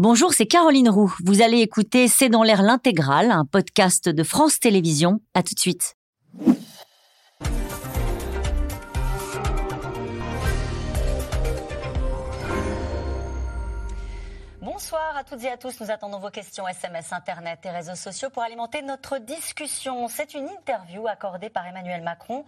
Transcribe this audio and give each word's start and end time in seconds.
Bonjour, 0.00 0.34
c'est 0.34 0.46
Caroline 0.46 0.88
Roux. 0.88 1.14
Vous 1.24 1.40
allez 1.40 1.60
écouter 1.60 2.08
C'est 2.08 2.28
dans 2.28 2.42
l'air 2.42 2.62
l'intégrale, 2.62 3.30
un 3.30 3.44
podcast 3.44 4.08
de 4.08 4.24
France 4.24 4.58
Télévisions. 4.58 5.20
À 5.34 5.44
tout 5.44 5.54
de 5.54 5.60
suite. 5.60 5.94
Bonsoir 14.84 15.16
à 15.16 15.24
toutes 15.24 15.42
et 15.42 15.50
à 15.50 15.56
tous. 15.56 15.80
Nous 15.80 15.90
attendons 15.90 16.18
vos 16.18 16.28
questions 16.28 16.68
SMS, 16.68 17.10
Internet 17.14 17.60
et 17.64 17.70
réseaux 17.70 17.94
sociaux 17.94 18.28
pour 18.28 18.42
alimenter 18.42 18.82
notre 18.82 19.16
discussion. 19.16 20.08
C'est 20.08 20.34
une 20.34 20.46
interview 20.46 21.08
accordée 21.08 21.48
par 21.48 21.66
Emmanuel 21.66 22.02
Macron 22.02 22.44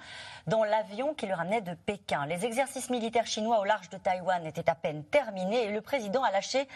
dans 0.47 0.63
l'avion 0.63 1.15
qui 1.15 1.25
le 1.25 1.33
ramenait 1.33 1.63
de 1.63 1.73
Pékin. 1.73 2.27
Les 2.27 2.45
exercices 2.45 2.91
militaires 2.91 3.27
chinois 3.27 3.61
au 3.61 3.65
large 3.65 3.89
de 3.89 3.97
Taïwan 3.97 4.45
étaient 4.45 4.69
à 4.69 4.75
peine 4.75 5.03
terminés 5.05 5.65
et 5.65 5.71
le 5.71 5.81
président 5.81 6.23
a 6.25 6.31
lâché 6.31 6.69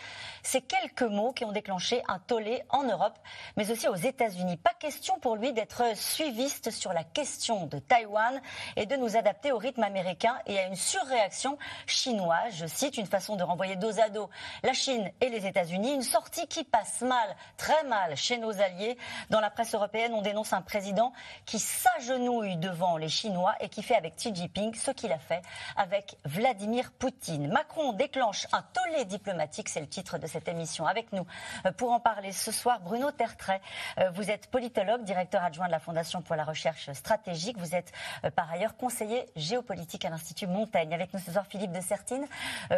ces 0.42 0.62
quelques 0.62 1.02
mots 1.02 1.34
qui 1.34 1.44
ont 1.44 1.52
déclenché 1.52 2.02
un 2.08 2.20
tollé 2.20 2.62
en 2.70 2.84
Europe, 2.84 3.18
mais 3.58 3.70
aussi 3.70 3.86
aux 3.86 3.96
États-Unis. 3.96 4.56
Pas 4.56 4.72
question 4.78 5.18
pour 5.18 5.36
lui 5.36 5.52
d'être 5.52 5.94
suiviste 5.94 6.70
sur 6.70 6.94
la 6.94 7.04
question 7.04 7.66
de 7.66 7.78
Taïwan 7.78 8.40
et 8.76 8.86
de 8.86 8.96
nous 8.96 9.14
adapter 9.14 9.52
au 9.52 9.58
rythme 9.58 9.82
américain 9.82 10.38
et 10.46 10.58
à 10.58 10.64
une 10.68 10.76
surréaction 10.76 11.58
chinoise. 11.84 12.54
Je 12.54 12.66
cite 12.66 12.96
une 12.96 13.04
façon 13.04 13.36
de 13.36 13.42
renvoyer 13.42 13.76
dos 13.76 14.00
à 14.00 14.08
dos 14.08 14.30
la 14.62 14.72
Chine 14.72 15.10
et 15.20 15.28
les 15.28 15.36
États-Unis. 15.36 15.49
Une 15.56 16.02
sortie 16.02 16.46
qui 16.46 16.64
passe 16.64 17.00
mal, 17.00 17.36
très 17.56 17.82
mal, 17.84 18.16
chez 18.16 18.38
nos 18.38 18.60
alliés. 18.60 18.96
Dans 19.30 19.40
la 19.40 19.50
presse 19.50 19.74
européenne, 19.74 20.12
on 20.14 20.22
dénonce 20.22 20.52
un 20.52 20.62
président 20.62 21.12
qui 21.44 21.58
s'agenouille 21.58 22.56
devant 22.56 22.96
les 22.96 23.08
Chinois 23.08 23.54
et 23.60 23.68
qui 23.68 23.82
fait 23.82 23.96
avec 23.96 24.16
Xi 24.16 24.34
Jinping 24.34 24.74
ce 24.74 24.90
qu'il 24.90 25.12
a 25.12 25.18
fait 25.18 25.42
avec 25.76 26.16
Vladimir 26.24 26.92
Poutine. 26.92 27.48
Macron 27.48 27.92
déclenche 27.92 28.46
un 28.52 28.62
tollé 28.62 29.04
diplomatique, 29.04 29.68
c'est 29.68 29.80
le 29.80 29.88
titre 29.88 30.18
de 30.18 30.26
cette 30.26 30.48
émission. 30.48 30.86
Avec 30.86 31.12
nous, 31.12 31.26
euh, 31.66 31.72
pour 31.72 31.90
en 31.92 32.00
parler 32.00 32.32
ce 32.32 32.52
soir, 32.52 32.80
Bruno 32.80 33.10
Tertrais. 33.10 33.60
Euh, 33.98 34.10
vous 34.10 34.30
êtes 34.30 34.48
politologue, 34.48 35.02
directeur 35.02 35.42
adjoint 35.42 35.66
de 35.66 35.72
la 35.72 35.80
Fondation 35.80 36.22
pour 36.22 36.36
la 36.36 36.44
recherche 36.44 36.92
stratégique. 36.92 37.58
Vous 37.58 37.74
êtes 37.74 37.92
euh, 38.24 38.30
par 38.30 38.50
ailleurs 38.50 38.76
conseiller 38.76 39.26
géopolitique 39.36 40.04
à 40.04 40.10
l'Institut 40.10 40.46
Montaigne. 40.46 40.94
Avec 40.94 41.12
nous 41.12 41.20
ce 41.20 41.32
soir, 41.32 41.46
Philippe 41.48 41.72
de 41.72 41.80
Sertine. 41.80 42.26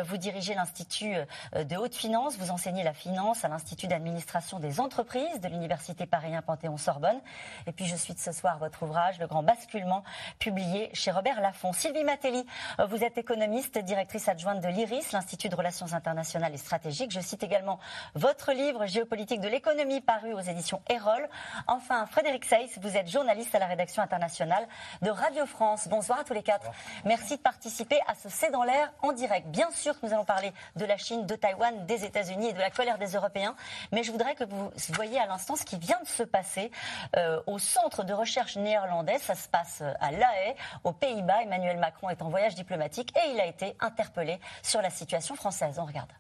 Vous 0.04 0.16
dirigez 0.16 0.54
l'Institut 0.54 1.14
de 1.54 1.76
haute 1.76 1.94
finance. 1.94 2.36
Vous 2.36 2.51
enseignez 2.52 2.82
la 2.82 2.92
finance 2.92 3.44
à 3.44 3.48
l'Institut 3.48 3.86
d'administration 3.86 4.58
des 4.58 4.78
entreprises 4.78 5.40
de 5.40 5.48
l'Université 5.48 6.06
Paris 6.06 6.34
1 6.34 6.42
Panthéon-Sorbonne. 6.42 7.20
Et 7.66 7.72
puis 7.72 7.86
je 7.86 7.96
suis 7.96 8.14
ce 8.14 8.30
soir 8.30 8.58
votre 8.58 8.82
ouvrage, 8.82 9.18
Le 9.18 9.26
Grand 9.26 9.42
Basculement, 9.42 10.04
publié 10.38 10.90
chez 10.92 11.10
Robert 11.10 11.40
Laffont. 11.40 11.72
Sylvie 11.72 12.04
Matelli, 12.04 12.44
vous 12.88 13.02
êtes 13.02 13.16
économiste, 13.16 13.78
directrice 13.78 14.28
adjointe 14.28 14.60
de 14.60 14.68
l'IRIS, 14.68 15.12
l'Institut 15.12 15.48
de 15.48 15.56
Relations 15.56 15.94
internationales 15.94 16.52
et 16.54 16.58
stratégiques. 16.58 17.10
Je 17.10 17.20
cite 17.20 17.42
également 17.42 17.78
votre 18.14 18.52
livre 18.52 18.84
Géopolitique 18.86 19.40
de 19.40 19.48
l'économie 19.48 20.02
paru 20.02 20.34
aux 20.34 20.40
éditions 20.40 20.82
Erol. 20.90 21.28
Enfin, 21.66 22.04
Frédéric 22.06 22.44
Seyss, 22.44 22.78
vous 22.82 22.96
êtes 22.96 23.10
journaliste 23.10 23.54
à 23.54 23.58
la 23.60 23.66
rédaction 23.66 24.02
internationale 24.02 24.68
de 25.00 25.10
Radio 25.10 25.46
France. 25.46 25.88
Bonsoir 25.88 26.20
à 26.20 26.24
tous 26.24 26.34
les 26.34 26.42
quatre. 26.42 26.70
Merci 27.06 27.36
de 27.36 27.42
participer 27.42 27.98
à 28.06 28.14
ce 28.14 28.28
C'est 28.28 28.50
dans 28.50 28.64
l'air 28.64 28.92
en 29.00 29.12
direct. 29.12 29.48
Bien 29.48 29.70
sûr 29.70 29.98
que 29.98 30.06
nous 30.06 30.12
allons 30.12 30.26
parler 30.26 30.52
de 30.76 30.84
la 30.84 30.98
Chine, 30.98 31.24
de 31.24 31.34
Taïwan, 31.34 31.86
des 31.86 32.04
États-Unis 32.04 32.41
et 32.48 32.52
de 32.52 32.58
la 32.58 32.70
colère 32.70 32.98
des 32.98 33.12
Européens. 33.12 33.54
Mais 33.92 34.02
je 34.02 34.12
voudrais 34.12 34.34
que 34.34 34.44
vous 34.44 34.72
voyez 34.90 35.18
à 35.18 35.26
l'instant 35.26 35.56
ce 35.56 35.64
qui 35.64 35.78
vient 35.78 36.00
de 36.02 36.08
se 36.08 36.22
passer 36.22 36.70
euh, 37.16 37.40
au 37.46 37.58
centre 37.58 38.04
de 38.04 38.12
recherche 38.12 38.56
néerlandais. 38.56 39.18
Ça 39.18 39.34
se 39.34 39.48
passe 39.48 39.82
à 40.00 40.10
La 40.10 40.28
Haye, 40.38 40.54
aux 40.84 40.92
Pays-Bas. 40.92 41.42
Emmanuel 41.42 41.78
Macron 41.78 42.08
est 42.10 42.22
en 42.22 42.28
voyage 42.28 42.54
diplomatique 42.54 43.12
et 43.16 43.30
il 43.30 43.40
a 43.40 43.46
été 43.46 43.76
interpellé 43.80 44.40
sur 44.62 44.82
la 44.82 44.90
situation 44.90 45.34
française. 45.34 45.78
On 45.78 45.84
regarde. 45.84 46.12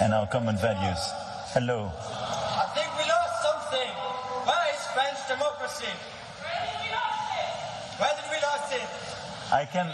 And 0.00 0.12
our 0.12 0.28
common 0.28 0.56
values. 0.56 1.12
Hello. 1.54 1.90
I 1.90 2.66
think 2.74 2.88
we 2.96 3.04
lost 3.06 3.42
something. 3.42 3.90
Where 4.46 4.64
is 4.72 4.80
French 4.94 5.18
democracy? 5.28 5.92
Where 7.98 8.10
did 8.16 8.30
we 8.30 8.36
lose 8.36 8.82
it? 8.82 8.88
I 9.52 9.66
can 9.66 9.86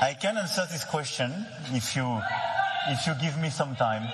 I 0.00 0.14
can 0.14 0.36
answer 0.36 0.66
this 0.70 0.84
question 0.84 1.46
if 1.72 1.96
you 1.96 2.20
if 2.88 3.06
you 3.06 3.14
give 3.14 3.38
me 3.38 3.50
some 3.50 3.76
time. 3.76 4.08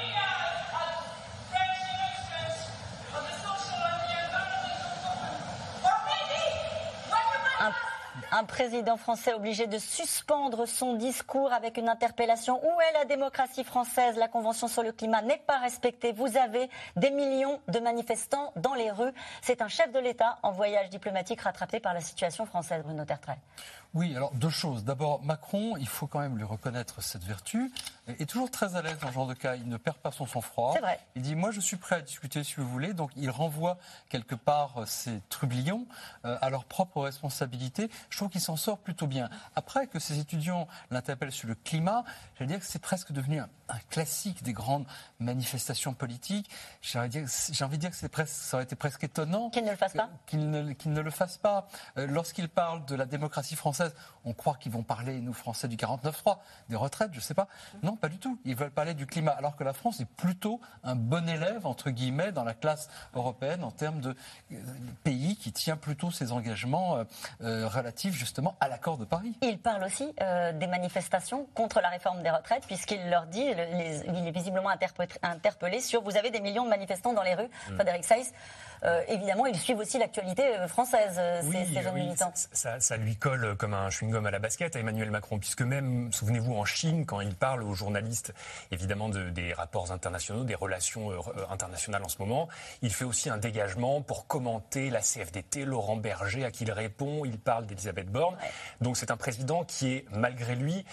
Un 8.37 8.43
président 8.43 8.97
français 8.97 9.33
obligé 9.33 9.69
de 9.69 9.78
suspendre 9.78 10.67
son 10.67 10.95
discours 10.95 11.53
avec 11.53 11.77
une 11.77 11.89
interpellation. 11.89 12.61
Où 12.67 12.81
est 12.81 12.93
la 12.93 13.05
démocratie 13.05 13.62
française? 13.62 14.17
La 14.17 14.27
Convention 14.27 14.67
sur 14.67 14.83
le 14.83 14.91
climat 14.91 15.22
n'est 15.22 15.41
pas 15.47 15.59
respectée. 15.59 16.11
Vous 16.11 16.37
avez 16.37 16.69
des 16.97 17.12
millions 17.12 17.61
de 17.69 17.78
manifestants 17.78 18.53
dans 18.56 18.75
les 18.75 18.91
rues. 18.91 19.12
C'est 19.41 19.62
un 19.62 19.69
chef 19.69 19.93
de 19.93 20.00
l'État 20.00 20.41
en 20.43 20.50
voyage 20.50 20.91
diplomatique 20.91 21.43
rattrapé 21.43 21.78
par 21.78 21.94
la 21.94 22.00
situation 22.00 22.44
française, 22.44 22.83
Bruno 22.83 23.05
Tertrais. 23.05 23.39
Oui, 23.94 24.17
alors 24.17 24.33
deux 24.33 24.50
choses. 24.50 24.83
D'abord, 24.83 25.23
Macron, 25.23 25.77
il 25.77 25.87
faut 25.87 26.09
quand 26.09 26.19
même 26.19 26.37
lui 26.37 26.43
reconnaître 26.43 27.00
cette 27.00 27.23
vertu, 27.23 27.71
est 28.06 28.28
toujours 28.28 28.50
très 28.50 28.76
à 28.76 28.82
l'aise 28.82 28.98
dans 28.98 29.09
ce 29.09 29.12
genre 29.12 29.26
de 29.26 29.34
cas. 29.34 29.56
Il 29.56 29.69
ne 29.69 29.76
perd 29.76 29.97
pas 29.98 30.12
son 30.12 30.26
sang-froid. 30.26 30.75
Il 31.15 31.22
dit 31.22 31.34
Moi, 31.34 31.50
je 31.50 31.60
suis 31.60 31.76
prêt 31.76 31.97
à 31.97 32.00
discuter 32.00 32.44
si 32.44 32.56
vous 32.56 32.69
voulez. 32.69 32.92
Donc, 32.92 33.10
il 33.16 33.31
renvoie 33.31 33.78
quelque 34.09 34.34
part 34.34 34.87
ces 34.87 35.20
trublions 35.31 35.87
euh, 36.25 36.37
à 36.41 36.50
leur 36.50 36.64
propre 36.64 37.03
responsabilité. 37.03 37.91
Je 38.10 38.16
trouve 38.16 38.28
qu'il 38.28 38.41
s'en 38.41 38.56
sort 38.56 38.78
plutôt 38.78 39.06
bien. 39.06 39.31
Après 39.56 39.87
que 39.87 39.98
ces 39.98 40.19
étudiants 40.19 40.69
l'interpellent 40.91 41.32
sur 41.32 41.48
le 41.48 41.54
climat, 41.54 42.04
j'allais 42.34 42.48
dire 42.48 42.60
que 42.60 42.66
c'est 42.66 42.78
presque 42.78 43.12
devenu 43.12 43.41
un, 43.41 43.48
classique 43.91 44.43
des 44.43 44.53
grandes 44.53 44.87
manifestations 45.19 45.94
politiques. 45.94 46.50
J'ai 46.82 46.98
envie 46.98 47.09
de 47.19 47.76
dire 47.76 47.91
que 47.91 48.06
presque, 48.06 48.34
ça 48.34 48.56
aurait 48.59 48.64
été 48.64 48.76
presque 48.76 49.04
étonnant. 49.04 49.50
Qu'il 49.50 49.64
ne 49.64 49.70
le 49.70 49.76
fasse 49.76 49.94
pas 49.94 50.10
Qu'il 50.26 50.50
ne, 50.50 50.75
ne, 50.84 51.00
le 51.00 51.10
fasse 51.10 51.38
pas. 51.38 51.69
Euh, 51.97 52.06
lorsqu'il 52.06 52.48
parle 52.48 52.84
de 52.84 52.94
la 52.94 53.06
démocratie 53.06 53.56
française, 53.56 53.94
on 54.25 54.34
croit 54.34 54.54
qu'ils 54.54 54.72
vont 54.72 54.82
parler, 54.82 55.20
nous 55.20 55.32
Français, 55.32 55.69
du 55.69 55.76
49-3, 55.76 56.38
des 56.69 56.76
retraites, 56.76 57.10
je 57.12 57.19
ne 57.19 57.22
sais 57.22 57.34
pas. 57.34 57.48
Non, 57.82 57.94
pas 57.97 58.09
du 58.09 58.19
tout. 58.19 58.38
Ils 58.44 58.56
veulent 58.56 58.71
parler 58.71 58.94
du 58.94 59.06
climat, 59.06 59.32
alors 59.32 59.56
que 59.56 59.65
la 59.65 59.72
France 59.72 60.00
est 60.00 60.09
plutôt 60.09 60.60
un 60.82 60.94
bon 60.94 61.28
élève, 61.28 61.66
entre 61.66 61.91
guillemets, 61.91 62.32
dans 62.32 62.44
la 62.44 62.55
classe 62.55 62.88
européenne 63.15 63.65
en 63.65 63.71
termes 63.71 64.00
de 64.00 64.15
euh, 64.53 64.56
pays 65.03 65.37
qui 65.37 65.53
tient 65.53 65.77
plutôt 65.77 66.10
ses 66.10 66.32
engagements 66.32 66.97
euh, 66.97 67.05
euh, 67.43 67.69
relatifs 67.69 68.15
justement 68.15 68.56
à 68.60 68.69
l'accord 68.69 68.99
de 68.99 69.05
Paris. 69.05 69.34
Il 69.43 69.59
parle 69.59 69.84
aussi 69.84 70.12
des 70.15 70.66
manifestations 70.66 71.47
contre 71.55 71.81
la 71.81 71.88
réforme 71.88 72.22
des 72.22 72.31
retraites, 72.31 72.66
puisqu'il 72.66 73.09
leur 73.09 73.27
dit, 73.27 73.44
il 73.44 74.28
est 74.28 74.31
visiblement 74.31 74.71
interpellé 75.22 75.81
sur 75.81 76.03
vous 76.03 76.16
avez 76.16 76.31
des 76.31 76.41
millions 76.41 76.65
de 76.65 76.71
manifestants 76.71 77.12
dans 77.12 77.22
les 77.22 77.34
rues, 77.34 77.49
mm. 77.71 77.75
Frédéric 77.75 78.05
Seyss. 78.05 78.32
Euh, 78.84 79.03
évidemment, 79.09 79.47
ils 79.47 79.59
suivent 79.59 79.78
aussi 79.78 79.99
l'actualité 79.99 80.43
française, 80.69 81.21
ces, 81.50 81.82
jeunes 81.82 81.94
militants. 81.94 82.32
Ça, 82.34 82.97
lui 82.97 83.16
colle 83.16 83.56
comme 83.56 83.75
un 83.75 83.88
chewing-gum 83.88 84.26
à 84.26 84.31
la 84.31 84.38
basket 84.38 84.76
à 84.76 84.81
Emmanuel 84.81 85.11
Macron, 85.11 85.38
puisque 85.38 85.62
même, 85.62 86.12
souvenez-vous, 86.12 86.55
en 86.55 86.65
Chine, 86.65 87.06
quand 87.06 87.21
il 87.21 87.34
parle 87.34 87.62
aux 87.62 87.75
journalistes, 87.84 88.33
évidemment, 88.71 89.09
de, 89.09 89.31
des 89.31 89.53
rapports 89.53 89.93
internationaux, 89.93 90.45
des 90.45 90.55
relations 90.55 91.11
internationales 91.50 92.03
en 92.03 92.09
ce 92.09 92.19
moment, 92.19 92.49
il 92.83 92.93
fait 92.93 93.05
aussi 93.05 93.28
un 93.31 93.37
dégagement 93.37 94.00
pour 94.03 94.27
commenter 94.27 94.91
la 94.91 95.00
CFDT, 95.00 95.65
Laurent 95.65 95.97
Berger, 95.97 96.44
à 96.44 96.50
qui 96.50 96.65
il 96.65 96.73
répond, 96.73 97.27
il 97.27 97.39
parle 97.39 97.67
d'Elisabeth 97.67 98.11
Borne. 98.11 98.37
Donc 98.81 98.97
c'est 98.97 99.11
un 99.11 99.19
président 99.19 99.65
qui 99.65 99.93
est, 99.93 100.06
malgré 100.11 100.56
lui, 100.56 100.87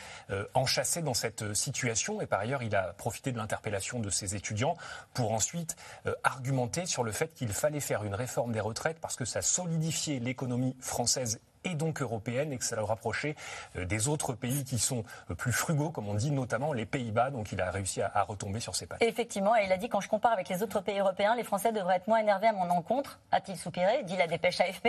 enchâssé 0.53 1.01
dans 1.01 1.13
cette 1.13 1.53
situation, 1.53 2.19
et 2.19 2.25
par 2.25 2.41
ailleurs, 2.41 2.61
il 2.61 2.75
a 2.75 2.93
profité 2.93 3.31
de 3.31 3.37
l'interpellation 3.37 3.99
de 3.99 4.09
ses 4.09 4.35
étudiants 4.35 4.75
pour 5.13 5.31
ensuite 5.31 5.77
argumenter 6.23 6.85
sur 6.85 7.03
le 7.03 7.13
fait 7.13 7.33
qu'il 7.33 7.53
fallait 7.53 7.79
faire 7.79 8.03
une 8.03 8.15
réforme 8.15 8.51
des 8.51 8.59
retraites 8.59 8.99
parce 8.99 9.15
que 9.15 9.25
ça 9.25 9.41
solidifiait 9.41 10.19
l'économie 10.19 10.75
française 10.81 11.39
et 11.63 11.75
donc 11.75 12.01
européenne 12.01 12.51
et 12.51 12.57
que 12.57 12.65
ça 12.65 12.75
le 12.75 12.83
rapprochait 12.83 13.35
euh, 13.75 13.85
des 13.85 14.07
autres 14.07 14.33
pays 14.33 14.63
qui 14.63 14.79
sont 14.79 15.03
euh, 15.29 15.35
plus 15.35 15.51
frugaux, 15.51 15.89
comme 15.89 16.07
on 16.07 16.13
dit, 16.13 16.31
notamment 16.31 16.73
les 16.73 16.85
Pays-Bas. 16.85 17.31
Donc 17.31 17.51
il 17.51 17.61
a 17.61 17.69
réussi 17.71 18.01
à, 18.01 18.23
retomber 18.23 18.59
sur 18.59 18.75
ses 18.75 18.85
pattes. 18.85 19.01
Effectivement, 19.01 19.55
et 19.55 19.65
il 19.65 19.71
a 19.71 19.77
dit 19.77 19.89
quand 19.89 20.01
je 20.01 20.09
compare 20.09 20.31
avec 20.31 20.49
les 20.49 20.63
autres 20.63 20.81
pays 20.81 20.99
européens, 20.99 21.35
les 21.35 21.43
Français 21.43 21.71
devraient 21.71 21.97
être 21.97 22.07
moins 22.07 22.19
énervés 22.19 22.47
à 22.47 22.53
mon 22.53 22.69
encontre, 22.69 23.19
a-t-il 23.31 23.57
soupiré, 23.57 24.03
dit 24.03 24.15
la 24.15 24.27
dépêche 24.27 24.59
AFP, 24.61 24.87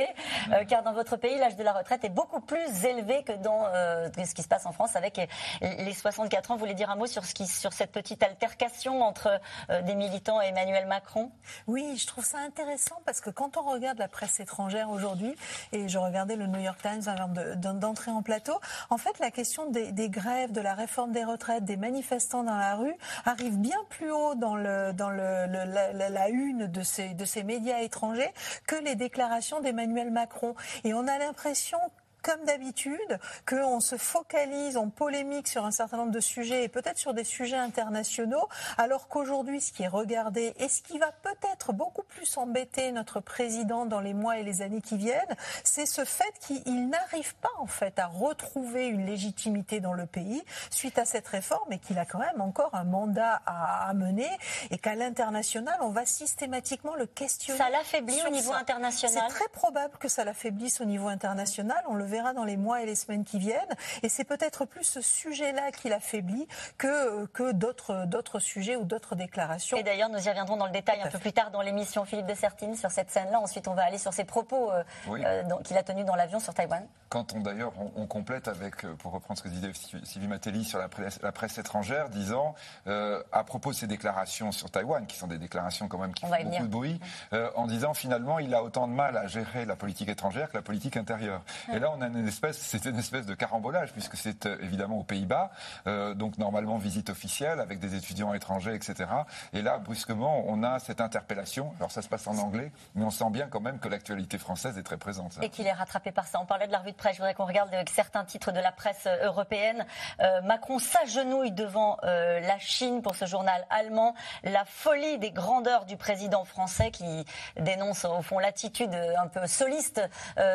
euh, 0.53 0.65
car 0.65 0.83
dans 0.83 0.93
votre 0.93 1.17
pays, 1.17 1.39
l'âge 1.39 1.57
de 1.57 1.63
la 1.63 1.73
retraite 1.73 2.05
est 2.05 2.11
beaucoup 2.11 2.41
plus 2.41 2.85
élevé 2.85 3.23
que 3.25 3.33
dans 3.33 3.65
ce 3.73 4.35
qui 4.35 4.43
se 4.43 4.49
passe 4.49 4.67
en 4.67 4.73
France 4.73 4.97
avec 4.97 5.21
les 5.61 5.95
64 5.95 6.51
ans. 6.51 6.55
Vous 6.55 6.61
voulez 6.61 6.75
dire 6.75 6.91
un 6.91 6.97
mot 6.97 7.07
sur, 7.07 7.25
ce 7.25 7.35
qui, 7.35 7.47
sur 7.47 7.73
cette 7.73 7.93
petite 7.93 8.23
altercation 8.23 9.03
entre 9.03 9.41
des 9.85 9.95
militants 9.95 10.41
et 10.41 10.47
Emmanuel 10.47 10.87
Macron? 10.87 11.31
Oui, 11.67 11.97
je 11.97 12.07
trouve 12.07 12.25
ça 12.25 12.39
intéressant 12.39 13.01
parce 13.05 13.21
que 13.21 13.31
quand 13.31 13.57
on 13.57 13.63
regarde 13.63 13.99
la 13.99 14.09
presse 14.09 14.41
étrangère 14.41 14.91
aujourd'hui, 14.91 15.35
et 15.73 15.89
je 15.89 15.99
regardais 15.99 16.37
le 16.37 16.47
New 16.47 16.62
York 16.63 16.81
Times 16.83 17.03
avant 17.07 17.29
d'entrer 17.75 18.11
en 18.11 18.23
plateau. 18.23 18.59
En 18.91 18.99
fait, 18.99 19.19
la 19.19 19.31
question 19.31 19.71
des, 19.71 20.09
grèves, 20.09 20.53
de 20.53 20.61
la 20.61 20.75
réforme 20.75 21.13
des 21.13 21.25
retraites, 21.25 21.65
des 21.65 21.77
manifestants 21.77 22.45
dans 22.45 22.57
la 22.57 22.75
rue 22.77 22.95
arrive 23.25 23.59
bien 23.59 23.79
plus 23.89 24.11
haut 24.11 24.35
dans, 24.35 24.57
la, 24.57 26.29
une 26.29 26.67
de 26.67 26.83
ces, 26.83 27.15
de 27.15 27.25
ces 27.25 27.43
médias 27.43 27.81
étrangers 27.81 28.33
que 28.67 28.77
les 28.77 28.95
déclarations 28.95 29.61
d'Emmanuel 29.61 30.11
Macron. 30.11 30.55
Et 30.85 30.95
on 30.95 31.07
a 31.07 31.19
l'impression 31.19 31.79
comme 32.23 32.45
d'habitude, 32.45 33.19
qu'on 33.49 33.81
se 33.81 33.97
focalise, 33.97 34.77
on 34.77 34.91
polémique 34.91 35.49
sur 35.49 35.65
un 35.65 35.71
certain 35.71 35.97
nombre 35.97 36.13
de 36.13 36.21
sujets 36.21 36.65
et 36.65 36.69
peut-être 36.69 36.99
sur 36.99 37.15
des 37.15 37.25
sujets 37.25 37.57
internationaux, 37.57 38.49
alors 38.79 39.09
qu'aujourd'hui, 39.09 39.61
ce 39.61 39.73
qui 39.73 39.83
est 39.83 39.89
regardé 39.89 40.55
et 40.59 40.69
ce 40.69 40.83
qui 40.83 40.99
va 40.99 41.11
peut-être 41.13 41.73
beaucoup 41.73 42.03
plus 42.03 42.37
embêter 42.37 42.93
notre 42.93 43.21
président 43.21 43.87
dans 43.87 44.01
les 44.01 44.15
mois 44.15 44.39
et 44.39 44.43
les 44.43 44.63
années 44.63 44.81
qui 44.81 44.97
viennent, 44.97 45.37
c'est 45.65 45.87
ce 45.87 46.05
fait 46.05 46.33
qu'il 46.41 46.89
n'arrive 46.89 47.35
pas 47.37 47.51
en 47.59 47.67
fait 47.67 47.99
à 47.99 48.07
retrouver 48.07 48.87
une 48.87 49.07
légitimité 49.07 49.81
dans 49.81 49.93
le 49.93 50.07
pays 50.07 50.43
suite 50.71 50.99
à 50.99 51.05
cette 51.05 51.27
réforme 51.29 51.73
et 51.73 51.79
qu'il 51.79 51.99
a 51.99 52.05
quand 52.05 52.19
même 52.19 52.41
encore 52.41 52.75
un 52.75 52.85
mandat 52.85 53.43
à, 53.47 53.89
à 53.89 53.95
mener 53.95 54.31
et 54.71 54.79
qu'à 54.79 54.95
l'international, 54.95 55.77
on 55.81 55.91
va 55.91 56.07
systématiquement 56.07 56.95
le 56.95 57.07
questionner. 57.07 57.59
Ça 57.59 57.71
l'affaiblit 57.71 58.21
au 58.27 58.31
niveau 58.31 58.53
ça. 58.53 58.59
international 58.59 59.25
C'est 59.29 59.35
très 59.35 59.49
probable 59.49 59.97
que 59.99 60.09
ça 60.09 60.25
l'affaiblisse 60.25 60.81
au 60.81 60.85
niveau 60.85 61.09
international. 61.09 61.83
On 61.89 61.95
le 61.95 62.05
verra 62.13 62.33
dans 62.33 62.45
les 62.45 62.57
mois 62.57 62.83
et 62.83 62.87
les 62.87 62.95
semaines 62.95 63.25
qui 63.25 63.39
viennent. 63.39 63.75
Et 64.03 64.09
c'est 64.09 64.25
peut-être 64.25 64.65
plus 64.65 64.85
ce 64.85 65.01
sujet-là 65.01 65.73
qui 65.73 65.89
l'affaiblit 65.89 66.47
que, 66.79 67.27
que 67.27 67.53
d'autres, 67.53 68.05
d'autres 68.07 68.39
sujets 68.39 68.77
ou 68.77 68.85
d'autres 68.85 69.15
déclarations. 69.17 69.77
Et 69.77 69.83
d'ailleurs, 69.83 70.09
nous 70.11 70.19
y 70.25 70.29
reviendrons 70.29 70.57
dans 70.57 70.67
le 70.67 70.73
détail 70.73 71.01
un 71.03 71.09
peu 71.09 71.19
plus 71.19 71.33
tard 71.33 71.51
dans 71.51 71.63
l'émission 71.63 72.05
Philippe 72.05 72.27
de 72.27 72.35
Sertine 72.35 72.77
sur 72.77 72.91
cette 72.91 73.11
scène-là. 73.11 73.41
Ensuite, 73.41 73.67
on 73.69 73.75
va 73.75 73.85
aller 73.85 73.99
sur 73.99 74.13
ses 74.13 74.25
propos 74.25 74.71
euh, 74.71 74.83
Oui. 75.09 75.23
euh, 75.25 75.43
qu'il 75.65 75.77
a 75.77 75.83
tenus 75.83 76.05
dans 76.05 76.15
l'avion 76.15 76.39
sur 76.41 76.55
Taïwan. 76.55 76.87
Quand 77.09 77.35
on 77.35 77.41
d'ailleurs 77.41 77.73
on, 77.79 78.03
on 78.03 78.07
complète 78.07 78.49
avec, 78.49 78.85
euh, 78.85 78.95
pour 78.95 79.13
reprendre 79.13 79.39
ce 79.39 79.43
que 79.45 79.49
disait 79.49 79.71
Sylvie 80.05 80.29
Matelli 80.29 80.65
sur 80.65 80.79
la 80.79 80.89
presse, 80.89 81.21
la 81.23 81.33
presse 81.33 81.59
étrangère, 81.59 82.09
disant 82.09 82.55
euh, 82.87 83.23
à 83.33 83.45
propos 83.45 83.71
de 83.71 83.77
ses 83.77 83.87
déclarations 83.87 84.51
sur 84.53 84.71
Taïwan, 84.71 85.07
qui 85.07 85.17
sont 85.17 85.27
des 85.27 85.39
déclarations 85.39 85.89
quand 85.89 85.99
même 85.99 86.15
qui 86.15 86.25
On 86.25 86.29
font 86.29 86.35
beaucoup 86.37 86.47
venir. 86.49 86.63
de 86.63 86.67
bruit, 86.69 87.01
euh, 87.33 87.51
en 87.57 87.67
disant 87.67 87.95
finalement 87.95 88.39
il 88.39 88.55
a 88.55 88.63
autant 88.63 88.87
de 88.89 88.93
mal 88.93 89.17
à 89.17 89.27
gérer 89.27 89.65
la 89.67 89.77
politique 89.77 90.09
étrangère 90.09 90.51
que 90.51 90.57
la 90.57 90.63
politique 90.63 90.97
intérieure. 90.97 91.43
Et 91.73 91.79
là 91.79 91.91
on 91.97 92.01
une 92.03 92.29
espèce, 92.29 92.59
c'est 92.59 92.85
une 92.85 92.99
espèce 92.99 93.27
de 93.27 93.35
carambolage 93.35 93.93
puisque 93.93 94.17
c'est 94.17 94.47
euh, 94.47 94.57
évidemment 94.61 94.99
aux 94.99 95.05
Pays-Bas, 95.05 95.51
euh, 95.87 96.15
donc 96.15 96.39
normalement 96.39 96.79
visite 96.79 97.11
officielle 97.11 97.61
avec 97.61 97.79
des 97.79 97.95
étudiants 97.95 98.35
étrangers, 98.35 98.75
etc. 98.75 99.11
Et 99.53 99.63
là 99.63 99.79
brusquement 99.79 100.45
on 100.47 100.63
a 100.63 100.79
cette 100.79 101.01
interpellation. 101.01 101.73
Alors 101.79 101.91
ça 101.91 102.03
se 102.03 102.09
passe 102.09 102.27
en 102.27 102.39
anglais, 102.39 102.73
mais 102.95 103.05
on 103.05 103.11
sent 103.11 103.31
bien 103.31 103.49
quand 103.49 103.61
même 103.61 103.79
que 103.79 103.89
l'actualité 103.89 104.39
française 104.39 104.79
est 104.79 104.83
très 104.83 104.97
présente. 104.97 105.39
Et 105.43 105.49
qu'il 105.49 105.67
est 105.67 105.73
rattrapé 105.73 106.13
par 106.13 106.27
ça. 106.27 106.41
On 106.41 106.47
parlait 106.47 106.67
de 106.67 106.73
la 106.73 106.79
revue 106.79 106.93
de 106.93 106.97
presse. 106.97 107.15
Je 107.15 107.19
voudrais 107.19 107.35
qu'on 107.35 107.47
regarde 107.47 107.71
certains 107.89 108.25
titres 108.25 108.53
de 108.53 108.61
la 108.61 108.73
presse 108.73 109.07
euh, 109.07 109.27
européenne. 109.27 109.87
Euh, 110.21 110.41
Macron 110.43 110.79
s'agenouille 110.79 111.53
devant 111.53 111.99
euh, 112.05 112.41
la 112.41 112.59
Chine 112.59 113.03
pour 113.03 113.17
ce 113.17 113.27
journal 113.27 113.67
allemand. 113.71 114.15
La 114.45 114.65
folie 114.65 115.19
des 115.19 115.31
grandeurs 115.31 115.85
du 115.85 115.97
président 115.97 116.45
français 116.45 116.91
qui 116.91 117.25
dénonce 117.59 118.05
au 118.05 118.23
fond 118.23 118.39
l'attitude 118.39 118.95
euh, 118.95 119.15
un 119.19 119.29
peu 119.29 119.47
soliste 119.47 120.01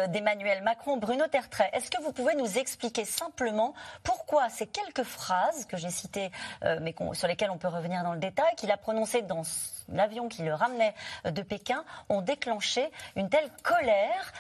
d'Emmanuel 0.09 0.63
Macron. 0.63 0.97
Bruno 0.97 1.25
Tertrais, 1.37 1.69
est-ce 1.73 1.91
que 1.91 2.01
vous 2.01 2.11
pouvez 2.11 2.33
nous 2.33 2.57
expliquer 2.57 3.05
simplement 3.05 3.75
pourquoi 4.01 4.49
ces 4.49 4.65
quelques 4.65 5.03
phrases 5.03 5.65
que 5.65 5.77
j'ai 5.77 5.91
citées, 5.91 6.31
euh, 6.63 6.79
mais 6.81 6.95
sur 7.13 7.27
lesquelles 7.27 7.51
on 7.51 7.59
peut 7.59 7.67
revenir 7.67 8.01
dans 8.01 8.13
le 8.13 8.19
détail, 8.19 8.55
qu'il 8.55 8.71
a 8.71 8.77
prononcées 8.77 9.21
dans 9.21 9.43
l'avion 9.87 10.29
qui 10.29 10.41
le 10.41 10.55
ramenait 10.55 10.95
euh, 11.27 11.29
de 11.29 11.43
Pékin, 11.43 11.85
ont 12.09 12.21
déclenché 12.21 12.89
une 13.15 13.29
telle 13.29 13.51
colère 13.61 14.33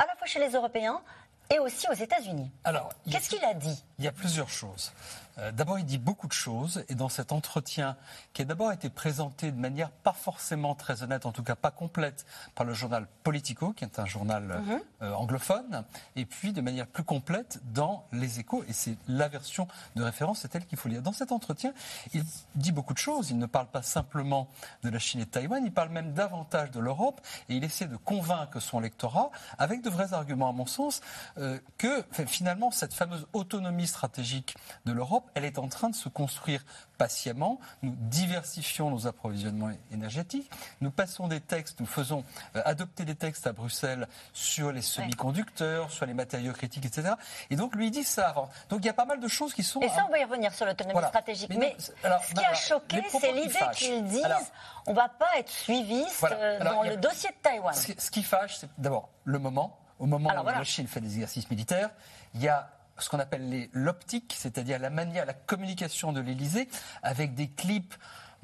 à 0.00 0.06
la 0.06 0.16
fois 0.16 0.26
chez 0.26 0.40
les 0.40 0.50
Européens 0.50 1.00
et 1.48 1.60
aussi 1.60 1.86
aux 1.88 1.94
États-Unis? 1.94 2.50
Alors, 2.64 2.88
Qu'est-ce 3.08 3.28
qu'il 3.28 3.44
a 3.44 3.54
dit? 3.54 3.84
Il 4.00 4.04
y 4.04 4.08
a 4.08 4.12
plusieurs 4.12 4.48
choses. 4.48 4.92
Euh, 5.38 5.50
d'abord, 5.52 5.78
il 5.78 5.84
dit 5.84 5.98
beaucoup 5.98 6.26
de 6.26 6.32
choses, 6.32 6.84
et 6.88 6.94
dans 6.94 7.08
cet 7.08 7.32
entretien, 7.32 7.96
qui 8.32 8.42
a 8.42 8.44
d'abord 8.44 8.72
été 8.72 8.90
présenté 8.90 9.50
de 9.50 9.58
manière 9.58 9.90
pas 9.90 10.12
forcément 10.12 10.74
très 10.74 11.02
honnête, 11.02 11.26
en 11.26 11.32
tout 11.32 11.42
cas 11.42 11.54
pas 11.56 11.70
complète, 11.70 12.26
par 12.54 12.66
le 12.66 12.74
journal 12.74 13.06
Politico, 13.22 13.72
qui 13.72 13.84
est 13.84 13.98
un 13.98 14.06
journal 14.06 14.42
Mhm. 14.42 14.80
euh, 15.02 15.12
anglophone, 15.14 15.84
et 16.16 16.24
puis 16.26 16.52
de 16.52 16.60
manière 16.60 16.86
plus 16.86 17.04
complète 17.04 17.60
dans 17.72 18.04
Les 18.12 18.40
Échos, 18.40 18.64
et 18.68 18.72
c'est 18.72 18.96
la 19.08 19.28
version 19.28 19.66
de 19.96 20.02
référence, 20.02 20.40
c'est 20.40 20.54
elle 20.54 20.66
qu'il 20.66 20.78
faut 20.78 20.88
lire. 20.88 21.02
Dans 21.02 21.12
cet 21.12 21.32
entretien, 21.32 21.72
il 22.12 22.24
dit 22.54 22.72
beaucoup 22.72 22.92
de 22.92 22.98
choses. 22.98 23.30
Il 23.30 23.38
ne 23.38 23.46
parle 23.46 23.66
pas 23.68 23.82
simplement 23.82 24.48
de 24.82 24.90
la 24.90 24.98
Chine 24.98 25.20
et 25.20 25.24
de 25.24 25.30
Taïwan, 25.30 25.64
il 25.64 25.72
parle 25.72 25.88
même 25.88 26.12
davantage 26.12 26.70
de 26.70 26.80
l'Europe, 26.80 27.20
et 27.48 27.56
il 27.56 27.64
essaie 27.64 27.86
de 27.86 27.96
convaincre 27.96 28.60
son 28.60 28.80
lectorat, 28.80 29.30
avec 29.58 29.82
de 29.82 29.90
vrais 29.90 30.12
arguments 30.12 30.48
à 30.48 30.52
mon 30.52 30.66
sens, 30.66 31.00
euh, 31.38 31.58
que 31.78 32.04
finalement 32.26 32.70
cette 32.70 32.94
fameuse 32.94 33.26
autonomie 33.32 33.86
stratégique 33.86 34.54
de 34.84 34.92
l'Europe, 34.92 35.21
elle 35.34 35.44
est 35.44 35.58
en 35.58 35.68
train 35.68 35.88
de 35.90 35.94
se 35.94 36.08
construire 36.08 36.64
patiemment. 36.98 37.58
Nous 37.82 37.94
diversifions 37.96 38.90
nos 38.90 39.06
approvisionnements 39.06 39.70
énergétiques, 39.90 40.50
nous 40.80 40.90
passons 40.90 41.28
des 41.28 41.40
textes, 41.40 41.80
nous 41.80 41.86
faisons 41.86 42.24
euh, 42.56 42.62
adopter 42.64 43.04
des 43.04 43.14
textes 43.14 43.46
à 43.46 43.52
Bruxelles 43.52 44.06
sur 44.32 44.72
les 44.72 44.82
semi-conducteurs, 44.82 45.90
sur 45.90 46.06
les 46.06 46.14
matériaux 46.14 46.52
critiques, 46.52 46.84
etc. 46.86 47.14
Et 47.50 47.56
donc 47.56 47.74
lui 47.74 47.86
il 47.88 47.90
dit 47.90 48.04
ça 48.04 48.28
avant. 48.28 48.48
Donc 48.68 48.80
il 48.82 48.86
y 48.86 48.90
a 48.90 48.94
pas 48.94 49.04
mal 49.04 49.20
de 49.20 49.28
choses 49.28 49.54
qui 49.54 49.62
sont... 49.62 49.80
Et 49.80 49.88
ça, 49.88 50.04
on 50.08 50.10
va 50.12 50.18
y 50.18 50.24
revenir 50.24 50.52
sur 50.54 50.66
l'autonomie 50.66 50.92
Voilà. 50.92 51.08
stratégique. 51.08 51.48
Mais 51.50 51.56
Mais, 51.56 51.68
non, 51.70 51.74
c'est- 51.78 52.04
alors, 52.04 52.24
ce 52.24 52.34
qui 52.34 52.44
a 52.44 52.54
choqué, 52.54 53.02
c'est 53.10 53.32
l'idée 53.32 53.58
qu'ils 53.74 54.04
disent 54.04 54.24
Alors- 54.24 54.40
on 54.86 54.92
va 54.94 55.08
pas 55.08 55.28
être 55.38 55.50
suivistes 55.50 56.16
Voilà. 56.20 56.36
euh, 56.36 56.58
dans 56.64 56.82
a- 56.82 56.88
le 56.88 56.96
dossier 56.96 57.30
de 57.30 57.36
Taïwan. 57.42 57.74
Ce 57.74 57.86
qui, 57.86 58.00
ce 58.00 58.10
qui 58.10 58.22
fâche, 58.22 58.56
c'est 58.58 58.68
d'abord 58.78 59.08
le 59.24 59.38
moment. 59.38 59.78
Au 59.98 60.06
moment 60.06 60.30
où 60.30 60.42
voilà. 60.42 60.58
la 60.58 60.64
Chine 60.64 60.88
fait 60.88 61.00
des 61.00 61.14
exercices 61.14 61.48
militaires, 61.50 61.90
il 62.34 62.42
y 62.42 62.48
a 62.48 62.68
ce 62.98 63.08
qu'on 63.08 63.18
appelle 63.18 63.48
les- 63.48 63.70
l'optique, 63.72 64.34
c'est-à-dire 64.38 64.78
la 64.78 64.90
manière, 64.90 65.24
la 65.26 65.32
communication 65.34 66.12
de 66.12 66.20
l'Élysée, 66.20 66.68
avec 67.02 67.34
des 67.34 67.48
clips. 67.48 67.94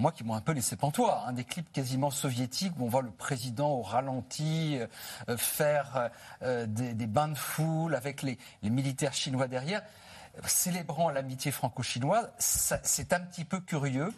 Moi 0.01 0.13
qui 0.13 0.23
m'ont 0.23 0.35
un 0.35 0.41
peu 0.41 0.53
laissé 0.53 0.77
pantois, 0.77 1.25
hein, 1.27 1.33
des 1.33 1.43
clips 1.43 1.73
quasiment 1.73 2.11
soviétiques 2.13 2.73
où 2.79 2.85
on 2.85 2.89
voit 2.89 3.03
le 3.03 3.11
président 3.11 3.71
au 3.71 3.83
ralenti 3.83 4.79
euh, 4.79 4.87
euh, 5.29 5.37
faire 5.37 6.11
euh, 6.43 6.67
des, 6.67 6.95
des 6.95 7.07
bains 7.09 7.27
de 7.29 7.35
foule 7.35 7.97
avec 7.97 8.23
les, 8.23 8.39
les 8.63 8.71
militaires 8.71 9.13
chinois 9.13 9.49
derrière, 9.49 9.83
célébrant 10.47 11.11
l'amitié 11.11 11.51
franco-chinoise. 11.51 12.31
C'est 12.39 13.13
un 13.13 13.21
petit 13.21 13.45
peu 13.45 13.59
curieux. 13.61 14.13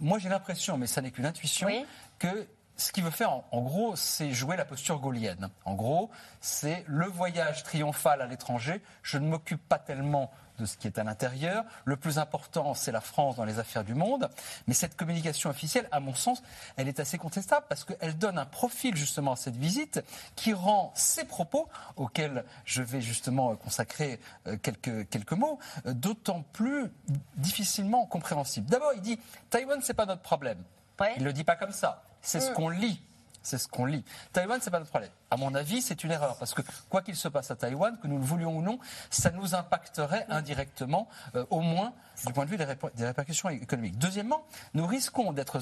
Moi 0.00 0.18
j'ai 0.18 0.28
l'impression, 0.28 0.76
mais 0.78 0.88
ça 0.88 1.00
n'est 1.00 1.12
qu'une 1.12 1.26
intuition, 1.26 1.68
Oui. 1.68 1.86
que 2.18 2.48
ce 2.80 2.92
qu'il 2.92 3.04
veut 3.04 3.10
faire, 3.10 3.32
en, 3.32 3.44
en 3.52 3.60
gros, 3.60 3.94
c'est 3.94 4.32
jouer 4.32 4.56
la 4.56 4.64
posture 4.64 4.98
gaulienne. 5.00 5.50
En 5.64 5.74
gros, 5.74 6.10
c'est 6.40 6.84
le 6.86 7.06
voyage 7.06 7.62
triomphal 7.62 8.22
à 8.22 8.26
l'étranger. 8.26 8.80
Je 9.02 9.18
ne 9.18 9.28
m'occupe 9.28 9.66
pas 9.68 9.78
tellement 9.78 10.30
de 10.58 10.66
ce 10.66 10.76
qui 10.76 10.86
est 10.86 10.98
à 10.98 11.04
l'intérieur. 11.04 11.64
Le 11.84 11.96
plus 11.96 12.18
important, 12.18 12.74
c'est 12.74 12.92
la 12.92 13.00
France 13.00 13.36
dans 13.36 13.44
les 13.44 13.58
affaires 13.58 13.84
du 13.84 13.94
monde. 13.94 14.30
Mais 14.66 14.74
cette 14.74 14.96
communication 14.96 15.50
officielle, 15.50 15.88
à 15.92 16.00
mon 16.00 16.14
sens, 16.14 16.42
elle 16.76 16.88
est 16.88 17.00
assez 17.00 17.18
contestable 17.18 17.66
parce 17.68 17.84
qu'elle 17.84 18.16
donne 18.16 18.38
un 18.38 18.46
profil 18.46 18.96
justement 18.96 19.32
à 19.32 19.36
cette 19.36 19.56
visite 19.56 20.02
qui 20.36 20.52
rend 20.52 20.92
ces 20.94 21.24
propos, 21.24 21.68
auxquels 21.96 22.44
je 22.64 22.82
vais 22.82 23.00
justement 23.00 23.56
consacrer 23.56 24.20
euh, 24.46 24.56
quelques, 24.56 25.08
quelques 25.08 25.32
mots, 25.32 25.58
euh, 25.86 25.92
d'autant 25.92 26.42
plus 26.52 26.90
difficilement 27.36 28.06
compréhensibles. 28.06 28.68
D'abord, 28.70 28.92
il 28.94 29.02
dit 29.02 29.18
Taïwan, 29.50 29.80
c'est 29.82 29.94
pas 29.94 30.06
notre 30.06 30.22
problème. 30.22 30.62
Ouais. 30.98 31.14
Il 31.16 31.22
ne 31.22 31.26
le 31.26 31.32
dit 31.32 31.44
pas 31.44 31.56
comme 31.56 31.72
ça. 31.72 32.02
C'est 32.22 32.38
Mm. 32.38 32.42
ce 32.42 32.50
qu'on 32.52 32.68
lit. 32.68 33.02
C'est 33.42 33.56
ce 33.56 33.68
qu'on 33.68 33.86
lit. 33.86 34.04
Taïwan, 34.34 34.60
c'est 34.60 34.70
pas 34.70 34.78
notre 34.78 34.90
problème. 34.90 35.10
À 35.30 35.38
mon 35.38 35.54
avis, 35.54 35.80
c'est 35.80 36.04
une 36.04 36.10
erreur 36.10 36.36
parce 36.36 36.52
que 36.52 36.60
quoi 36.90 37.00
qu'il 37.00 37.16
se 37.16 37.26
passe 37.26 37.50
à 37.50 37.56
Taïwan, 37.56 37.96
que 38.02 38.06
nous 38.06 38.18
le 38.18 38.24
voulions 38.24 38.58
ou 38.58 38.60
non, 38.62 38.78
ça 39.08 39.30
nous 39.30 39.54
impacterait 39.54 40.26
indirectement, 40.28 41.08
euh, 41.36 41.46
au 41.48 41.60
moins 41.60 41.94
du 42.26 42.34
point 42.34 42.44
de 42.44 42.50
vue 42.50 42.58
des, 42.58 42.66
répercussions 43.06 43.48
économiques. 43.48 43.96
Deuxièmement, 43.96 44.44
nous 44.74 44.86
risquons 44.86 45.32
d'être 45.32 45.58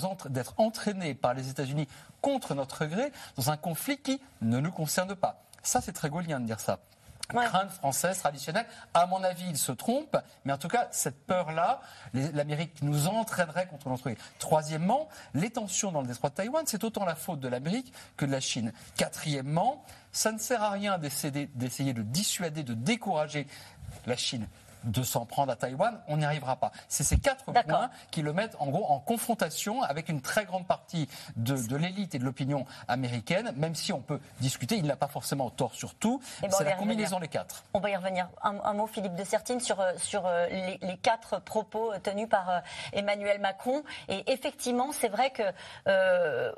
entraînés 0.56 1.14
par 1.14 1.34
les 1.34 1.50
États-Unis 1.50 1.86
contre 2.20 2.56
notre 2.56 2.84
gré 2.84 3.12
dans 3.36 3.50
un 3.50 3.56
conflit 3.56 3.98
qui 3.98 4.20
ne 4.42 4.58
nous 4.58 4.72
concerne 4.72 5.14
pas. 5.14 5.44
Ça, 5.62 5.80
c'est 5.80 5.92
très 5.92 6.10
gaulien 6.10 6.40
de 6.40 6.46
dire 6.46 6.58
ça. 6.58 6.80
Ouais. 7.34 7.44
Crainte 7.44 7.70
française 7.70 8.18
traditionnelle. 8.18 8.66
À 8.94 9.06
mon 9.06 9.22
avis, 9.22 9.44
il 9.50 9.58
se 9.58 9.72
trompe, 9.72 10.16
mais 10.44 10.52
en 10.52 10.58
tout 10.58 10.68
cas, 10.68 10.88
cette 10.92 11.26
peur-là, 11.26 11.80
l'Amérique 12.14 12.80
nous 12.82 13.06
entraînerait 13.06 13.66
contre 13.66 13.90
notre 13.90 14.02
gré. 14.04 14.16
Troisièmement, 14.38 15.08
les 15.34 15.50
tensions 15.50 15.92
dans 15.92 16.00
le 16.00 16.06
détroit 16.06 16.30
de 16.30 16.34
Taïwan, 16.36 16.64
c'est 16.66 16.84
autant 16.84 17.04
la 17.04 17.14
faute 17.14 17.40
de 17.40 17.48
l'Amérique 17.48 17.92
que 18.16 18.24
de 18.24 18.30
la 18.30 18.40
Chine. 18.40 18.72
Quatrièmement, 18.96 19.84
ça 20.10 20.32
ne 20.32 20.38
sert 20.38 20.62
à 20.62 20.70
rien 20.70 20.98
d'essayer 20.98 21.92
de 21.92 22.02
dissuader, 22.02 22.62
de 22.62 22.74
décourager 22.74 23.46
la 24.06 24.16
Chine 24.16 24.46
de 24.84 25.02
s'en 25.02 25.26
prendre 25.26 25.52
à 25.52 25.56
Taïwan, 25.56 26.00
on 26.08 26.16
n'y 26.18 26.24
arrivera 26.24 26.56
pas. 26.56 26.72
C'est 26.88 27.04
ces 27.04 27.18
quatre 27.18 27.44
points 27.44 27.90
qui 28.10 28.22
le 28.22 28.32
mettent 28.32 28.56
en 28.58 28.66
gros 28.68 28.86
en 28.86 28.98
confrontation 29.00 29.82
avec 29.82 30.08
une 30.08 30.20
très 30.20 30.44
grande 30.44 30.66
partie 30.66 31.08
de, 31.36 31.56
de 31.56 31.76
l'élite 31.76 32.14
et 32.14 32.18
de 32.18 32.24
l'opinion 32.24 32.66
américaine, 32.88 33.52
même 33.56 33.74
si 33.74 33.92
on 33.92 34.00
peut 34.00 34.20
discuter, 34.40 34.76
il 34.76 34.86
n'a 34.86 34.96
pas 34.96 35.08
forcément 35.08 35.50
tort 35.50 35.74
sur 35.74 35.94
tout, 35.94 36.20
c'est 36.50 36.64
la 36.64 36.72
combinaison 36.72 37.18
des 37.20 37.28
quatre. 37.28 37.64
On 37.74 37.80
va 37.80 37.90
y 37.90 37.96
revenir. 37.96 38.28
Un, 38.42 38.56
un 38.62 38.72
mot, 38.74 38.86
Philippe 38.86 39.14
de 39.14 39.24
Sertine, 39.24 39.60
sur, 39.60 39.80
euh, 39.80 39.92
sur 39.96 40.26
euh, 40.26 40.46
les, 40.48 40.78
les 40.82 40.96
quatre 40.96 41.40
propos 41.40 41.92
euh, 41.92 41.98
tenus 41.98 42.28
par 42.28 42.62
Emmanuel 42.92 43.40
Macron. 43.40 43.82
Et 44.08 44.30
effectivement, 44.32 44.92
c'est 44.92 45.08
vrai 45.08 45.30
que. 45.30 45.42
euh, 45.86 46.52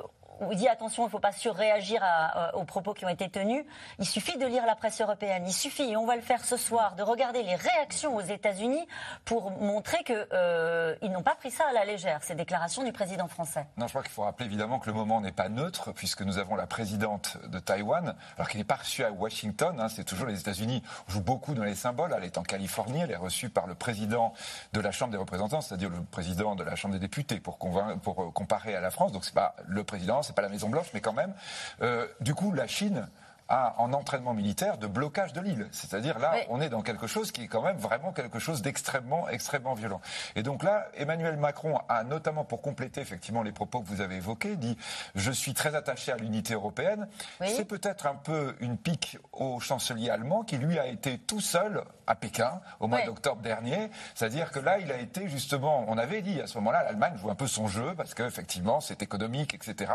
il 0.50 0.56
dit 0.56 0.68
attention, 0.68 1.04
il 1.04 1.06
ne 1.06 1.10
faut 1.10 1.18
pas 1.18 1.32
surréagir 1.32 2.00
à, 2.02 2.56
aux 2.56 2.64
propos 2.64 2.94
qui 2.94 3.04
ont 3.04 3.08
été 3.08 3.28
tenus. 3.28 3.64
Il 3.98 4.06
suffit 4.06 4.38
de 4.38 4.46
lire 4.46 4.66
la 4.66 4.74
presse 4.74 5.00
européenne. 5.00 5.44
Il 5.46 5.52
suffit, 5.52 5.90
et 5.90 5.96
on 5.96 6.06
va 6.06 6.16
le 6.16 6.22
faire 6.22 6.44
ce 6.44 6.56
soir, 6.56 6.94
de 6.94 7.02
regarder 7.02 7.42
les 7.42 7.54
réactions 7.54 8.16
aux 8.16 8.20
États-Unis 8.20 8.86
pour 9.24 9.50
montrer 9.50 10.02
qu'ils 10.04 10.26
euh, 10.32 10.96
n'ont 11.02 11.22
pas 11.22 11.34
pris 11.34 11.50
ça 11.50 11.64
à 11.68 11.72
la 11.72 11.84
légère, 11.84 12.22
ces 12.22 12.34
déclarations 12.34 12.82
du 12.82 12.92
président 12.92 13.28
français. 13.28 13.66
Non, 13.76 13.86
je 13.86 13.92
crois 13.92 14.02
qu'il 14.02 14.12
faut 14.12 14.22
rappeler 14.22 14.46
évidemment 14.46 14.78
que 14.78 14.86
le 14.86 14.94
moment 14.94 15.20
n'est 15.20 15.32
pas 15.32 15.48
neutre, 15.48 15.92
puisque 15.92 16.22
nous 16.22 16.38
avons 16.38 16.56
la 16.56 16.66
présidente 16.66 17.36
de 17.48 17.58
Taïwan, 17.58 18.14
alors 18.36 18.48
qu'elle 18.48 18.60
n'est 18.60 18.64
pas 18.64 18.76
reçue 18.76 19.04
à 19.04 19.10
Washington. 19.10 19.78
Hein, 19.80 19.88
c'est 19.88 20.04
toujours 20.04 20.26
les 20.26 20.40
États-Unis 20.40 20.82
jouent 21.08 21.22
beaucoup 21.22 21.54
dans 21.54 21.64
les 21.64 21.74
symboles. 21.74 22.14
Elle 22.16 22.24
est 22.24 22.38
en 22.38 22.42
Californie, 22.42 23.00
elle 23.00 23.10
est 23.10 23.16
reçue 23.16 23.50
par 23.50 23.66
le 23.66 23.74
président 23.74 24.32
de 24.72 24.80
la 24.80 24.90
Chambre 24.90 25.12
des 25.12 25.18
représentants, 25.18 25.60
c'est-à-dire 25.60 25.90
le 25.90 26.02
président 26.02 26.54
de 26.54 26.64
la 26.64 26.76
Chambre 26.76 26.94
des 26.94 27.00
députés, 27.00 27.40
pour, 27.40 27.58
pour 27.58 28.22
euh, 28.22 28.30
comparer 28.30 28.74
à 28.74 28.80
la 28.80 28.90
France. 28.90 29.12
Donc 29.12 29.24
c'est 29.24 29.34
pas 29.34 29.54
le 29.66 29.84
président, 29.84 30.22
c'est 30.30 30.36
pas 30.36 30.42
la 30.42 30.48
Maison 30.48 30.68
Blanche, 30.68 30.86
mais 30.94 31.00
quand 31.00 31.12
même. 31.12 31.34
Euh, 31.82 32.06
du 32.20 32.34
coup, 32.34 32.52
la 32.52 32.68
Chine 32.68 33.08
en 33.50 33.92
entraînement 33.92 34.32
militaire 34.32 34.78
de 34.78 34.86
blocage 34.86 35.32
de 35.32 35.40
l'île. 35.40 35.68
C'est-à-dire 35.72 36.18
là, 36.18 36.34
on 36.48 36.60
est 36.60 36.68
dans 36.68 36.82
quelque 36.82 37.06
chose 37.06 37.32
qui 37.32 37.42
est 37.42 37.48
quand 37.48 37.62
même 37.62 37.78
vraiment 37.78 38.12
quelque 38.12 38.38
chose 38.38 38.62
d'extrêmement, 38.62 39.28
extrêmement 39.28 39.74
violent. 39.74 40.00
Et 40.36 40.42
donc 40.42 40.62
là, 40.62 40.86
Emmanuel 40.94 41.36
Macron 41.36 41.78
a 41.88 42.04
notamment 42.04 42.44
pour 42.44 42.62
compléter 42.62 43.00
effectivement 43.00 43.42
les 43.42 43.52
propos 43.52 43.80
que 43.80 43.88
vous 43.88 44.00
avez 44.00 44.16
évoqués, 44.16 44.56
dit 44.56 44.76
je 45.14 45.32
suis 45.32 45.54
très 45.54 45.74
attaché 45.74 46.12
à 46.12 46.16
l'unité 46.16 46.54
européenne. 46.54 47.08
C'est 47.44 47.64
peut-être 47.64 48.06
un 48.06 48.14
peu 48.14 48.54
une 48.60 48.76
pique 48.76 49.18
au 49.32 49.60
chancelier 49.60 50.10
allemand 50.10 50.42
qui 50.42 50.56
lui 50.56 50.78
a 50.78 50.86
été 50.86 51.18
tout 51.18 51.40
seul 51.40 51.82
à 52.06 52.14
Pékin 52.14 52.60
au 52.78 52.86
mois 52.86 53.02
d'octobre 53.02 53.42
dernier. 53.42 53.90
C'est-à-dire 54.14 54.50
que 54.50 54.60
là, 54.60 54.78
il 54.78 54.92
a 54.92 54.98
été 54.98 55.28
justement, 55.28 55.84
on 55.88 55.98
avait 55.98 56.22
dit 56.22 56.40
à 56.40 56.46
ce 56.46 56.56
moment-là, 56.58 56.84
l'Allemagne 56.84 57.16
joue 57.16 57.30
un 57.30 57.34
peu 57.34 57.46
son 57.46 57.66
jeu 57.66 57.94
parce 57.96 58.14
qu'effectivement, 58.14 58.80
c'est 58.80 59.02
économique, 59.02 59.54
etc. 59.54 59.92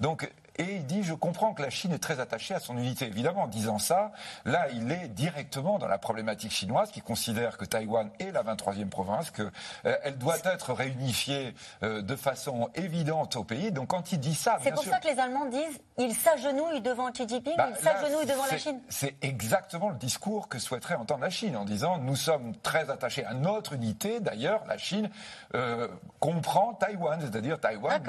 Donc 0.00 0.30
et 0.58 0.74
il 0.74 0.86
dit, 0.86 1.04
je 1.04 1.14
comprends 1.14 1.54
que 1.54 1.62
la 1.62 1.70
Chine 1.70 1.92
est 1.92 2.02
très 2.02 2.18
attachée 2.18 2.52
à 2.52 2.58
son 2.58 2.76
unité. 2.76 3.06
Évidemment, 3.06 3.42
en 3.42 3.46
disant 3.46 3.78
ça, 3.78 4.10
là, 4.44 4.66
il 4.74 4.90
est 4.90 5.06
directement 5.06 5.78
dans 5.78 5.86
la 5.86 5.98
problématique 5.98 6.50
chinoise 6.50 6.90
qui 6.90 7.00
considère 7.00 7.56
que 7.56 7.64
Taïwan 7.64 8.10
est 8.18 8.32
la 8.32 8.42
23e 8.42 8.88
province, 8.88 9.30
qu'elle 9.30 9.52
euh, 9.86 10.10
doit 10.16 10.38
être 10.44 10.72
réunifiée 10.72 11.54
euh, 11.84 12.02
de 12.02 12.16
façon 12.16 12.70
évidente 12.74 13.36
au 13.36 13.44
pays. 13.44 13.70
Donc 13.70 13.88
quand 13.88 14.10
il 14.10 14.18
dit 14.18 14.34
ça... 14.34 14.58
C'est 14.60 14.72
pour 14.72 14.82
ça 14.82 14.98
que 14.98 15.06
les 15.06 15.18
Allemands 15.20 15.46
disent, 15.46 15.80
ils 15.96 16.14
s'agenouillent 16.14 16.80
devant 16.80 17.12
Xi 17.12 17.28
Jinping, 17.28 17.56
bah, 17.56 17.68
ils 17.70 17.76
s'agenouillent 17.76 18.26
devant 18.26 18.46
la 18.50 18.58
Chine. 18.58 18.80
C'est 18.88 19.14
exactement 19.22 19.90
le 19.90 19.96
discours 19.96 20.48
que 20.48 20.58
souhaiterait 20.58 20.96
entendre 20.96 21.20
la 21.20 21.30
Chine, 21.30 21.56
en 21.56 21.64
disant, 21.64 21.98
nous 21.98 22.16
sommes 22.16 22.56
très 22.56 22.90
attachés 22.90 23.24
à 23.24 23.34
notre 23.34 23.74
unité. 23.74 24.18
D'ailleurs, 24.18 24.64
la 24.66 24.76
Chine 24.76 25.08
euh, 25.54 25.86
comprend 26.18 26.74
Taïwan, 26.74 27.20
c'est-à-dire 27.20 27.60
Taïwan, 27.60 28.02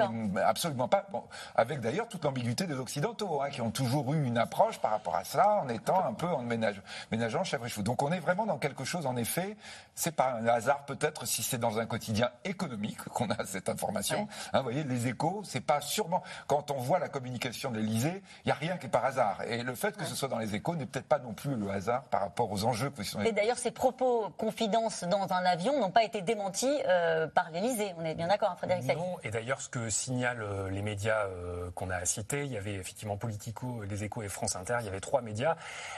absolument 0.44 0.88
pas... 0.88 1.06
Bon, 1.12 1.22
avec 1.54 1.80
d'ailleurs 1.80 2.08
toute 2.08 2.24
l'ambition 2.24 2.39
des 2.42 2.74
Occidentaux, 2.74 3.42
hein, 3.42 3.50
qui 3.50 3.60
ont 3.60 3.70
toujours 3.70 4.12
eu 4.14 4.24
une 4.24 4.38
approche 4.38 4.78
par 4.78 4.90
rapport 4.92 5.16
à 5.16 5.24
cela, 5.24 5.62
en 5.62 5.68
étant 5.68 6.04
un 6.04 6.14
peu 6.14 6.26
en 6.26 6.42
ménage, 6.42 6.80
ménageant 7.10 7.44
chaque 7.44 7.66
chose. 7.66 7.84
Donc 7.84 8.02
on 8.02 8.12
est 8.12 8.20
vraiment 8.20 8.46
dans 8.46 8.58
quelque 8.58 8.84
chose, 8.84 9.06
en 9.06 9.16
effet, 9.16 9.56
c'est 9.94 10.14
pas 10.14 10.32
un 10.32 10.46
hasard 10.46 10.84
peut-être 10.86 11.26
si 11.26 11.42
c'est 11.42 11.58
dans 11.58 11.78
un 11.78 11.86
quotidien 11.86 12.30
économique 12.44 13.02
qu'on 13.04 13.30
a 13.30 13.44
cette 13.44 13.68
information. 13.68 14.28
Hein, 14.52 14.58
vous 14.58 14.64
voyez, 14.64 14.84
les 14.84 15.08
échos, 15.08 15.42
c'est 15.44 15.60
pas 15.60 15.80
sûrement. 15.80 16.22
Quand 16.46 16.70
on 16.70 16.78
voit 16.78 16.98
la 16.98 17.08
communication 17.08 17.70
de 17.70 17.78
l'Elysée, 17.78 18.22
il 18.44 18.48
n'y 18.48 18.52
a 18.52 18.56
rien 18.56 18.76
qui 18.76 18.86
est 18.86 18.90
par 18.90 19.04
hasard. 19.04 19.42
Et 19.42 19.62
le 19.62 19.74
fait 19.74 19.96
que 19.96 20.04
ce 20.04 20.14
soit 20.14 20.28
dans 20.28 20.38
les 20.38 20.54
échos 20.54 20.76
n'est 20.76 20.86
peut-être 20.86 21.08
pas 21.08 21.18
non 21.18 21.32
plus 21.32 21.54
le 21.54 21.70
hasard 21.70 22.04
par 22.04 22.20
rapport 22.20 22.50
aux 22.50 22.64
enjeux 22.64 22.90
que 22.90 23.02
sont. 23.02 23.20
Et 23.20 23.32
d'ailleurs, 23.32 23.58
ces 23.58 23.70
propos 23.70 24.30
confidences 24.38 25.04
dans 25.04 25.32
un 25.32 25.44
avion 25.44 25.78
n'ont 25.80 25.90
pas 25.90 26.04
été 26.04 26.22
démentis 26.22 26.80
euh, 26.88 27.26
par 27.28 27.50
l'Elysée. 27.50 27.94
On 27.98 28.04
est 28.04 28.14
bien 28.14 28.28
d'accord, 28.28 28.50
hein, 28.52 28.56
Frédéric 28.56 28.96
Non, 28.96 29.16
et 29.22 29.30
d'ailleurs, 29.30 29.60
ce 29.60 29.68
que 29.68 29.90
signalent 29.90 30.42
euh, 30.42 30.70
les 30.70 30.82
médias 30.82 31.26
euh, 31.26 31.70
qu'on 31.74 31.90
a 31.90 32.04
cités, 32.04 32.29
il 32.32 32.52
y 32.52 32.56
avait 32.56 32.74
effectivement 32.74 33.16
Politico, 33.16 33.82
Les 33.82 34.04
Échos 34.04 34.22
et 34.22 34.28
France 34.28 34.56
Inter, 34.56 34.78
il 34.80 34.86
y 34.86 34.88
avait 34.88 35.00
trois 35.00 35.22
médias, 35.22 35.56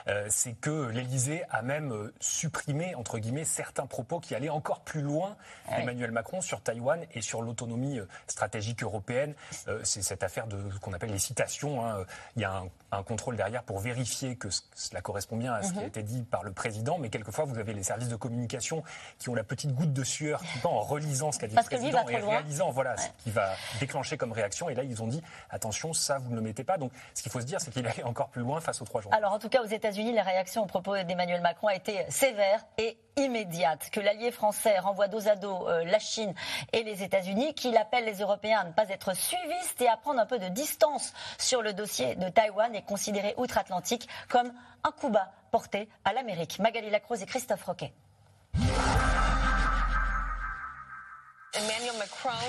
euh, 0.08 0.26
c'est 0.28 0.52
que 0.52 0.88
l'Élysée 0.88 1.44
a 1.50 1.62
même 1.62 1.92
euh, 1.92 2.12
supprimé, 2.20 2.94
entre 2.94 3.18
guillemets, 3.18 3.44
certains 3.44 3.86
propos 3.86 4.20
qui 4.20 4.34
allaient 4.34 4.48
encore 4.48 4.80
plus 4.80 5.02
loin 5.02 5.36
d'Emmanuel 5.70 6.10
Macron 6.10 6.40
sur 6.40 6.60
Taïwan 6.60 7.00
et 7.14 7.22
sur 7.22 7.42
l'autonomie 7.42 7.98
euh, 7.98 8.08
stratégique 8.26 8.82
européenne. 8.82 9.34
c'est 9.82 10.02
cette 10.02 10.22
affaire 10.22 10.46
de 10.46 10.70
ce 10.70 10.78
qu'on 10.78 10.92
appelle 10.92 11.10
les 11.10 11.18
citations. 11.18 11.84
Hein. 11.84 12.04
Il 12.36 12.42
y 12.42 12.44
a 12.44 12.62
un, 12.92 13.02
contrôle 13.02 13.36
derrière 13.36 13.62
pour 13.62 13.78
vérifier 13.78 14.36
que 14.36 14.48
cela 14.74 15.00
correspond 15.00 15.36
bien 15.36 15.54
à 15.54 15.62
ce 15.62 15.72
qui 15.72 15.78
a 15.78 15.82
mhm. 15.82 15.88
été 15.88 16.02
dit 16.02 16.22
par 16.22 16.44
le 16.44 16.52
président, 16.52 16.98
mais 16.98 17.08
quelquefois 17.08 17.44
vous 17.44 17.58
avez 17.58 17.74
les 17.74 17.82
services 17.82 18.08
de 18.08 18.16
communication 18.16 18.82
qui 19.18 19.28
ont 19.28 19.34
la 19.34 19.44
petite 19.44 19.74
goutte 19.74 19.92
de 19.92 20.04
sueur 20.04 20.42
qui 20.42 20.66
en 20.66 20.80
relisant 20.80 21.32
ce 21.32 21.38
qu'a 21.38 21.48
dit 21.48 21.56
le 21.56 21.62
président 21.62 22.08
et 22.08 22.16
réalisant 22.16 22.70
voilà, 22.70 22.96
ce 22.96 23.08
qui 23.22 23.30
va 23.30 23.54
déclencher 23.80 24.16
comme 24.16 24.32
réaction. 24.32 24.68
Et 24.68 24.74
là, 24.74 24.82
ils 24.82 25.02
ont 25.02 25.06
dit 25.06 25.22
attention, 25.50 25.92
ça, 25.92 26.18
vous 26.22 26.30
ne 26.30 26.36
le 26.36 26.42
mettez 26.42 26.64
pas. 26.64 26.78
Donc, 26.78 26.92
ce 27.14 27.22
qu'il 27.22 27.30
faut 27.30 27.40
se 27.40 27.46
dire, 27.46 27.60
c'est 27.60 27.70
qu'il 27.70 27.86
allait 27.86 28.02
encore 28.02 28.28
plus 28.28 28.42
loin 28.42 28.60
face 28.60 28.80
aux 28.80 28.84
trois 28.84 29.00
jours. 29.00 29.12
Alors, 29.14 29.32
en 29.32 29.38
tout 29.38 29.48
cas, 29.48 29.62
aux 29.62 29.66
États-Unis, 29.66 30.12
la 30.12 30.22
réaction 30.22 30.62
au 30.62 30.66
propos 30.66 30.96
d'Emmanuel 31.02 31.40
Macron 31.40 31.68
a 31.68 31.74
été 31.74 32.04
sévère 32.08 32.64
et 32.78 32.98
immédiate. 33.16 33.90
Que 33.90 34.00
l'allié 34.00 34.30
français 34.30 34.78
renvoie 34.78 35.08
dos 35.08 35.28
à 35.28 35.36
dos 35.36 35.68
euh, 35.68 35.84
la 35.84 35.98
Chine 35.98 36.34
et 36.72 36.82
les 36.82 37.02
États-Unis, 37.02 37.54
qu'il 37.54 37.76
appelle 37.76 38.04
les 38.04 38.20
Européens 38.20 38.60
à 38.60 38.64
ne 38.64 38.72
pas 38.72 38.88
être 38.88 39.14
suivistes 39.14 39.80
et 39.80 39.88
à 39.88 39.96
prendre 39.96 40.20
un 40.20 40.26
peu 40.26 40.38
de 40.38 40.48
distance 40.48 41.12
sur 41.38 41.62
le 41.62 41.72
dossier 41.72 42.14
de 42.14 42.28
Taïwan 42.28 42.74
et 42.74 42.82
considérer 42.82 43.34
outre-Atlantique 43.36 44.08
comme 44.28 44.52
un 44.84 44.90
coup 44.90 45.10
bas 45.10 45.30
porté 45.50 45.88
à 46.04 46.12
l'Amérique. 46.12 46.58
Magali 46.58 46.90
Lacroze 46.90 47.22
et 47.22 47.26
Christophe 47.26 47.64
Roquet. 47.64 47.92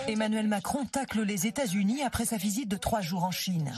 Emmanuel 0.07 0.47
Macron 0.47 0.85
tacle 0.85 1.21
les 1.21 1.47
États-Unis 1.47 2.03
après 2.03 2.25
sa 2.25 2.37
visite 2.37 2.69
de 2.69 2.77
trois 2.77 3.01
jours 3.01 3.23
en 3.23 3.31
Chine. 3.31 3.73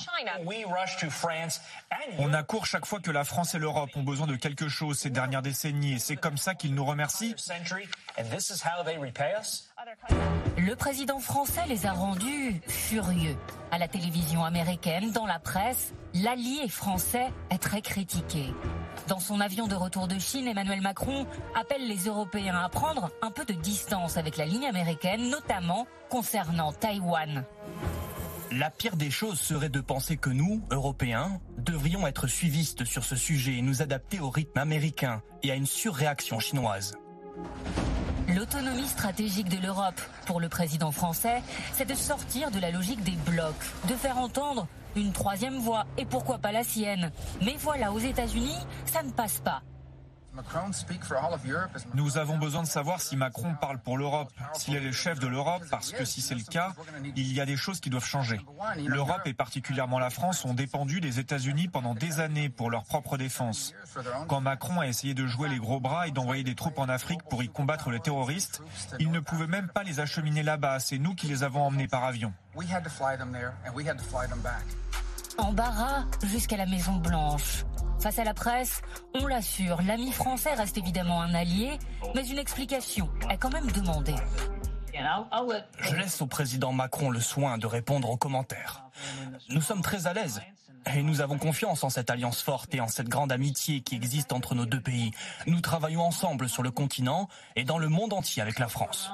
On 2.19 2.33
accourt 2.33 2.65
chaque 2.65 2.85
fois 2.85 2.99
que 2.99 3.11
la 3.11 3.23
France 3.23 3.55
et 3.55 3.59
l'Europe 3.59 3.89
ont 3.95 4.03
besoin 4.03 4.27
de 4.27 4.35
quelque 4.35 4.67
chose 4.67 4.99
ces 4.99 5.09
dernières 5.09 5.41
décennies 5.41 5.93
et 5.93 5.99
c'est 5.99 6.15
comme 6.15 6.37
ça 6.37 6.55
qu'ils 6.55 6.73
nous 6.73 6.85
remercient. 6.85 7.35
Le 10.57 10.75
président 10.75 11.19
français 11.19 11.61
les 11.67 11.85
a 11.85 11.91
rendus 11.91 12.61
furieux. 12.67 13.37
À 13.71 13.77
la 13.77 13.87
télévision 13.87 14.45
américaine, 14.45 15.11
dans 15.11 15.25
la 15.25 15.39
presse, 15.39 15.93
l'allié 16.13 16.67
français 16.69 17.27
est 17.49 17.57
très 17.57 17.81
critiqué. 17.81 18.53
Dans 19.07 19.19
son 19.19 19.39
avion 19.39 19.67
de 19.67 19.75
retour 19.75 20.07
de 20.07 20.17
Chine, 20.17 20.47
Emmanuel 20.47 20.81
Macron 20.81 21.27
appelle 21.53 21.87
les 21.87 22.05
Européens 22.05 22.55
à 22.63 22.69
prendre 22.69 23.11
un 23.21 23.31
peu 23.31 23.45
de 23.45 23.53
distance 23.53 24.17
avec 24.17 24.37
la 24.37 24.45
ligne 24.45 24.65
américaine, 24.65 25.29
notamment 25.29 25.85
concernant 26.09 26.73
Taïwan. 26.73 27.45
La 28.51 28.69
pire 28.69 28.95
des 28.95 29.11
choses 29.11 29.39
serait 29.39 29.69
de 29.69 29.81
penser 29.81 30.17
que 30.17 30.29
nous, 30.29 30.63
Européens, 30.71 31.39
devrions 31.57 32.07
être 32.07 32.27
suivistes 32.27 32.85
sur 32.85 33.03
ce 33.03 33.15
sujet 33.15 33.55
et 33.55 33.61
nous 33.61 33.81
adapter 33.81 34.19
au 34.19 34.29
rythme 34.29 34.59
américain 34.59 35.21
et 35.43 35.51
à 35.51 35.55
une 35.55 35.65
surréaction 35.65 36.39
chinoise. 36.39 36.95
L'autonomie 38.27 38.87
stratégique 38.87 39.49
de 39.49 39.61
l'Europe, 39.61 40.01
pour 40.25 40.39
le 40.39 40.49
président 40.49 40.91
français, 40.91 41.43
c'est 41.73 41.87
de 41.87 41.93
sortir 41.93 42.49
de 42.49 42.59
la 42.59 42.71
logique 42.71 43.03
des 43.03 43.17
blocs, 43.31 43.53
de 43.87 43.93
faire 43.93 44.17
entendre 44.17 44.67
une 44.95 45.11
troisième 45.11 45.59
voix, 45.59 45.85
et 45.97 46.05
pourquoi 46.05 46.37
pas 46.37 46.51
la 46.51 46.63
sienne. 46.63 47.11
Mais 47.43 47.55
voilà, 47.59 47.91
aux 47.91 47.99
États-Unis, 47.99 48.57
ça 48.85 49.03
ne 49.03 49.11
passe 49.11 49.39
pas. 49.39 49.61
Nous 51.93 52.17
avons 52.17 52.37
besoin 52.37 52.63
de 52.63 52.67
savoir 52.67 53.01
si 53.01 53.15
Macron 53.15 53.55
parle 53.59 53.79
pour 53.79 53.97
l'Europe, 53.97 54.31
s'il 54.53 54.75
est 54.75 54.81
le 54.81 54.91
chef 54.91 55.19
de 55.19 55.27
l'Europe, 55.27 55.63
parce 55.69 55.91
que 55.91 56.05
si 56.05 56.21
c'est 56.21 56.35
le 56.35 56.43
cas, 56.43 56.73
il 57.15 57.33
y 57.33 57.41
a 57.41 57.45
des 57.45 57.57
choses 57.57 57.79
qui 57.79 57.89
doivent 57.89 58.05
changer. 58.05 58.39
L'Europe 58.85 59.21
et 59.25 59.33
particulièrement 59.33 59.99
la 59.99 60.09
France 60.09 60.45
ont 60.45 60.53
dépendu 60.53 61.01
des 61.01 61.19
États-Unis 61.19 61.67
pendant 61.67 61.93
des 61.93 62.19
années 62.19 62.49
pour 62.49 62.69
leur 62.69 62.83
propre 62.83 63.17
défense. 63.17 63.73
Quand 64.27 64.41
Macron 64.41 64.79
a 64.79 64.87
essayé 64.87 65.13
de 65.13 65.25
jouer 65.25 65.49
les 65.49 65.59
gros 65.59 65.79
bras 65.79 66.07
et 66.07 66.11
d'envoyer 66.11 66.43
des 66.43 66.55
troupes 66.55 66.79
en 66.79 66.89
Afrique 66.89 67.23
pour 67.29 67.43
y 67.43 67.49
combattre 67.49 67.89
les 67.89 67.99
terroristes, 67.99 68.61
il 68.99 69.11
ne 69.11 69.19
pouvait 69.19 69.47
même 69.47 69.69
pas 69.69 69.83
les 69.83 69.99
acheminer 69.99 70.43
là-bas, 70.43 70.79
c'est 70.79 70.97
nous 70.97 71.15
qui 71.15 71.27
les 71.27 71.43
avons 71.43 71.63
emmenés 71.63 71.87
par 71.87 72.03
avion. 72.03 72.33
Embarras 75.37 76.05
jusqu'à 76.23 76.57
la 76.57 76.65
Maison 76.65 76.95
Blanche. 76.95 77.65
Face 77.99 78.19
à 78.19 78.23
la 78.23 78.33
presse, 78.33 78.81
on 79.13 79.25
l'assure, 79.25 79.81
l'ami 79.81 80.11
français 80.11 80.53
reste 80.53 80.77
évidemment 80.77 81.21
un 81.21 81.33
allié, 81.33 81.79
mais 82.13 82.27
une 82.27 82.37
explication 82.37 83.09
est 83.29 83.37
quand 83.37 83.51
même 83.51 83.71
demandée. 83.71 84.15
Je 85.79 85.95
laisse 85.95 86.21
au 86.21 86.27
président 86.27 86.71
Macron 86.71 87.09
le 87.09 87.19
soin 87.19 87.57
de 87.57 87.67
répondre 87.67 88.09
aux 88.09 88.17
commentaires. 88.17 88.85
Nous 89.49 89.61
sommes 89.61 89.81
très 89.81 90.07
à 90.07 90.13
l'aise 90.13 90.41
et 90.93 91.03
nous 91.03 91.21
avons 91.21 91.37
confiance 91.37 91.83
en 91.83 91.89
cette 91.89 92.09
alliance 92.09 92.41
forte 92.41 92.73
et 92.75 92.81
en 92.81 92.87
cette 92.87 93.09
grande 93.09 93.31
amitié 93.31 93.81
qui 93.81 93.95
existe 93.95 94.31
entre 94.31 94.55
nos 94.55 94.65
deux 94.65 94.79
pays. 94.79 95.11
Nous 95.47 95.59
travaillons 95.61 96.01
ensemble 96.01 96.47
sur 96.47 96.63
le 96.63 96.71
continent 96.71 97.27
et 97.55 97.63
dans 97.63 97.77
le 97.77 97.89
monde 97.89 98.13
entier 98.13 98.41
avec 98.41 98.59
la 98.59 98.67
France. 98.67 99.11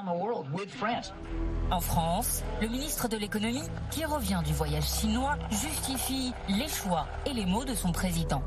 En 1.71 1.79
France, 1.79 2.43
le 2.61 2.67
ministre 2.67 3.07
de 3.07 3.17
l'économie, 3.17 3.63
qui 3.89 4.03
revient 4.05 4.41
du 4.45 4.53
voyage 4.53 4.89
chinois, 4.99 5.37
justifie 5.49 6.33
les 6.49 6.67
choix 6.67 7.07
et 7.25 7.33
les 7.33 7.45
mots 7.45 7.65
de 7.65 7.73
son 7.73 7.91
président. 7.91 8.43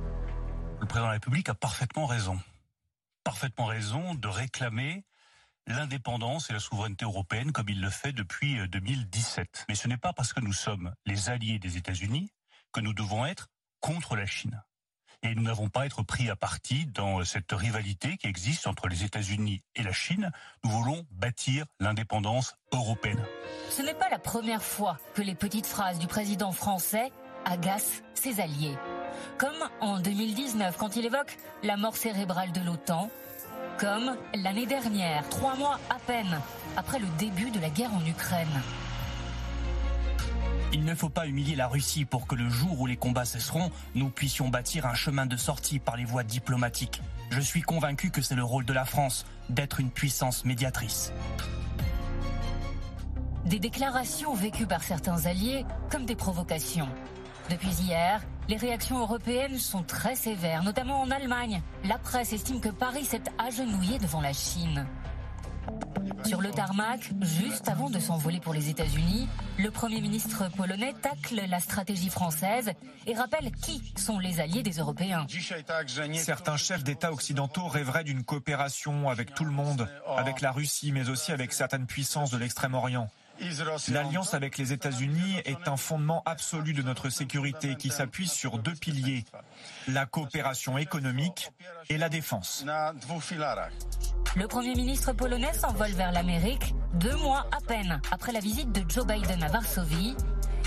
Le 0.84 0.86
président 0.86 1.06
de 1.06 1.08
la 1.08 1.12
République 1.12 1.48
a 1.48 1.54
parfaitement 1.54 2.04
raison. 2.04 2.38
Parfaitement 3.24 3.64
raison 3.64 4.14
de 4.14 4.28
réclamer 4.28 5.02
l'indépendance 5.66 6.50
et 6.50 6.52
la 6.52 6.60
souveraineté 6.60 7.06
européenne 7.06 7.52
comme 7.52 7.70
il 7.70 7.80
le 7.80 7.88
fait 7.88 8.12
depuis 8.12 8.68
2017. 8.68 9.64
Mais 9.70 9.76
ce 9.76 9.88
n'est 9.88 9.96
pas 9.96 10.12
parce 10.12 10.34
que 10.34 10.40
nous 10.40 10.52
sommes 10.52 10.94
les 11.06 11.30
alliés 11.30 11.58
des 11.58 11.78
États-Unis 11.78 12.30
que 12.74 12.80
nous 12.80 12.92
devons 12.92 13.24
être 13.24 13.48
contre 13.80 14.14
la 14.14 14.26
Chine. 14.26 14.62
Et 15.22 15.34
nous 15.34 15.42
n'avons 15.42 15.70
pas 15.70 15.80
à 15.80 15.86
être 15.86 16.02
pris 16.02 16.28
à 16.28 16.36
partie 16.36 16.84
dans 16.84 17.24
cette 17.24 17.52
rivalité 17.52 18.18
qui 18.18 18.26
existe 18.26 18.66
entre 18.66 18.86
les 18.86 19.04
États-Unis 19.04 19.62
et 19.76 19.84
la 19.84 19.92
Chine. 19.94 20.32
Nous 20.64 20.70
voulons 20.70 21.06
bâtir 21.12 21.64
l'indépendance 21.80 22.56
européenne. 22.72 23.24
Ce 23.70 23.80
n'est 23.80 23.94
pas 23.94 24.10
la 24.10 24.18
première 24.18 24.62
fois 24.62 24.98
que 25.14 25.22
les 25.22 25.34
petites 25.34 25.66
phrases 25.66 25.98
du 25.98 26.08
président 26.08 26.52
français 26.52 27.10
agacent 27.46 28.02
ses 28.12 28.38
alliés. 28.40 28.76
Comme 29.38 29.68
en 29.80 29.98
2019 30.00 30.76
quand 30.76 30.96
il 30.96 31.06
évoque 31.06 31.36
la 31.62 31.76
mort 31.76 31.96
cérébrale 31.96 32.52
de 32.52 32.60
l'OTAN, 32.60 33.10
comme 33.78 34.16
l'année 34.34 34.66
dernière, 34.66 35.28
trois 35.28 35.56
mois 35.56 35.78
à 35.90 35.98
peine 36.06 36.40
après 36.76 36.98
le 36.98 37.06
début 37.18 37.50
de 37.50 37.60
la 37.60 37.70
guerre 37.70 37.92
en 37.92 38.04
Ukraine. 38.06 38.62
Il 40.72 40.84
ne 40.84 40.94
faut 40.94 41.08
pas 41.08 41.26
humilier 41.26 41.54
la 41.54 41.68
Russie 41.68 42.04
pour 42.04 42.26
que 42.26 42.34
le 42.34 42.48
jour 42.48 42.80
où 42.80 42.86
les 42.86 42.96
combats 42.96 43.24
cesseront, 43.24 43.70
nous 43.94 44.10
puissions 44.10 44.48
bâtir 44.48 44.86
un 44.86 44.94
chemin 44.94 45.24
de 45.24 45.36
sortie 45.36 45.78
par 45.78 45.96
les 45.96 46.04
voies 46.04 46.24
diplomatiques. 46.24 47.00
Je 47.30 47.40
suis 47.40 47.62
convaincu 47.62 48.10
que 48.10 48.20
c'est 48.20 48.34
le 48.34 48.42
rôle 48.42 48.64
de 48.64 48.72
la 48.72 48.84
France 48.84 49.24
d'être 49.48 49.78
une 49.78 49.90
puissance 49.90 50.44
médiatrice. 50.44 51.12
Des 53.44 53.58
déclarations 53.58 54.34
vécues 54.34 54.66
par 54.66 54.82
certains 54.82 55.26
alliés 55.26 55.64
comme 55.90 56.06
des 56.06 56.16
provocations. 56.16 56.88
Depuis 57.50 57.72
hier, 57.72 58.22
les 58.48 58.56
réactions 58.56 58.98
européennes 58.98 59.58
sont 59.58 59.82
très 59.82 60.14
sévères, 60.14 60.62
notamment 60.62 61.02
en 61.02 61.10
Allemagne. 61.10 61.62
La 61.84 61.98
presse 61.98 62.32
estime 62.32 62.60
que 62.60 62.70
Paris 62.70 63.04
s'est 63.04 63.22
agenouillé 63.38 63.98
devant 63.98 64.20
la 64.20 64.32
Chine. 64.32 64.86
Sur 66.24 66.40
le 66.40 66.50
tarmac, 66.50 67.10
juste 67.20 67.68
avant 67.68 67.90
de 67.90 67.98
s'envoler 67.98 68.40
pour 68.40 68.54
les 68.54 68.70
États-Unis, 68.70 69.28
le 69.58 69.70
Premier 69.70 70.00
ministre 70.00 70.50
polonais 70.56 70.94
tacle 70.94 71.42
la 71.46 71.60
stratégie 71.60 72.08
française 72.08 72.72
et 73.06 73.14
rappelle 73.14 73.50
qui 73.52 73.92
sont 73.96 74.18
les 74.18 74.40
alliés 74.40 74.62
des 74.62 74.78
Européens. 74.78 75.26
Certains 76.16 76.56
chefs 76.56 76.84
d'État 76.84 77.12
occidentaux 77.12 77.68
rêveraient 77.68 78.04
d'une 78.04 78.24
coopération 78.24 79.10
avec 79.10 79.34
tout 79.34 79.44
le 79.44 79.50
monde, 79.50 79.88
avec 80.16 80.40
la 80.40 80.50
Russie, 80.50 80.92
mais 80.92 81.10
aussi 81.10 81.30
avec 81.30 81.52
certaines 81.52 81.86
puissances 81.86 82.30
de 82.30 82.38
l'Extrême-Orient. 82.38 83.10
L'alliance 83.88 84.34
avec 84.34 84.58
les 84.58 84.72
États-Unis 84.72 85.40
est 85.44 85.68
un 85.68 85.76
fondement 85.76 86.22
absolu 86.24 86.72
de 86.72 86.82
notre 86.82 87.08
sécurité 87.08 87.76
qui 87.76 87.90
s'appuie 87.90 88.28
sur 88.28 88.58
deux 88.58 88.74
piliers, 88.74 89.24
la 89.88 90.06
coopération 90.06 90.78
économique 90.78 91.50
et 91.88 91.98
la 91.98 92.08
défense. 92.08 92.64
Le 94.36 94.48
Premier 94.48 94.74
ministre 94.74 95.12
polonais 95.12 95.52
s'envole 95.52 95.92
vers 95.92 96.12
l'Amérique 96.12 96.74
deux 96.94 97.16
mois 97.16 97.46
à 97.52 97.60
peine 97.60 98.00
après 98.10 98.32
la 98.32 98.40
visite 98.40 98.72
de 98.72 98.88
Joe 98.88 99.06
Biden 99.06 99.42
à 99.42 99.48
Varsovie. 99.48 100.16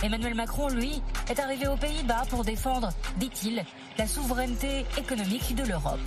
Emmanuel 0.04 0.36
Macron, 0.36 0.68
lui, 0.68 1.02
est 1.30 1.40
arrivé 1.40 1.68
aux 1.68 1.76
Pays-Bas 1.76 2.24
pour 2.30 2.46
défendre, 2.46 2.90
dit-il, 3.18 3.66
la 3.98 4.06
souveraineté 4.06 4.86
économique 4.98 5.56
de 5.56 5.64
l'Europe. 5.64 6.00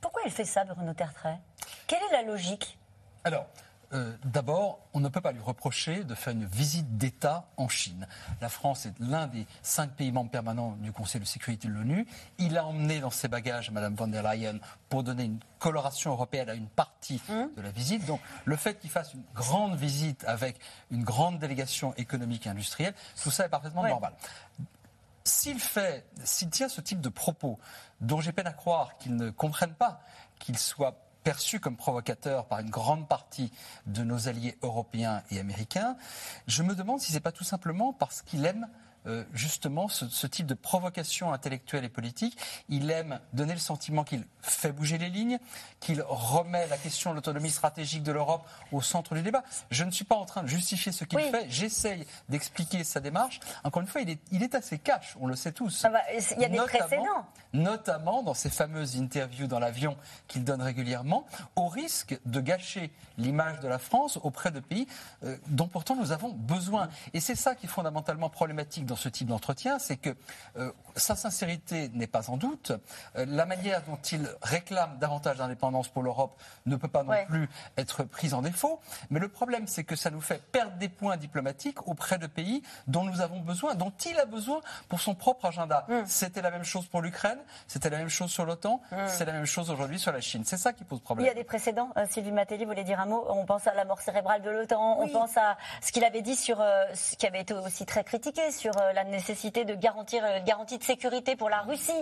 Pourquoi 0.00 0.22
il 0.24 0.30
fait 0.30 0.44
ça, 0.46 0.64
Bruno 0.64 0.94
Tertrais? 0.94 1.38
Quelle 1.86 2.00
est 2.10 2.12
la 2.12 2.22
logique? 2.22 2.75
Alors, 3.26 3.46
euh, 3.92 4.16
D'abord, 4.24 4.80
on 4.94 5.00
ne 5.00 5.08
peut 5.08 5.20
pas 5.20 5.30
lui 5.30 5.40
reprocher 5.40 6.02
de 6.02 6.14
faire 6.16 6.32
une 6.32 6.44
visite 6.46 6.96
d'État 6.98 7.46
en 7.56 7.68
Chine. 7.68 8.08
La 8.40 8.48
France 8.48 8.84
est 8.84 8.92
l'un 8.98 9.28
des 9.28 9.46
cinq 9.62 9.92
pays 9.92 10.10
membres 10.10 10.30
permanents 10.30 10.72
du 10.80 10.90
Conseil 10.90 11.20
de 11.20 11.24
sécurité 11.26 11.68
de 11.68 11.72
l'ONU. 11.72 12.04
Il 12.38 12.58
a 12.58 12.64
emmené 12.66 12.98
dans 12.98 13.10
ses 13.10 13.28
bagages 13.28 13.70
Mme 13.70 13.94
von 13.94 14.08
der 14.08 14.24
Leyen 14.24 14.58
pour 14.88 15.04
donner 15.04 15.22
une 15.24 15.38
coloration 15.60 16.10
européenne 16.10 16.48
à 16.50 16.54
une 16.54 16.66
partie 16.68 17.22
Hum. 17.28 17.48
de 17.56 17.62
la 17.62 17.70
visite. 17.70 18.04
Donc, 18.06 18.20
le 18.44 18.56
fait 18.56 18.78
qu'il 18.80 18.90
fasse 18.90 19.14
une 19.14 19.22
grande 19.34 19.76
visite 19.76 20.24
avec 20.26 20.58
une 20.90 21.04
grande 21.04 21.38
délégation 21.38 21.94
économique 21.94 22.46
et 22.46 22.50
industrielle, 22.50 22.94
tout 23.22 23.30
ça 23.30 23.46
est 23.46 23.48
parfaitement 23.50 23.82
Ouais. 23.82 23.90
normal. 23.90 24.14
S'il 25.22 25.58
fait, 25.60 26.04
s'il 26.24 26.50
tient 26.50 26.68
ce 26.68 26.80
type 26.80 27.00
de 27.00 27.08
propos, 27.08 27.58
dont 28.00 28.20
j'ai 28.20 28.32
peine 28.32 28.46
à 28.48 28.52
croire 28.52 28.96
qu'ils 28.98 29.14
ne 29.16 29.30
comprennent 29.30 29.74
pas 29.74 30.00
qu'il 30.38 30.56
soit 30.58 30.96
perçu 31.26 31.58
comme 31.58 31.74
provocateur 31.74 32.46
par 32.46 32.60
une 32.60 32.70
grande 32.70 33.08
partie 33.08 33.50
de 33.86 34.04
nos 34.04 34.28
alliés 34.28 34.56
européens 34.62 35.24
et 35.32 35.40
américains, 35.40 35.96
je 36.46 36.62
me 36.62 36.76
demande 36.76 37.00
si 37.00 37.10
c'est 37.10 37.18
pas 37.18 37.32
tout 37.32 37.42
simplement 37.42 37.92
parce 37.92 38.22
qu'il 38.22 38.46
aime 38.46 38.68
euh, 39.06 39.24
justement 39.34 39.88
ce, 39.88 40.08
ce 40.08 40.26
type 40.26 40.46
de 40.46 40.54
provocation 40.54 41.32
intellectuelle 41.32 41.84
et 41.84 41.88
politique. 41.88 42.36
Il 42.68 42.90
aime 42.90 43.20
donner 43.32 43.52
le 43.52 43.58
sentiment 43.60 44.04
qu'il 44.04 44.24
fait 44.42 44.72
bouger 44.72 44.98
les 44.98 45.08
lignes, 45.08 45.38
qu'il 45.80 46.02
remet 46.06 46.66
la 46.68 46.76
question 46.78 47.10
de 47.10 47.16
l'autonomie 47.16 47.50
stratégique 47.50 48.02
de 48.02 48.12
l'Europe 48.12 48.46
au 48.72 48.82
centre 48.82 49.14
du 49.14 49.22
débat. 49.22 49.42
Je 49.70 49.84
ne 49.84 49.90
suis 49.90 50.04
pas 50.04 50.16
en 50.16 50.24
train 50.24 50.42
de 50.42 50.48
justifier 50.48 50.92
ce 50.92 51.04
qu'il 51.04 51.18
Oui. 51.18 51.30
fait. 51.30 51.46
J'essaye 51.48 52.06
d'expliquer 52.28 52.84
sa 52.84 53.00
démarche. 53.00 53.40
Encore 53.64 53.82
une 53.82 53.88
fois, 53.88 54.00
il 54.00 54.10
est, 54.10 54.20
il 54.32 54.42
est 54.42 54.54
assez 54.54 54.78
cash, 54.78 55.16
on 55.20 55.26
le 55.26 55.36
sait 55.36 55.52
tous. 55.52 55.84
Ah 55.84 55.90
bah, 55.90 56.00
Il 56.36 56.40
y 56.42 56.44
a 56.44 56.48
des 56.48 56.56
Notamment- 56.56 56.86
précédents. 56.86 57.26
Notamment 57.52 58.22
dans 58.22 58.34
ces 58.34 58.50
fameuses 58.50 58.96
interviews 59.00 59.46
dans 59.46 59.58
l'avion 59.58 59.96
qu'il 60.28 60.44
donne 60.44 60.60
régulièrement, 60.60 61.24
au 61.54 61.68
risque 61.68 62.18
de 62.26 62.40
gâcher 62.40 62.90
l'image 63.18 63.60
de 63.60 63.68
la 63.68 63.78
France 63.78 64.18
auprès 64.22 64.50
de 64.50 64.60
pays 64.60 64.86
euh, 65.24 65.36
dont 65.46 65.68
pourtant 65.68 65.96
nous 65.96 66.12
avons 66.12 66.30
besoin. 66.32 66.88
Et 67.14 67.20
c'est 67.20 67.34
ça 67.34 67.54
qui 67.54 67.66
est 67.66 67.68
fondamentalement 67.68 68.28
problématique 68.28 68.84
dans 68.84 68.95
ce 68.96 69.08
type 69.08 69.28
d'entretien, 69.28 69.78
c'est 69.78 69.96
que 69.96 70.10
euh, 70.56 70.72
sa 70.96 71.14
sincérité 71.16 71.90
n'est 71.94 72.06
pas 72.06 72.30
en 72.30 72.36
doute. 72.36 72.72
Euh, 73.16 73.26
la 73.28 73.46
manière 73.46 73.82
dont 73.82 73.98
il 74.12 74.28
réclame 74.42 74.98
davantage 74.98 75.36
d'indépendance 75.38 75.88
pour 75.88 76.02
l'Europe 76.02 76.40
ne 76.66 76.76
peut 76.76 76.88
pas 76.88 77.02
non 77.02 77.10
Ouais. 77.10 77.26
plus 77.26 77.48
être 77.76 78.02
prise 78.04 78.34
en 78.34 78.42
défaut. 78.42 78.80
Mais 79.10 79.20
le 79.20 79.28
problème, 79.28 79.66
c'est 79.66 79.84
que 79.84 79.96
ça 79.96 80.10
nous 80.10 80.20
fait 80.20 80.42
perdre 80.50 80.72
des 80.78 80.88
points 80.88 81.16
diplomatiques 81.16 81.86
auprès 81.86 82.18
de 82.18 82.26
pays 82.26 82.62
dont 82.86 83.04
nous 83.04 83.20
avons 83.20 83.40
besoin, 83.40 83.74
dont 83.74 83.92
il 84.06 84.18
a 84.18 84.24
besoin 84.24 84.60
pour 84.88 85.00
son 85.00 85.14
propre 85.14 85.46
agenda. 85.46 85.86
C'était 86.06 86.42
la 86.42 86.50
même 86.50 86.64
chose 86.64 86.86
pour 86.86 87.02
l'Ukraine, 87.02 87.38
c'était 87.66 87.90
la 87.90 87.98
même 87.98 88.08
chose 88.08 88.30
sur 88.30 88.44
l'OTAN, 88.44 88.80
c'est 89.06 89.24
la 89.24 89.32
même 89.32 89.46
chose 89.46 89.70
aujourd'hui 89.70 89.98
sur 89.98 90.12
la 90.12 90.20
Chine. 90.20 90.42
C'est 90.44 90.56
ça 90.56 90.72
qui 90.72 90.84
pose 90.84 90.98
Il 90.98 91.02
problème. 91.02 91.26
y 91.26 91.30
a 91.30 91.34
des 91.34 91.44
précédents. 91.44 91.90
Euh, 91.96 92.06
Sylvie 92.10 92.32
Matteli 92.32 92.64
voulait 92.64 92.84
dire 92.84 93.00
un 93.00 93.06
mot. 93.06 93.24
On 93.28 93.44
pense 93.44 93.66
à 93.66 93.74
la 93.74 93.84
mort 93.84 94.00
cérébrale 94.00 94.42
de 94.42 94.50
l'OTAN. 94.50 94.98
On 95.00 95.08
pense 95.08 95.36
à 95.36 95.56
ce 95.80 95.92
qu'il 95.92 96.04
avait 96.04 96.22
dit 96.22 96.36
sur, 96.36 96.60
euh, 96.60 96.84
ce 96.94 97.16
qui 97.16 97.26
avait 97.26 97.40
été 97.40 97.54
aussi 97.54 97.86
très 97.86 98.02
critiqué 98.04 98.50
sur 98.50 98.72
la 98.92 99.04
nécessité 99.04 99.64
de 99.64 99.74
garantir 99.74 100.24
euh, 100.24 100.38
une 100.38 100.44
garantie 100.44 100.78
de 100.78 100.82
sécurité 100.82 101.36
pour 101.36 101.48
la 101.48 101.60
Russie, 101.60 101.92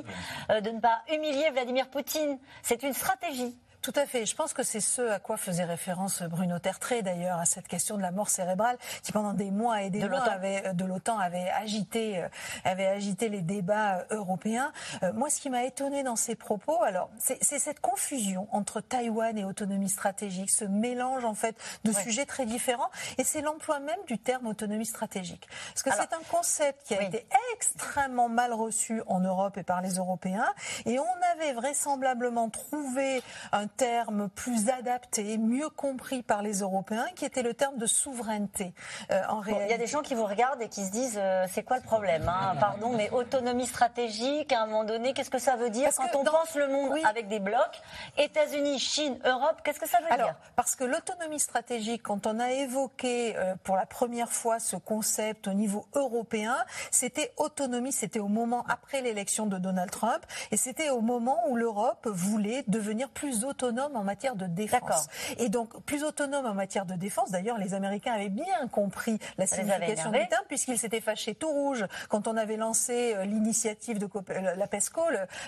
euh, 0.50 0.60
de 0.60 0.70
ne 0.70 0.80
pas 0.80 1.02
humilier 1.12 1.50
Vladimir 1.50 1.88
Poutine. 1.88 2.38
C'est 2.62 2.82
une 2.82 2.92
stratégie. 2.92 3.56
Tout 3.84 3.92
à 3.96 4.06
fait. 4.06 4.24
Je 4.24 4.34
pense 4.34 4.54
que 4.54 4.62
c'est 4.62 4.80
ce 4.80 5.02
à 5.02 5.18
quoi 5.18 5.36
faisait 5.36 5.64
référence 5.64 6.22
Bruno 6.22 6.58
Tertré, 6.58 7.02
d'ailleurs, 7.02 7.38
à 7.38 7.44
cette 7.44 7.68
question 7.68 7.98
de 7.98 8.02
la 8.02 8.12
mort 8.12 8.30
cérébrale, 8.30 8.78
qui 9.02 9.12
pendant 9.12 9.34
des 9.34 9.50
mois 9.50 9.82
et 9.82 9.90
des 9.90 9.98
De 10.00 10.08
mois 10.08 10.22
avait, 10.22 10.72
de 10.72 10.86
l'OTAN 10.86 11.18
avait 11.18 11.50
agité, 11.50 12.22
euh, 12.22 12.28
avait 12.64 12.86
agité 12.86 13.28
les 13.28 13.42
débats 13.42 13.98
euh, 14.10 14.16
européens. 14.16 14.72
Euh, 15.02 15.12
moi, 15.12 15.28
ce 15.28 15.38
qui 15.38 15.50
m'a 15.50 15.64
étonné 15.64 16.02
dans 16.02 16.16
ses 16.16 16.34
propos, 16.34 16.82
alors, 16.82 17.10
c'est 17.18 17.42
cette 17.42 17.80
confusion 17.80 18.48
entre 18.52 18.80
Taïwan 18.80 19.36
et 19.36 19.44
autonomie 19.44 19.90
stratégique, 19.90 20.50
ce 20.50 20.64
mélange 20.64 21.26
en 21.26 21.34
fait 21.34 21.54
de 21.84 21.90
Ouais. 21.90 22.02
sujets 22.04 22.24
très 22.24 22.46
différents, 22.46 22.88
et 23.18 23.24
c'est 23.24 23.42
l'emploi 23.42 23.80
même 23.80 24.00
du 24.06 24.18
terme 24.18 24.46
autonomie 24.46 24.86
stratégique, 24.86 25.46
parce 25.74 25.82
que 25.82 25.90
c'est 25.92 26.14
un 26.14 26.22
concept 26.30 26.86
qui 26.86 26.94
a 26.94 27.00
oui. 27.00 27.04
été 27.04 27.26
extrêmement 27.54 28.30
mal 28.30 28.54
reçu 28.54 29.02
en 29.08 29.20
Europe 29.20 29.58
et 29.58 29.62
par 29.62 29.82
les 29.82 29.96
Européens. 29.96 30.48
Et 30.86 30.98
on 30.98 31.04
avait 31.34 31.52
vraisemblablement 31.52 32.48
trouvé 32.48 33.22
un 33.52 33.66
terme 33.76 34.28
plus 34.30 34.68
adapté, 34.70 35.38
mieux 35.38 35.68
compris 35.70 36.22
par 36.22 36.42
les 36.42 36.60
Européens, 36.60 37.06
qui 37.16 37.24
était 37.24 37.42
le 37.42 37.54
terme 37.54 37.76
de 37.78 37.86
souveraineté. 37.86 38.72
Euh, 39.10 39.20
en 39.28 39.42
Bon, 39.42 39.58
il 39.64 39.70
y 39.70 39.72
a 39.74 39.78
des 39.78 39.86
gens 39.86 40.02
qui 40.02 40.14
vous 40.14 40.24
regardent 40.26 40.62
et 40.62 40.68
qui 40.68 40.84
se 40.84 40.90
disent 40.90 41.18
euh, 41.20 41.46
c'est 41.52 41.62
quoi 41.62 41.76
le 41.76 41.82
problème 41.82 42.28
hein? 42.28 42.54
Pardon, 42.60 42.90
mais 42.96 43.10
autonomie 43.10 43.66
stratégique, 43.66 44.52
à 44.52 44.62
un 44.62 44.66
moment 44.66 44.84
donné, 44.84 45.12
qu'est-ce 45.12 45.30
que 45.30 45.38
ça 45.38 45.56
veut 45.56 45.70
dire 45.70 45.84
Parce 45.84 45.96
quand 45.96 46.18
on 46.18 46.22
dans- 46.24 46.30
pense 46.32 46.54
le 46.54 46.68
monde 46.68 46.90
Oui. 46.92 47.02
avec 47.08 47.28
des 47.28 47.40
blocs? 47.40 47.80
États-Unis, 48.16 48.78
Chine, 48.78 49.18
Europe, 49.24 49.60
qu'est-ce 49.64 49.80
que 49.80 49.88
ça 49.88 49.98
veut 50.00 50.12
Alors, 50.12 50.28
dire? 50.28 50.36
parce 50.56 50.76
que 50.76 50.84
l'autonomie 50.84 51.40
stratégique, 51.40 52.02
quand 52.02 52.26
on 52.26 52.38
a 52.40 52.52
évoqué 52.52 53.36
euh, 53.36 53.54
pour 53.64 53.76
la 53.76 53.86
première 53.86 54.30
fois 54.30 54.58
ce 54.60 54.76
concept 54.76 55.48
au 55.48 55.52
niveau 55.52 55.86
européen, 55.94 56.56
c'était 56.90 57.32
autonomie, 57.36 57.92
c'était 57.92 58.20
au 58.20 58.28
moment 58.28 58.64
après 58.68 59.02
l'élection 59.02 59.46
de 59.46 59.58
Donald 59.58 59.90
Trump, 59.90 60.24
et 60.50 60.56
c'était 60.56 60.90
au 60.90 61.00
moment 61.00 61.38
où 61.48 61.56
l'Europe 61.56 62.06
voulait 62.06 62.64
devenir 62.68 63.08
plus 63.10 63.44
autonome 63.44 63.63
en 63.94 64.04
matière 64.04 64.36
de 64.36 64.46
défense. 64.46 65.08
Et 65.38 65.48
donc, 65.48 65.80
plus 65.84 66.04
autonome 66.04 66.46
en 66.46 66.54
matière 66.54 66.86
de 66.86 66.94
défense, 66.94 67.30
d'ailleurs, 67.30 67.58
les 67.58 67.74
Américains 67.74 68.14
avaient 68.14 68.28
bien 68.28 68.68
compris 68.70 69.18
la 69.38 69.46
signification 69.46 70.10
du 70.10 70.26
terme, 70.28 70.44
puisqu'ils 70.48 70.78
s'étaient 70.78 71.00
fâchés 71.00 71.34
tout 71.34 71.50
rouge 71.50 71.84
quand 72.08 72.28
on 72.28 72.36
avait 72.36 72.56
lancé 72.56 73.14
euh, 73.14 73.24
l'initiative 73.24 73.98
de 73.98 74.06
euh, 74.30 74.54
la 74.56 74.66
PESCO, 74.66 75.02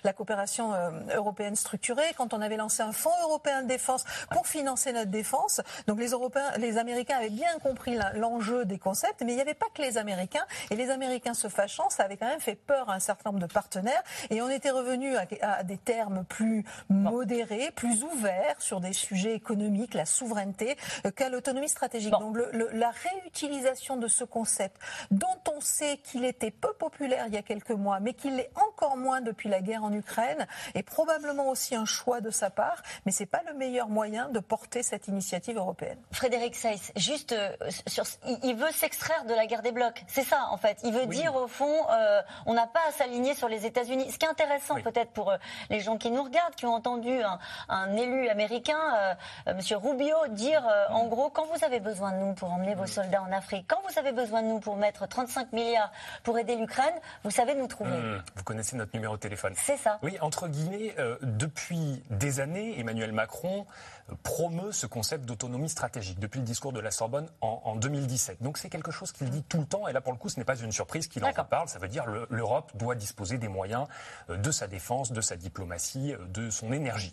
la 0.04 0.12
coopération 0.12 0.74
euh, 0.74 0.90
européenne 1.14 1.56
structurée, 1.56 2.14
quand 2.16 2.34
on 2.34 2.40
avait 2.40 2.56
lancé 2.56 2.82
un 2.82 2.92
fonds 2.92 3.10
européen 3.22 3.62
de 3.62 3.68
défense 3.68 4.04
pour 4.30 4.46
financer 4.46 4.92
notre 4.92 5.10
défense. 5.10 5.60
Donc 5.86 5.98
les 5.98 6.10
Européens, 6.10 6.50
les 6.58 6.78
Américains 6.78 7.18
avaient 7.18 7.30
bien 7.30 7.58
compris 7.62 7.98
l'enjeu 8.14 8.64
des 8.64 8.78
concepts, 8.78 9.22
mais 9.24 9.32
il 9.32 9.36
n'y 9.36 9.42
avait 9.42 9.54
pas 9.54 9.66
que 9.74 9.82
les 9.82 9.98
Américains. 9.98 10.44
Et 10.70 10.76
les 10.76 10.90
Américains 10.90 11.34
se 11.34 11.48
fâchant, 11.48 11.90
ça 11.90 12.04
avait 12.04 12.16
quand 12.16 12.26
même 12.26 12.40
fait 12.40 12.54
peur 12.54 12.90
à 12.90 12.94
un 12.94 13.00
certain 13.00 13.30
nombre 13.30 13.46
de 13.46 13.52
partenaires. 13.52 14.02
Et 14.30 14.42
on 14.42 14.48
était 14.48 14.70
revenu 14.70 15.16
à, 15.16 15.26
à 15.42 15.62
des 15.62 15.78
termes 15.78 16.24
plus 16.24 16.64
modérés, 16.88 17.70
plus 17.74 18.04
ouverts 18.12 18.56
sur 18.60 18.80
des 18.80 18.92
sujets 18.92 19.34
économiques, 19.34 19.94
la 19.94 20.06
souveraineté, 20.06 20.76
euh, 21.04 21.10
qu'à 21.10 21.28
l'autonomie 21.28 21.68
stratégique. 21.68 22.10
Donc 22.12 22.36
le- 22.36 22.50
le- 22.52 22.70
la 22.72 22.90
réutilisation 22.90 23.96
de 23.96 24.08
ce 24.08 24.24
concept, 24.24 24.76
dont 25.10 25.26
on 25.54 25.60
sait 25.60 25.98
qu'il 25.98 26.24
était 26.24 26.50
peu 26.50 26.72
populaire 26.74 27.24
il 27.28 27.34
y 27.34 27.36
a 27.38 27.42
quelques 27.42 27.70
mois, 27.70 28.00
mais 28.00 28.14
qu'il 28.14 28.36
l'est 28.36 28.50
encore 28.68 28.96
moins 28.96 29.20
depuis 29.20 29.48
la 29.48 29.60
guerre 29.60 29.84
en 29.84 29.92
Ukraine, 29.92 30.46
est 30.74 30.82
probablement 30.82 31.48
aussi 31.48 31.74
un 31.74 31.84
choix 31.84 32.20
de 32.20 32.30
sa 32.30 32.50
part, 32.50 32.82
mais 33.04 33.12
c'est 33.12 33.26
pas 33.26 33.42
le 33.46 33.54
meilleur 33.54 33.88
moyen 33.88 34.28
de 34.28 34.40
porter 34.40 34.82
cette 34.82 35.08
initiative 35.08 35.56
européenne. 35.56 35.98
Frédéric 36.12 36.54
Seyss, 36.54 36.92
juste 36.96 37.32
euh, 37.32 37.50
sur, 37.86 38.04
il, 38.42 38.56
veut 38.56 38.70
s'extraire 38.72 39.24
de 39.24 39.34
la 39.34 39.46
guerre 39.46 39.62
des 39.62 39.72
blocs. 39.72 40.02
C'est 40.08 40.24
ça, 40.24 40.46
en 40.50 40.56
fait. 40.56 40.78
Il 40.84 40.92
veut 40.92 41.06
dire, 41.06 41.34
au 41.34 41.48
fond, 41.48 41.74
euh, 41.90 42.22
on 42.46 42.54
n'a 42.54 42.66
pas 42.66 42.80
à 42.88 42.92
s'aligner 42.92 43.34
sur 43.34 43.48
les 43.48 43.66
États-Unis. 43.66 44.10
Ce 44.12 44.18
qui 44.18 44.26
est 44.26 44.28
intéressant, 44.28 44.80
peut-être, 44.80 45.10
pour 45.12 45.30
euh, 45.30 45.36
les 45.70 45.80
gens 45.80 45.96
qui 45.98 46.10
nous 46.10 46.22
regardent, 46.22 46.54
qui 46.54 46.66
ont 46.66 46.74
entendu 46.74 47.22
un, 47.22 47.38
un 47.68 47.95
élu 47.96 48.28
américain, 48.28 48.78
euh, 48.96 49.14
euh, 49.48 49.54
Monsieur 49.54 49.76
Rubio, 49.76 50.14
dire, 50.30 50.66
euh, 50.66 50.86
en 50.90 51.06
gros, 51.06 51.30
quand 51.30 51.46
vous 51.46 51.64
avez 51.64 51.80
besoin 51.80 52.12
de 52.12 52.18
nous 52.18 52.34
pour 52.34 52.52
emmener 52.52 52.74
vos 52.74 52.86
soldats 52.86 53.22
en 53.22 53.32
Afrique, 53.32 53.66
quand 53.68 53.80
vous 53.88 53.98
avez 53.98 54.12
besoin 54.12 54.42
de 54.42 54.48
nous 54.48 54.60
pour 54.60 54.76
mettre 54.76 55.06
35 55.06 55.52
milliards 55.52 55.90
pour 56.22 56.38
aider 56.38 56.56
l'Ukraine, 56.56 56.94
vous 57.24 57.30
savez 57.30 57.54
nous 57.54 57.66
trouver. 57.66 57.90
Hum, 57.92 58.22
vous 58.34 58.44
connaissez 58.44 58.76
notre 58.76 58.94
numéro 58.94 59.16
de 59.16 59.20
téléphone. 59.20 59.54
C'est 59.56 59.76
ça. 59.76 59.98
Oui, 60.02 60.16
entre 60.20 60.48
guillemets, 60.48 60.94
euh, 60.98 61.16
depuis 61.22 62.02
des 62.10 62.40
années, 62.40 62.78
Emmanuel 62.78 63.12
Macron 63.12 63.66
promeut 64.22 64.70
ce 64.70 64.86
concept 64.86 65.24
d'autonomie 65.24 65.68
stratégique 65.68 66.20
depuis 66.20 66.38
le 66.38 66.44
discours 66.46 66.72
de 66.72 66.78
la 66.78 66.92
Sorbonne 66.92 67.28
en, 67.40 67.60
en 67.64 67.74
2017. 67.74 68.40
Donc 68.40 68.56
c'est 68.56 68.68
quelque 68.68 68.92
chose 68.92 69.10
qu'il 69.10 69.30
dit 69.30 69.42
tout 69.42 69.58
le 69.58 69.66
temps 69.66 69.88
et 69.88 69.92
là 69.92 70.00
pour 70.00 70.12
le 70.12 70.18
coup 70.18 70.28
ce 70.28 70.38
n'est 70.38 70.44
pas 70.44 70.54
une 70.56 70.70
surprise 70.70 71.08
qu'il 71.08 71.24
en 71.24 71.32
reparle. 71.32 71.68
Ça 71.68 71.80
veut 71.80 71.88
dire 71.88 72.06
le- 72.06 72.24
l'Europe 72.30 72.70
doit 72.76 72.94
disposer 72.94 73.36
des 73.36 73.48
moyens 73.48 73.88
de 74.28 74.50
sa 74.52 74.68
défense, 74.68 75.10
de 75.10 75.20
sa 75.20 75.34
diplomatie, 75.34 76.14
de 76.28 76.50
son 76.50 76.72
énergie. 76.72 77.12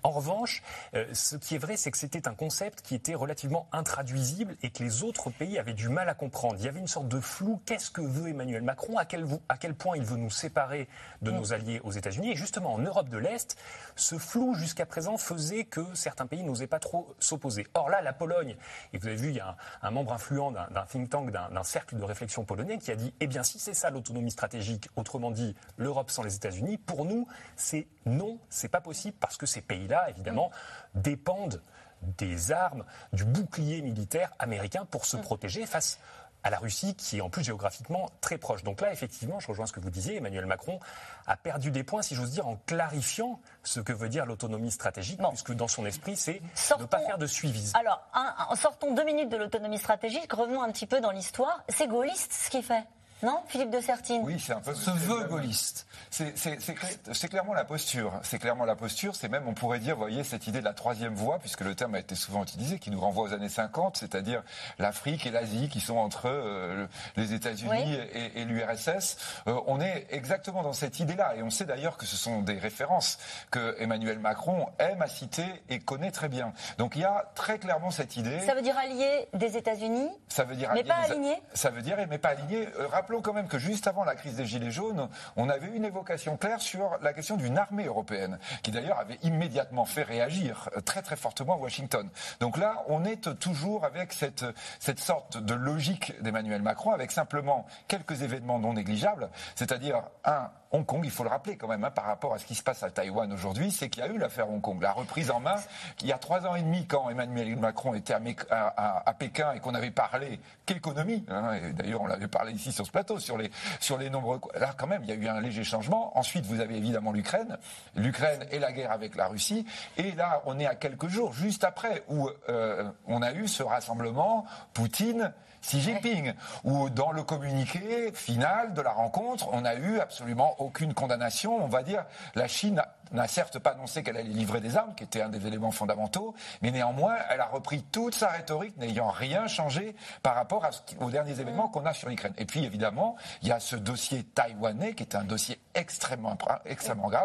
En 0.03 0.11
revanche, 0.11 0.63
euh, 0.95 1.05
ce 1.13 1.35
qui 1.35 1.55
est 1.55 1.59
vrai, 1.59 1.77
c'est 1.77 1.91
que 1.91 1.97
c'était 1.97 2.27
un 2.27 2.33
concept 2.33 2.81
qui 2.81 2.95
était 2.95 3.13
relativement 3.15 3.67
intraduisible 3.71 4.55
et 4.63 4.71
que 4.71 4.83
les 4.83 5.03
autres 5.03 5.29
pays 5.29 5.59
avaient 5.59 5.73
du 5.73 5.89
mal 5.89 6.09
à 6.09 6.13
comprendre. 6.13 6.55
Il 6.57 6.65
y 6.65 6.67
avait 6.67 6.79
une 6.79 6.87
sorte 6.87 7.07
de 7.07 7.19
flou. 7.19 7.61
Qu'est-ce 7.65 7.91
que 7.91 8.01
veut 8.01 8.29
Emmanuel 8.29 8.63
Macron? 8.63 8.97
À 8.97 9.05
quel, 9.05 9.25
à 9.47 9.57
quel 9.57 9.75
point 9.75 9.97
il 9.97 10.03
veut 10.03 10.17
nous 10.17 10.29
séparer 10.29 10.87
de 11.21 11.31
nos 11.31 11.53
alliés 11.53 11.81
aux 11.83 11.91
États-Unis? 11.91 12.31
Et 12.31 12.35
justement, 12.35 12.73
en 12.73 12.79
Europe 12.79 13.09
de 13.09 13.17
l'Est, 13.17 13.57
ce 13.95 14.17
flou 14.17 14.55
jusqu'à 14.55 14.85
présent 14.85 15.17
faisait 15.17 15.65
que 15.65 15.85
certains 15.93 16.25
pays 16.25 16.43
n'osaient 16.43 16.67
pas 16.67 16.79
trop 16.79 17.13
s'opposer. 17.19 17.67
Or 17.73 17.89
là, 17.89 18.01
la 18.01 18.13
Pologne, 18.13 18.55
et 18.93 18.97
vous 18.97 19.07
avez 19.07 19.15
vu, 19.15 19.29
il 19.29 19.35
y 19.35 19.39
a 19.39 19.49
un, 19.49 19.87
un 19.87 19.91
membre 19.91 20.13
influent 20.13 20.51
d'un 20.51 20.85
think 20.89 21.09
tank, 21.09 21.31
d'un 21.31 21.63
cercle 21.63 21.97
de 21.97 22.03
réflexion 22.03 22.43
polonais 22.43 22.79
qui 22.79 22.91
a 22.91 22.95
dit, 22.95 23.13
eh 23.19 23.27
bien, 23.27 23.43
si 23.43 23.59
c'est 23.59 23.73
ça 23.73 23.89
l'autonomie 23.89 24.31
stratégique, 24.31 24.89
autrement 24.95 25.31
dit, 25.31 25.55
l'Europe 25.77 26.09
sans 26.09 26.23
les 26.23 26.35
États-Unis, 26.35 26.77
pour 26.77 27.05
nous, 27.05 27.27
c'est 27.55 27.87
non, 28.05 28.39
c'est 28.49 28.67
pas 28.67 28.81
possible 28.81 29.15
parce 29.19 29.37
que 29.37 29.45
ces 29.45 29.61
évidemment, 30.09 30.51
dépendent 30.95 31.61
des 32.01 32.51
armes, 32.51 32.83
du 33.13 33.25
bouclier 33.25 33.81
militaire 33.81 34.31
américain 34.39 34.85
pour 34.89 35.05
se 35.05 35.17
protéger 35.17 35.65
face 35.65 35.99
à 36.43 36.49
la 36.49 36.57
Russie, 36.57 36.95
qui 36.95 37.19
est 37.19 37.21
en 37.21 37.29
plus 37.29 37.43
géographiquement 37.43 38.09
très 38.19 38.39
proche. 38.39 38.63
Donc 38.63 38.81
là, 38.81 38.91
effectivement, 38.91 39.39
je 39.39 39.47
rejoins 39.47 39.67
ce 39.67 39.71
que 39.73 39.79
vous 39.79 39.91
disiez, 39.91 40.15
Emmanuel 40.17 40.47
Macron 40.47 40.79
a 41.27 41.37
perdu 41.37 41.69
des 41.69 41.83
points, 41.83 42.01
si 42.01 42.15
j'ose 42.15 42.31
dire, 42.31 42.47
en 42.47 42.55
clarifiant 42.65 43.39
ce 43.61 43.79
que 43.79 43.93
veut 43.93 44.09
dire 44.09 44.25
l'autonomie 44.25 44.71
stratégique, 44.71 45.19
puisque 45.29 45.53
dans 45.53 45.67
son 45.67 45.85
esprit, 45.85 46.15
c'est 46.17 46.41
ne 46.79 46.85
pas 46.85 46.97
faire 47.01 47.19
de 47.19 47.27
suivisme. 47.27 47.77
Alors, 47.77 48.01
un- 48.15 48.33
un- 48.49 48.55
sortons 48.55 48.95
deux 48.95 49.03
minutes 49.03 49.29
de 49.29 49.37
l'autonomie 49.37 49.77
stratégique, 49.77 50.33
revenons 50.33 50.63
un 50.63 50.71
petit 50.71 50.87
peu 50.87 50.99
dans 50.99 51.11
l'histoire. 51.11 51.63
C'est 51.69 51.87
gaulliste 51.87 52.33
ce 52.33 52.49
qu'il 52.49 52.63
fait, 52.63 52.85
non 53.23 53.39
Philippe 53.47 53.69
de 53.71 53.79
Sertine 53.81 54.21
Oui, 54.23 54.39
c'est 54.39 54.53
un 54.53 54.59
peu. 54.59 54.73
Se 54.73 54.89
veut 54.91 55.23
gaulliste. 55.25 55.85
C'est 56.09 56.37
c'est- 56.37 56.59
c'est 56.59 56.73
cla- 56.73 57.13
c'est 57.13 57.27
clairement 57.27 57.53
la 57.53 57.65
posture. 57.65 58.13
C'est 58.23 58.39
clairement 58.39 58.65
la 58.65 58.75
posture. 58.75 59.15
C'est 59.15 59.29
même, 59.29 59.47
on 59.47 59.53
pourrait 59.53 59.79
dire, 59.79 59.95
vous 59.95 60.01
voyez, 60.01 60.23
cette 60.23 60.47
idée 60.47 60.59
de 60.59 60.65
la 60.65 60.73
troisième 60.73 61.13
voie, 61.13 61.39
puisque 61.39 61.61
le 61.61 61.75
terme 61.75 61.95
a 61.95 61.99
été 61.99 62.15
souvent 62.15 62.43
utilisé, 62.43 62.79
qui 62.79 62.91
nous 62.91 62.99
renvoie 62.99 63.23
aux 63.29 63.33
années 63.33 63.49
50, 63.49 63.97
c'est-à-dire 63.97 64.43
l'Afrique 64.79 65.25
et 65.25 65.31
l'Asie 65.31 65.69
qui 65.69 65.79
sont 65.79 65.97
entre 65.97 66.27
euh, 66.27 66.85
les 67.15 67.33
États-Unis 67.33 67.69
Oui. 67.71 67.99
et, 68.13 68.41
et 68.41 68.45
l'URSS. 68.45 69.17
Euh, 69.47 69.59
on 69.67 69.79
est 69.79 70.07
exactement 70.09 70.61
dans 70.63 70.73
cette 70.73 70.99
idée-là. 70.99 71.35
Et 71.35 71.43
on 71.43 71.49
sait 71.49 71.65
d'ailleurs 71.65 71.97
que 71.97 72.05
ce 72.05 72.15
sont 72.15 72.41
des 72.41 72.57
références 72.59 73.17
que 73.51 73.75
Emmanuel 73.79 74.19
Macron 74.19 74.67
aime 74.79 75.01
à 75.01 75.07
citer 75.07 75.45
et 75.69 75.79
connaît 75.79 76.11
très 76.11 76.29
bien. 76.29 76.53
Donc 76.77 76.95
il 76.95 77.01
y 77.01 77.05
a 77.05 77.31
très 77.35 77.59
clairement 77.59 77.91
cette 77.91 78.17
idée. 78.17 78.39
Ça 78.41 78.55
veut 78.55 78.61
dire 78.61 78.77
allié 78.77 79.27
des 79.33 79.57
États-Unis 79.57 80.09
Ça 80.27 80.43
veut 80.43 80.55
dire 80.55 80.69
Mais 80.73 80.79
allié 80.81 80.89
pas 80.89 81.05
des- 81.07 81.11
aligné 81.13 81.41
Ça 81.53 81.69
veut 81.69 81.81
dire 81.81 81.97
mais 82.09 82.17
pas 82.17 82.29
aligné. 82.29 82.67
Euh, 82.79 82.87
rappelons 83.11 83.21
quand 83.21 83.33
même 83.33 83.49
que 83.49 83.59
juste 83.59 83.87
avant 83.87 84.05
la 84.05 84.15
crise 84.15 84.37
des 84.37 84.45
Gilets 84.45 84.71
jaunes, 84.71 85.09
on 85.35 85.49
avait 85.49 85.67
une 85.75 85.83
évocation 85.83 86.37
claire 86.37 86.61
sur 86.61 86.97
la 87.01 87.11
question 87.11 87.35
d'une 87.35 87.57
armée 87.57 87.83
européenne, 87.83 88.39
qui 88.63 88.71
d'ailleurs 88.71 88.99
avait 88.99 89.19
immédiatement 89.23 89.83
fait 89.83 90.03
réagir 90.03 90.69
euh, 90.77 90.79
très 90.79 91.01
très 91.01 91.17
fortement 91.17 91.57
Washington. 91.57 92.09
Donc 92.39 92.57
là, 92.57 92.85
on 92.87 93.03
est 93.03 93.37
toujours 93.37 93.83
avec 93.83 94.13
cette, 94.13 94.45
cette 94.79 94.99
sorte 94.99 95.35
de 95.35 95.53
logique 95.53 96.13
d'Emmanuel 96.21 96.61
Macron, 96.61 96.91
avec 96.91 97.11
simplement 97.11 97.65
quelques 97.89 98.21
événements 98.21 98.59
non 98.59 98.75
négligeables, 98.75 99.29
c'est-à-dire 99.55 100.03
un 100.23 100.49
Hong 100.73 100.85
Kong, 100.85 101.01
il 101.03 101.11
faut 101.11 101.23
le 101.23 101.29
rappeler 101.29 101.57
quand 101.57 101.67
même, 101.67 101.83
hein, 101.83 101.91
par 101.91 102.05
rapport 102.05 102.33
à 102.33 102.37
ce 102.37 102.45
qui 102.45 102.55
se 102.55 102.63
passe 102.63 102.81
à 102.83 102.89
Taïwan 102.89 103.31
aujourd'hui, 103.33 103.71
c'est 103.71 103.89
qu'il 103.89 104.03
y 104.03 104.05
a 104.07 104.09
eu 104.09 104.17
l'affaire 104.17 104.49
Hong 104.49 104.61
Kong, 104.61 104.81
la 104.81 104.93
reprise 104.93 105.29
en 105.29 105.39
main. 105.41 105.55
Il 106.01 106.07
y 106.07 106.13
a 106.13 106.17
trois 106.17 106.45
ans 106.47 106.55
et 106.55 106.61
demi, 106.61 106.85
quand 106.87 107.09
Emmanuel 107.09 107.55
Macron 107.57 107.93
était 107.93 108.13
à, 108.13 109.01
à- 109.05 109.13
Pékin 109.13 109.51
et 109.53 109.59
qu'on 109.59 109.75
avait 109.75 109.91
parlé 109.91 110.39
qu'économie, 110.65 111.25
hein, 111.29 111.51
d'ailleurs 111.73 112.01
on 112.01 112.07
l'avait 112.07 112.27
parlé 112.29 112.53
ici 112.53 112.71
sur 112.71 112.85
ce 112.85 112.91
plateau, 112.91 113.19
sur 113.19 113.37
les, 113.37 113.51
sur 113.79 113.97
les 113.97 114.09
nombreux... 114.09 114.39
Là 114.59 114.73
quand 114.77 114.87
même, 114.87 115.03
il 115.03 115.09
y 115.09 115.11
a 115.11 115.15
eu 115.15 115.27
un 115.27 115.41
léger 115.41 115.63
changement. 115.63 116.17
Ensuite, 116.17 116.45
vous 116.45 116.59
avez 116.61 116.77
évidemment 116.77 117.11
l'Ukraine, 117.11 117.57
l'Ukraine 117.95 118.45
et 118.51 118.59
la 118.59 118.71
guerre 118.71 118.91
avec 118.91 119.15
la 119.15 119.27
Russie. 119.27 119.65
Et 119.97 120.13
là, 120.13 120.41
on 120.45 120.57
est 120.59 120.65
à 120.65 120.75
quelques 120.75 121.07
jours, 121.09 121.33
juste 121.33 121.63
après, 121.65 122.03
où 122.07 122.29
euh, 122.49 122.89
on 123.07 123.21
a 123.21 123.33
eu 123.33 123.47
ce 123.47 123.61
rassemblement 123.63 124.45
Poutine. 124.73 125.33
Xi 125.61 125.81
Jinping, 125.81 126.33
où 126.63 126.89
dans 126.89 127.11
le 127.11 127.23
communiqué 127.23 128.11
final 128.13 128.73
de 128.73 128.81
la 128.81 128.91
rencontre, 128.91 129.49
on 129.53 129.61
n'a 129.61 129.75
eu 129.75 129.99
absolument 129.99 130.55
aucune 130.59 130.93
condamnation. 130.93 131.63
On 131.63 131.67
va 131.67 131.83
dire, 131.83 132.05
la 132.35 132.47
Chine 132.47 132.81
n'a 133.11 133.27
certes 133.27 133.59
pas 133.59 133.71
annoncé 133.71 134.03
qu'elle 134.03 134.15
allait 134.15 134.29
livrer 134.29 134.61
des 134.61 134.77
armes, 134.77 134.95
qui 134.95 135.03
était 135.03 135.21
un 135.21 135.27
des 135.27 135.45
éléments 135.45 135.71
fondamentaux, 135.71 136.33
mais 136.61 136.71
néanmoins, 136.71 137.15
elle 137.29 137.41
a 137.41 137.45
repris 137.45 137.83
toute 137.91 138.15
sa 138.15 138.29
rhétorique, 138.29 138.77
n'ayant 138.77 139.09
rien 139.09 139.47
changé 139.47 139.95
par 140.23 140.33
rapport 140.35 140.63
à 140.63 140.71
ce 140.71 140.81
qui- 140.83 140.95
aux 140.97 141.11
derniers 141.11 141.39
événements 141.39 141.67
qu'on 141.67 141.85
a 141.85 141.93
sur 141.93 142.07
l'Ukraine. 142.07 142.33
Et 142.37 142.45
puis, 142.45 142.63
évidemment, 142.63 143.17
il 143.41 143.49
y 143.49 143.51
a 143.51 143.59
ce 143.59 143.75
dossier 143.75 144.23
taïwanais, 144.23 144.93
qui 144.93 145.03
est 145.03 145.15
un 145.15 145.23
dossier 145.25 145.59
extrêmement, 145.75 146.35
grave, 146.35 146.61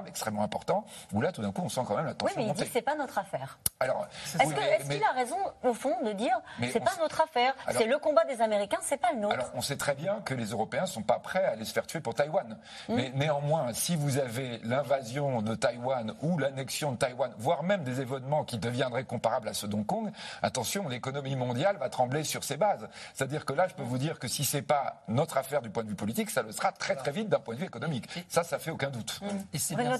extrêmement 0.06 0.42
important, 0.42 0.84
où 1.12 1.20
là, 1.20 1.30
tout 1.30 1.40
d'un 1.42 1.52
coup, 1.52 1.62
on 1.64 1.68
sent 1.68 1.82
quand 1.86 1.94
même 1.96 2.06
la 2.06 2.12
Oui, 2.12 2.16
tension 2.18 2.34
mais 2.36 2.42
il 2.42 2.46
dit 2.46 2.48
monter. 2.52 2.66
que 2.66 2.72
c'est 2.72 2.82
pas 2.82 2.96
notre 2.96 3.18
affaire. 3.18 3.58
Alors, 3.78 4.06
Est-ce 4.40 4.48
oui, 4.48 4.54
qu'il 4.96 5.04
a 5.04 5.12
raison, 5.12 5.36
au 5.62 5.72
fond, 5.74 5.94
de 6.04 6.12
dire 6.12 6.36
c'est 6.72 6.80
pas 6.80 6.96
notre 7.00 7.20
affaire, 7.20 7.54
c'est 7.70 7.86
le 7.86 7.98
combat 7.98 8.24
des 8.26 8.40
Américains, 8.42 8.78
c'est 8.82 9.00
pas 9.00 9.12
le 9.12 9.20
nôtre 9.20 9.34
Alors, 9.34 9.50
on 9.54 9.60
sait 9.60 9.76
très 9.76 9.94
bien 9.94 10.20
que 10.24 10.34
les 10.34 10.46
Européens 10.46 10.86
sont 10.86 11.02
pas 11.02 11.18
prêts 11.18 11.44
à 11.44 11.50
aller 11.50 11.64
se 11.64 11.72
faire 11.72 11.86
tuer 11.86 12.00
pour 12.00 12.14
Taïwan. 12.14 12.58
Mais 12.88 13.10
néanmoins, 13.14 13.72
si 13.72 13.96
vous 13.96 14.18
avez 14.18 14.58
l'invasion 14.64 15.42
de 15.42 15.54
Taïwan 15.54 16.14
ou 16.22 16.38
l'annexion 16.38 16.92
de 16.92 16.96
Taïwan, 16.96 17.32
voire 17.38 17.62
même 17.62 17.84
des 17.84 18.00
événements 18.00 18.44
qui 18.44 18.58
deviendraient 18.58 19.04
comparables 19.04 19.48
à 19.48 19.54
ceux 19.54 19.68
d'Hong 19.68 19.86
Kong, 19.86 20.10
attention, 20.42 20.88
l'économie 20.88 21.36
mondiale 21.36 21.76
va 21.78 21.88
trembler 21.88 22.24
sur 22.24 22.44
ses 22.44 22.56
bases. 22.56 22.88
C'est-à-dire 23.14 23.44
que 23.44 23.52
là, 23.52 23.68
je 23.68 23.74
peux 23.74 23.82
vous 23.82 23.98
dire 23.98 24.18
que 24.18 24.28
si 24.28 24.44
c'est 24.44 24.62
pas 24.62 25.02
notre 25.08 25.36
affaire 25.36 25.62
du 25.62 25.70
point 25.70 25.84
de 25.84 25.88
vue 25.88 25.94
politique, 25.94 26.30
ça 26.30 26.42
le 26.42 26.52
sera 26.52 26.72
très 26.72 26.96
très 26.96 27.12
vite 27.12 27.28
d'un 27.28 27.40
point 27.40 27.54
de 27.54 27.60
vue 27.60 27.66
économique. 27.66 28.08
Ça, 28.28 28.42
ça 28.42 28.58
fait 28.58 28.70
aucun 28.70 28.90
doute. 28.90 29.20
Et 29.52 29.58
c'est 29.58 29.74
bien, 29.74 29.96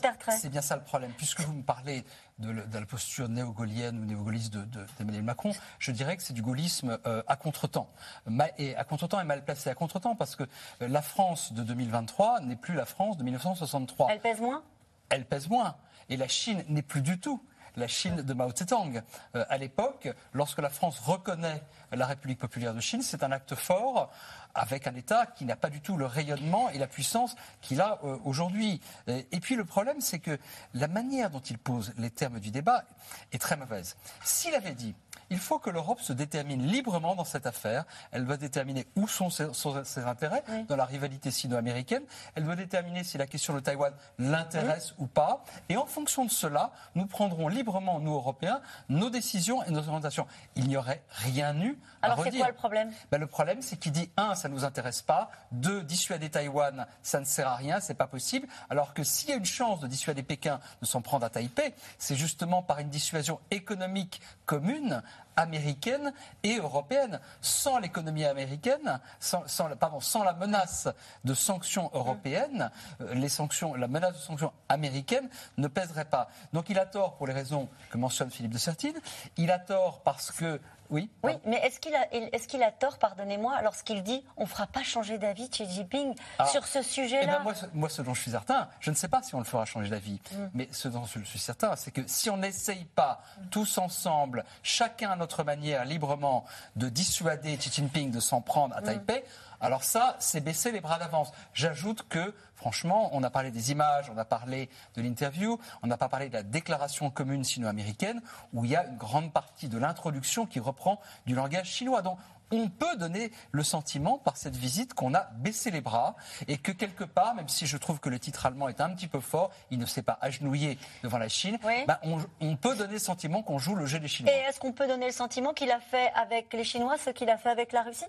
bien 0.51 0.63
ça 0.63 0.77
le 0.77 0.83
problème. 0.83 1.13
Puisque 1.17 1.41
vous 1.41 1.53
me 1.53 1.63
parlez 1.63 2.05
de, 2.39 2.51
la 2.79 2.85
posture 2.87 3.29
néo-gaulienne 3.29 3.99
ou 3.99 4.05
néo-gaulliste 4.05 4.53
de- 4.53 4.65
de- 4.65 4.87
d'Emmanuel 4.99 5.23
Macron, 5.23 5.53
je 5.79 5.91
dirais 5.91 6.17
que 6.17 6.23
c'est 6.23 6.35
du 6.35 6.43
gaullisme 6.43 6.99
euh, 7.07 7.23
à 7.27 7.37
contretemps. 7.37 7.91
Ma- 8.27 8.49
Et 8.59 8.77
à 8.77 8.85
contretemps 8.85 9.21
et 9.21 9.25
mal 9.25 9.45
placé 9.45 9.71
à 9.71 9.75
contretemps 9.75 10.15
parce 10.17 10.37
que 10.37 10.43
euh, 10.83 10.89
la 10.89 11.01
France 11.03 11.53
de 11.55 11.63
2023 11.63 12.41
n'est 12.41 12.57
plus 12.57 12.75
la 12.75 12.85
France 12.87 13.17
de 13.17 13.25
1963. 13.25 14.09
Elle 14.11 14.21
pèse 14.21 14.41
moins? 14.41 14.63
Elle 15.09 15.25
pèse 15.25 15.49
moins. 15.49 15.77
Et 16.09 16.17
la 16.17 16.29
Chine 16.29 16.63
n'est 16.69 16.83
plus 16.83 17.01
du 17.03 17.19
tout 17.19 17.43
la 17.79 17.89
Chine 17.89 18.23
de 18.23 18.33
Mao 18.33 18.51
Tse-tung. 18.53 19.03
Euh, 19.35 19.45
à 19.51 19.59
l'époque, 19.59 20.09
lorsque 20.33 20.61
la 20.61 20.71
France 20.71 20.99
reconnaît 20.99 21.63
la 21.93 22.07
République 22.07 22.39
populaire 22.39 22.73
de 22.73 22.81
Chine, 22.81 23.03
c'est 23.03 23.23
un 23.23 23.31
acte 23.33 23.55
fort 23.55 24.11
avec 24.57 24.87
un 24.87 24.95
État 24.95 25.27
qui 25.27 25.45
n'a 25.45 25.57
pas 25.57 25.71
du 25.71 25.81
tout 25.81 25.97
le 25.97 26.07
rayonnement 26.07 26.71
et 26.71 26.79
la 26.79 26.87
puissance 26.87 27.37
qu'il 27.61 27.81
a 27.81 28.01
euh, 28.05 28.17
aujourd'hui. 28.25 28.81
Et 29.07 29.41
puis 29.41 29.55
le 29.55 29.65
problème, 29.65 30.01
c'est 30.01 30.19
que 30.19 30.39
la 30.75 30.89
manière 30.89 31.31
dont 31.31 31.41
il 31.41 31.59
pose 31.59 31.93
les 31.99 32.11
termes 32.11 32.41
du 32.41 32.51
débat 32.51 32.85
est 33.33 33.39
très 33.39 33.57
mauvaise. 33.57 33.97
S'il 34.25 34.55
avait 34.55 34.75
dit 34.75 34.95
Il 35.31 35.39
faut 35.39 35.59
que 35.59 35.71
l'Europe 35.71 36.01
se 36.01 36.13
détermine 36.13 36.63
librement 36.67 37.15
dans 37.15 37.25
cette 37.25 37.47
affaire. 37.47 37.85
Elle 38.13 38.25
doit 38.25 38.37
déterminer 38.37 38.87
où 38.97 39.07
sont 39.07 39.31
ses, 39.31 39.53
sont 39.53 39.85
ses 39.85 40.05
intérêts 40.05 40.43
dans 40.69 40.77
la 40.77 40.85
rivalité 40.85 41.31
sino-américaine. 41.31 42.03
Elle 42.35 42.45
doit 42.45 42.57
déterminer 42.57 43.05
si 43.05 43.19
la 43.19 43.27
question 43.27 43.55
de 43.55 43.61
Taïwan 43.61 43.93
l'intéresse 44.19 44.95
ou 44.99 45.07
pas. 45.07 45.45
Et 45.69 45.77
en 45.77 45.87
fonction 45.87 46.25
de 46.25 46.31
cela, 46.31 46.73
nous 46.95 47.07
prendrons 47.07 47.49
librement, 47.49 48.01
nous 48.01 48.15
Européens, 48.15 48.61
nos 48.89 49.11
décisions 49.11 49.63
et 49.65 49.71
nos 49.71 49.87
orientations. 49.87 50.27
Il 50.55 50.69
n'y 50.69 50.77
aurait 50.77 51.03
rien 51.11 51.57
eu 51.61 51.79
à 52.03 52.07
Alors 52.07 52.23
c'est 52.23 52.31
quoi 52.31 52.49
le 52.49 52.55
problème? 52.55 52.93
Ben, 53.11 53.19
le 53.19 53.27
problème, 53.27 53.63
c'est 53.63 53.77
qu'il 53.77 53.93
dit 53.93 54.11
un, 54.17 54.35
ça 54.35 54.46
nous 54.49 54.65
intéresse 54.65 55.03
pas. 55.03 55.31
Deux, 55.53 55.83
dissuader 55.83 56.31
Taïwan, 56.31 56.87
ça 57.03 57.21
ne 57.21 57.25
sert 57.25 57.49
à 57.49 57.57
rien, 57.57 57.81
c'est 57.81 57.95
pas 57.95 58.07
possible. 58.07 58.47
Alors 58.71 58.95
que 58.95 59.03
s'il 59.03 59.31
y 59.31 59.33
a 59.33 59.37
une 59.37 59.45
chance 59.45 59.81
de 59.81 59.87
dissuader 59.87 60.23
Pékin 60.23 60.61
de 60.81 60.87
s'en 60.87 61.03
prendre 61.03 61.25
à 61.27 61.31
Taipei, 61.31 61.75
c'est 61.99 62.17
justement 62.17 62.63
par 62.63 62.79
une 62.79 62.91
dissuasion 62.91 63.41
économique 63.51 64.21
commune 64.45 65.03
américaine 65.37 66.13
et 66.43 66.57
européenne. 66.57 67.21
Sans 67.41 67.79
l'économie 67.79 68.25
américaine, 68.25 69.01
sans 69.21 70.25
la 70.25 70.33
menace 70.33 70.89
de 71.25 71.35
sanctions 71.35 71.91
européennes, 71.93 72.71
euh, 73.01 73.15
les 73.15 73.29
sanctions, 73.29 73.75
la 73.75 73.89
menace 73.89 74.15
de 74.15 74.19
sanctions 74.19 74.53
américaines 74.69 75.29
ne 75.59 75.69
pèserait 75.69 76.07
pas. 76.07 76.29
Donc 76.53 76.71
il 76.71 76.79
a 76.79 76.87
tort 76.87 77.17
pour 77.17 77.27
les 77.27 77.33
raisons 77.33 77.69
que 77.91 77.99
mentionne 77.99 78.31
Philippe 78.31 78.53
de 78.53 78.59
Sertine. 78.59 78.97
Il 79.37 79.51
a 79.51 79.59
tort 79.59 80.01
parce 80.03 80.31
que 80.31 80.61
oui. 80.91 81.11
Oui, 81.23 81.33
mais 81.45 81.57
est-ce 81.59 81.81
qu'il 81.81 81.95
a, 81.95 82.07
qu'il 82.47 82.63
a 82.63 82.71
tort, 82.73 82.99
pardonnez-moi, 82.99 83.61
lorsqu'il 83.63 84.03
dit 84.03 84.25
on 84.37 84.43
ne 84.43 84.49
fera 84.49 84.67
pas 84.67 84.83
changer 84.83 85.19
d'avis 85.19 85.49
Xi 85.51 85.69
Jinping 85.69 86.15
Ah. 86.39 86.47
sur 86.47 86.67
ce 86.67 86.79
Eh 86.79 86.83
sujet-là 86.83 87.39
ben, 87.39 87.43
moi, 87.43 87.55
ce- 87.55 87.67
moi, 87.75 87.89
ce 87.89 88.03
dont 88.03 88.15
je 88.15 88.23
suis 88.23 88.31
certain, 88.31 88.69
je 88.81 88.91
ne 88.91 88.97
sais 88.97 89.09
pas 89.09 89.23
si 89.23 89.35
on 89.35 89.39
le 89.39 89.45
fera 89.45 89.65
changer 89.65 89.91
d'avis, 89.91 90.21
Mm. 90.33 90.37
mais 90.55 90.69
ce 90.73 90.89
dont 90.89 91.05
je 91.07 91.21
suis 91.25 91.39
certain, 91.39 91.75
c'est 91.77 91.91
que 91.91 92.03
si 92.07 92.31
on 92.31 92.37
n'essaye 92.37 92.85
pas 92.85 93.21
tous 93.51 93.79
ensemble, 93.79 94.45
chacun 94.63 95.11
à 95.11 95.17
notre 95.17 95.45
manière, 95.45 95.85
librement, 95.85 96.45
de 96.77 96.89
dissuader 96.89 97.57
Xi 97.57 97.71
Jinping 97.73 98.11
de 98.11 98.21
s'en 98.21 98.41
prendre 98.41 98.75
à 98.77 98.81
Mm. 98.81 98.85
Taipei, 98.85 99.25
alors 99.61 99.85
ça, 99.85 100.17
c'est 100.19 100.41
baisser 100.41 100.71
les 100.73 100.81
bras 100.81 100.99
d'avance. 100.99 101.33
J'ajoute 101.55 102.07
que, 102.09 102.35
franchement, 102.71 103.11
on 103.13 103.23
a 103.23 103.31
parlé 103.31 103.53
des 103.53 103.71
images, 103.71 104.11
on 104.13 104.19
a 104.19 104.25
parlé 104.25 104.69
de 104.97 105.01
l'interview, 105.03 105.57
on 105.85 105.87
n'a 105.87 105.97
pas 105.97 106.09
parlé 106.09 106.29
de 106.29 106.35
la 106.35 106.43
déclaration 106.43 107.11
commune 107.11 107.45
sino-américaine, 107.45 108.21
où 108.53 108.65
il 108.65 108.73
y 108.73 108.77
a 108.77 108.85
une 108.87 108.97
grande 108.97 109.33
partie 109.33 109.69
de 109.69 109.79
l'introduction 109.79 110.47
qui 110.47 110.59
reprend 110.59 110.99
du 111.27 111.37
langage 111.37 111.69
chinois. 111.71 112.03
Donc, 112.03 112.19
on 112.53 112.69
peut 112.69 112.97
donner 112.97 113.33
le 113.51 113.63
sentiment 113.65 114.19
par 114.19 114.37
cette 114.37 114.55
visite 114.57 114.95
qu'on 114.95 115.15
a 115.15 115.29
baissé 115.39 115.71
les 115.73 115.81
bras 115.81 116.15
et 116.47 116.59
que 116.59 116.71
quelque 116.73 117.03
part, 117.03 117.35
même 117.35 117.49
si 117.49 117.67
je 117.67 117.77
trouve 117.77 117.99
que 118.01 118.09
le 118.09 118.19
titre 118.21 118.47
allemand 118.47 118.69
est 118.69 118.81
un 118.81 118.91
petit 118.91 119.09
peu 119.09 119.19
fort, 119.21 119.51
il 119.73 119.79
ne 119.81 119.87
s'est 119.87 120.03
pas 120.03 120.17
agenouillé 120.21 120.79
devant 121.03 121.19
la 121.19 121.29
Chine, 121.29 121.59
ben, 121.63 121.99
on, 122.05 122.19
on 122.41 122.55
peut 122.57 122.77
donner 122.77 122.95
le 122.95 122.99
sentiment 123.01 123.43
qu'on 123.43 123.59
joue 123.59 123.75
le 123.75 123.87
jeu 123.87 123.99
des 123.99 124.07
Chinois. 124.07 124.33
Et 124.33 124.37
est-ce 124.49 124.61
qu'on 124.61 124.73
peut 124.73 124.87
donner 124.87 125.07
le 125.07 125.13
sentiment 125.13 125.55
qu'il 125.55 125.73
a 125.73 125.81
fait 125.81 126.11
avec 126.15 126.53
les 126.53 126.63
Chinois 126.65 126.97
ce 126.99 127.11
qu'il 127.11 127.31
a 127.31 127.37
fait 127.37 127.51
avec 127.51 127.73
la 127.73 127.83
Russie? 127.83 128.05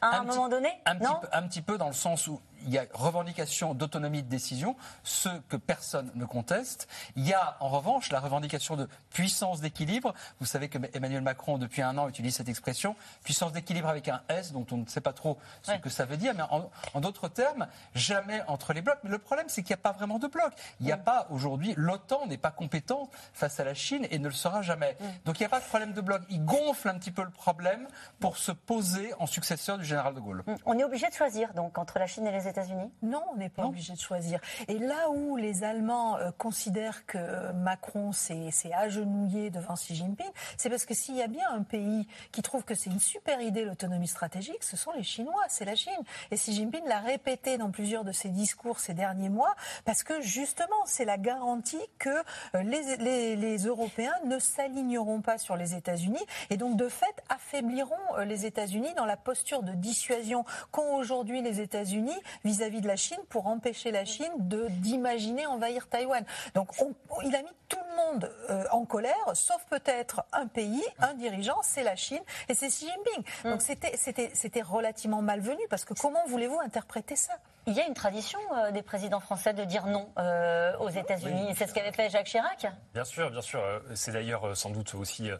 À 0.00 0.06
un, 0.16 0.20
Un 0.20 0.24
petit- 0.24 0.36
moment 0.36 0.48
donné? 0.48 0.70
un 0.86 0.96
petit, 0.96 1.04
Non? 1.12 1.18
peu, 1.20 1.28
un 1.32 1.42
petit 1.42 1.62
peu 1.62 1.76
dans 1.76 1.88
le 1.88 1.92
sens 1.92 2.26
où 2.28 2.40
il 2.66 2.72
y 2.72 2.78
a 2.78 2.84
revendication 2.92 3.74
d'autonomie 3.74 4.22
de 4.22 4.28
décision, 4.28 4.76
ce 5.02 5.28
que 5.48 5.56
personne 5.56 6.10
ne 6.14 6.24
conteste. 6.24 6.88
Il 7.16 7.26
y 7.26 7.32
a 7.32 7.56
en 7.60 7.68
revanche 7.68 8.10
la 8.10 8.20
revendication 8.20 8.76
de 8.76 8.88
puissance 9.10 9.60
d'équilibre. 9.60 10.14
Vous 10.40 10.46
savez 10.46 10.68
que 10.68 10.78
Emmanuel 10.94 11.22
Macron, 11.22 11.58
depuis 11.58 11.82
un 11.82 11.98
an, 11.98 12.08
utilise 12.08 12.36
cette 12.36 12.48
expression, 12.48 12.96
puissance 13.24 13.52
d'équilibre 13.52 13.88
avec 13.88 14.08
un 14.08 14.22
S, 14.28 14.52
dont 14.52 14.66
on 14.70 14.78
ne 14.78 14.86
sait 14.86 15.00
pas 15.00 15.12
trop 15.12 15.38
ce 15.62 15.72
que 15.72 15.90
ça 15.90 16.04
veut 16.04 16.16
dire. 16.16 16.34
Mais 16.34 16.42
en, 16.42 16.70
en 16.94 17.00
d'autres 17.00 17.28
termes, 17.28 17.66
jamais 17.94 18.42
entre 18.46 18.72
les 18.72 18.82
blocs. 18.82 18.98
Mais 19.04 19.10
le 19.10 19.18
problème, 19.18 19.46
c'est 19.48 19.62
qu'il 19.62 19.74
n'y 19.74 19.80
a 19.80 19.82
pas 19.82 19.92
vraiment 19.92 20.18
de 20.18 20.26
bloc. 20.26 20.52
Il 20.80 20.86
n'y 20.86 20.92
a 20.92 20.96
pas 20.96 21.26
aujourd'hui, 21.30 21.74
l'OTAN 21.76 22.26
n'est 22.26 22.38
pas 22.38 22.50
compétente 22.50 23.10
face 23.32 23.60
à 23.60 23.64
la 23.64 23.74
Chine 23.74 24.06
et 24.10 24.18
ne 24.18 24.28
le 24.28 24.34
sera 24.34 24.62
jamais. 24.62 24.96
Donc 25.24 25.38
il 25.38 25.42
n'y 25.42 25.46
a 25.46 25.50
pas 25.50 25.60
de 25.60 25.64
problème 25.64 25.92
de 25.92 26.00
bloc. 26.00 26.22
Il 26.30 26.44
gonfle 26.44 26.88
un 26.88 26.98
petit 26.98 27.10
peu 27.10 27.22
le 27.22 27.30
problème 27.30 27.86
pour 28.20 28.36
se 28.36 28.52
poser 28.52 29.12
en 29.18 29.26
successeur 29.26 29.78
du 29.78 29.84
général 29.84 30.14
de 30.14 30.20
Gaulle. 30.20 30.44
On 30.66 30.78
est 30.78 30.84
obligé 30.84 31.08
de 31.08 31.14
choisir 31.14 31.52
donc 31.54 31.78
entre 31.78 31.98
la 31.98 32.06
Chine 32.06 32.26
et 32.26 32.32
les 32.32 32.38
États-Unis 32.38 32.51
Non, 33.02 33.22
on 33.32 33.36
n'est 33.36 33.48
pas 33.48 33.64
obligé 33.66 33.92
de 33.94 33.98
choisir. 33.98 34.40
Et 34.68 34.78
là 34.78 35.10
où 35.10 35.36
les 35.36 35.64
Allemands 35.64 36.16
euh, 36.18 36.30
considèrent 36.36 37.06
que 37.06 37.52
Macron 37.52 38.12
s'est 38.12 38.50
s'est 38.50 38.72
agenouillé 38.72 39.50
devant 39.50 39.74
Xi 39.74 39.94
Jinping, 39.94 40.30
c'est 40.56 40.70
parce 40.70 40.84
que 40.84 40.94
s'il 40.94 41.16
y 41.16 41.22
a 41.22 41.26
bien 41.28 41.48
un 41.50 41.62
pays 41.62 42.06
qui 42.32 42.42
trouve 42.42 42.64
que 42.64 42.74
c'est 42.74 42.90
une 42.90 43.00
super 43.00 43.40
idée 43.40 43.64
l'autonomie 43.64 44.08
stratégique, 44.08 44.62
ce 44.62 44.76
sont 44.76 44.92
les 44.92 45.02
Chinois, 45.02 45.42
c'est 45.48 45.64
la 45.64 45.74
Chine. 45.74 45.92
Et 46.30 46.36
Xi 46.36 46.52
Jinping 46.54 46.84
l'a 46.86 47.00
répété 47.00 47.58
dans 47.58 47.70
plusieurs 47.70 48.04
de 48.04 48.12
ses 48.12 48.28
discours 48.28 48.80
ces 48.80 48.94
derniers 48.94 49.28
mois, 49.28 49.54
parce 49.84 50.02
que 50.02 50.20
justement, 50.20 50.76
c'est 50.86 51.04
la 51.04 51.18
garantie 51.18 51.80
que 51.98 52.10
euh, 52.54 52.62
les, 52.62 52.96
les- 52.98 53.36
les 53.36 53.58
Européens 53.64 54.14
ne 54.24 54.38
s'aligneront 54.38 55.20
pas 55.20 55.38
sur 55.38 55.56
les 55.56 55.74
États-Unis 55.74 56.24
et 56.50 56.56
donc 56.56 56.76
de 56.76 56.88
fait 56.88 57.22
affaibliront 57.28 57.96
euh, 58.18 58.24
les 58.24 58.46
États-Unis 58.46 58.92
dans 58.96 59.04
la 59.06 59.16
posture 59.16 59.62
de 59.62 59.72
dissuasion 59.72 60.44
qu'ont 60.70 60.96
aujourd'hui 60.96 61.42
les 61.42 61.60
États-Unis 61.60 62.16
vis-à-vis 62.44 62.80
de 62.80 62.88
la 62.88 62.96
Chine 62.96 63.18
pour 63.28 63.46
empêcher 63.46 63.90
la 63.90 64.04
Chine 64.04 64.32
d'imaginer 64.38 65.46
envahir 65.46 65.88
Taïwan. 65.88 66.24
Donc 66.54 66.70
on- 66.80 66.94
on- 67.10 67.20
il 67.22 67.34
a 67.34 67.42
mis 67.42 67.48
tout 67.68 67.78
le 67.90 67.96
monde 67.96 68.30
euh, 68.50 68.64
en 68.72 68.84
colère, 68.84 69.14
sauf 69.34 69.64
peut-être 69.70 70.22
un 70.32 70.46
pays, 70.46 70.82
un 70.98 71.14
dirigeant, 71.14 71.56
c'est 71.62 71.82
la 71.82 71.96
Chine 71.96 72.22
et 72.48 72.54
c'est 72.54 72.68
Xi 72.68 72.86
Jinping. 72.86 73.24
Donc 73.44 73.62
c'était 73.62 74.62
relativement 74.62 75.22
malvenu 75.22 75.62
parce 75.70 75.84
que 75.84 75.94
comment 75.94 76.24
voulez-vous 76.26 76.60
interpréter 76.60 77.16
ça? 77.16 77.32
Il 77.66 77.74
y 77.74 77.80
a 77.80 77.86
une 77.86 77.94
tradition 77.94 78.40
euh, 78.56 78.72
des 78.72 78.82
présidents 78.82 79.20
français 79.20 79.52
de 79.54 79.62
dire 79.64 79.86
non 79.86 80.10
euh, 80.18 80.76
aux 80.78 80.88
États-Unis. 80.88 81.54
C'est 81.56 81.68
ce 81.68 81.72
qu'avait 81.74 81.92
fait 81.92 82.10
Jacques 82.10 82.26
Chirac? 82.26 82.66
Bien 82.92 83.04
sûr, 83.04 83.30
bien 83.30 83.40
sûr. 83.40 83.62
C'est 83.94 84.10
d'ailleurs 84.12 84.56
sans 84.56 84.70
doute 84.70 84.94
aussi 84.96 85.30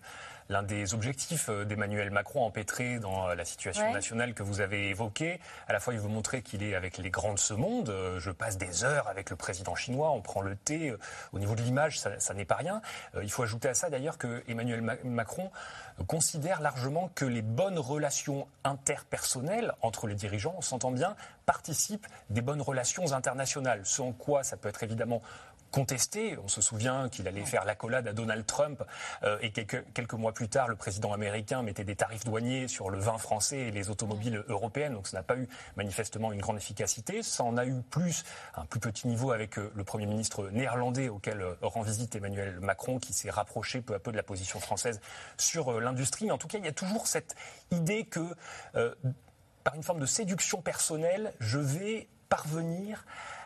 l'un 0.49 0.63
des 0.63 0.95
objectifs 0.95 1.49
euh, 1.49 1.65
d'Emmanuel 1.65 2.11
Macron 2.11 2.45
empêtré 2.45 2.99
dans 2.99 3.29
euh, 3.29 3.35
la 3.35 3.45
situation 3.45 3.85
Ouais. 3.87 3.93
nationale 3.93 4.35
que 4.35 4.43
vous 4.43 4.61
avez 4.61 4.89
évoquée. 4.91 5.41
À 5.69 5.73
la 5.73 5.81
fois, 5.81 5.95
il 5.95 6.01
veut 6.01 6.09
montrer 6.09 6.43
qu'il 6.43 6.63
est 6.63 6.75
avec 6.75 6.99
les 6.99 7.11
grands 7.11 7.35
de 7.35 7.39
ce 7.39 7.55
monde. 7.55 7.89
Euh, 7.91 8.19
Je 8.21 8.31
passe 8.31 8.59
des 8.59 8.85
heures 8.85 9.09
avec 9.09 9.31
le 9.31 9.37
président 9.37 9.75
chinois, 9.75 10.11
on 10.11 10.21
prend 10.21 10.41
le 10.43 10.57
thé. 10.57 10.95
Au 11.33 11.39
niveau 11.39 11.55
de 11.55 11.63
l'image, 11.63 11.99
ça, 12.01 12.19
ça 12.21 12.35
n'est 12.35 12.45
pas 12.45 12.57
rien. 12.57 12.83
Il 13.23 13.31
faut 13.31 13.43
ajouter 13.43 13.69
à 13.69 13.75
ça 13.75 13.91
d'ailleurs 13.91 14.19
que 14.19 14.43
Emmanuel 14.49 14.83
Ma- 14.83 14.97
Macron 15.05 15.51
considère 16.07 16.61
largement 16.61 17.11
que 17.15 17.25
les 17.25 17.43
bonnes 17.43 17.79
relations 17.79 18.47
interpersonnelles 18.65 19.73
entre 19.83 20.07
les 20.07 20.15
dirigeants, 20.15 20.55
on 20.57 20.63
s'entend 20.63 20.91
bien, 20.91 21.17
participent 21.47 22.07
des 22.31 22.41
bonnes 22.41 22.63
relations 22.63 23.13
internationales. 23.13 23.81
Ce 23.85 24.03
en 24.03 24.13
quoi 24.13 24.43
ça 24.43 24.57
peut 24.57 24.69
être 24.69 24.83
évidemment 24.83 25.23
contesté. 25.73 26.39
On 26.39 26.49
se 26.49 26.61
souvient 26.61 27.09
qu'il 27.09 27.27
allait 27.27 27.45
faire 27.45 27.65
l'accolade 27.65 28.07
à 28.07 28.13
Donald 28.13 28.47
Trump 28.47 28.85
euh, 29.25 29.39
et 29.41 29.51
quelques, 29.51 29.83
quelques 29.95 30.13
mois 30.13 30.33
plus 30.33 30.49
tard, 30.49 30.69
le 30.69 30.77
président 30.77 31.13
américain 31.13 31.63
mettait 31.63 31.83
des 31.83 31.97
tarifs 31.97 32.25
douaniers 32.25 32.69
sur 32.69 32.91
le 32.91 32.99
vin 33.01 33.19
français 33.19 33.59
et 33.59 33.71
les 33.73 33.91
automobiles 33.91 34.45
européennes. 34.49 34.93
Donc 34.93 35.09
ça 35.09 35.17
n'a 35.17 35.23
pas 35.25 35.37
eu 35.37 35.49
manifestement 35.77 36.31
une 36.31 36.41
grande 36.41 36.59
efficacité. 36.59 37.23
Ça 37.23 37.43
en 37.43 37.57
a 37.57 37.67
eu 37.67 37.83
plus, 37.91 38.25
un 38.55 38.67
plus 38.67 38.79
petit 38.79 39.09
niveau 39.09 39.33
avec 39.33 39.59
euh, 39.59 39.73
le 39.75 39.83
Premier 39.83 40.07
ministre 40.07 40.49
néerlandais 40.51 41.09
auquel 41.09 41.41
euh, 41.41 41.55
rend 41.63 41.83
visite 41.83 42.15
Emmanuel 42.15 42.61
Macron 42.61 42.99
qui 42.99 43.13
s'est 43.13 43.31
rapproché 43.31 43.81
peu 43.81 43.95
à 43.95 43.99
peu 43.99 44.13
de 44.13 44.17
la 44.17 44.23
position 44.23 44.61
française 44.61 45.01
sur 45.39 45.81
l'industrie. 45.81 46.27
Mais 46.27 46.33
en 46.33 46.39
tout 46.39 46.49
cas, 46.49 46.59
il 46.59 46.65
y 46.65 46.69
a 46.69 46.73
toujours 46.73 47.07
cette 47.07 47.35
idée 47.71 48.05
que 48.05 48.21
par 49.65 49.75
une 49.75 49.83
forme 49.83 50.01
de 50.01 50.07
séduction 50.07 50.61
personnelle, 50.61 51.33
je 51.41 51.59
vais 51.59 52.09
parvenir 52.29 53.05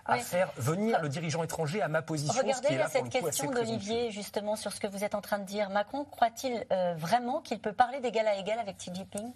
à 0.09 0.19
faire 0.19 0.53
venir 0.57 1.01
le 1.03 1.09
dirigeant 1.09 1.43
étranger 1.43 1.83
à 1.83 1.89
ma 1.89 2.03
position. 2.03 2.33
ce 2.35 2.39
Regardez, 2.41 2.69
qui 2.69 2.75
est 2.75 2.79
là, 2.79 2.85
pour 2.85 2.93
cette 2.93 3.03
coup, 3.05 3.27
question 3.27 3.51
d'Olivier, 3.51 4.11
justement, 4.11 4.57
sur 4.57 4.73
ce 4.73 4.81
que 4.81 4.87
vous 4.87 5.05
êtes 5.05 5.15
en 5.15 5.21
train 5.21 5.39
de 5.39 5.45
dire. 5.45 5.71
Macron 5.71 6.05
croit-il 6.05 6.65
euh, 6.73 6.95
vraiment 6.97 7.41
qu'il 7.41 7.59
peut 7.61 7.73
parler 7.73 8.01
d'égal 8.01 8.27
à 8.27 8.37
égal 8.37 8.59
avec 8.59 8.79
Xi 8.79 8.91
Jinping? 8.95 9.33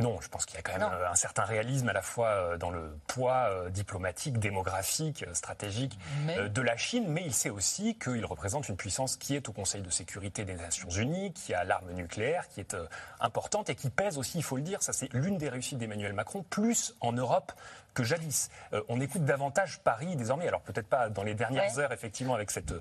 Non, 0.00 0.20
je 0.20 0.28
pense 0.28 0.46
qu'il 0.46 0.54
y 0.54 0.58
a 0.58 0.62
quand 0.62 0.72
même 0.72 0.82
Non. 0.82 0.92
euh, 0.92 1.10
un 1.10 1.14
certain 1.16 1.42
réalisme 1.42 1.88
à 1.88 1.92
la 1.92 2.02
fois 2.02 2.28
euh, 2.28 2.56
dans 2.56 2.70
le 2.70 2.96
poids 3.08 3.48
euh, 3.50 3.68
diplomatique, 3.68 4.38
démographique, 4.38 5.24
stratégique 5.32 5.98
Mais- 6.24 6.48
de 6.48 6.62
la 6.62 6.76
Chine, 6.76 7.06
mais 7.08 7.22
il 7.24 7.34
sait 7.34 7.50
aussi 7.50 7.96
qu'il 7.98 8.24
représente 8.24 8.68
une 8.68 8.76
puissance 8.76 9.16
qui 9.16 9.34
est 9.34 9.48
au 9.48 9.52
Conseil 9.52 9.82
de 9.82 9.90
sécurité 9.90 10.44
des 10.44 10.54
Nations 10.54 10.88
Unies, 10.90 11.32
qui 11.32 11.52
a 11.52 11.64
l'arme 11.64 11.90
nucléaire, 11.92 12.46
qui 12.48 12.60
est 12.60 12.76
importante 13.20 13.70
et 13.70 13.74
qui 13.74 13.90
pèse 13.90 14.18
aussi, 14.18 14.38
il 14.38 14.44
faut 14.44 14.56
le 14.56 14.62
dire, 14.62 14.82
ça 14.82 14.92
c'est 14.92 15.12
l'une 15.12 15.36
des 15.36 15.48
réussites 15.48 15.78
d'Emmanuel 15.78 16.12
Macron, 16.12 16.44
plus 16.48 16.94
en 17.00 17.12
Europe 17.12 17.52
que 17.94 18.04
jadis. 18.04 18.50
Euh, 18.74 18.82
on 18.88 19.00
écoute 19.00 19.24
davantage 19.24 19.80
Paris 19.80 20.14
désormais, 20.14 20.46
alors 20.46 20.60
peut-être 20.60 20.86
pas 20.86 21.08
dans 21.08 21.24
les 21.24 21.34
dernières 21.34 21.74
Ouais. 21.76 21.82
heures 21.82 21.92
effectivement 21.92 22.34
avec 22.34 22.52
cette, 22.52 22.72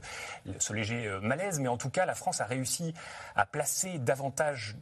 ce 0.60 0.74
léger 0.74 1.10
malaise, 1.24 1.60
mais 1.60 1.68
en 1.70 1.78
tout 1.78 1.90
cas 1.90 2.06
la 2.06 2.14
France 2.14 2.42
a 2.42 2.46
réussi 2.46 2.94
à 3.36 3.48
placer 3.48 3.98
davantage 3.98 4.76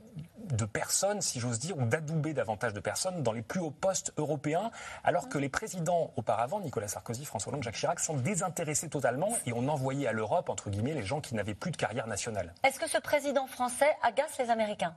de 0.48 0.66
personnes, 0.66 1.22
si 1.22 1.40
j'ose 1.40 1.60
dire, 1.60 1.78
ou 1.78 1.86
d'adouber 1.86 2.34
davantage 2.34 2.74
de 2.74 2.80
personnes 2.80 3.24
dans 3.24 3.32
les 3.32 3.42
plus 3.42 3.60
hauts 3.60 3.72
postes 3.72 4.14
européens, 4.18 4.72
alors 5.04 5.30
que 5.30 5.38
les 5.38 5.50
présidents 5.50 6.12
auparavant, 6.16 6.60
Nicolas 6.60 6.88
Sarkozy, 6.88 7.26
François 7.26 7.52
Hollande, 7.52 7.64
Jacques 7.64 7.76
Chirac, 7.76 8.00
sont 8.00 8.16
désintéressés 8.16 8.90
totalement 8.90 9.30
et 9.46 9.54
on 9.54 9.68
envoyait 9.68 10.08
à 10.08 10.12
l'Europe, 10.12 10.50
entre 10.50 10.70
guillemets, 10.70 10.94
les 10.94 11.04
gens 11.04 11.22
qui 11.22 11.36
n'avaient 11.36 11.56
plus 11.56 11.72
de 11.72 11.78
carrière 11.78 12.08
nationale. 12.08 12.54
Est-ce 12.64 12.80
que 12.80 12.90
ce 12.90 12.98
président 13.00 13.48
français 13.48 13.96
agace 14.04 14.38
les 14.40 14.50
Américains? 14.50 14.96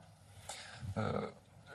Euh, 0.97 1.29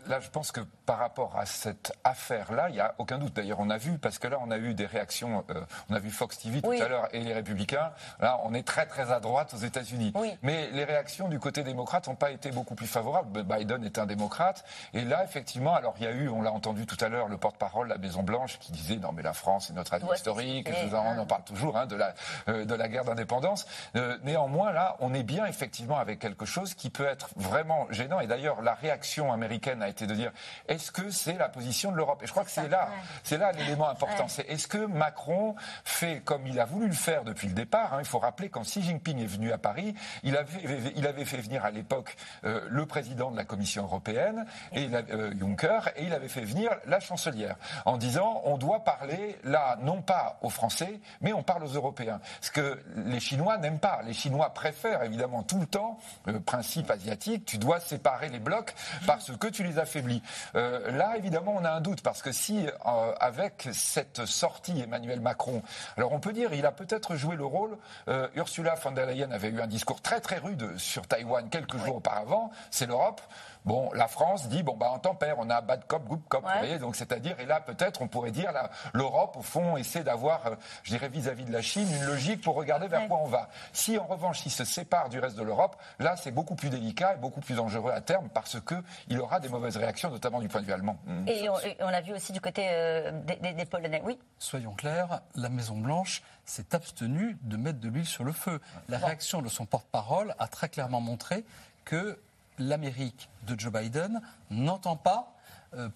là, 0.09 0.21
je 0.21 0.29
pense 0.29 0.53
que 0.53 0.61
par 0.87 0.99
rapport 0.99 1.37
à 1.37 1.47
cette 1.47 1.93
affaire-là, 2.05 2.69
il 2.69 2.75
n'y 2.75 2.81
a 2.81 2.95
aucun 2.99 3.19
doute. 3.19 3.35
D'ailleurs, 3.35 3.61
on 3.61 3.71
a 3.71 3.79
vu, 3.79 3.99
parce 3.99 4.19
que 4.19 4.29
là, 4.29 4.39
on 4.41 4.51
a 4.51 4.59
eu 4.59 4.75
des 4.75 4.87
réactions, 4.87 5.45
euh, 5.51 5.61
on 5.91 5.95
a 5.95 5.99
vu 5.99 6.11
Fox 6.11 6.39
TV 6.39 6.63
tout 6.63 6.71
à 6.71 6.89
l'heure 6.89 7.09
et 7.13 7.21
les 7.21 7.33
Républicains. 7.33 7.93
Là, 8.21 8.41
on 8.45 8.55
est 8.55 8.67
très, 8.67 8.87
très 8.87 9.13
à 9.13 9.21
droite 9.21 9.55
aux 9.55 9.59
États-Unis. 9.59 10.13
Mais 10.43 10.71
les 10.71 10.85
réactions 10.85 11.29
du 11.29 11.39
côté 11.39 11.63
démocrate 11.63 12.09
n'ont 12.09 12.15
pas 12.15 12.31
été 12.31 12.51
beaucoup 12.51 12.75
plus 12.75 12.87
favorables. 12.87 13.43
Biden 13.43 13.85
est 13.85 13.99
un 13.99 14.07
démocrate. 14.07 14.65
Et 14.93 15.03
là, 15.03 15.25
effectivement, 15.25 15.75
alors 15.75 15.95
il 15.99 16.05
y 16.05 16.07
a 16.07 16.13
eu, 16.13 16.29
on 16.29 16.43
l'a 16.43 16.53
entendu 16.53 16.87
tout 16.87 17.03
à 17.05 17.09
l'heure, 17.09 17.29
le 17.29 17.37
porte-parole 17.37 17.89
de 17.89 17.93
la 17.93 17.99
Maison-Blanche 17.99 18.59
qui 18.59 18.73
disait 18.73 18.97
non, 18.97 19.13
mais 19.13 19.23
la 19.23 19.33
France 19.33 19.71
est 19.71 19.75
notre 19.75 19.95
allié 19.95 20.07
historique. 20.15 20.69
on 20.93 21.19
en 21.19 21.27
parle 21.27 21.45
toujours 21.45 21.77
hein, 21.77 21.87
de, 21.87 21.97
la, 21.97 22.15
euh, 22.49 22.65
de 22.65 22.75
la 22.75 22.89
guerre 22.89 23.05
d'indépendance. 23.05 23.67
Euh, 23.97 24.19
néanmoins, 24.23 24.73
là, 24.73 24.97
on 25.01 25.15
est 25.15 25.23
bien 25.23 25.47
effectivement 25.47 25.99
avec 25.99 26.19
quelque 26.19 26.45
chose 26.45 26.75
qui 26.75 26.91
peut 26.91 27.07
être 27.07 27.31
vraiment 27.37 27.87
gênant. 27.91 28.21
Et 28.21 28.27
d'ailleurs, 28.27 28.63
la 28.63 28.75
réaction 28.75 29.33
américaine 29.33 29.83
a 29.83 29.89
été 29.89 29.94
de 30.03 30.15
dire 30.15 30.33
est-ce 30.69 30.91
que 30.91 31.11
c'est 31.11 31.35
la 31.35 31.49
position 31.49 31.93
de 31.93 31.97
l'Europe? 31.97 32.23
Et 32.23 32.27
je 32.27 32.33
crois 32.33 32.45
que 32.45 32.51
c'est 32.51 32.69
là, 32.69 32.89
c'est 33.23 33.39
là 33.39 33.53
l'élément 33.53 33.89
important. 33.89 34.29
C'est 34.29 34.49
est-ce 34.49 34.67
que 34.67 34.87
Macron 34.87 35.55
fait 35.85 36.21
comme 36.25 36.47
il 36.47 36.59
a 36.59 36.65
voulu 36.65 36.87
le 36.89 36.95
faire 36.95 37.25
depuis 37.25 37.49
le 37.49 37.55
départ 37.55 37.95
hein, 37.95 37.99
Il 38.01 38.07
faut 38.07 38.19
rappeler 38.19 38.49
quand 38.49 38.63
Xi 38.63 38.83
Jinping 38.83 39.21
est 39.21 39.27
venu 39.27 39.53
à 39.53 39.59
Paris, 39.59 39.95
il 40.23 40.37
avait, 40.37 40.93
il 40.97 41.07
avait 41.07 41.25
fait 41.25 41.39
venir 41.39 41.65
à 41.65 41.71
l'époque 41.71 42.17
euh, 42.45 42.67
le 42.69 42.87
président 42.87 43.31
de 43.31 43.37
la 43.37 43.45
Commission 43.45 43.85
européenne 43.85 44.47
et 44.73 44.89
euh, 44.93 45.33
Juncker, 45.39 45.91
et 45.97 46.05
il 46.05 46.13
avait 46.13 46.29
fait 46.29 46.45
venir 46.45 46.71
la 46.87 47.01
chancelière 47.01 47.57
en 47.85 47.97
disant 47.97 48.43
on 48.45 48.57
doit 48.59 48.85
parler 48.85 49.39
là 49.45 49.79
non 49.81 50.03
pas 50.03 50.39
aux 50.43 50.51
Français, 50.51 51.01
mais 51.21 51.33
on 51.33 51.43
parle 51.43 51.65
aux 51.65 51.75
Européens. 51.75 52.21
Ce 52.41 52.51
que 52.51 52.83
les 52.97 53.21
Chinois 53.21 53.59
n'aiment 53.59 53.79
pas. 53.79 54.01
Les 54.05 54.15
Chinois 54.15 54.53
préfèrent 54.55 55.03
évidemment 55.03 55.43
tout 55.43 55.59
le 55.59 55.67
temps 55.67 55.99
le 56.27 56.41
principe 56.41 56.91
asiatique. 56.91 57.45
Tu 57.45 57.59
dois 57.59 57.81
séparer 57.81 58.29
les 58.29 58.39
blocs 58.39 58.75
parce 59.07 59.37
que 59.37 59.47
tu 59.49 59.63
les 59.63 59.79
affaiblis. 59.85 60.23
Euh, 60.57 60.91
là, 60.91 61.17
évidemment, 61.17 61.55
on 61.57 61.65
a 61.65 61.71
un 61.71 61.81
doute 61.81 62.03
parce 62.03 62.23
que 62.23 62.33
si, 62.33 62.67
euh, 62.67 63.13
avec 63.21 63.69
cette 63.73 64.25
sortie, 64.25 64.81
Emmanuel 64.81 65.21
Macron, 65.21 65.63
alors 65.97 66.13
on 66.13 66.21
peut 66.21 66.33
dire, 66.33 66.53
il 66.53 66.67
a 66.67 66.73
peut-être 66.73 67.15
joué 67.17 67.37
le 67.37 67.45
rôle. 67.45 67.77
Euh, 68.09 68.29
Ursula 68.35 68.75
von 68.75 68.93
der 68.93 69.07
Leyen 69.07 69.31
avait 69.31 69.49
eu 69.49 69.61
un 69.61 69.67
discours 69.67 70.01
très 70.01 70.21
très 70.21 70.39
rude 70.39 70.77
sur 70.79 71.07
Taïwan 71.07 71.49
quelques 71.49 71.77
jours 71.79 71.97
auparavant. 71.97 72.51
C'est 72.71 72.87
l'Europe. 72.87 73.21
Bon, 73.65 73.91
la 73.95 74.09
France 74.09 74.49
dit 74.49 74.63
bon 74.63 74.77
bah 74.77 74.91
en 74.93 74.99
tempère, 74.99 75.37
on 75.39 75.49
a 75.49 75.63
bad 75.63 75.87
cop, 75.87 76.05
good 76.05 76.21
cop, 76.29 76.43
vous 76.43 76.59
voyez, 76.59 76.79
donc 76.79 76.97
c'est-à-dire 76.97 77.41
et 77.41 77.47
là 77.47 77.61
peut-être 77.61 78.03
on 78.03 78.09
pourrait 78.09 78.31
dire 78.31 78.53
l'Europe 78.93 79.39
au 79.39 79.43
fond 79.43 79.79
essaie 79.79 80.05
d'avoir, 80.05 80.43
je 80.83 80.91
dirais 80.91 81.09
vis-à-vis 81.09 81.47
de 81.47 81.53
la 81.53 81.63
Chine, 81.63 81.89
une 81.91 82.05
logique 82.05 82.43
pour 82.43 82.57
regarder 82.57 82.89
vers 82.89 83.09
quoi 83.09 83.21
on 83.23 83.27
va. 83.27 83.49
Si 83.73 83.97
en 83.97 84.05
revanche 84.05 84.45
il 84.45 84.51
se 84.51 84.65
sépare 84.65 85.09
du 85.09 85.19
reste 85.19 85.37
de 85.37 85.43
l'Europe, 85.43 85.77
là 85.99 86.15
c'est 86.17 86.31
beaucoup 86.31 86.57
plus 86.57 86.69
délicat 86.69 87.15
et 87.15 87.17
beaucoup 87.17 87.41
plus 87.41 87.55
dangereux 87.55 87.91
à 87.91 88.03
terme 88.03 88.29
parce 88.35 88.61
que 88.61 88.75
il 89.09 89.19
aura 89.19 89.41
des 89.41 89.49
mauvaises 89.49 89.74
réactions, 89.79 90.11
notamment 90.11 90.41
du 90.41 90.49
point 90.49 90.61
de 90.61 90.67
vue 90.67 90.73
allemand. 90.73 90.99
Et 91.27 91.49
on, 91.49 91.89
l'a 91.89 92.01
vu 92.01 92.13
aussi 92.13 92.33
du 92.33 92.41
côté 92.41 92.67
euh, 92.71 93.11
des, 93.41 93.65
Polonais. 93.65 94.03
Oui. 94.05 94.19
Soyons 94.39 94.75
clairs, 94.75 95.21
la 95.35 95.49
Maison 95.49 95.77
Blanche 95.79 96.23
s'est 96.45 96.75
abstenue 96.75 97.37
de 97.43 97.57
mettre 97.57 97.81
de 97.81 97.89
l'huile 97.89 98.07
sur 98.07 98.25
le 98.25 98.33
feu. 98.33 98.61
La 98.89 98.99
réaction 98.99 99.43
de 99.43 99.49
son 99.49 99.67
porte-parole 99.67 100.35
a 100.39 100.49
très 100.49 100.69
clairement 100.69 101.01
montré 101.01 101.45
que 101.85 102.19
l'Amérique 102.59 103.29
de 103.47 103.59
Joe 103.59 103.73
Biden 103.73 104.21
n'entend 104.51 104.97
pas 104.97 105.34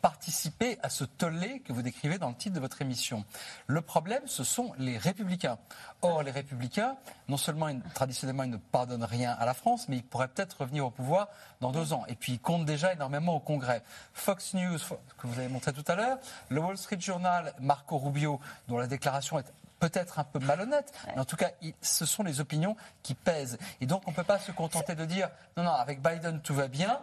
participer 0.01 0.79
à 0.83 0.91
ce 0.91 1.05
tollé 1.05 1.61
que 1.61 1.73
vous 1.73 1.83
décrivez 1.83 2.19
dans 2.19 2.29
le 2.29 2.35
titre 2.35 2.55
de 2.55 2.61
votre 2.61 2.83
émission. 2.83 3.25
Le 3.67 3.81
problème, 3.81 4.23
ce 4.27 4.45
sont 4.45 4.73
les 4.79 4.99
républicains. 4.99 5.59
Or, 6.03 6.23
les 6.23 6.31
républicains, 6.31 6.97
non 7.29 7.37
seulement 7.37 7.69
traditionnellement, 7.95 8.45
ils 8.45 8.51
ne 8.51 8.57
pardonnent 8.57 9.05
rien 9.05 9.37
à 9.39 9.47
la 9.47 9.55
France, 9.55 9.89
mais 9.89 9.97
ils 9.97 10.05
pourraient 10.05 10.29
peut-être 10.29 10.61
revenir 10.61 10.87
au 10.87 10.91
pouvoir 10.91 11.29
dans 11.61 11.73
deux 11.73 11.93
ans. 11.93 12.05
Et 12.09 12.15
puis, 12.15 12.33
ils 12.33 12.41
comptent 12.41 12.67
déjà 12.67 12.93
énormément 12.93 13.35
au 13.35 13.41
Congrès. 13.41 13.83
Fox 14.13 14.55
News, 14.55 14.79
que 15.19 15.27
vous 15.27 15.39
avez 15.39 15.49
montré 15.49 15.73
tout 15.73 15.85
à 15.87 15.95
l'heure, 15.95 16.19
le 16.49 16.61
Wall 16.61 16.79
Street 16.79 17.01
Journal, 17.01 17.55
Marco 17.61 17.99
Rubio, 17.99 18.41
dont 18.69 18.79
la 18.79 18.87
déclaration 18.87 19.39
est 19.39 19.53
peut-être 19.79 20.19
un 20.19 20.25
peu 20.25 20.39
malhonnête, 20.41 20.93
mais 21.07 21.21
en 21.21 21.25
tout 21.25 21.37
cas, 21.37 21.51
ce 21.81 22.05
sont 22.05 22.23
les 22.23 22.41
opinions 22.41 22.77
qui 23.03 23.15
pèsent. 23.15 23.59
Et 23.81 23.87
donc, 23.87 24.03
on 24.07 24.11
ne 24.11 24.17
peut 24.17 24.25
pas 24.25 24.39
se 24.39 24.51
contenter 24.51 24.95
de 24.95 25.05
dire 25.05 25.31
non, 25.57 25.65
non, 25.65 25.73
avec 25.73 26.03
Biden, 26.03 26.41
tout 26.41 26.55
va 26.55 26.69
bien 26.69 27.01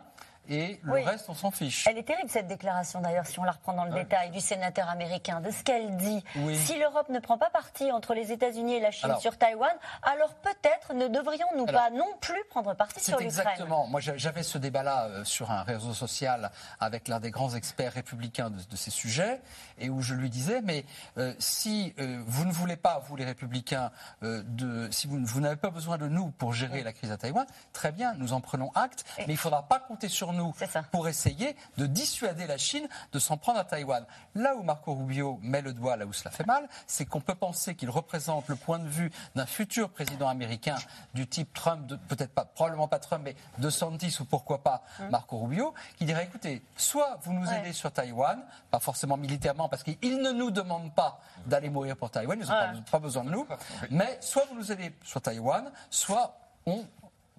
et 0.50 0.80
le 0.84 0.94
reste, 0.94 1.30
on 1.30 1.34
s'en 1.34 1.52
fiche. 1.52 1.88
Elle 1.88 1.98
est 1.98 2.04
terrible 2.04 2.30
cette 2.30 2.48
déclaration 2.48 3.02
d'ailleurs, 3.02 3.26
si 3.26 3.40
on 3.40 3.44
la 3.44 3.52
reprend 3.52 3.74
dans 3.74 3.86
le 3.86 3.94
détail, 3.94 4.32
du 4.32 4.40
sénateur 4.40 4.90
américain, 4.90 5.42
de 5.42 5.52
ce 5.52 5.64
qu'elle 5.64 5.96
dit. 5.98 6.24
Si 6.54 6.78
l'Europe 6.78 7.10
ne 7.10 7.20
prend 7.20 7.38
pas 7.38 7.50
parti 7.50 7.92
entre 7.92 8.14
les 8.14 8.32
États-Unis 8.32 8.76
et 8.76 8.80
la 8.80 8.92
Chine 8.92 9.16
sur 9.20 9.38
Taïwan, 9.38 9.74
alors 10.04 10.34
peut-être 10.36 10.94
ne 10.94 11.08
devrions-nous 11.08 11.66
pas 11.66 11.90
non 11.90 12.08
plus 12.22 12.44
prendre 12.50 12.74
parti 12.76 13.04
sur 13.04 13.18
l'Ukraine? 13.18 13.28
Exactement. 13.28 13.88
Moi, 13.88 14.02
j'avais 14.02 14.44
ce 14.44 14.58
débat-là 14.58 15.06
euh, 15.06 15.24
sur 15.24 15.52
un 15.52 15.64
réseau 15.64 15.94
social 15.94 16.52
avec 16.80 17.08
l'un 17.08 17.20
des 17.20 17.32
grands 17.32 17.54
experts 17.56 17.94
républicains 17.94 18.50
de, 18.50 18.76
ces 18.76 18.92
sujets, 18.92 19.42
et 19.80 19.90
où 19.90 20.02
je 20.02 20.14
lui 20.14 20.30
disais, 20.30 20.62
mais 20.62 20.86
euh, 21.18 21.34
si 21.40 21.94
euh, 22.00 22.22
vous 22.26 22.46
ne 22.46 22.52
voulez 22.52 22.76
pas, 22.76 23.02
vous 23.08 23.16
les 23.16 23.26
républicains, 23.26 23.92
de, 24.22 24.90
si 24.92 25.08
vous, 25.08 25.20
vous 25.24 25.40
n'avez 25.40 25.56
pas 25.56 25.70
besoin 25.70 25.98
de 25.98 26.08
nous 26.08 26.32
pour 26.32 26.54
gérer 26.54 26.84
la 26.84 26.94
crise 26.94 27.12
à 27.12 27.18
Taïwan, 27.18 27.46
très 27.74 27.92
bien, 27.92 28.14
nous 28.16 28.34
en 28.34 28.42
prenons 28.42 28.72
acte, 28.76 29.06
mais 29.20 29.26
il 29.28 29.32
ne 29.34 29.38
faudra 29.38 29.64
pas 29.64 29.80
compter 29.80 30.10
sur 30.10 30.34
nous 30.34 30.35
nous 30.36 30.54
pour 30.92 31.08
essayer 31.08 31.56
de 31.78 31.86
dissuader 31.86 32.48
la 32.48 32.58
Chine 32.58 32.88
de 33.12 33.20
s'en 33.20 33.38
prendre 33.38 33.60
à 33.60 33.64
Taïwan. 33.64 34.06
Là 34.36 34.56
où 34.56 34.64
Marco 34.64 34.94
Rubio 34.94 35.40
met 35.42 35.62
le 35.62 35.74
doigt, 35.74 35.98
là 35.98 36.06
où 36.06 36.14
cela 36.14 36.32
fait 36.32 36.46
mal, 36.46 36.68
c'est 36.88 37.06
qu'on 37.06 37.22
peut 37.22 37.36
penser 37.36 37.76
qu'il 37.76 37.90
représente 37.90 38.48
le 38.48 38.56
point 38.56 38.80
de 38.80 38.88
vue 38.88 39.12
d'un 39.36 39.46
futur 39.46 39.90
président 39.90 40.28
américain 40.28 40.76
du 41.14 41.28
type 41.28 41.54
Trump, 41.54 41.94
peut-être 42.08 42.32
pas, 42.32 42.46
probablement 42.46 42.88
pas 42.88 43.00
Trump, 43.00 43.24
mais 43.24 43.36
de 43.58 43.70
Santis 43.70 44.18
ou 44.20 44.26
pourquoi 44.26 44.64
pas 44.64 44.84
hum. 45.00 45.10
Marco 45.10 45.38
Rubio, 45.38 45.74
qui 45.98 46.06
dirait 46.06 46.26
écoutez, 46.26 46.62
soit 46.76 47.20
vous 47.24 47.34
nous 47.34 47.48
aidez 47.52 47.74
sur 47.74 47.92
Taïwan, 47.92 48.44
pas 48.72 48.80
forcément 48.80 49.18
militairement, 49.18 49.70
parce 49.70 49.84
qu'ils 49.84 50.22
ne 50.22 50.32
nous 50.32 50.52
demandent 50.52 50.94
pas 50.94 51.20
d'aller 51.46 51.70
mourir 51.70 51.98
pour 51.98 52.10
Taïwan, 52.12 52.40
ils 52.40 52.48
n'ont 52.48 52.84
pas, 52.84 53.00
besoin 53.00 53.24
de 53.24 53.30
nous, 53.30 53.48
mais 53.90 54.18
soit 54.22 54.46
vous 54.50 54.56
nous 54.56 54.72
aidez 54.72 54.94
sur 55.04 55.22
Taïwan, 55.22 55.72
soit 55.90 56.38
on 56.66 56.86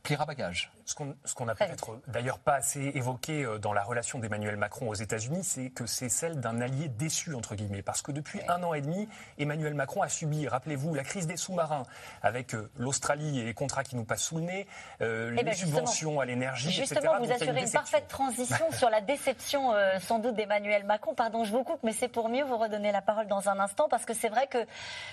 pliera 0.02 0.24
bagage. 0.24 0.70
Ce 0.86 0.94
qu'on 0.94 1.44
n'a 1.44 1.56
peut-être 1.56 1.98
d'ailleurs 2.06 2.38
pas 2.38 2.54
assez 2.54 2.92
évoqué 2.94 3.44
euh, 3.44 3.58
dans 3.58 3.72
la 3.72 3.82
relation 3.82 4.20
d'Emmanuel 4.20 4.56
Macron 4.56 4.88
aux 4.88 4.94
États-Unis, 4.94 5.42
c'est 5.42 5.70
que 5.70 5.84
c'est 5.84 6.08
celle 6.08 6.38
d'un 6.38 6.60
allié 6.60 6.88
déçu, 6.88 7.34
entre 7.34 7.56
guillemets. 7.56 7.82
Parce 7.82 8.02
que 8.02 8.12
depuis 8.12 8.40
un 8.46 8.62
an 8.62 8.72
et 8.72 8.82
demi, 8.82 9.08
Emmanuel 9.36 9.74
Macron 9.74 10.02
a 10.02 10.08
subi, 10.08 10.46
rappelez-vous, 10.46 10.94
la 10.94 11.02
crise 11.02 11.26
des 11.26 11.36
sous-marins 11.36 11.82
avec 12.22 12.54
euh, 12.54 12.70
l'Australie 12.78 13.40
et 13.40 13.44
les 13.44 13.52
contrats 13.52 13.82
qui 13.82 13.96
nous 13.96 14.04
passent 14.04 14.22
sous 14.22 14.36
le 14.36 14.42
nez, 14.42 14.68
euh, 15.00 15.30
eh 15.32 15.36
les 15.38 15.42
ben, 15.42 15.54
subventions 15.54 16.20
à 16.20 16.24
l'énergie, 16.24 16.70
Justement, 16.70 17.18
vous 17.18 17.32
assurez 17.32 17.62
une, 17.62 17.70
parfaite 17.70 18.06
transition 18.06 18.66
sur 18.70 18.88
la 18.88 19.00
déception 19.00 19.72
sans 19.98 20.20
doute 20.20 20.36
d'Emmanuel 20.36 20.84
Macron. 20.84 21.14
Pardon, 21.14 21.42
je 21.42 21.50
vous 21.50 21.64
coupe, 21.64 21.80
mais 21.82 21.92
c'est 21.92 22.08
pour 22.08 22.28
mieux 22.28 22.44
vous 22.44 22.58
redonner 22.58 22.92
la 22.92 23.02
parole 23.02 23.26
dans 23.26 23.48
un 23.48 23.58
instant 23.58 23.88
parce 23.88 24.04
que 24.04 24.14
c'est 24.14 24.28
vrai 24.28 24.46
que 24.46 24.58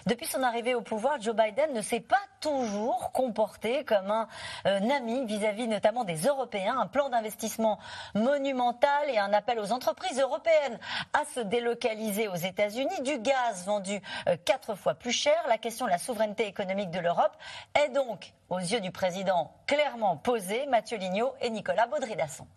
depuis 0.05 0.27
son 0.27 0.43
arrivée 0.43 0.75
au 0.75 0.81
pouvoir, 0.81 1.19
Joe 1.19 1.36
Biden 1.36 1.73
ne 1.73 1.81
s'est 1.81 1.99
pas 1.99 2.21
toujours 2.39 3.12
comporté 3.12 3.83
comme 3.86 4.12
un, 4.12 4.27
ami 4.65 5.25
vis-à-vis 5.25 5.62
notamment 5.67 6.04
des 6.04 6.17
Européens, 6.28 6.80
un 6.80 6.88
plan 6.88 7.10
d'investissement 7.10 7.80
monumental 8.15 9.10
et 9.10 9.17
un 9.17 9.34
appel 9.34 9.60
aux 9.60 9.71
entreprises 9.71 10.19
européennes 10.19 10.80
à 11.13 11.23
se 11.34 11.39
délocaliser 11.39 12.28
aux 12.28 12.36
États-Unis, 12.36 13.02
du 13.04 13.19
gaz 13.19 13.65
vendu 13.65 14.02
euh, 14.28 14.38
quatre 14.43 14.76
fois 14.76 14.93
plus 14.95 15.12
cher. 15.12 15.36
La 15.47 15.58
question 15.58 15.86
de 15.86 15.91
la 15.91 15.97
souveraineté 15.97 16.47
économique 16.47 16.91
de 16.91 16.99
l'Europe 16.99 17.36
est 17.76 17.89
donc, 17.89 18.34
aux 18.49 18.60
yeux 18.60 18.82
du 18.82 18.91
président, 18.91 19.52
clairement 19.67 20.17
posée. 20.17 20.65
Mathieu 20.67 20.97
Lignot 20.97 21.34
et 21.41 21.49
Nicolas 21.49 21.88
Baudry-Dasson. 21.88 22.47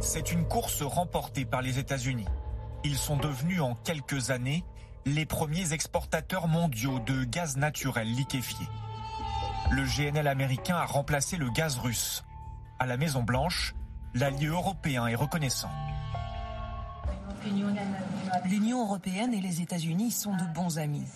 C'est 0.00 0.32
une 0.32 0.46
course 0.48 0.82
remportée 0.82 1.44
par 1.44 1.62
les 1.62 1.78
États-Unis. 1.78 2.26
Ils 2.84 2.96
sont 2.96 3.16
devenus 3.16 3.60
en 3.60 3.74
quelques 3.74 4.30
années 4.30 4.64
les 5.06 5.26
premiers 5.26 5.72
exportateurs 5.72 6.48
mondiaux 6.48 6.98
de 7.00 7.24
gaz 7.24 7.56
naturel 7.56 8.08
liquéfié 8.08 8.66
le 9.70 9.84
GNL 9.84 10.26
américain 10.26 10.76
a 10.76 10.84
remplacé 10.84 11.36
le 11.36 11.48
gaz 11.50 11.78
russe. 11.78 12.24
À 12.78 12.86
la 12.86 12.96
Maison 12.96 13.22
Blanche, 13.22 13.74
l'allié 14.14 14.46
européen 14.46 15.06
est 15.06 15.14
reconnaissant. 15.14 15.70
L'Union 18.44 18.84
européenne 18.84 19.32
et 19.32 19.40
les 19.40 19.62
États-Unis 19.62 20.10
sont 20.10 20.36
de 20.36 20.44
bons 20.54 20.78
amis. 20.78 21.06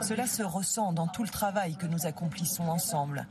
Cela 0.00 0.26
se 0.26 0.42
ressent 0.42 0.92
dans 0.92 1.06
tout 1.06 1.22
le 1.22 1.28
travail 1.28 1.76
que 1.76 1.86
nous 1.86 2.06
accomplissons 2.06 2.68
ensemble. 2.68 3.26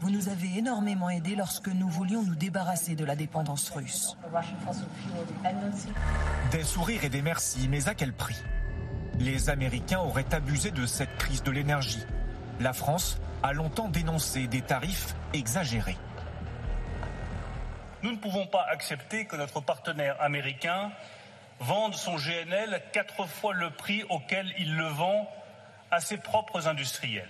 Vous 0.00 0.10
nous 0.10 0.28
avez 0.28 0.58
énormément 0.58 1.10
aidés 1.10 1.36
lorsque 1.36 1.68
nous 1.68 1.88
voulions 1.88 2.22
nous 2.22 2.34
débarrasser 2.34 2.94
de 2.94 3.04
la 3.04 3.16
dépendance 3.16 3.70
russe. 3.70 4.16
Des 6.52 6.62
sourires 6.62 7.04
et 7.04 7.08
des 7.08 7.22
merci, 7.22 7.68
mais 7.68 7.88
à 7.88 7.94
quel 7.94 8.12
prix? 8.12 8.40
Les 9.18 9.50
Américains 9.50 10.00
auraient 10.00 10.34
abusé 10.34 10.70
de 10.70 10.86
cette 10.86 11.16
crise 11.16 11.42
de 11.42 11.50
l'énergie. 11.50 12.04
La 12.60 12.72
France 12.72 13.18
a 13.42 13.52
longtemps 13.52 13.88
dénoncé 13.88 14.46
des 14.46 14.62
tarifs 14.62 15.14
exagérés. 15.34 15.98
Nous 18.02 18.12
ne 18.12 18.16
pouvons 18.16 18.46
pas 18.46 18.66
accepter 18.70 19.26
que 19.26 19.36
notre 19.36 19.60
partenaire 19.60 20.20
américain 20.20 20.90
vende 21.60 21.94
son 21.94 22.16
GNL 22.16 22.82
quatre 22.92 23.26
fois 23.26 23.52
le 23.52 23.70
prix 23.70 24.04
auquel 24.08 24.52
il 24.58 24.76
le 24.76 24.86
vend 24.86 25.28
à 25.90 26.00
ses 26.00 26.16
propres 26.16 26.68
industriels. 26.68 27.28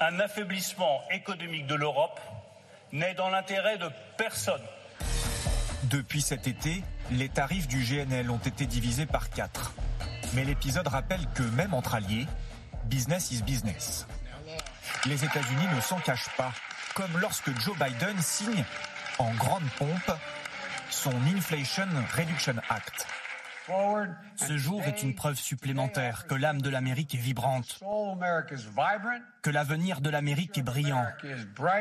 Un 0.00 0.20
affaiblissement 0.20 1.02
économique 1.10 1.66
de 1.66 1.74
l'Europe 1.74 2.20
n'est 2.92 3.14
dans 3.14 3.30
l'intérêt 3.30 3.78
de 3.78 3.88
personne. 4.16 4.62
Depuis 5.84 6.22
cet 6.22 6.46
été, 6.46 6.82
les 7.10 7.28
tarifs 7.28 7.68
du 7.68 7.82
GNL 7.84 8.30
ont 8.30 8.38
été 8.38 8.66
divisés 8.66 9.06
par 9.06 9.30
quatre. 9.30 9.74
Mais 10.34 10.44
l'épisode 10.44 10.88
rappelle 10.88 11.26
que 11.34 11.42
même 11.42 11.74
entre 11.74 11.94
alliés, 11.94 12.26
business 12.88 13.30
is 13.32 13.42
business. 13.42 14.06
Les 15.06 15.24
États-Unis 15.24 15.66
ne 15.74 15.80
s'en 15.80 15.98
cachent 15.98 16.34
pas, 16.36 16.52
comme 16.94 17.18
lorsque 17.20 17.50
Joe 17.60 17.76
Biden 17.78 18.16
signe 18.20 18.64
en 19.18 19.30
grande 19.34 19.68
pompe 19.78 20.12
son 20.90 21.14
Inflation 21.34 21.88
Reduction 22.16 22.54
Act. 22.68 23.06
Ce 24.36 24.58
jour 24.58 24.82
est 24.82 25.02
une 25.02 25.14
preuve 25.14 25.36
supplémentaire 25.36 26.26
que 26.26 26.34
l'âme 26.34 26.60
de 26.60 26.68
l'Amérique 26.68 27.14
est 27.14 27.18
vibrante, 27.18 27.80
que 29.42 29.50
l'avenir 29.50 30.00
de 30.00 30.10
l'Amérique 30.10 30.58
est 30.58 30.62
brillant 30.62 31.06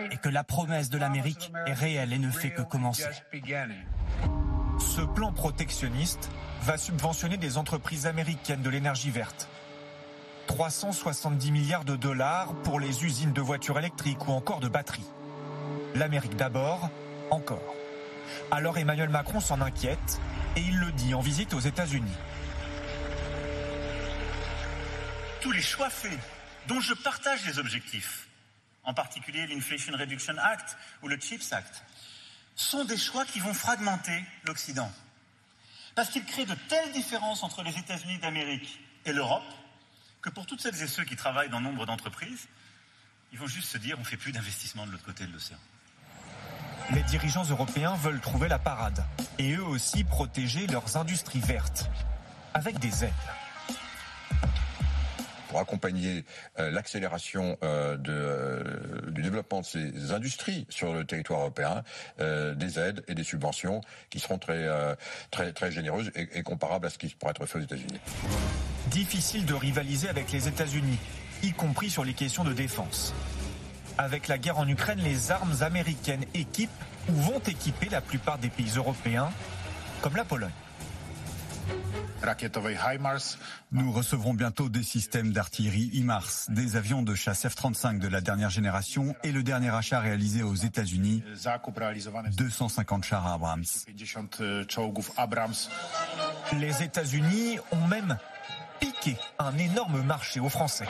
et 0.09 0.17
que 0.17 0.29
la 0.29 0.43
promesse 0.43 0.89
de 0.89 0.97
l'Amérique 0.97 1.51
est 1.65 1.73
réelle 1.73 2.13
et 2.13 2.19
ne 2.19 2.31
fait 2.31 2.51
que 2.51 2.61
commencer. 2.61 3.09
Ce 4.79 5.01
plan 5.01 5.33
protectionniste 5.33 6.31
va 6.61 6.77
subventionner 6.77 7.37
des 7.37 7.57
entreprises 7.57 8.07
américaines 8.07 8.61
de 8.61 8.69
l'énergie 8.69 9.11
verte. 9.11 9.49
370 10.47 11.51
milliards 11.51 11.85
de 11.85 11.95
dollars 11.95 12.53
pour 12.63 12.79
les 12.79 13.03
usines 13.05 13.33
de 13.33 13.41
voitures 13.41 13.79
électriques 13.79 14.27
ou 14.27 14.31
encore 14.31 14.59
de 14.59 14.67
batteries. 14.67 15.09
L'Amérique 15.95 16.35
d'abord, 16.35 16.89
encore. 17.31 17.75
Alors 18.51 18.77
Emmanuel 18.77 19.09
Macron 19.09 19.39
s'en 19.39 19.61
inquiète 19.61 20.19
et 20.55 20.61
il 20.61 20.77
le 20.79 20.91
dit 20.91 21.13
en 21.13 21.21
visite 21.21 21.53
aux 21.53 21.59
États-Unis. 21.59 22.17
Tous 25.41 25.51
les 25.51 25.61
choix 25.61 25.89
faits, 25.89 26.19
dont 26.67 26.79
je 26.79 26.93
partage 26.93 27.45
les 27.45 27.59
objectifs, 27.59 28.27
en 28.83 28.93
particulier 28.93 29.45
l'Inflation 29.47 29.93
Reduction 29.97 30.35
Act 30.37 30.77
ou 31.01 31.07
le 31.07 31.17
CHIPS 31.19 31.51
Act, 31.51 31.83
sont 32.55 32.85
des 32.85 32.97
choix 32.97 33.25
qui 33.25 33.39
vont 33.39 33.53
fragmenter 33.53 34.23
l'Occident. 34.45 34.91
Parce 35.95 36.09
qu'ils 36.09 36.25
créent 36.25 36.45
de 36.45 36.55
telles 36.69 36.91
différences 36.91 37.43
entre 37.43 37.63
les 37.63 37.77
États-Unis 37.77 38.19
d'Amérique 38.19 38.79
et 39.05 39.13
l'Europe 39.13 39.43
que 40.23 40.29
pour 40.29 40.45
toutes 40.45 40.61
celles 40.61 40.81
et 40.81 40.87
ceux 40.87 41.03
qui 41.03 41.15
travaillent 41.15 41.49
dans 41.49 41.61
nombre 41.61 41.85
d'entreprises, 41.85 42.47
ils 43.31 43.37
vont 43.37 43.47
juste 43.47 43.69
se 43.69 43.77
dire 43.77 43.97
on 43.97 44.01
ne 44.01 44.05
fait 44.05 44.17
plus 44.17 44.31
d'investissement 44.31 44.87
de 44.87 44.91
l'autre 44.91 45.05
côté 45.05 45.27
de 45.27 45.33
l'océan. 45.33 45.57
Les 46.91 47.03
dirigeants 47.03 47.43
européens 47.43 47.95
veulent 47.95 48.21
trouver 48.21 48.47
la 48.47 48.59
parade 48.59 49.03
et 49.37 49.53
eux 49.53 49.63
aussi 49.63 50.03
protéger 50.03 50.65
leurs 50.67 50.97
industries 50.97 51.39
vertes 51.39 51.89
avec 52.53 52.79
des 52.79 53.03
aides 53.05 53.13
pour 55.49 55.59
accompagner 55.59 56.25
euh, 56.57 56.71
l'accélération 56.71 57.57
euh, 57.61 57.95
de, 57.95 58.11
euh, 58.11 59.11
du 59.11 59.21
développement 59.21 59.61
de 59.61 59.65
ces 59.65 60.11
industries 60.11 60.65
sur 60.67 60.93
le 60.93 61.05
territoire 61.05 61.41
européen, 61.41 61.83
des 62.17 62.79
aides 62.79 63.03
et 63.07 63.13
des 63.13 63.23
subventions 63.23 63.81
qui 64.09 64.19
seront 64.19 64.39
très, 64.39 64.67
très, 65.29 65.53
très 65.53 65.71
généreuses 65.71 66.11
et, 66.15 66.39
et 66.39 66.43
comparables 66.43 66.87
à 66.87 66.89
ce 66.89 66.97
qui 66.97 67.09
pourrait 67.09 67.31
être 67.31 67.45
fait 67.45 67.59
aux 67.59 67.63
États-Unis. 67.63 67.99
Difficile 68.87 69.45
de 69.45 69.53
rivaliser 69.53 70.09
avec 70.09 70.31
les 70.31 70.47
États-Unis, 70.47 70.97
y 71.41 71.51
compris 71.51 71.89
sur 71.89 72.03
les 72.03 72.13
questions 72.13 72.43
de 72.43 72.53
défense. 72.53 73.13
Avec 73.97 74.27
la 74.27 74.37
guerre 74.37 74.57
en 74.57 74.67
Ukraine, 74.67 74.99
les 74.99 75.31
armes 75.31 75.55
américaines 75.61 76.25
équipent 76.33 76.69
ou 77.09 77.13
vont 77.13 77.39
équiper 77.39 77.89
la 77.89 78.01
plupart 78.01 78.37
des 78.37 78.49
pays 78.49 78.71
européens, 78.75 79.29
comme 80.01 80.15
la 80.15 80.25
Pologne. 80.25 80.51
Nous 83.71 83.91
recevrons 83.91 84.33
bientôt 84.33 84.69
des 84.69 84.83
systèmes 84.83 85.33
d'artillerie 85.33 85.89
HIMARS, 85.93 86.45
des 86.49 86.77
avions 86.77 87.01
de 87.01 87.15
chasse 87.15 87.45
F-35 87.45 87.99
de 87.99 88.07
la 88.07 88.21
dernière 88.21 88.49
génération 88.49 89.13
et 89.23 89.31
le 89.33 89.43
dernier 89.43 89.69
achat 89.69 89.99
réalisé 89.99 90.41
aux 90.41 90.55
États-Unis, 90.55 91.21
250 92.37 93.03
chars 93.03 93.27
Abrams. 93.27 93.65
Les 96.53 96.83
États-Unis 96.83 97.57
ont 97.71 97.87
même 97.87 98.17
piqué 98.79 99.17
un 99.39 99.57
énorme 99.57 100.01
marché 100.01 100.39
aux 100.39 100.49
Français. 100.49 100.87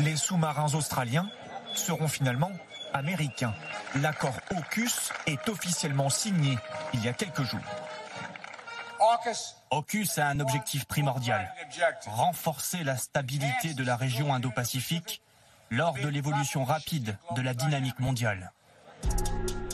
Les 0.00 0.16
sous-marins 0.16 0.74
australiens 0.74 1.28
seront 1.74 2.08
finalement 2.08 2.50
américains. 2.92 3.54
L'accord 3.96 4.36
AUKUS 4.50 5.12
est 5.26 5.48
officiellement 5.48 6.10
signé 6.10 6.58
il 6.94 7.04
y 7.04 7.08
a 7.08 7.12
quelques 7.12 7.42
jours. 7.42 7.60
AUKUS 9.70 10.18
a 10.18 10.28
un 10.28 10.40
objectif 10.40 10.84
primordial, 10.84 11.52
renforcer 12.06 12.84
la 12.84 12.96
stabilité 12.96 13.74
de 13.74 13.84
la 13.84 13.96
région 13.96 14.32
Indo-Pacifique 14.32 15.22
lors 15.70 15.94
de 15.94 16.08
l'évolution 16.08 16.64
rapide 16.64 17.16
de 17.34 17.42
la 17.42 17.54
dynamique 17.54 17.98
mondiale. 17.98 18.52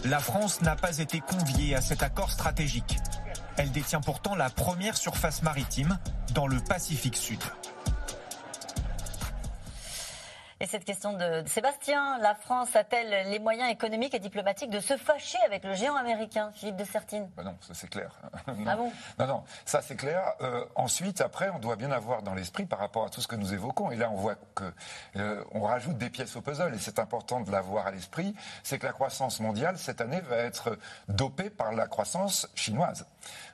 La 0.04 0.20
France 0.20 0.62
n'a 0.62 0.76
pas 0.76 0.98
été 0.98 1.20
conviée 1.20 1.74
à 1.74 1.80
cet 1.80 2.02
accord 2.02 2.30
stratégique. 2.30 2.98
Elle 3.58 3.72
détient 3.72 4.00
pourtant 4.00 4.36
la 4.36 4.50
première 4.50 4.96
surface 4.96 5.42
maritime 5.42 5.98
dans 6.32 6.46
le 6.46 6.60
Pacifique 6.60 7.16
Sud. 7.16 7.40
Et 10.60 10.66
cette 10.66 10.84
question 10.84 11.12
de 11.12 11.44
Sébastien, 11.46 12.18
la 12.18 12.34
France 12.34 12.74
a-t-elle 12.74 13.30
les 13.30 13.38
moyens 13.38 13.70
économiques 13.70 14.14
et 14.14 14.18
diplomatiques 14.18 14.70
de 14.70 14.80
se 14.80 14.96
fâcher 14.96 15.38
avec 15.46 15.62
le 15.62 15.72
géant 15.74 15.94
américain, 15.94 16.50
Philippe 16.52 16.74
de 16.74 16.84
Sertine 16.84 17.30
bah 17.36 17.44
Non, 17.44 17.56
ça 17.60 17.74
c'est 17.74 17.88
clair. 17.88 18.10
non. 18.48 18.64
Ah 18.66 18.76
bon? 18.76 18.92
Non, 19.20 19.26
non, 19.28 19.44
ça 19.64 19.82
c'est 19.82 19.94
clair. 19.94 20.20
Euh, 20.40 20.64
ensuite, 20.74 21.20
après, 21.20 21.48
on 21.50 21.60
doit 21.60 21.76
bien 21.76 21.92
avoir 21.92 22.22
dans 22.22 22.34
l'esprit 22.34 22.66
par 22.66 22.80
rapport 22.80 23.06
à 23.06 23.08
tout 23.08 23.20
ce 23.20 23.28
que 23.28 23.36
nous 23.36 23.54
évoquons. 23.54 23.92
Et 23.92 23.96
là, 23.96 24.10
on 24.10 24.16
voit 24.16 24.34
que 24.56 24.64
euh, 25.16 25.44
on 25.52 25.62
rajoute 25.62 25.96
des 25.96 26.10
pièces 26.10 26.34
au 26.34 26.40
puzzle, 26.40 26.74
et 26.74 26.78
c'est 26.78 26.98
important 26.98 27.40
de 27.40 27.52
l'avoir 27.52 27.86
à 27.86 27.92
l'esprit. 27.92 28.34
C'est 28.64 28.80
que 28.80 28.86
la 28.86 28.92
croissance 28.92 29.38
mondiale 29.38 29.78
cette 29.78 30.00
année 30.00 30.20
va 30.22 30.38
être 30.38 30.76
dopée 31.08 31.50
par 31.50 31.72
la 31.72 31.86
croissance 31.86 32.48
chinoise. 32.56 33.06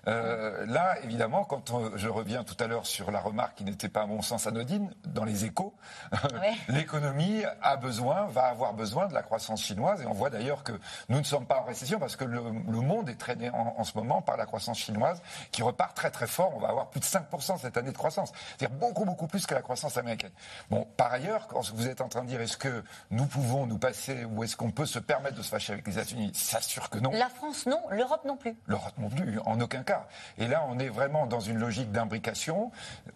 Euh, 0.06 0.66
là, 0.66 0.96
évidemment, 1.02 1.44
quand 1.44 1.70
on, 1.70 1.96
je 1.96 2.08
reviens 2.08 2.44
tout 2.44 2.56
à 2.62 2.66
l'heure 2.66 2.86
sur 2.86 3.10
la 3.10 3.20
remarque 3.20 3.56
qui 3.56 3.64
n'était 3.64 3.88
pas 3.88 4.02
à 4.02 4.06
mon 4.06 4.22
sens 4.22 4.46
anodine, 4.46 4.92
dans 5.06 5.24
les 5.24 5.44
échos, 5.44 5.74
ouais. 6.12 6.54
l'économie 6.68 7.42
a 7.62 7.76
besoin, 7.76 8.26
va 8.26 8.44
avoir 8.44 8.74
besoin 8.74 9.06
de 9.06 9.14
la 9.14 9.22
croissance 9.22 9.62
chinoise. 9.62 10.02
Et 10.02 10.06
on 10.06 10.12
voit 10.12 10.30
d'ailleurs 10.30 10.62
que 10.62 10.72
nous 11.08 11.18
ne 11.18 11.24
sommes 11.24 11.46
pas 11.46 11.60
en 11.60 11.64
récession 11.64 11.98
parce 11.98 12.16
que 12.16 12.24
le, 12.24 12.42
le 12.42 12.80
monde 12.80 13.08
est 13.08 13.18
traîné 13.18 13.50
en, 13.50 13.74
en, 13.78 13.84
ce 13.84 13.96
moment 13.96 14.20
par 14.22 14.36
la 14.36 14.46
croissance 14.46 14.78
chinoise 14.78 15.22
qui 15.52 15.62
repart 15.62 15.96
très 15.96 16.10
très 16.10 16.26
fort. 16.26 16.52
On 16.54 16.60
va 16.60 16.68
avoir 16.68 16.90
plus 16.90 17.00
de 17.00 17.06
5% 17.06 17.58
cette 17.58 17.76
année 17.76 17.92
de 17.92 17.96
croissance. 17.96 18.32
C'est-à-dire 18.58 18.76
beaucoup 18.76 19.04
beaucoup 19.04 19.26
plus 19.26 19.46
que 19.46 19.54
la 19.54 19.62
croissance 19.62 19.96
américaine. 19.96 20.32
Bon, 20.70 20.86
par 20.96 21.12
ailleurs, 21.12 21.46
quand 21.46 21.62
vous 21.72 21.88
êtes 21.88 22.00
en 22.00 22.08
train 22.08 22.22
de 22.22 22.28
dire 22.28 22.40
est-ce 22.40 22.56
que 22.56 22.82
nous 23.10 23.26
pouvons 23.26 23.66
nous 23.66 23.78
passer 23.78 24.24
ou 24.24 24.44
est-ce 24.44 24.56
qu'on 24.56 24.70
peut 24.70 24.86
se 24.86 24.98
permettre 24.98 25.36
de 25.36 25.42
se 25.42 25.48
fâcher 25.48 25.72
avec 25.72 25.86
les 25.86 25.94
États-Unis 25.94 26.32
Ça 26.34 26.60
sûr 26.60 26.90
que 26.90 26.98
non. 26.98 27.10
La 27.12 27.28
France 27.28 27.66
non, 27.66 27.80
l'Europe 27.90 28.24
non 28.24 28.36
plus. 28.36 28.56
L'Europe 28.66 28.94
non 28.98 29.08
plus, 29.08 29.38
en 29.40 29.60
aucun 29.64 29.82
cas. 29.82 30.06
Et 30.38 30.46
là, 30.46 30.64
on 30.68 30.78
est 30.78 30.88
vraiment 30.88 31.26
dans 31.26 31.40
une 31.40 31.58
logique 31.58 31.90
d'imbrication. 31.90 32.70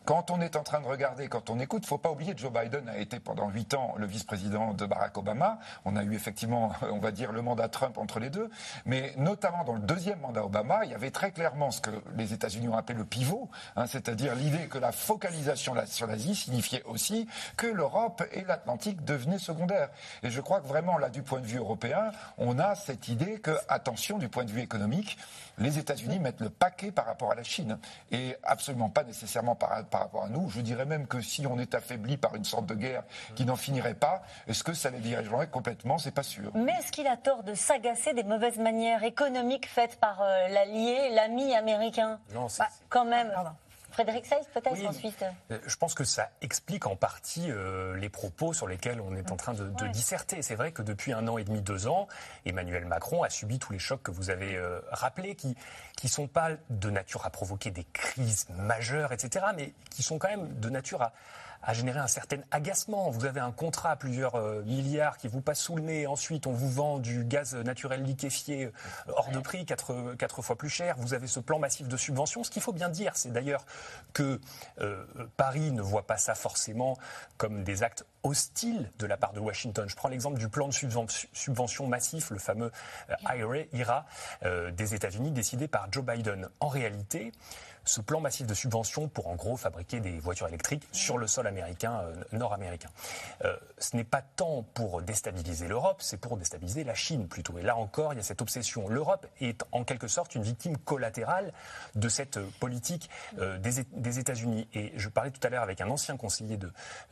Quand 0.04 0.30
on 0.30 0.40
est 0.40 0.56
en 0.56 0.62
train 0.62 0.80
de 0.80 0.86
regarder, 0.86 1.28
quand 1.28 1.50
on 1.50 1.60
écoute, 1.60 1.86
faut 1.86 1.98
pas 1.98 2.10
oublier 2.10 2.34
que 2.34 2.40
Joe 2.40 2.52
Biden 2.52 2.88
a 2.88 2.98
été 2.98 3.20
pendant 3.20 3.48
huit 3.48 3.74
ans 3.74 3.94
le 3.98 4.06
vice-président 4.06 4.74
de 4.74 4.86
Barack 4.86 5.16
Obama. 5.18 5.58
On 5.84 5.96
a 5.96 6.02
eu 6.02 6.14
effectivement, 6.14 6.72
on 6.90 6.98
va 6.98 7.10
dire, 7.10 7.32
le 7.32 7.42
mandat 7.42 7.68
Trump 7.68 7.98
entre 7.98 8.18
les 8.18 8.30
deux. 8.30 8.50
Mais 8.86 9.12
notamment 9.16 9.64
dans 9.64 9.74
le 9.74 9.80
deuxième 9.80 10.20
mandat 10.20 10.44
Obama, 10.44 10.84
il 10.84 10.90
y 10.90 10.94
avait 10.94 11.10
très 11.10 11.30
clairement 11.30 11.70
ce 11.70 11.80
que 11.80 11.90
les 12.16 12.32
États-Unis 12.32 12.68
ont 12.68 12.76
appelé 12.76 12.98
le 12.98 13.04
pivot, 13.04 13.48
hein, 13.76 13.86
c'est-à-dire 13.86 14.34
l'idée 14.34 14.66
que 14.68 14.78
la 14.78 14.92
focalisation 14.92 15.74
sur 15.86 16.06
l'Asie 16.06 16.34
signifiait 16.34 16.82
aussi 16.84 17.28
que 17.56 17.66
l'Europe 17.66 18.22
et 18.32 18.42
l'Atlantique 18.44 19.04
devenaient 19.04 19.38
secondaires. 19.38 19.90
Et 20.22 20.30
je 20.30 20.40
crois 20.40 20.60
que 20.60 20.66
vraiment, 20.66 20.98
là, 20.98 21.10
du 21.10 21.22
point 21.22 21.40
de 21.40 21.46
vue 21.46 21.58
européen, 21.58 22.12
on 22.38 22.58
a 22.58 22.74
cette 22.74 23.08
idée 23.08 23.38
que, 23.40 23.56
attention, 23.68 24.18
du 24.18 24.28
point 24.28 24.44
de 24.44 24.50
vue 24.50 24.60
économique, 24.60 25.18
les 25.58 25.78
États-Unis 25.78 26.18
le 26.40 26.50
paquet 26.50 26.90
par 26.90 27.06
rapport 27.06 27.32
à 27.32 27.34
la 27.34 27.42
Chine 27.42 27.78
et 28.10 28.36
absolument 28.42 28.88
pas 28.88 29.04
nécessairement 29.04 29.54
par, 29.54 29.84
par, 29.86 30.02
rapport 30.02 30.24
à 30.24 30.28
nous. 30.28 30.48
Je 30.50 30.60
dirais 30.60 30.84
même 30.84 31.06
que 31.06 31.20
si 31.20 31.46
on 31.46 31.58
est 31.58 31.74
affaibli 31.74 32.16
par 32.16 32.34
une 32.34 32.44
sorte 32.44 32.66
de 32.66 32.74
guerre 32.74 33.04
qui 33.34 33.44
n'en 33.44 33.56
finirait 33.56 33.94
pas, 33.94 34.22
est-ce 34.46 34.64
que 34.64 34.72
ça 34.72 34.90
les 34.90 35.00
dirigerait 35.00 35.48
complètement? 35.48 35.98
C'est 35.98 36.14
pas 36.14 36.22
sûr. 36.22 36.50
Mais 36.54 36.72
est-ce 36.72 36.92
qu'il 36.92 37.06
a 37.06 37.16
tort 37.16 37.42
de 37.42 37.54
s'agacer 37.54 38.14
des 38.14 38.24
mauvaises 38.24 38.58
manières 38.58 39.02
économiques 39.04 39.68
faites 39.68 39.98
par 40.00 40.22
euh, 40.22 40.48
l'allié, 40.48 41.10
l'ami 41.10 41.54
américain? 41.54 42.20
Non, 42.34 42.48
c'est 42.48 42.62
bah, 42.62 42.68
quand 42.88 43.04
même. 43.04 43.30
Pardon. 43.32 43.50
Frédéric 43.90 44.26
Seyss, 44.26 44.46
peut-être 44.52 44.72
oui, 44.72 44.86
ensuite? 44.86 45.24
Je 45.66 45.76
pense 45.76 45.94
que 45.94 46.04
ça 46.04 46.30
explique 46.40 46.86
en 46.86 46.96
partie 46.96 47.50
euh, 47.50 47.96
les 47.96 48.08
propos 48.08 48.52
sur 48.52 48.66
lesquels 48.68 49.00
on 49.00 49.14
est 49.16 49.30
en 49.30 49.36
train 49.36 49.54
de, 49.54 49.64
de 49.64 49.84
ouais. 49.84 49.90
disserter. 49.90 50.42
C'est 50.42 50.54
vrai 50.54 50.72
que 50.72 50.82
depuis 50.82 51.12
un 51.12 51.26
an 51.26 51.38
et 51.38 51.44
demi, 51.44 51.62
deux 51.62 51.86
ans, 51.86 52.06
Emmanuel 52.44 52.84
Macron 52.84 53.22
a 53.22 53.30
subi 53.30 53.58
tous 53.58 53.72
les 53.72 53.78
chocs 53.78 54.02
que 54.02 54.10
vous 54.10 54.30
avez 54.30 54.56
euh, 54.56 54.80
rappelés, 54.90 55.34
qui 55.34 55.56
qui 55.96 56.08
sont 56.08 56.28
pas 56.28 56.50
de 56.70 56.90
nature 56.90 57.26
à 57.26 57.30
provoquer 57.30 57.72
des 57.72 57.84
crises 57.92 58.46
majeures, 58.50 59.12
etc., 59.12 59.46
mais 59.56 59.74
qui 59.90 60.04
sont 60.04 60.18
quand 60.18 60.28
même 60.28 60.60
de 60.60 60.70
nature 60.70 61.02
à 61.02 61.12
à 61.62 61.74
générer 61.74 61.98
un 61.98 62.06
certain 62.06 62.38
agacement. 62.50 63.10
Vous 63.10 63.24
avez 63.24 63.40
un 63.40 63.52
contrat 63.52 63.90
à 63.90 63.96
plusieurs 63.96 64.36
euh, 64.36 64.62
milliards 64.62 65.16
qui 65.16 65.28
vous 65.28 65.40
passe 65.40 65.60
sous 65.60 65.76
le 65.76 65.82
nez. 65.82 66.06
Ensuite, 66.06 66.46
on 66.46 66.52
vous 66.52 66.70
vend 66.70 66.98
du 66.98 67.24
gaz 67.24 67.54
naturel 67.54 68.02
liquéfié 68.02 68.66
euh, 68.66 68.72
hors 69.16 69.30
de 69.30 69.40
prix, 69.40 69.66
quatre, 69.66 70.14
quatre 70.16 70.42
fois 70.42 70.56
plus 70.56 70.68
cher. 70.68 70.96
Vous 70.98 71.14
avez 71.14 71.26
ce 71.26 71.40
plan 71.40 71.58
massif 71.58 71.88
de 71.88 71.96
subventions. 71.96 72.44
Ce 72.44 72.50
qu'il 72.50 72.62
faut 72.62 72.72
bien 72.72 72.88
dire, 72.88 73.12
c'est 73.14 73.32
d'ailleurs 73.32 73.64
que 74.12 74.40
euh, 74.80 75.04
Paris 75.36 75.72
ne 75.72 75.82
voit 75.82 76.06
pas 76.06 76.16
ça 76.16 76.34
forcément 76.34 76.96
comme 77.36 77.64
des 77.64 77.82
actes 77.82 78.04
hostile 78.22 78.90
de 78.98 79.06
la 79.06 79.16
part 79.16 79.32
de 79.32 79.40
Washington. 79.40 79.88
Je 79.88 79.96
prends 79.96 80.08
l'exemple 80.08 80.38
du 80.38 80.48
plan 80.48 80.68
de 80.68 80.74
subvention 81.32 81.86
massif, 81.86 82.30
le 82.30 82.38
fameux 82.38 82.72
IRA, 83.22 83.56
IRA 83.72 84.06
des 84.72 84.94
États-Unis, 84.94 85.30
décidé 85.30 85.68
par 85.68 85.86
Joe 85.90 86.04
Biden. 86.04 86.48
En 86.60 86.68
réalité, 86.68 87.32
ce 87.88 88.00
plan 88.00 88.20
massif 88.20 88.46
de 88.46 88.54
subventions 88.54 89.08
pour 89.08 89.28
en 89.28 89.34
gros 89.34 89.56
fabriquer 89.56 90.00
des 90.00 90.18
voitures 90.18 90.46
électriques 90.46 90.86
sur 90.92 91.18
le 91.18 91.26
sol 91.26 91.46
américain, 91.46 92.02
euh, 92.02 92.14
nord-américain. 92.32 92.90
Euh, 93.44 93.56
ce 93.78 93.96
n'est 93.96 94.04
pas 94.04 94.22
tant 94.22 94.62
pour 94.74 95.02
déstabiliser 95.02 95.68
l'Europe, 95.68 95.96
c'est 96.00 96.18
pour 96.18 96.36
déstabiliser 96.36 96.84
la 96.84 96.94
Chine 96.94 97.28
plutôt. 97.28 97.58
Et 97.58 97.62
là 97.62 97.76
encore, 97.76 98.12
il 98.12 98.16
y 98.16 98.20
a 98.20 98.22
cette 98.22 98.42
obsession. 98.42 98.88
L'Europe 98.88 99.26
est 99.40 99.64
en 99.72 99.84
quelque 99.84 100.06
sorte 100.06 100.34
une 100.34 100.42
victime 100.42 100.76
collatérale 100.76 101.52
de 101.94 102.08
cette 102.08 102.38
politique 102.58 103.08
euh, 103.38 103.58
des, 103.58 104.18
États-Unis. 104.18 104.68
Et 104.74 104.92
je 104.96 105.08
parlais 105.08 105.30
tout 105.30 105.40
à 105.42 105.48
l'heure 105.48 105.62
avec 105.62 105.80
un 105.80 105.88
ancien 105.88 106.16
conseiller 106.16 106.58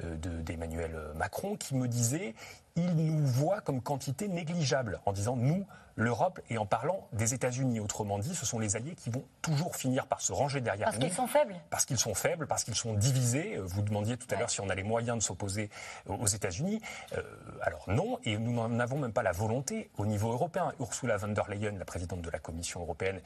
d'Emmanuel 0.01 0.93
de, 0.93 1.19
Macron 1.19 1.57
qui 1.57 1.75
me 1.75 1.89
disait 1.89 2.35
il 2.77 2.95
nous 2.95 3.27
voit 3.27 3.61
comme 3.61 3.81
quantité 3.81 4.29
négligeable 4.29 5.01
en 5.07 5.13
disant 5.13 5.37
nous 5.37 5.67
l'Europe 5.97 6.41
et 6.51 6.59
en 6.59 6.67
parlant 6.67 7.09
des 7.13 7.35
États-Unis. 7.35 7.81
Autrement 7.81 8.19
dit, 8.19 8.35
ce 8.35 8.45
sont 8.45 8.59
les 8.59 8.77
alliés 8.77 8.95
qui 8.95 9.11
vont 9.11 9.25
toujours 9.41 9.75
finir 9.75 10.07
par 10.07 10.21
se 10.21 10.33
ranger 10.33 10.61
derrière 10.61 10.87
parce 10.87 10.97
nous. 10.97 11.01
Parce 11.01 11.15
qu'ils 11.15 11.17
sont 11.17 11.27
faibles 11.27 11.57
Parce 11.71 11.87
qu'ils 11.87 11.99
sont 11.99 12.15
faibles, 12.15 12.47
parce 12.47 12.65
qu'ils 12.65 12.75
sont 12.75 12.93
divisés. 12.93 13.57
Vous 13.63 13.83
demandiez 13.83 14.17
tout 14.17 14.27
à 14.31 14.39
l'heure 14.39 14.51
si 14.51 14.61
on 14.61 14.69
a 14.69 14.75
les 14.75 14.83
moyens 14.83 15.19
de 15.19 15.23
s'opposer 15.23 15.71
aux 16.07 16.27
États-Unis. 16.27 16.81
Euh, 17.17 17.23
alors 17.63 17.85
non, 17.89 18.19
et 18.25 18.37
nous 18.37 18.53
n'en 18.53 18.79
avons 18.79 18.99
même 18.99 19.13
pas 19.13 19.23
la 19.23 19.33
volonté 19.33 19.91
au 19.97 20.05
niveau 20.05 20.31
européen. 20.33 20.73
Ursula 20.81 21.17
von 21.17 21.29
der 21.29 21.49
Leyen, 21.49 21.79
la 21.79 21.85
présidente 21.87 22.21
de 22.21 22.31
la 22.31 22.39
Commission 22.39 22.81
européenne, 22.81 23.21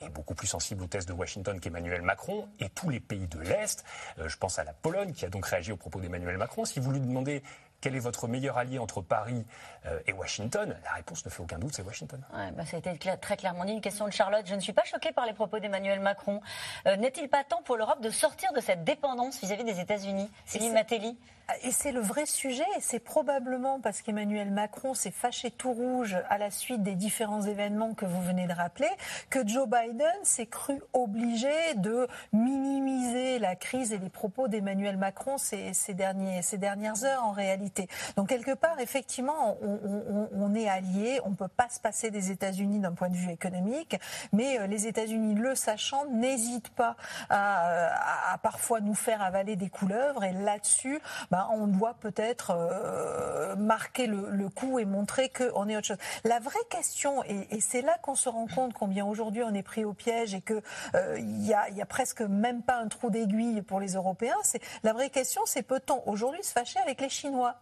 est 0.00 0.08
beaucoup 0.08 0.34
plus 0.34 0.46
sensible 0.46 0.82
aux 0.84 0.88
tests 0.88 1.08
de 1.08 1.12
Washington 1.12 1.58
qu'Emmanuel 1.60 2.02
Macron 2.02 2.48
et 2.60 2.68
tous 2.68 2.90
les 2.90 3.00
pays 3.00 3.26
de 3.26 3.38
l'Est. 3.40 3.84
Euh, 4.18 4.28
je 4.28 4.36
pense 4.36 4.58
à 4.58 4.64
la 4.64 4.72
Pologne 4.72 5.12
qui 5.12 5.24
a 5.24 5.28
donc 5.28 5.46
réagi 5.46 5.72
au 5.72 5.76
propos 5.76 6.00
d'Emmanuel 6.00 6.38
Macron. 6.38 6.64
Si 6.64 6.80
vous 6.80 6.92
lui 6.92 7.00
demandez 7.00 7.42
quel 7.82 7.96
est 7.96 8.00
votre 8.00 8.28
meilleur 8.28 8.56
allié 8.56 8.78
entre 8.78 9.02
Paris 9.02 9.44
euh, 9.84 9.98
et 10.06 10.12
Washington? 10.12 10.74
La 10.84 10.92
réponse 10.92 11.26
ne 11.26 11.30
fait 11.30 11.42
aucun 11.42 11.58
doute, 11.58 11.74
c'est 11.74 11.82
Washington. 11.82 12.22
bah, 12.56 12.64
ça 12.64 12.76
a 12.76 12.80
été 12.80 12.96
très 13.18 13.36
clairement 13.36 13.66
dit. 13.66 13.72
Une 13.72 13.80
question 13.82 14.06
de 14.06 14.12
Charlotte. 14.12 14.46
Je 14.46 14.54
ne 14.54 14.60
suis 14.60 14.72
pas 14.72 14.84
choquée 14.84 15.12
par 15.12 15.26
les 15.26 15.34
propos 15.34 15.58
d'Emmanuel 15.58 16.00
Macron. 16.00 16.40
Euh, 16.86 16.96
n'est-il 16.96 17.28
pas 17.28 17.44
temps 17.44 17.62
pour 17.64 17.76
l'Europe 17.76 18.00
de 18.00 18.10
sortir 18.10 18.52
de 18.52 18.60
cette 18.60 18.84
dépendance 18.84 19.40
vis-à-vis 19.40 19.64
des 19.64 19.80
États-Unis? 19.80 20.30
Céline 20.46 20.72
Matelli 20.72 21.18
et 21.62 21.70
c'est 21.70 21.92
le 21.92 22.00
vrai 22.00 22.24
sujet, 22.24 22.64
et 22.76 22.80
c'est 22.80 23.00
probablement 23.00 23.80
parce 23.80 24.00
qu'Emmanuel 24.00 24.50
Macron 24.50 24.94
s'est 24.94 25.10
fâché 25.10 25.50
tout 25.50 25.72
rouge 25.72 26.16
à 26.28 26.38
la 26.38 26.50
suite 26.50 26.82
des 26.82 26.94
différents 26.94 27.42
événements 27.42 27.94
que 27.94 28.06
vous 28.06 28.22
venez 28.22 28.46
de 28.46 28.52
rappeler, 28.52 28.88
que 29.28 29.46
Joe 29.46 29.68
Biden 29.68 30.06
s'est 30.22 30.46
cru 30.46 30.80
obligé 30.92 31.74
de 31.76 32.06
minimiser 32.32 33.38
la 33.38 33.56
crise 33.56 33.92
et 33.92 33.98
les 33.98 34.08
propos 34.08 34.48
d'Emmanuel 34.48 34.96
Macron 34.96 35.36
ces, 35.36 35.74
ces, 35.74 35.94
derniers, 35.94 36.42
ces 36.42 36.58
dernières 36.58 37.04
heures 37.04 37.24
en 37.24 37.32
réalité. 37.32 37.71
Donc 38.16 38.28
quelque 38.28 38.54
part, 38.54 38.78
effectivement, 38.80 39.58
on, 39.62 40.28
on, 40.32 40.54
est 40.54 40.68
alliés, 40.68 41.20
on 41.24 41.30
ne 41.30 41.34
peut 41.34 41.48
pas 41.48 41.68
se 41.68 41.80
passer 41.80 42.10
des 42.10 42.30
États-Unis 42.30 42.78
d'un 42.78 42.92
point 42.92 43.08
de 43.08 43.16
vue 43.16 43.30
économique, 43.30 43.96
mais 44.32 44.58
euh, 44.58 44.66
les 44.66 44.86
États-Unis, 44.86 45.34
le 45.34 45.54
sachant, 45.54 46.06
n'hésitent 46.06 46.70
pas 46.70 46.96
à, 47.30 48.32
à, 48.32 48.38
parfois 48.38 48.80
nous 48.80 48.94
faire 48.94 49.22
avaler 49.22 49.56
des 49.56 49.68
couleuvres, 49.68 50.24
et 50.24 50.32
là-dessus, 50.32 51.00
bah, 51.30 51.48
on 51.52 51.66
doit 51.66 51.94
peut-être 51.94 52.50
euh, 52.50 53.56
marquer 53.56 54.06
le, 54.06 54.48
coup 54.48 54.78
et 54.78 54.84
montrer 54.84 55.30
qu'on 55.30 55.68
est 55.68 55.76
autre 55.76 55.86
chose. 55.86 55.98
La 56.24 56.38
vraie 56.40 56.54
question, 56.68 57.22
et, 57.24 57.60
c'est 57.60 57.82
là 57.82 57.96
qu'on 58.02 58.14
se 58.14 58.28
rend 58.28 58.46
compte 58.46 58.72
combien 58.72 59.06
aujourd'hui 59.06 59.42
on 59.42 59.54
est 59.54 59.62
pris 59.62 59.84
au 59.84 59.92
piège 59.92 60.34
et 60.34 60.40
qu'il 60.40 60.62
euh, 60.94 61.18
il 61.18 61.46
y, 61.46 61.54
a, 61.54 61.70
y 61.70 61.80
a 61.80 61.86
presque 61.86 62.22
même 62.22 62.62
pas 62.62 62.76
un 62.76 62.88
trou 62.88 63.08
d'aiguille 63.10 63.62
pour 63.62 63.80
les 63.80 63.94
Européens, 63.94 64.36
c'est 64.42 64.60
la 64.82 64.92
vraie 64.92 65.10
question, 65.10 65.42
c'est 65.46 65.62
peut-on 65.62 66.02
aujourd'hui 66.06 66.42
se 66.42 66.52
fâcher 66.52 66.80
avec 66.80 67.00
les 67.00 67.08
Chinois? 67.08 67.61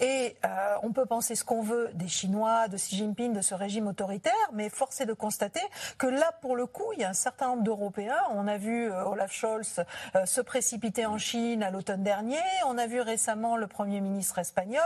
et 0.00 0.36
euh, 0.44 0.74
on 0.82 0.92
peut 0.92 1.06
penser 1.06 1.34
ce 1.34 1.44
qu'on 1.44 1.62
veut 1.62 1.90
des 1.94 2.08
Chinois, 2.08 2.68
de 2.68 2.76
Xi 2.76 2.96
Jinping, 2.96 3.32
de 3.32 3.40
ce 3.40 3.54
régime 3.54 3.86
autoritaire, 3.86 4.32
mais 4.52 4.68
force 4.68 5.00
est 5.00 5.06
de 5.06 5.12
constater 5.12 5.60
que 5.98 6.06
là, 6.06 6.32
pour 6.40 6.56
le 6.56 6.66
coup, 6.66 6.92
il 6.94 7.00
y 7.00 7.04
a 7.04 7.08
un 7.08 7.14
certain 7.14 7.48
nombre 7.48 7.62
d'Européens. 7.62 8.16
On 8.32 8.46
a 8.46 8.56
vu 8.56 8.90
euh, 8.90 9.04
Olaf 9.04 9.32
Scholz 9.32 9.84
euh, 10.14 10.26
se 10.26 10.40
précipiter 10.40 11.06
en 11.06 11.18
Chine 11.18 11.62
à 11.62 11.70
l'automne 11.70 12.02
dernier. 12.02 12.40
On 12.66 12.78
a 12.78 12.86
vu 12.86 13.00
récemment 13.00 13.56
le 13.56 13.66
Premier 13.66 14.00
ministre 14.00 14.38
espagnol. 14.38 14.82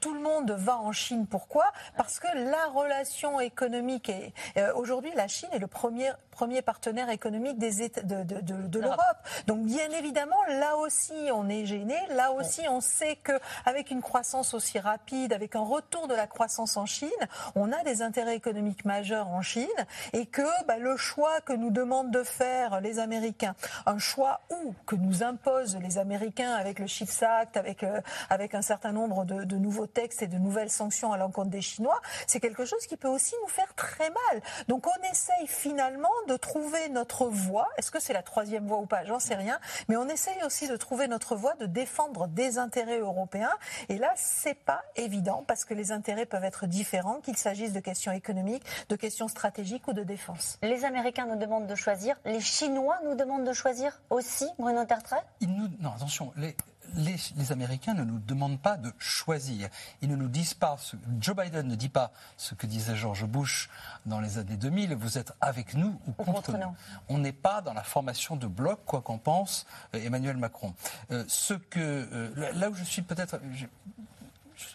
tout 0.00 0.14
le 0.14 0.20
monde 0.20 0.50
va 0.50 0.78
en 0.78 0.92
Chine. 0.92 1.26
Pourquoi? 1.26 1.66
Parce 1.96 2.18
que 2.20 2.28
la 2.34 2.66
relation 2.66 3.40
économique 3.40 4.08
est 4.08 4.32
aujourd'hui, 4.74 5.12
la 5.14 5.28
Chine 5.28 5.48
est 5.52 5.58
le 5.58 5.66
premier 5.66 6.10
premier 6.34 6.62
partenaire 6.62 7.10
économique 7.10 7.58
des 7.58 7.82
États, 7.82 8.02
de, 8.02 8.24
de, 8.24 8.40
de, 8.40 8.66
de 8.66 8.80
l'Europe. 8.80 9.00
Donc 9.46 9.64
bien 9.64 9.88
évidemment, 9.90 10.42
là 10.48 10.76
aussi, 10.76 11.14
on 11.32 11.48
est 11.48 11.64
gêné. 11.64 11.96
Là 12.10 12.32
aussi, 12.32 12.62
on 12.68 12.80
sait 12.80 13.16
que 13.16 13.32
avec 13.64 13.90
une 13.90 14.02
croissance 14.02 14.13
aussi 14.52 14.78
rapide, 14.78 15.32
avec 15.32 15.56
un 15.56 15.64
retour 15.64 16.06
de 16.06 16.14
la 16.14 16.26
croissance 16.26 16.76
en 16.76 16.86
Chine, 16.86 17.08
on 17.56 17.72
a 17.72 17.82
des 17.82 18.00
intérêts 18.00 18.36
économiques 18.36 18.84
majeurs 18.84 19.28
en 19.28 19.42
Chine 19.42 19.66
et 20.12 20.26
que 20.26 20.42
bah, 20.66 20.78
le 20.78 20.96
choix 20.96 21.40
que 21.40 21.52
nous 21.52 21.70
demandent 21.70 22.12
de 22.12 22.22
faire 22.22 22.80
les 22.80 23.00
Américains, 23.00 23.56
un 23.86 23.98
choix 23.98 24.40
où 24.50 24.74
que 24.86 24.94
nous 24.94 25.24
imposent 25.24 25.76
les 25.78 25.98
Américains 25.98 26.52
avec 26.52 26.78
le 26.78 26.86
Chips 26.86 27.22
Act, 27.22 27.56
avec, 27.56 27.82
euh, 27.82 28.00
avec 28.30 28.54
un 28.54 28.62
certain 28.62 28.92
nombre 28.92 29.24
de, 29.24 29.42
de 29.42 29.56
nouveaux 29.56 29.86
textes 29.86 30.22
et 30.22 30.28
de 30.28 30.38
nouvelles 30.38 30.70
sanctions 30.70 31.12
à 31.12 31.16
l'encontre 31.16 31.50
des 31.50 31.60
Chinois, 31.60 32.00
c'est 32.26 32.40
quelque 32.40 32.64
chose 32.64 32.86
qui 32.86 32.96
peut 32.96 33.08
aussi 33.08 33.34
nous 33.42 33.48
faire 33.48 33.74
très 33.74 34.10
mal. 34.10 34.42
Donc 34.68 34.86
on 34.86 35.10
essaye 35.10 35.46
finalement 35.48 36.08
de 36.28 36.36
trouver 36.36 36.88
notre 36.90 37.26
voie. 37.26 37.68
Est-ce 37.78 37.90
que 37.90 38.00
c'est 38.00 38.12
la 38.12 38.22
troisième 38.22 38.66
voie 38.66 38.78
ou 38.78 38.86
pas? 38.86 39.04
J'en 39.04 39.18
sais 39.18 39.34
rien. 39.34 39.58
Mais 39.88 39.96
on 39.96 40.08
essaye 40.08 40.42
aussi 40.44 40.68
de 40.68 40.76
trouver 40.76 41.08
notre 41.08 41.34
voie, 41.34 41.54
de 41.54 41.66
défendre 41.66 42.28
des 42.28 42.58
intérêts 42.58 43.00
européens. 43.00 43.52
Et 43.88 43.93
là, 43.98 44.12
c'est 44.16 44.54
pas 44.54 44.82
évident 44.96 45.44
parce 45.46 45.64
que 45.64 45.74
les 45.74 45.92
intérêts 45.92 46.26
peuvent 46.26 46.44
être 46.44 46.66
différents, 46.66 47.20
qu'il 47.20 47.36
s'agisse 47.36 47.72
de 47.72 47.80
questions 47.80 48.12
économiques, 48.12 48.64
de 48.88 48.96
questions 48.96 49.28
stratégiques 49.28 49.86
ou 49.88 49.92
de 49.92 50.02
défense. 50.02 50.58
Les 50.62 50.84
Américains 50.84 51.26
nous 51.26 51.38
demandent 51.38 51.66
de 51.66 51.74
choisir. 51.74 52.16
Les 52.24 52.40
Chinois 52.40 52.98
nous 53.04 53.14
demandent 53.14 53.46
de 53.46 53.52
choisir 53.52 54.00
aussi, 54.10 54.46
Bruno 54.58 54.84
Tertrais 54.84 55.24
nous... 55.46 55.68
Non, 55.80 55.90
attention. 55.90 56.32
Les 56.36 56.56
les, 56.96 57.52
Américains 57.52 57.94
ne 57.94 58.04
nous 58.04 58.18
demandent 58.18 58.60
pas 58.60 58.76
de 58.76 58.92
choisir. 58.98 59.68
Ils 60.02 60.08
ne 60.08 60.16
nous 60.16 60.28
disent 60.28 60.54
pas, 60.54 60.76
ce, 60.78 60.96
Joe 61.20 61.36
Biden 61.36 61.66
ne 61.66 61.74
dit 61.74 61.88
pas 61.88 62.12
ce 62.36 62.54
que 62.54 62.66
disait 62.66 62.96
George 62.96 63.24
Bush 63.26 63.68
dans 64.06 64.20
les 64.20 64.38
années 64.38 64.56
2000, 64.56 64.94
vous 64.94 65.18
êtes 65.18 65.32
avec 65.40 65.74
nous 65.74 65.98
ou 66.06 66.12
contre, 66.12 66.52
nous. 66.52 66.74
On 67.08 67.18
n'est 67.18 67.32
pas 67.32 67.60
dans 67.60 67.74
la 67.74 67.82
formation 67.82 68.36
de 68.36 68.46
bloc, 68.46 68.80
quoi 68.86 69.02
qu'en 69.02 69.18
pense 69.18 69.66
euh, 69.94 70.02
Emmanuel 70.02 70.36
Macron. 70.36 70.74
Euh, 71.10 71.24
ce 71.28 71.54
que, 71.54 71.80
euh, 71.80 72.52
là 72.54 72.70
où 72.70 72.74
je 72.74 72.84
suis 72.84 73.02
peut-être 73.02 73.40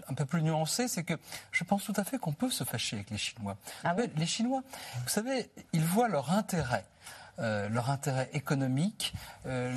un 0.08 0.14
peu 0.14 0.26
plus 0.26 0.42
nuancé, 0.42 0.88
c'est 0.88 1.04
que 1.04 1.14
je 1.52 1.64
pense 1.64 1.84
tout 1.84 1.94
à 1.96 2.04
fait 2.04 2.18
qu'on 2.18 2.34
peut 2.34 2.50
se 2.50 2.64
fâcher 2.64 2.98
avec 2.98 3.10
les 3.10 3.18
Chinois. 3.18 3.58
Ah 3.84 3.96
les 4.16 4.26
Chinois, 4.26 4.64
vous 5.04 5.10
savez, 5.10 5.50
ils 5.74 5.84
voient 5.84 6.10
leur 6.10 6.32
intérêt 6.32 6.86
euh, 7.40 7.70
leur 7.70 7.90
intérêt 7.90 8.30
économique. 8.34 9.14
Euh, 9.46 9.76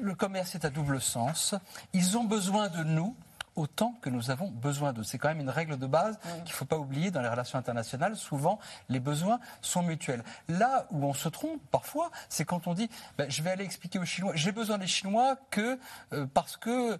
le 0.00 0.14
commerce 0.14 0.54
est 0.54 0.64
à 0.64 0.70
double 0.70 1.00
sens. 1.00 1.54
Ils 1.92 2.18
ont 2.18 2.24
besoin 2.24 2.68
de 2.68 2.84
nous 2.84 3.16
autant 3.56 3.94
que 4.00 4.10
nous 4.10 4.30
avons 4.30 4.48
besoin 4.48 4.92
d'eux. 4.92 5.02
C'est 5.02 5.18
quand 5.18 5.28
même 5.28 5.40
une 5.40 5.50
règle 5.50 5.78
de 5.78 5.86
base 5.86 6.18
qu'il 6.44 6.52
ne 6.52 6.56
faut 6.56 6.64
pas 6.64 6.78
oublier 6.78 7.10
dans 7.10 7.20
les 7.20 7.28
relations 7.28 7.58
internationales. 7.58 8.16
Souvent, 8.16 8.58
les 8.88 9.00
besoins 9.00 9.40
sont 9.60 9.82
mutuels. 9.82 10.24
Là 10.48 10.86
où 10.90 11.04
on 11.04 11.14
se 11.14 11.28
trompe 11.28 11.60
parfois, 11.70 12.10
c'est 12.28 12.44
quand 12.44 12.66
on 12.66 12.74
dit 12.74 12.88
ben, 13.18 13.30
je 13.30 13.42
vais 13.42 13.50
aller 13.50 13.64
expliquer 13.64 13.98
aux 13.98 14.04
Chinois, 14.04 14.32
j'ai 14.34 14.52
besoin 14.52 14.78
des 14.78 14.86
Chinois 14.86 15.36
que 15.50 15.78
euh, 16.12 16.26
parce 16.32 16.56
que 16.56 16.98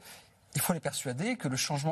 il 0.54 0.60
faut 0.60 0.72
les 0.72 0.80
persuader 0.80 1.36
que 1.36 1.48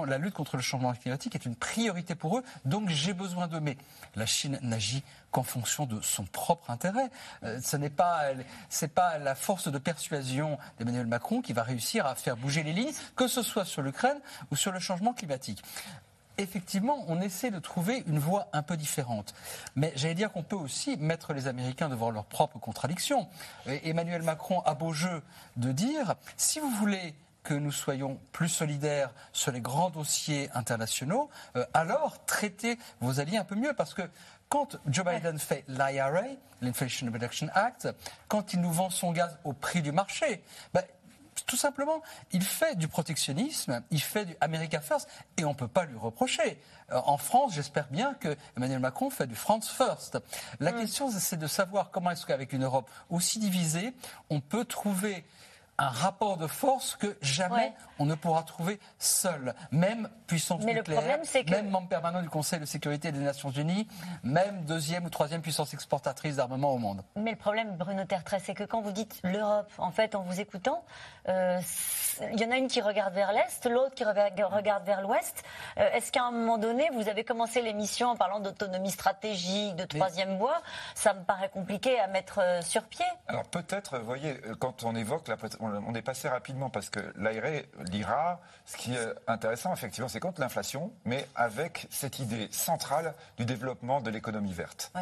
la 0.07 0.19
lutte 0.19 0.35
contre 0.35 0.57
le 0.57 0.63
changement 0.63 0.93
climatique 0.93 1.35
est 1.35 1.47
une 1.47 1.55
priorité 1.55 2.15
pour 2.15 2.39
eux, 2.39 2.45
donc 2.65 2.89
j'ai 2.89 3.13
besoin 3.13 3.47
d'eux. 3.47 3.61
Mais 3.61 3.77
la 4.17 4.27
Chine 4.27 4.59
n'agit 4.63 5.05
qu'en 5.31 5.43
fonction 5.43 5.87
de 5.87 6.01
son 6.01 6.25
propre 6.25 6.71
intérêt. 6.71 7.11
Euh, 7.45 7.61
ce 7.63 7.77
n'est 7.77 7.91
pas, 7.91 8.23
c'est 8.69 8.93
pas 8.93 9.19
la 9.19 9.35
force 9.35 9.69
de 9.71 9.79
persuasion 9.79 10.59
d'Emmanuel 10.79 11.07
Macron 11.07 11.41
qui 11.41 11.53
va 11.53 11.63
réussir 11.63 12.07
à 12.07 12.15
faire 12.15 12.37
bouger 12.37 12.63
les 12.63 12.73
lignes, 12.73 12.93
que 13.15 13.29
ce 13.29 13.43
soit 13.43 13.65
sur 13.65 13.83
l'Ukraine 13.83 14.19
ou 14.51 14.57
sur 14.57 14.73
le 14.73 14.81
changement 14.81 15.13
climatique 15.13 15.63
effectivement, 16.39 17.05
on 17.09 17.21
essaie 17.21 17.51
de 17.51 17.59
trouver 17.59 18.05
une 18.07 18.19
voie 18.21 18.49
un 18.53 18.63
peu 18.63 18.77
différente. 18.77 19.35
Mais 19.75 19.93
j'allais 19.97 20.15
dire 20.15 20.33
qu'on 20.33 20.45
peut 20.45 20.57
aussi 20.57 20.97
mettre 20.97 21.35
les 21.35 21.49
Américains 21.49 21.89
devant 21.89 22.11
leurs 22.11 22.25
propres 22.25 22.59
contradictions. 22.61 23.29
Emmanuel 23.67 24.23
Macron 24.23 24.61
a 24.61 24.75
beau 24.75 24.93
jeu 24.93 25.23
de 25.57 25.73
dire, 25.73 26.15
si 26.37 26.61
vous 26.61 26.71
voulez 26.71 27.15
que 27.43 27.55
nous 27.55 27.73
soyons 27.73 28.21
plus 28.33 28.49
solidaires 28.49 29.11
sur 29.33 29.53
les 29.53 29.61
grands 29.61 29.91
dossiers 29.91 30.51
internationaux, 30.55 31.31
euh, 31.57 31.65
alors 31.73 32.25
traitez 32.27 32.79
vos 33.01 33.21
alliés 33.21 33.39
un 33.39 33.45
peu 33.45 33.55
mieux. 33.55 33.73
Parce 33.73 33.95
que 33.95 34.03
quand 34.49 34.77
Joe 34.87 35.05
Biden 35.05 35.39
fait 35.39 35.65
l'IRA, 35.69 36.23
l'Inflation 36.61 37.11
Reduction 37.13 37.49
Act, 37.55 37.89
quand 38.29 38.53
il 38.53 38.61
nous 38.61 38.73
vend 38.73 38.91
son 38.91 39.13
gaz 39.13 39.39
au 39.45 39.53
prix 39.53 39.83
du 39.83 39.93
marché, 39.93 40.43
ben, 40.73 40.83
tout 41.47 41.57
simplement, 41.57 42.03
il 42.33 42.43
fait 42.43 42.77
du 42.77 42.89
protectionnisme, 42.89 43.83
il 43.91 44.01
fait 44.01 44.25
du 44.25 44.37
America 44.41 44.81
First, 44.81 45.09
et 45.37 45.45
on 45.45 45.51
ne 45.51 45.55
peut 45.55 45.69
pas 45.69 45.85
lui 45.85 45.97
reprocher. 45.97 46.61
Euh, 46.91 47.01
en 47.05 47.17
France, 47.17 47.55
j'espère 47.55 47.89
bien 47.89 48.15
que 48.15 48.37
Emmanuel 48.57 48.81
Macron 48.81 49.11
fait 49.11 49.27
du 49.27 49.35
France 49.35 49.69
First. 49.69 50.19
La 50.61 50.73
mm. 50.73 50.81
question, 50.81 51.11
c'est 51.11 51.37
de 51.37 51.47
savoir 51.47 51.91
comment 51.91 52.11
est-ce 52.11 52.27
qu'avec 52.27 52.53
une 52.53 52.65
Europe 52.65 52.91
aussi 53.11 53.39
divisée, 53.39 53.95
on 54.31 54.41
peut 54.41 54.65
trouver 54.65 55.25
un 55.79 55.89
rapport 55.89 56.37
de 56.37 56.47
force 56.49 56.97
que 56.97 57.17
jamais 57.23 57.55
Ouais. 57.55 57.73
on 58.01 58.05
ne 58.07 58.15
pourra 58.17 58.43
trouver 58.43 58.81
seul. 58.99 59.55
Même 59.71 60.09
puissance 60.27 60.65
Mais 60.65 60.73
le 60.73 60.79
nucléaire, 60.79 61.01
problème, 61.03 61.21
c'est 61.25 61.45
que- 61.45 61.51
même 61.53 61.71
membre 61.71 61.89
permanent 61.89 62.21
du 62.21 62.29
Conseil 62.29 62.59
de 62.59 62.65
sécurité 62.65 63.13
des 63.13 63.21
Nations 63.21 63.51
Unies, 63.51 63.87
même 64.25 64.65
deuxième 64.65 65.05
ou 65.05 65.11
troisième 65.11 65.41
puissance 65.41 65.73
exportatrice 65.75 66.37
d'armement 66.37 66.73
au 66.73 66.79
monde. 66.79 67.03
Mais 67.17 67.31
le 67.31 67.37
problème, 67.37 67.77
Bruno 67.77 68.05
Tertrais, 68.05 68.41
c'est 68.41 68.55
que 68.55 68.65
quand 68.65 68.81
vous 68.81 68.93
dites 68.93 69.21
l'Europe, 69.23 69.71
en 69.79 69.93
fait, 69.93 70.15
en 70.17 70.23
vous 70.23 70.41
écoutant, 70.41 70.85
euh, 71.29 71.61
il 72.33 72.41
y 72.41 72.45
en 72.45 72.51
a 72.51 72.57
une 72.57 72.69
qui 72.69 72.81
regarde 72.81 73.15
vers 73.15 73.33
l'Est, 73.33 73.67
l'autre 73.67 73.95
qui 73.95 74.05
regarde 74.05 74.85
vers 74.85 75.03
l'Ouest. 75.03 75.43
Euh, 75.79 75.91
Est-ce 75.93 76.13
qu'à 76.13 76.25
un 76.25 76.31
moment 76.31 76.59
donné, 76.59 76.89
vous 76.93 77.09
avez 77.09 77.25
commencé 77.25 77.63
l'émission 77.63 78.09
en 78.09 78.17
parlant 78.17 78.41
d'autonomie 78.41 78.91
stratégique, 78.91 79.77
de 79.77 79.85
troisième 79.85 80.39
voie? 80.39 80.61
Ça 80.95 81.15
me 81.15 81.23
paraît 81.25 81.49
compliqué 81.49 81.99
à 81.99 82.07
mettre 82.07 82.41
euh, 82.41 82.63
sur 82.63 82.85
pied. 82.85 83.05
Alors 83.27 83.45
peut-être, 83.45 83.99
vous 83.99 84.05
voyez, 84.05 84.41
euh, 84.47 84.55
quand 84.59 84.85
on 84.85 84.95
évoque, 84.95 85.29
la, 85.29 85.37
on 85.61 85.95
est 85.95 86.03
passé 86.03 86.29
rapidement 86.29 86.71
parce 86.71 86.91
que 86.91 87.01
l'IRA, 87.17 88.41
ce 88.65 88.77
qui 88.77 88.95
est 88.95 89.09
intéressant 89.27 89.73
effectivement, 89.73 90.09
c'est 90.09 90.21
contre 90.21 90.41
l'inflation, 90.41 90.93
mais 91.05 91.27
avec 91.35 91.87
cette 91.91 92.19
idée 92.19 92.49
centrale 92.51 93.15
du 93.37 93.45
développement 93.45 94.01
de 94.01 94.11
l'économie 94.11 94.53
verte. 94.53 94.93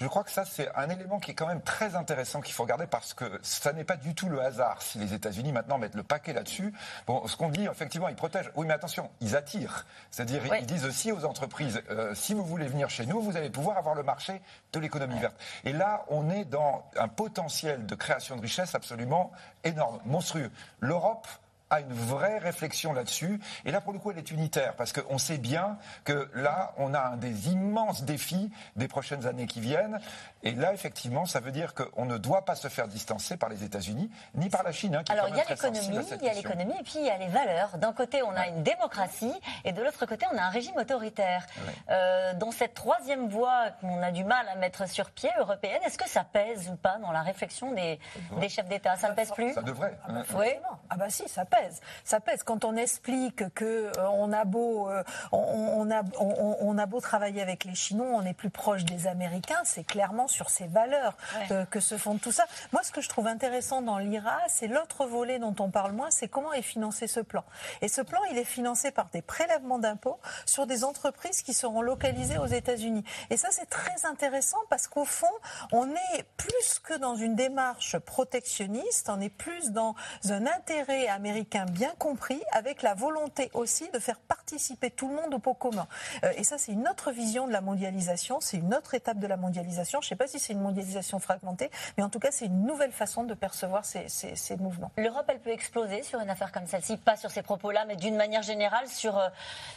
Je 0.00 0.06
crois 0.06 0.24
que 0.24 0.30
ça, 0.30 0.44
c'est 0.44 0.70
un 0.76 0.88
élément 0.88 1.18
qui 1.20 1.30
est 1.32 1.34
quand 1.34 1.46
même 1.46 1.62
très 1.62 1.94
intéressant 1.96 2.40
qu'il 2.40 2.54
faut 2.54 2.62
regarder 2.62 2.86
parce 2.86 3.14
que 3.14 3.40
ça 3.42 3.72
n'est 3.72 3.84
pas 3.84 3.96
du 3.96 4.14
tout 4.14 4.28
le 4.28 4.40
hasard 4.40 4.82
si 4.82 4.98
les 4.98 5.14
États-Unis 5.14 5.52
maintenant 5.52 5.78
mettent 5.78 5.94
le 5.94 6.02
paquet 6.02 6.32
là-dessus. 6.32 6.61
Bon, 7.06 7.26
ce 7.26 7.36
qu'on 7.36 7.48
dit, 7.48 7.64
effectivement, 7.64 8.08
ils 8.08 8.14
protègent. 8.14 8.50
Oui, 8.56 8.66
mais 8.66 8.74
attention, 8.74 9.10
ils 9.20 9.34
attirent. 9.36 9.86
C'est-à-dire, 10.10 10.42
Ouais. 10.50 10.60
ils 10.60 10.66
disent 10.66 10.84
aussi 10.84 11.10
aux 11.12 11.24
entreprises, 11.24 11.82
euh, 11.90 12.14
si 12.14 12.34
vous 12.34 12.44
voulez 12.44 12.66
venir 12.66 12.90
chez 12.90 13.06
nous, 13.06 13.20
vous 13.20 13.36
allez 13.36 13.50
pouvoir 13.50 13.78
avoir 13.78 13.94
le 13.94 14.02
marché 14.02 14.40
de 14.72 14.78
l'économie 14.80 15.18
verte. 15.18 15.36
Et 15.64 15.72
là, 15.72 16.04
on 16.08 16.30
est 16.30 16.44
dans 16.44 16.84
un 16.96 17.08
potentiel 17.08 17.86
de 17.86 17.94
création 17.94 18.36
de 18.36 18.42
richesse 18.42 18.74
absolument 18.74 19.32
énorme, 19.64 20.00
monstrueux. 20.04 20.50
L'Europe 20.80 21.26
a 21.72 21.80
une 21.80 21.92
vraie 21.92 22.38
réflexion 22.38 22.92
là-dessus. 22.92 23.40
Et 23.64 23.70
là, 23.70 23.80
pour 23.80 23.92
le 23.92 23.98
coup, 23.98 24.10
elle 24.10 24.18
est 24.18 24.30
unitaire, 24.30 24.74
parce 24.76 24.92
qu'on 24.92 25.16
sait 25.18 25.38
bien 25.38 25.78
que 26.04 26.30
là, 26.34 26.72
on 26.76 26.92
a 26.92 27.00
un 27.00 27.16
des 27.16 27.48
immenses 27.48 28.04
défis 28.04 28.52
des 28.76 28.88
prochaines 28.88 29.26
années 29.26 29.46
qui 29.46 29.60
viennent. 29.60 29.98
Et 30.42 30.52
là, 30.52 30.74
effectivement, 30.74 31.24
ça 31.24 31.40
veut 31.40 31.50
dire 31.52 31.72
qu'on 31.74 32.04
ne 32.04 32.18
doit 32.18 32.44
pas 32.44 32.56
se 32.56 32.68
faire 32.68 32.88
distancer 32.88 33.36
par 33.36 33.48
les 33.48 33.64
États-Unis, 33.64 34.10
ni 34.34 34.50
par 34.50 34.62
la 34.64 34.72
Chine, 34.72 34.94
hein, 34.96 35.02
qui 35.02 35.12
Alors 35.12 35.26
est 35.28 35.30
il 35.30 35.36
y 35.36 35.40
a 35.40 35.44
l'économie, 35.48 36.06
il 36.20 36.26
y 36.26 36.28
a 36.28 36.34
l'économie 36.34 36.74
et 36.78 36.82
puis 36.82 36.96
il 36.96 37.06
y 37.06 37.10
a 37.10 37.16
les 37.16 37.28
valeurs. 37.28 37.78
D'un 37.78 37.92
côté, 37.92 38.22
on 38.22 38.36
a 38.36 38.48
une 38.48 38.62
démocratie 38.62 39.32
et 39.64 39.72
de 39.72 39.82
l'autre 39.82 40.04
côté, 40.04 40.26
on 40.32 40.36
a 40.36 40.42
un 40.42 40.50
régime 40.50 40.76
autoritaire. 40.76 41.46
Euh, 41.90 42.34
dans 42.34 42.50
cette 42.50 42.74
troisième 42.74 43.28
voie 43.28 43.70
qu'on 43.80 44.02
a 44.02 44.10
du 44.10 44.24
mal 44.24 44.46
à 44.48 44.56
mettre 44.56 44.86
sur 44.88 45.10
pied 45.10 45.30
européenne, 45.38 45.80
est-ce 45.86 45.96
que 45.96 46.08
ça 46.08 46.24
pèse 46.24 46.68
ou 46.68 46.76
pas 46.76 46.98
dans 46.98 47.12
la 47.12 47.22
réflexion 47.22 47.72
des, 47.72 47.98
des 48.40 48.48
chefs 48.48 48.68
d'État? 48.68 48.96
Ça 48.96 49.08
ne 49.08 49.14
pèse 49.14 49.30
plus? 49.30 49.54
Ça 49.54 49.62
devrait. 49.62 49.96
hein. 50.08 50.22
Oui. 50.34 50.48
Ah 50.90 50.96
bah 50.96 51.08
si, 51.08 51.28
ça 51.28 51.44
pèse. 51.44 51.61
Ça 52.04 52.20
pèse 52.20 52.42
quand 52.42 52.64
on 52.64 52.76
explique 52.76 53.52
que 53.54 53.64
euh, 53.64 54.08
on 54.12 54.32
a 54.32 54.44
beau, 54.44 54.88
euh, 54.88 55.02
on, 55.32 55.38
on 55.38 55.90
a, 55.90 56.02
on, 56.18 56.56
on 56.60 56.78
a 56.78 56.86
beau 56.86 57.00
travailler 57.00 57.42
avec 57.42 57.64
les 57.64 57.74
Chinois, 57.74 58.08
on 58.12 58.24
est 58.24 58.34
plus 58.34 58.50
proche 58.50 58.84
des 58.84 59.06
Américains. 59.06 59.60
C'est 59.64 59.84
clairement 59.84 60.28
sur 60.28 60.50
ces 60.50 60.66
valeurs 60.66 61.16
euh, 61.50 61.64
que 61.66 61.80
se 61.80 61.96
fonde 61.96 62.20
tout 62.20 62.32
ça. 62.32 62.44
Moi, 62.72 62.82
ce 62.82 62.92
que 62.92 63.00
je 63.00 63.08
trouve 63.08 63.26
intéressant 63.26 63.82
dans 63.82 63.98
l'IRA, 63.98 64.38
c'est 64.48 64.66
l'autre 64.66 65.06
volet 65.06 65.38
dont 65.38 65.54
on 65.58 65.70
parle 65.70 65.92
moins, 65.92 66.10
c'est 66.10 66.28
comment 66.28 66.52
est 66.52 66.62
financé 66.62 67.06
ce 67.06 67.20
plan. 67.20 67.44
Et 67.80 67.88
ce 67.88 68.00
plan, 68.00 68.20
il 68.30 68.38
est 68.38 68.44
financé 68.44 68.90
par 68.90 69.06
des 69.10 69.22
prélèvements 69.22 69.78
d'impôts 69.78 70.18
sur 70.46 70.66
des 70.66 70.84
entreprises 70.84 71.42
qui 71.42 71.54
seront 71.54 71.82
localisées 71.82 72.38
aux 72.38 72.46
États-Unis. 72.46 73.04
Et 73.30 73.36
ça, 73.36 73.48
c'est 73.50 73.68
très 73.68 74.06
intéressant 74.06 74.58
parce 74.70 74.88
qu'au 74.88 75.04
fond, 75.04 75.26
on 75.72 75.88
est 75.90 76.24
plus 76.36 76.78
que 76.82 76.94
dans 76.94 77.14
une 77.14 77.34
démarche 77.34 77.98
protectionniste, 77.98 79.08
on 79.08 79.20
est 79.20 79.28
plus 79.28 79.70
dans 79.70 79.94
un 80.28 80.46
intérêt 80.46 81.08
américain 81.08 81.51
bien 81.66 81.92
compris, 81.98 82.40
avec 82.52 82.82
la 82.82 82.94
volonté 82.94 83.50
aussi 83.54 83.88
de 83.90 83.98
faire 83.98 84.18
participer 84.18 84.90
tout 84.90 85.08
le 85.08 85.14
monde 85.14 85.32
au 85.34 85.38
pot 85.38 85.54
commun. 85.54 85.86
Euh, 86.24 86.32
et 86.36 86.44
ça, 86.44 86.58
c'est 86.58 86.72
une 86.72 86.88
autre 86.88 87.12
vision 87.12 87.46
de 87.46 87.52
la 87.52 87.60
mondialisation, 87.60 88.40
c'est 88.40 88.56
une 88.58 88.74
autre 88.74 88.94
étape 88.94 89.18
de 89.18 89.26
la 89.26 89.36
mondialisation. 89.36 90.00
Je 90.00 90.06
ne 90.06 90.08
sais 90.10 90.16
pas 90.16 90.26
si 90.26 90.38
c'est 90.38 90.52
une 90.52 90.60
mondialisation 90.60 91.18
fragmentée, 91.18 91.70
mais 91.96 92.02
en 92.02 92.08
tout 92.08 92.18
cas, 92.18 92.30
c'est 92.30 92.46
une 92.46 92.64
nouvelle 92.66 92.92
façon 92.92 93.24
de 93.24 93.34
percevoir 93.34 93.84
ces, 93.84 94.08
ces- 94.08 94.36
ces 94.36 94.56
mouvements. 94.56 94.90
L'Europe, 94.96 95.26
elle 95.28 95.40
peut 95.40 95.50
exploser 95.50 96.02
sur 96.02 96.20
une 96.20 96.30
affaire 96.30 96.52
comme 96.52 96.66
celle-ci, 96.66 96.96
pas 96.96 97.16
sur 97.16 97.30
ces 97.30 97.42
propos-là, 97.42 97.84
mais 97.86 97.96
d'une 97.96 98.16
manière 98.16 98.42
générale 98.42 98.88
sur 98.88 99.18
euh, 99.18 99.28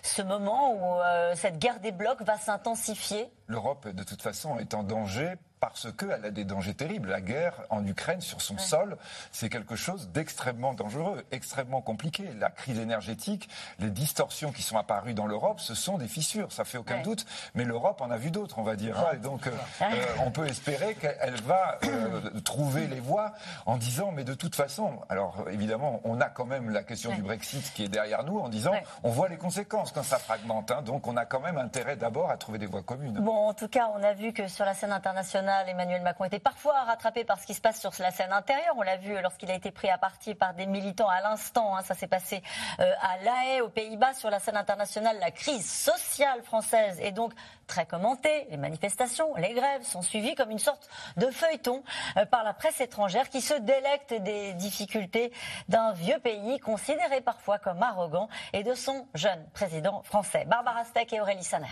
ce 0.02 0.22
moment 0.22 0.74
où 0.74 1.02
euh, 1.02 1.36
cette 1.36 1.58
guerre 1.60 1.80
des 1.80 1.92
blocs 1.92 2.22
va 2.22 2.38
s'intensifier. 2.38 3.30
L'Europe, 3.48 3.88
de 3.88 4.04
toute 4.04 4.22
façon, 4.22 4.58
est 4.60 4.74
en 4.74 4.84
danger 4.84 5.34
parce 5.70 5.92
qu'elle 5.94 6.26
a 6.26 6.32
des 6.32 6.44
dangers 6.46 6.74
terribles. 6.74 7.10
La 7.10 7.22
guerre 7.22 7.54
en 7.70 7.86
Ukraine, 7.86 8.22
sur 8.22 8.42
son 8.42 8.58
sol, 8.58 8.98
c'est 9.32 9.50
quelque 9.50 9.76
chose 9.76 10.10
d'extrêmement 10.10 10.74
dangereux, 10.74 11.24
extrêmement 11.32 11.82
compliqué. 11.82 12.30
La 12.40 12.50
crise 12.50 12.80
énergétique, 12.80 13.50
les 13.80 13.90
distorsions 13.90 14.52
qui 14.52 14.62
sont 14.62 14.78
apparues 14.78 15.14
dans 15.14 15.28
l'Europe, 15.28 15.60
ce 15.60 15.76
sont 15.76 15.98
des 15.98 16.08
fissures, 16.08 16.52
ça 16.52 16.64
fait 16.66 16.78
aucun 16.78 16.96
Ouais. 16.98 17.02
doute. 17.04 17.26
Mais 17.56 17.64
l'Europe 17.66 18.02
en 18.02 18.12
a 18.12 18.18
vu 18.18 18.32
d'autres, 18.32 18.60
on 18.60 18.64
va 18.64 18.76
dire. 18.76 18.96
Et 19.14 19.18
donc, 19.18 19.48
euh, 19.48 19.52
euh, 19.82 19.86
on 20.26 20.32
peut 20.32 20.48
espérer 20.48 20.96
qu'elle 20.96 21.42
va 21.44 21.78
euh, 21.84 22.40
trouver 22.44 22.88
les 22.88 23.00
voies 23.00 23.34
en 23.66 23.78
disant, 23.78 24.12
mais 24.12 24.24
de 24.24 24.34
toute 24.34 24.56
façon, 24.56 25.00
alors 25.10 25.46
évidemment, 25.52 26.02
on 26.04 26.20
a 26.22 26.30
quand 26.30 26.46
même 26.46 26.70
la 26.70 26.84
question 26.84 27.14
du 27.14 27.22
Brexit 27.22 27.74
qui 27.74 27.84
est 27.84 27.90
derrière 27.90 28.24
nous, 28.24 28.40
en 28.40 28.50
disant, 28.50 28.74
on 29.04 29.10
voit 29.10 29.30
les 29.30 29.38
conséquences 29.38 29.92
quand 29.92 30.04
ça 30.04 30.18
fragmente. 30.20 30.72
hein. 30.72 30.82
donc, 30.82 31.08
on 31.08 31.18
a 31.18 31.26
quand 31.26 31.40
même 31.40 31.58
intérêt 31.58 31.96
d'abord 31.96 32.30
à 32.32 32.38
trouver 32.38 32.58
des 32.60 32.66
voies 32.68 32.84
communes. 32.84 33.20
Bon, 33.20 33.48
en 33.48 33.54
tout 33.54 33.68
cas, 33.68 33.90
on 33.96 34.04
a 34.04 34.14
vu 34.14 34.34
que 34.34 34.48
sur 34.48 34.66
la 34.66 34.74
scène 34.74 34.92
internationale, 34.92 35.55
Emmanuel 35.68 36.02
Macron 36.02 36.26
était 36.26 36.40
parfois 36.40 36.84
rattrapé 36.84 37.24
par 37.24 37.40
ce 37.40 37.46
qui 37.46 37.54
se 37.54 37.62
passe 37.62 37.80
sur 37.80 37.92
la 38.00 38.12
scène 38.12 38.32
intérieure. 38.32 38.74
On 38.78 38.82
l'a 38.82 38.98
vu 38.98 39.20
lorsqu'il 39.22 39.50
a 39.52 39.54
été 39.54 39.72
pris 39.72 39.90
à 39.90 39.98
partie 39.98 40.36
par 40.36 40.54
des 40.54 40.66
militants 40.66 41.10
à 41.10 41.22
l'instant. 41.22 41.76
hein. 41.76 41.82
ça 41.84 41.96
s'est 41.96 42.08
passé 42.08 42.44
euh, 42.80 42.92
à 43.02 43.18
La 43.24 43.46
Haye, 43.46 43.62
aux 43.62 43.70
Pays-Bas. 43.70 44.14
Sur 44.14 44.30
la 44.30 44.40
scène 44.40 44.58
internationale, 44.58 45.18
la 45.20 45.32
crise 45.32 45.70
sociale 45.70 46.42
française 46.44 47.00
est 47.00 47.12
donc 47.12 47.34
très 47.68 47.86
commentée. 47.86 48.48
Les 48.50 48.58
manifestations, 48.58 49.34
les 49.36 49.54
grèves 49.54 49.84
sont 49.84 50.02
suivies 50.02 50.36
comme 50.36 50.52
une 50.52 50.60
sorte 50.60 50.90
de 51.18 51.28
feuilleton 51.32 51.84
euh, 52.18 52.26
par 52.26 52.44
la 52.44 52.54
presse 52.54 52.82
étrangère 52.82 53.30
qui 53.30 53.42
se 53.42 53.54
délecte 53.56 54.14
des 54.14 54.54
difficultés 54.54 55.32
d'un 55.70 55.94
vieux 55.94 56.20
pays 56.20 56.60
considéré 56.60 57.22
parfois 57.22 57.60
comme 57.60 57.82
arrogant 57.82 58.30
et 58.54 58.64
de 58.64 58.74
son 58.74 59.08
jeune 59.14 59.46
président 59.54 60.04
français. 60.04 60.46
Barbara 60.46 60.84
Steck 60.86 61.14
et 61.14 61.22
Aurélie 61.22 61.44
Saner. 61.44 61.68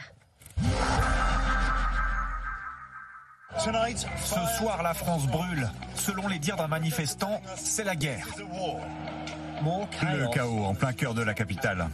Ce 3.57 4.57
soir, 4.57 4.83
la 4.83 4.93
France 4.93 5.27
brûle. 5.27 5.69
Selon 5.95 6.27
les 6.27 6.39
dires 6.39 6.57
d'un 6.57 6.67
manifestant, 6.67 7.41
c'est 7.55 7.83
la 7.83 7.95
guerre. 7.95 8.27
Le 8.37 10.33
chaos 10.33 10.65
en 10.65 10.73
plein 10.73 10.93
cœur 10.93 11.13
de 11.13 11.21
la 11.21 11.33
capitale. 11.33 11.87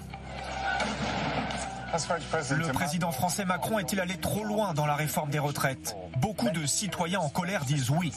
Le 2.51 2.71
président 2.71 3.11
français 3.11 3.45
Macron 3.45 3.79
est-il 3.79 3.99
allé 3.99 4.15
trop 4.17 4.43
loin 4.43 4.73
dans 4.73 4.85
la 4.85 4.95
réforme 4.95 5.31
des 5.31 5.39
retraites? 5.39 5.95
Beaucoup 6.17 6.49
de 6.49 6.65
citoyens 6.65 7.19
en 7.19 7.29
colère 7.29 7.65
disent 7.65 7.89
oui. 7.89 8.13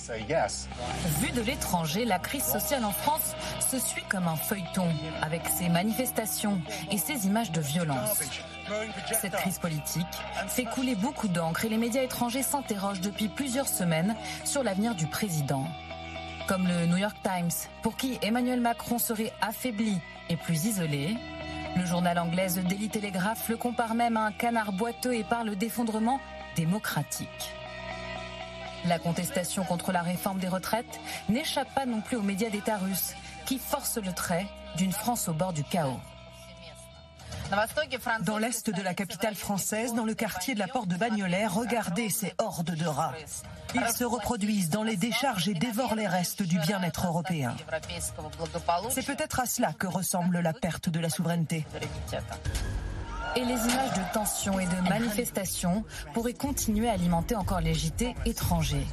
Vue 1.20 1.30
de 1.30 1.40
l'étranger, 1.40 2.04
la 2.04 2.18
crise 2.18 2.44
sociale 2.44 2.84
en 2.84 2.92
France 2.92 3.34
se 3.60 3.78
suit 3.78 4.04
comme 4.08 4.28
un 4.28 4.36
feuilleton, 4.36 4.88
avec 5.22 5.42
ses 5.48 5.68
manifestations 5.68 6.60
et 6.90 6.98
ses 6.98 7.26
images 7.26 7.52
de 7.52 7.60
violence. 7.60 8.20
Cette 9.20 9.32
crise 9.32 9.58
politique 9.58 10.06
fait 10.48 10.64
couler 10.64 10.94
beaucoup 10.94 11.28
d'encre 11.28 11.64
et 11.64 11.68
les 11.68 11.76
médias 11.76 12.02
étrangers 12.02 12.42
s'interrogent 12.42 13.00
depuis 13.00 13.28
plusieurs 13.28 13.68
semaines 13.68 14.16
sur 14.44 14.62
l'avenir 14.62 14.94
du 14.94 15.06
président. 15.06 15.66
Comme 16.48 16.66
le 16.66 16.86
New 16.86 16.96
York 16.96 17.16
Times, 17.22 17.50
pour 17.82 17.96
qui 17.96 18.18
Emmanuel 18.22 18.60
Macron 18.60 18.98
serait 18.98 19.32
affaibli 19.40 19.98
et 20.28 20.36
plus 20.36 20.66
isolé. 20.66 21.16
Le 21.76 21.86
journal 21.86 22.18
anglais 22.18 22.48
The 22.48 22.66
Daily 22.66 22.88
Telegraph 22.88 23.48
le 23.48 23.56
compare 23.56 23.94
même 23.94 24.16
à 24.16 24.26
un 24.26 24.32
canard 24.32 24.72
boiteux 24.72 25.14
et 25.14 25.24
parle 25.24 25.56
d'effondrement 25.56 26.20
démocratique. 26.56 27.54
La 28.84 28.98
contestation 28.98 29.64
contre 29.64 29.92
la 29.92 30.02
réforme 30.02 30.38
des 30.38 30.48
retraites 30.48 31.00
n'échappe 31.28 31.72
pas 31.74 31.86
non 31.86 32.00
plus 32.00 32.16
aux 32.16 32.22
médias 32.22 32.50
d'État 32.50 32.76
russes, 32.76 33.14
qui 33.46 33.58
forcent 33.58 33.98
le 33.98 34.12
trait 34.12 34.46
d'une 34.76 34.92
France 34.92 35.28
au 35.28 35.32
bord 35.32 35.52
du 35.52 35.62
chaos. 35.64 36.00
Dans 38.24 38.38
l'est 38.38 38.70
de 38.70 38.82
la 38.82 38.94
capitale 38.94 39.34
française, 39.34 39.94
dans 39.94 40.04
le 40.04 40.14
quartier 40.14 40.54
de 40.54 40.58
la 40.58 40.68
Porte 40.68 40.88
de 40.88 40.96
Bagnolet, 40.96 41.46
regardez 41.46 42.08
ces 42.08 42.32
hordes 42.38 42.74
de 42.74 42.86
rats. 42.86 43.12
Ils 43.74 43.88
se 43.88 44.04
reproduisent 44.04 44.70
dans 44.70 44.82
les 44.82 44.96
décharges 44.96 45.48
et 45.48 45.54
dévorent 45.54 45.94
les 45.94 46.06
restes 46.06 46.42
du 46.42 46.58
bien-être 46.58 47.06
européen. 47.06 47.54
C'est 48.90 49.06
peut-être 49.06 49.40
à 49.40 49.46
cela 49.46 49.72
que 49.72 49.86
ressemble 49.86 50.40
la 50.40 50.52
perte 50.52 50.88
de 50.88 51.00
la 51.00 51.10
souveraineté. 51.10 51.66
Et 53.34 53.44
les 53.44 53.54
images 53.54 53.92
de 53.94 54.12
tensions 54.12 54.58
et 54.58 54.66
de 54.66 54.88
manifestations 54.88 55.84
pourraient 56.12 56.34
continuer 56.34 56.88
à 56.88 56.92
alimenter 56.92 57.34
encore 57.34 57.60
les 57.60 57.74
JT 57.74 58.14
étrangers. 58.26 58.86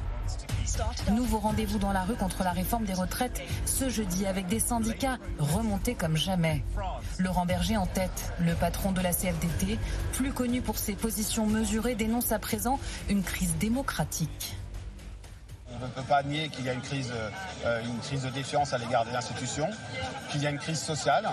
Nouveau 1.12 1.38
rendez-vous 1.38 1.78
dans 1.78 1.92
la 1.92 2.02
rue 2.02 2.14
contre 2.14 2.42
la 2.42 2.52
réforme 2.52 2.84
des 2.84 2.94
retraites 2.94 3.42
ce 3.66 3.88
jeudi 3.88 4.26
avec 4.26 4.46
des 4.46 4.60
syndicats 4.60 5.18
remontés 5.38 5.94
comme 5.94 6.16
jamais. 6.16 6.62
Laurent 7.18 7.46
Berger 7.46 7.76
en 7.76 7.86
tête, 7.86 8.32
le 8.40 8.54
patron 8.54 8.92
de 8.92 9.00
la 9.00 9.12
CFDT, 9.12 9.78
plus 10.12 10.32
connu 10.32 10.60
pour 10.60 10.78
ses 10.78 10.94
positions 10.94 11.46
mesurées, 11.46 11.94
dénonce 11.94 12.32
à 12.32 12.38
présent 12.38 12.78
une 13.08 13.22
crise 13.22 13.56
démocratique. 13.58 14.56
Ne 15.86 15.92
peut 15.92 16.02
pas 16.02 16.22
nier 16.22 16.48
qu'il 16.48 16.64
y 16.64 16.68
a 16.68 16.72
une 16.72 16.80
crise, 16.80 17.12
euh, 17.64 17.82
une 17.84 17.98
crise 18.00 18.22
de 18.22 18.30
défiance 18.30 18.72
à 18.72 18.78
l'égard 18.78 19.04
des 19.04 19.14
institutions, 19.14 19.68
qu'il 20.30 20.42
y 20.42 20.46
a 20.46 20.50
une 20.50 20.58
crise 20.58 20.80
sociale, 20.80 21.28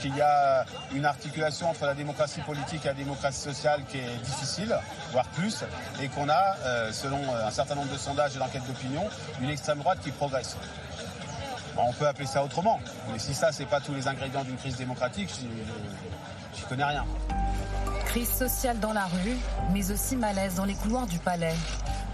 qu'il 0.00 0.16
y 0.16 0.20
a 0.20 0.64
une 0.92 1.06
articulation 1.06 1.70
entre 1.70 1.86
la 1.86 1.94
démocratie 1.94 2.40
politique 2.40 2.84
et 2.84 2.88
la 2.88 2.94
démocratie 2.94 3.40
sociale 3.40 3.82
qui 3.88 3.98
est 3.98 4.16
difficile, 4.24 4.76
voire 5.12 5.26
plus, 5.28 5.64
et 6.02 6.08
qu'on 6.08 6.28
a, 6.28 6.56
euh, 6.64 6.92
selon 6.92 7.20
un 7.34 7.50
certain 7.50 7.74
nombre 7.74 7.92
de 7.92 7.98
sondages 7.98 8.36
et 8.36 8.38
d'enquêtes 8.38 8.66
d'opinion, 8.66 9.08
une 9.40 9.50
extrême 9.50 9.78
droite 9.78 9.98
qui 10.02 10.10
progresse. 10.10 10.56
On 11.76 11.92
peut 11.92 12.06
appeler 12.06 12.26
ça 12.26 12.44
autrement, 12.44 12.80
mais 13.12 13.18
si 13.18 13.34
ça, 13.34 13.50
c'est 13.50 13.66
pas 13.66 13.80
tous 13.80 13.94
les 13.94 14.06
ingrédients 14.06 14.44
d'une 14.44 14.56
crise 14.56 14.76
démocratique, 14.76 15.30
j'y 16.54 16.62
connais 16.62 16.84
rien. 16.84 17.04
Crise 18.06 18.30
sociale 18.30 18.78
dans 18.78 18.92
la 18.92 19.06
rue, 19.06 19.36
mais 19.72 19.90
aussi 19.90 20.14
malaise 20.14 20.54
dans 20.54 20.64
les 20.64 20.74
couloirs 20.74 21.06
du 21.06 21.18
palais, 21.18 21.54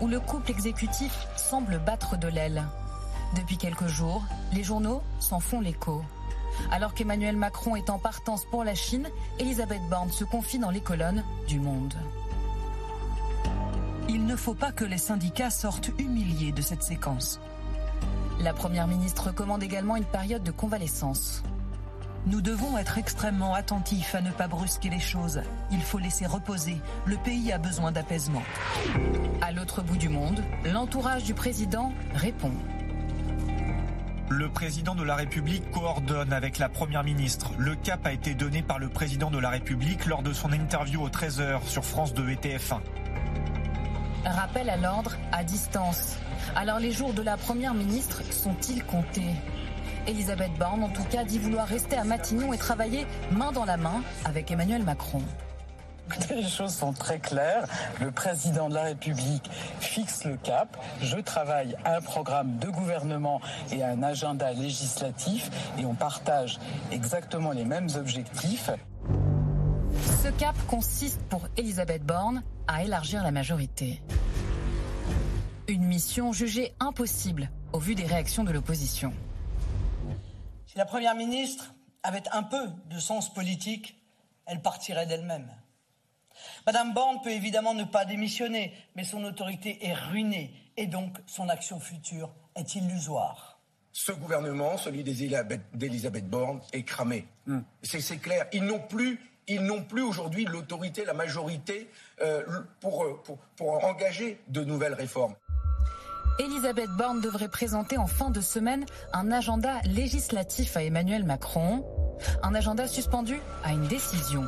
où 0.00 0.06
le 0.06 0.20
couple 0.20 0.50
exécutif 0.50 1.12
semble 1.36 1.78
battre 1.78 2.16
de 2.16 2.28
l'aile. 2.28 2.64
Depuis 3.36 3.56
quelques 3.56 3.86
jours, 3.86 4.24
les 4.52 4.62
journaux 4.62 5.02
s'en 5.18 5.40
font 5.40 5.60
l'écho. 5.60 6.02
Alors 6.70 6.94
qu'Emmanuel 6.94 7.36
Macron 7.36 7.76
est 7.76 7.90
en 7.90 7.98
partance 7.98 8.44
pour 8.44 8.64
la 8.64 8.74
Chine, 8.74 9.08
Elisabeth 9.38 9.82
Borne 9.88 10.10
se 10.10 10.24
confie 10.24 10.58
dans 10.58 10.70
les 10.70 10.80
colonnes 10.80 11.24
du 11.46 11.60
Monde. 11.60 11.94
Il 14.08 14.26
ne 14.26 14.34
faut 14.34 14.54
pas 14.54 14.72
que 14.72 14.84
les 14.84 14.98
syndicats 14.98 15.50
sortent 15.50 15.92
humiliés 15.98 16.52
de 16.52 16.62
cette 16.62 16.82
séquence. 16.82 17.40
La 18.40 18.52
Première 18.52 18.88
ministre 18.88 19.28
recommande 19.28 19.62
également 19.62 19.96
une 19.96 20.04
période 20.04 20.42
de 20.42 20.50
convalescence. 20.50 21.42
Nous 22.26 22.42
devons 22.42 22.76
être 22.76 22.98
extrêmement 22.98 23.54
attentifs 23.54 24.14
à 24.14 24.20
ne 24.20 24.30
pas 24.30 24.46
brusquer 24.46 24.90
les 24.90 25.00
choses. 25.00 25.40
Il 25.70 25.80
faut 25.80 25.98
laisser 25.98 26.26
reposer. 26.26 26.76
Le 27.06 27.16
pays 27.16 27.50
a 27.50 27.56
besoin 27.56 27.92
d'apaisement. 27.92 28.42
À 29.40 29.52
l'autre 29.52 29.82
bout 29.82 29.96
du 29.96 30.10
monde, 30.10 30.44
l'entourage 30.66 31.24
du 31.24 31.32
président 31.32 31.94
répond. 32.14 32.52
Le 34.28 34.50
président 34.50 34.94
de 34.94 35.02
la 35.02 35.16
République 35.16 35.70
coordonne 35.70 36.32
avec 36.34 36.58
la 36.58 36.68
première 36.68 37.04
ministre. 37.04 37.52
Le 37.58 37.74
cap 37.74 38.04
a 38.04 38.12
été 38.12 38.34
donné 38.34 38.62
par 38.62 38.78
le 38.78 38.90
président 38.90 39.30
de 39.30 39.38
la 39.38 39.48
République 39.48 40.04
lors 40.04 40.22
de 40.22 40.34
son 40.34 40.52
interview 40.52 41.02
au 41.02 41.08
13h 41.08 41.66
sur 41.66 41.84
France 41.84 42.12
2 42.12 42.28
et 42.28 42.36
TF1. 42.36 42.80
Rappel 44.26 44.68
à 44.68 44.76
l'ordre 44.76 45.16
à 45.32 45.42
distance. 45.42 46.16
Alors 46.54 46.78
les 46.78 46.92
jours 46.92 47.14
de 47.14 47.22
la 47.22 47.38
première 47.38 47.72
ministre 47.74 48.22
sont-ils 48.30 48.84
comptés? 48.84 49.34
Elisabeth 50.06 50.52
Borne, 50.58 50.84
en 50.84 50.88
tout 50.88 51.04
cas, 51.04 51.24
dit 51.24 51.38
vouloir 51.38 51.66
rester 51.66 51.96
à 51.96 52.04
Matignon 52.04 52.52
et 52.52 52.58
travailler 52.58 53.06
main 53.32 53.52
dans 53.52 53.64
la 53.64 53.76
main 53.76 54.02
avec 54.24 54.50
Emmanuel 54.50 54.82
Macron. 54.82 55.22
Les 56.30 56.42
choses 56.42 56.74
sont 56.74 56.92
très 56.92 57.18
claires. 57.18 57.66
Le 58.00 58.10
président 58.10 58.68
de 58.68 58.74
la 58.74 58.82
République 58.82 59.48
fixe 59.80 60.24
le 60.24 60.36
cap. 60.36 60.76
Je 61.02 61.18
travaille 61.18 61.76
à 61.84 61.96
un 61.96 62.00
programme 62.00 62.58
de 62.58 62.68
gouvernement 62.68 63.40
et 63.70 63.82
à 63.82 63.90
un 63.90 64.02
agenda 64.02 64.52
législatif 64.52 65.50
et 65.78 65.84
on 65.84 65.94
partage 65.94 66.58
exactement 66.90 67.52
les 67.52 67.64
mêmes 67.64 67.88
objectifs. 67.96 68.70
Ce 70.22 70.28
cap 70.28 70.56
consiste 70.66 71.20
pour 71.28 71.46
Elisabeth 71.56 72.04
Borne 72.04 72.42
à 72.66 72.82
élargir 72.84 73.22
la 73.22 73.30
majorité. 73.30 74.02
Une 75.68 75.84
mission 75.84 76.32
jugée 76.32 76.74
impossible 76.80 77.50
au 77.72 77.78
vu 77.78 77.94
des 77.94 78.06
réactions 78.06 78.44
de 78.44 78.50
l'opposition. 78.50 79.12
Si 80.70 80.78
la 80.78 80.84
Première 80.84 81.16
ministre 81.16 81.74
avait 82.04 82.22
un 82.30 82.44
peu 82.44 82.68
de 82.90 83.00
sens 83.00 83.34
politique, 83.34 84.00
elle 84.46 84.62
partirait 84.62 85.04
d'elle-même. 85.04 85.50
Madame 86.64 86.94
Borne 86.94 87.20
peut 87.24 87.32
évidemment 87.32 87.74
ne 87.74 87.82
pas 87.82 88.04
démissionner, 88.04 88.72
mais 88.94 89.02
son 89.02 89.24
autorité 89.24 89.84
est 89.84 89.94
ruinée 89.94 90.54
et 90.76 90.86
donc 90.86 91.18
son 91.26 91.48
action 91.48 91.80
future 91.80 92.32
est 92.54 92.76
illusoire. 92.76 93.58
Ce 93.90 94.12
gouvernement, 94.12 94.76
celui 94.76 95.02
d'Elisabeth 95.02 96.30
Borne, 96.30 96.60
est 96.72 96.84
cramé. 96.84 97.26
C'est 97.82 98.18
clair. 98.18 98.46
Ils 98.52 98.62
n'ont 98.62 98.78
plus 98.78 99.18
ils 99.48 99.64
n'ont 99.64 99.82
plus 99.82 100.02
aujourd'hui 100.02 100.44
l'autorité, 100.44 101.04
la 101.04 101.14
majorité 101.14 101.90
euh, 102.20 102.44
pour, 102.78 103.20
pour, 103.24 103.38
pour 103.56 103.84
engager 103.84 104.38
de 104.46 104.62
nouvelles 104.62 104.94
réformes. 104.94 105.34
Elisabeth 106.40 106.88
Borne 106.92 107.20
devrait 107.20 107.48
présenter 107.48 107.98
en 107.98 108.06
fin 108.06 108.30
de 108.30 108.40
semaine 108.40 108.86
un 109.12 109.30
agenda 109.30 109.78
législatif 109.84 110.74
à 110.74 110.82
Emmanuel 110.82 111.22
Macron. 111.22 111.84
Un 112.42 112.54
agenda 112.54 112.88
suspendu 112.88 113.38
à 113.62 113.72
une 113.72 113.86
décision. 113.88 114.44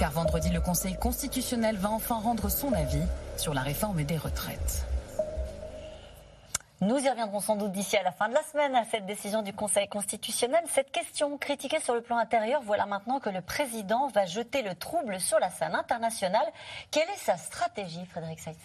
Car 0.00 0.10
vendredi, 0.10 0.50
le 0.50 0.60
Conseil 0.60 0.96
constitutionnel 0.96 1.76
va 1.76 1.90
enfin 1.90 2.16
rendre 2.16 2.48
son 2.48 2.72
avis 2.72 3.04
sur 3.36 3.54
la 3.54 3.60
réforme 3.60 4.02
des 4.02 4.16
retraites. 4.16 4.84
Nous 6.80 6.98
y 6.98 7.08
reviendrons 7.08 7.38
sans 7.38 7.54
doute 7.54 7.70
d'ici 7.70 7.96
à 7.96 8.02
la 8.02 8.10
fin 8.10 8.28
de 8.28 8.34
la 8.34 8.42
semaine 8.42 8.74
à 8.74 8.84
cette 8.90 9.06
décision 9.06 9.42
du 9.42 9.52
Conseil 9.52 9.86
constitutionnel. 9.86 10.64
Cette 10.68 10.90
question 10.90 11.38
critiquée 11.38 11.78
sur 11.78 11.94
le 11.94 12.00
plan 12.00 12.18
intérieur, 12.18 12.60
voilà 12.64 12.86
maintenant 12.86 13.20
que 13.20 13.30
le 13.30 13.40
président 13.40 14.08
va 14.08 14.26
jeter 14.26 14.62
le 14.62 14.74
trouble 14.74 15.20
sur 15.20 15.38
la 15.38 15.50
scène 15.50 15.76
internationale. 15.76 16.46
Quelle 16.90 17.08
est 17.08 17.18
sa 17.18 17.36
stratégie, 17.36 18.04
Frédéric 18.06 18.40
Seitz 18.40 18.58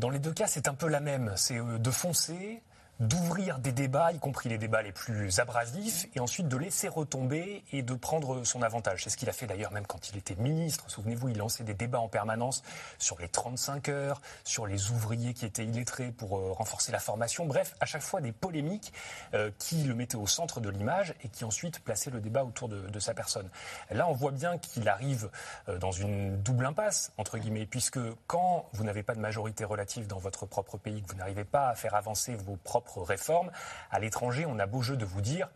Dans 0.00 0.08
les 0.08 0.18
deux 0.18 0.32
cas, 0.32 0.46
c'est 0.46 0.66
un 0.66 0.72
peu 0.72 0.88
la 0.88 1.00
même. 1.00 1.34
C'est 1.36 1.58
euh, 1.58 1.76
de 1.76 1.90
foncer, 1.90 2.62
d'ouvrir 3.00 3.58
des 3.58 3.72
débats, 3.72 4.12
y 4.12 4.18
compris 4.18 4.50
les 4.50 4.58
débats 4.58 4.82
les 4.82 4.92
plus 4.92 5.38
abrasifs, 5.40 6.06
et 6.14 6.20
ensuite 6.20 6.48
de 6.48 6.56
laisser 6.56 6.86
retomber 6.88 7.64
et 7.72 7.82
de 7.82 7.94
prendre 7.94 8.44
son 8.44 8.62
avantage. 8.62 9.04
C'est 9.04 9.10
ce 9.10 9.16
qu'il 9.16 9.28
a 9.30 9.32
fait 9.32 9.46
d'ailleurs 9.46 9.72
même 9.72 9.86
quand 9.86 10.10
il 10.10 10.18
était 10.18 10.36
ministre. 10.36 10.84
Souvenez-vous, 10.88 11.30
il 11.30 11.38
lançait 11.38 11.64
des 11.64 11.74
débats 11.74 12.00
en 12.00 12.08
permanence 12.08 12.62
sur 12.98 13.18
les 13.18 13.28
35 13.28 13.88
heures, 13.88 14.20
sur 14.44 14.66
les 14.66 14.90
ouvriers 14.90 15.32
qui 15.32 15.46
étaient 15.46 15.64
illettrés 15.64 16.10
pour 16.10 16.38
euh, 16.38 16.52
renforcer 16.52 16.92
la 16.92 16.98
formation. 16.98 17.46
Bref, 17.46 17.74
à 17.80 17.86
chaque 17.86 18.02
fois 18.02 18.20
des 18.20 18.32
polémiques 18.32 18.92
euh, 19.32 19.50
qui 19.58 19.82
le 19.84 19.94
mettaient 19.94 20.16
au 20.16 20.26
centre 20.26 20.60
de 20.60 20.68
l'image 20.68 21.14
et 21.24 21.28
qui 21.28 21.44
ensuite 21.44 21.80
plaçaient 21.80 22.10
le 22.10 22.20
débat 22.20 22.44
autour 22.44 22.68
de, 22.68 23.00
sa 23.00 23.14
personne. 23.14 23.48
Là, 23.90 24.06
on 24.08 24.12
voit 24.12 24.30
bien 24.30 24.58
qu'il 24.58 24.86
arrive 24.86 25.30
euh, 25.68 25.78
dans 25.78 25.92
une 25.92 26.36
double 26.42 26.66
impasse, 26.66 27.12
entre 27.16 27.38
guillemets, 27.38 27.64
puisque 27.64 27.98
quand 28.26 28.68
vous 28.74 28.84
n'avez 28.84 29.02
pas 29.02 29.14
de 29.14 29.20
majorité 29.20 29.64
relative 29.64 30.06
dans 30.06 30.18
votre 30.18 30.44
propre 30.44 30.76
pays, 30.76 31.02
que 31.02 31.08
vous 31.08 31.18
n'arrivez 31.18 31.44
pas 31.44 31.70
à 31.70 31.74
faire 31.74 31.94
avancer 31.94 32.34
vos 32.34 32.56
propres 32.56 32.89
réformes. 32.98 33.50
À 33.90 34.00
l'étranger, 34.00 34.46
on 34.46 34.58
a 34.58 34.66
beau 34.66 34.82
jeu 34.82 34.96
de 34.96 35.04
vous 35.04 35.20
dire 35.20 35.48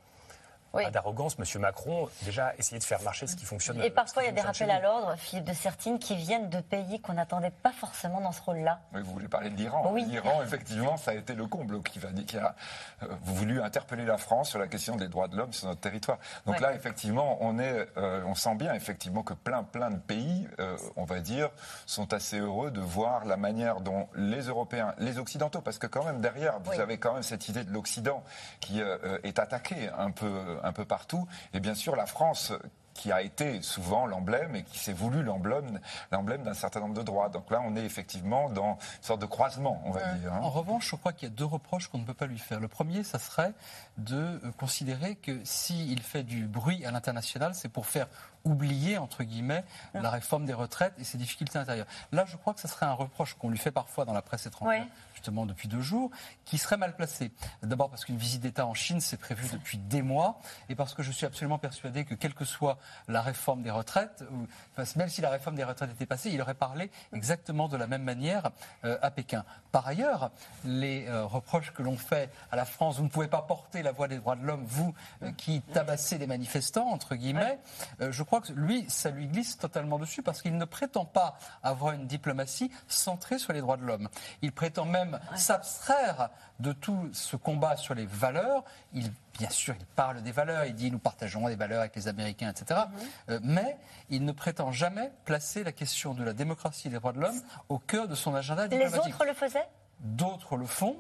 pas 0.83 0.91
d'arrogance, 0.91 1.39
Monsieur 1.39 1.59
Macron, 1.59 2.09
déjà 2.22 2.55
essayer 2.59 2.79
de 2.79 2.85
faire 2.85 3.01
marcher 3.03 3.27
ce 3.27 3.37
qui 3.37 3.45
fonctionne. 3.45 3.81
Et 3.83 3.91
parfois, 3.91 4.22
il 4.22 4.27
y 4.27 4.29
a 4.29 4.33
des 4.33 4.41
rappels 4.41 4.70
à 4.70 4.81
l'ordre, 4.81 5.14
Philippe 5.16 5.45
de 5.47 5.53
Sertine, 5.53 5.99
qui 5.99 6.16
viennent 6.16 6.49
de 6.51 6.61
pays 6.61 7.01
qu'on 7.01 7.14
n'attendait 7.14 7.51
pas 7.51 7.72
forcément 7.72 8.20
dans 8.20 8.33
ce 8.33 8.43
rôle-là. 8.43 8.81
Oui, 8.95 9.01
vous 9.03 9.12
voulez 9.12 9.29
parler 9.29 9.51
de 9.51 9.57
l'Iran. 9.57 9.91
Oui. 9.93 10.05
L'Iran, 10.05 10.43
effectivement, 10.43 10.97
ça 10.97 11.12
a 11.12 11.14
été 11.14 11.35
le 11.35 11.47
comble 11.47 11.83
qui, 11.83 11.99
va, 11.99 12.09
qui 12.27 12.37
a 12.39 12.55
euh, 13.03 13.07
voulu 13.22 13.61
interpeller 13.62 14.05
la 14.05 14.18
France 14.18 14.51
sur 14.51 14.59
la 14.59 14.66
question 14.68 14.97
des 14.97 15.09
droits 15.09 15.29
de 15.29 15.37
l'homme 15.37 15.53
sur 15.53 15.68
notre 15.68 15.81
territoire. 15.81 16.18
Donc 16.47 16.57
Ouais. 16.57 16.61
là, 16.61 16.75
effectivement, 16.75 17.39
on, 17.41 17.59
est, 17.59 17.89
euh, 17.97 18.22
on 18.27 18.35
sent 18.35 18.55
bien 18.57 18.75
effectivement 18.75 19.22
que 19.22 19.35
plein, 19.35 19.62
plein 19.62 19.91
de 19.91 19.99
pays, 19.99 20.49
euh, 20.61 20.77
on 20.97 21.05
va 21.05 21.20
dire, 21.20 21.51
sont 21.87 22.12
assez 22.12 22.39
heureux 22.39 22.70
de 22.70 22.81
voir 22.81 23.25
la 23.25 23.37
manière 23.37 23.81
dont 23.81 24.09
les 24.14 24.43
Européens, 24.43 24.95
les 24.99 25.18
Occidentaux, 25.18 25.61
parce 25.61 25.79
que 25.79 25.87
quand 25.87 26.05
même 26.05 26.20
derrière, 26.20 26.59
vous 26.61 26.70
Oui. 26.72 26.81
avez 26.81 26.99
quand 26.99 27.14
même 27.14 27.22
cette 27.22 27.49
idée 27.49 27.64
de 27.64 27.72
l'Occident 27.72 28.22
qui 28.61 28.81
euh, 28.81 28.97
euh, 29.05 29.18
est 29.22 29.39
attaquée 29.39 29.89
un 29.99 30.11
peu, 30.11 30.59
un 30.65 30.73
peu 30.73 30.85
partout. 30.85 31.27
Et 31.53 31.61
bien 31.61 31.75
sûr, 31.75 31.95
la 31.97 32.07
France 32.07 32.53
qui 32.95 33.11
a 33.11 33.23
été 33.23 33.61
souvent 33.61 34.07
l'emblème 34.07 34.55
et 34.55 34.62
qui 34.62 34.79
s'est 34.79 34.93
voulu 34.93 35.25
l'emblème 35.25 35.81
l'emblème 36.12 36.45
d'un 36.45 36.55
certain 36.55 36.79
nombre 36.79 36.95
de 36.95 37.03
droits. 37.03 37.29
Donc 37.29 37.51
là, 37.51 37.61
on 37.67 37.75
est 37.75 37.85
effectivement 37.85 38.49
dans 38.51 38.75
une 38.99 39.03
sorte 39.03 39.21
de 39.21 39.27
croisement, 39.27 39.83
on 39.85 39.91
va 39.91 40.12
dire. 40.15 40.33
hein. 40.33 40.39
En 40.43 40.51
revanche, 40.51 40.89
je 40.91 40.95
crois 40.95 41.12
qu'il 41.12 41.29
y 41.29 41.33
a 41.33 41.35
deux 41.35 41.45
reproches 41.45 41.89
qu'on 41.89 41.99
ne 41.99 42.05
peut 42.05 42.15
pas 42.15 42.27
lui 42.27 42.39
faire. 42.39 42.61
Le 42.61 42.69
premier, 42.69 43.03
ça 43.03 43.19
serait 43.19 43.53
de 43.99 44.17
euh, 44.45 44.53
considérer 44.59 45.17
que 45.17 45.41
s'il 45.43 46.01
fait 46.03 46.23
du 46.23 46.47
bruit 46.47 46.87
à 46.87 46.93
l'international, 46.93 47.57
c'est 47.57 47.69
pour 47.69 47.87
faire 47.87 48.07
oublier, 48.45 48.97
entre 48.99 49.25
guillemets, 49.25 49.65
la 49.95 50.11
réforme 50.11 50.45
des 50.45 50.53
retraites 50.53 50.93
et 50.99 51.05
ses 51.05 51.19
difficultés 51.19 51.59
intérieures. 51.59 51.87
Là, 52.12 52.25
je 52.29 52.37
crois 52.37 52.55
que 52.55 52.61
ce 52.61 52.69
serait 52.69 52.87
un 52.87 52.93
reproche 52.93 53.35
qu'on 53.35 53.49
lui 53.49 53.59
fait 53.59 53.71
parfois 53.73 54.05
dans 54.05 54.12
la 54.12 54.23
presse 54.23 54.47
étrangère, 54.47 54.83
Ouais. 54.83 54.89
Justement 55.25 55.47
depuis 55.47 55.68
deux 55.68 55.81
jours, 55.81 56.11
qui 56.45 56.59
serait 56.59 56.77
mal 56.77 56.95
placé. 56.95 57.33
D'abord 57.62 57.89
parce 57.89 58.05
qu'une 58.05 58.18
visite 58.18 58.43
d'État 58.43 58.66
en 58.66 58.75
Chine, 58.75 59.01
c'est 59.01 59.16
prévu 59.16 59.49
depuis 59.51 59.79
des 59.79 60.03
mois, 60.03 60.39
et 60.68 60.75
parce 60.75 60.93
que 60.93 61.03
je 61.03 61.11
suis 61.11 61.25
absolument 61.25 61.59
persuadé 61.59 62.05
que 62.05 62.14
quelle 62.14 62.35
que 62.35 62.45
soit 62.45 62.77
la 63.09 63.22
réforme 63.22 63.62
des 63.62 63.70
retraites, 63.70 64.22
ou, 64.31 64.47
enfin, 64.77 64.99
même 64.99 65.09
si 65.09 65.22
la 65.22 65.31
réforme 65.31 65.57
des 65.57 65.64
retraites 65.64 65.91
était 65.93 66.05
passée, 66.05 66.31
il 66.31 66.43
aurait 66.43 66.53
parlé 66.53 66.91
exactement 67.14 67.68
de 67.68 67.79
la 67.79 67.87
même 67.87 68.03
manière 68.03 68.51
euh, 68.85 68.99
à 69.01 69.11
Pékin. 69.11 69.47
Par 69.72 69.87
ailleurs, 69.87 70.31
les 70.66 71.07
euh, 71.09 71.25
reproches 71.25 71.72
que 71.72 71.83
l'on 71.83 71.97
fait 71.97 72.31
à 72.53 72.57
la 72.57 72.66
France, 72.66 72.99
vous 72.99 73.05
ne 73.05 73.09
pouvez 73.09 73.29
pas 73.29 73.41
porter 73.41 73.83
la 73.83 73.93
voix 73.93 74.09
des 74.09 74.18
droits 74.18 74.37
de 74.37 74.45
l'homme, 74.45 74.64
vous 74.66 74.95
euh, 75.22 75.33
qui 75.33 75.62
tabassez 75.62 76.18
des 76.18 76.27
manifestants, 76.27 76.89
entre 76.89 77.14
guillemets, 77.14 77.59
euh, 78.03 78.12
je 78.12 78.22
crois 78.22 78.43
que 78.43 78.53
lui, 78.53 78.85
ça 78.91 79.09
lui 79.09 79.27
glisse 79.27 79.57
totalement 79.57 79.99
dessus 79.99 80.22
parce 80.22 80.43
qu'il 80.43 80.59
ne 80.59 80.64
prétend 80.66 81.07
pas 81.07 81.39
avoir 81.62 81.95
une 81.95 82.07
diplomatie 82.07 82.70
centrée 82.89 83.39
sur 83.39 83.55
les 83.55 83.62
droits 83.62 83.79
de 83.79 83.85
l'homme. 83.85 84.09
Il 84.43 84.53
prétend 84.53 84.85
même 84.85 85.14
s'abstraire 85.37 86.31
de 86.61 86.73
tout 86.73 87.11
ce 87.12 87.37
combat 87.37 87.77
sur 87.77 87.95
les 87.95 88.07
valeurs. 88.07 88.65
Il, 88.93 89.12
bien 89.39 89.51
sûr, 89.51 89.75
il 89.79 89.87
parle 89.87 90.23
des 90.23 90.33
valeurs, 90.33 90.65
il 90.65 90.75
dit 90.75 90.91
nous 90.91 90.99
partageons 90.99 91.49
des 91.49 91.57
valeurs 91.57 91.81
avec 91.81 91.97
les 91.97 92.09
Américains, 92.09 92.51
etc. 92.51 92.81
Euh, 93.29 93.41
mais 93.43 93.77
il 94.11 94.25
ne 94.25 94.33
prétend 94.33 94.73
jamais 94.73 95.12
placer 95.25 95.65
la 95.65 95.73
question 95.73 96.15
de 96.15 96.23
la 96.23 96.33
démocratie 96.33 96.89
et 96.89 96.91
des 96.91 96.99
droits 96.99 97.12
de 97.12 97.21
l'homme 97.21 97.41
au 97.69 97.79
cœur 97.79 98.09
de 98.09 98.15
son 98.15 98.35
agenda 98.35 98.67
Les 98.67 98.79
diplomatique. 98.79 99.15
autres 99.15 99.25
le 99.27 99.35
faisaient? 99.35 99.69
D'autres 100.01 100.57
le 100.57 100.67
font. 100.67 100.97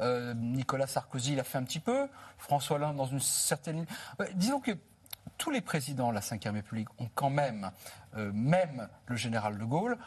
Euh, 0.00 0.34
Nicolas 0.34 0.86
Sarkozy 0.86 1.34
l'a 1.34 1.44
fait 1.44 1.58
un 1.58 1.64
petit 1.64 1.80
peu. 1.80 2.08
François 2.38 2.76
Hollande 2.76 2.96
dans 2.96 3.06
une 3.06 3.20
certaine 3.20 3.76
ligne. 3.76 3.86
Ouais, 4.18 4.30
disons 4.34 4.60
que 4.60 4.72
tous 5.36 5.50
les 5.50 5.60
présidents 5.60 6.10
de 6.10 6.14
la 6.14 6.20
Ve 6.20 6.52
République 6.52 6.88
ont 6.98 7.08
quand 7.14 7.30
même, 7.30 7.70
euh, 8.16 8.30
même 8.34 8.88
le 9.06 9.16
général 9.16 9.58
de 9.58 9.64
Gaulle, 9.64 9.98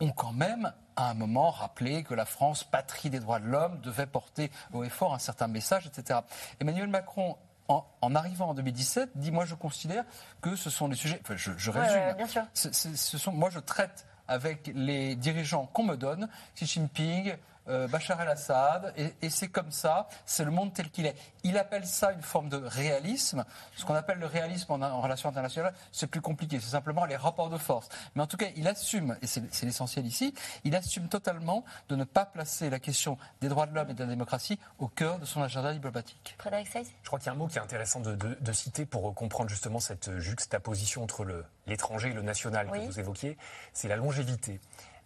ont 0.00 0.10
quand 0.12 0.32
même 0.32 0.72
à 0.96 1.10
un 1.10 1.14
moment 1.14 1.50
rappelé 1.50 2.02
que 2.04 2.14
la 2.14 2.24
France, 2.24 2.64
patrie 2.64 3.10
des 3.10 3.20
droits 3.20 3.40
de 3.40 3.46
l'homme, 3.46 3.80
devait 3.80 4.06
porter 4.06 4.50
au 4.72 4.84
effort 4.84 5.14
un 5.14 5.18
certain 5.18 5.48
message, 5.48 5.86
etc. 5.86 6.20
Emmanuel 6.60 6.88
Macron 6.88 7.36
en, 7.68 7.84
en, 8.00 8.14
arrivant 8.14 8.50
en 8.50 8.54
2017, 8.54 9.10
dit 9.14 9.30
moi 9.30 9.44
je 9.44 9.54
considère 9.54 10.04
que 10.40 10.54
ce 10.54 10.70
sont 10.70 10.88
des 10.88 10.96
sujets. 10.96 11.20
Enfin, 11.22 11.36
je, 11.36 11.52
je 11.56 11.70
résume. 11.70 11.96
Ouais, 11.96 12.14
bien 12.14 12.28
sûr. 12.28 12.42
Ce, 12.52 12.72
ce, 12.72 12.94
ce 12.94 13.18
sont, 13.18 13.32
moi 13.32 13.50
je 13.50 13.58
traite 13.58 14.06
avec 14.28 14.70
les 14.74 15.16
dirigeants 15.16 15.66
qu'on 15.66 15.84
me 15.84 15.96
donne, 15.96 16.28
Xi 16.56 16.66
Jinping, 16.66 17.34
euh, 17.68 17.88
Bachar 17.88 18.20
el-Assad, 18.20 18.92
et, 18.96 19.14
et 19.22 19.30
c'est 19.30 19.48
comme 19.48 19.70
ça, 19.70 20.08
c'est 20.26 20.44
le 20.44 20.50
monde 20.50 20.72
tel 20.72 20.90
qu'il 20.90 21.06
est. 21.06 21.16
Il 21.42 21.56
appelle 21.58 21.86
ça 21.86 22.12
une 22.12 22.22
forme 22.22 22.48
de 22.48 22.56
réalisme. 22.56 23.44
Ce 23.76 23.84
qu'on 23.84 23.94
appelle 23.94 24.18
le 24.18 24.26
réalisme 24.26 24.72
en, 24.72 24.80
en 24.82 25.00
relations 25.00 25.28
internationales, 25.28 25.74
c'est 25.92 26.06
plus 26.06 26.20
compliqué, 26.20 26.60
c'est 26.60 26.70
simplement 26.70 27.04
les 27.04 27.16
rapports 27.16 27.50
de 27.50 27.58
force. 27.58 27.88
Mais 28.14 28.22
en 28.22 28.26
tout 28.26 28.36
cas, 28.36 28.46
il 28.56 28.68
assume, 28.68 29.16
et 29.22 29.26
c'est 29.26 29.62
l'essentiel 29.64 30.06
ici, 30.06 30.34
il 30.64 30.74
assume 30.76 31.08
totalement 31.08 31.64
de 31.88 31.96
ne 31.96 32.04
pas 32.04 32.24
placer 32.24 32.70
la 32.70 32.78
question 32.78 33.18
des 33.40 33.48
droits 33.48 33.66
de 33.66 33.74
l'homme 33.74 33.90
et 33.90 33.94
de 33.94 34.02
la 34.02 34.10
démocratie 34.10 34.58
au 34.78 34.88
cœur 34.88 35.18
de 35.18 35.24
son 35.24 35.42
agenda 35.42 35.72
diplomatique. 35.72 36.36
Frédéric 36.38 36.68
Seyss 36.68 36.88
Je 37.02 37.06
crois 37.06 37.18
qu'il 37.18 37.26
y 37.26 37.30
a 37.30 37.32
un 37.32 37.36
mot 37.36 37.46
qui 37.46 37.58
est 37.58 37.62
intéressant 37.62 38.00
de, 38.00 38.14
de, 38.14 38.36
de 38.40 38.52
citer 38.52 38.86
pour 38.86 39.14
comprendre 39.14 39.48
justement 39.48 39.80
cette 39.80 40.18
juxtaposition 40.18 41.02
entre 41.02 41.44
l'étranger 41.66 42.10
et 42.10 42.14
le 42.14 42.22
national 42.22 42.68
oui. 42.70 42.80
que 42.80 42.84
vous 42.86 43.00
évoquiez, 43.00 43.36
c'est 43.72 43.88
la 43.88 43.96
longévité. 43.96 44.60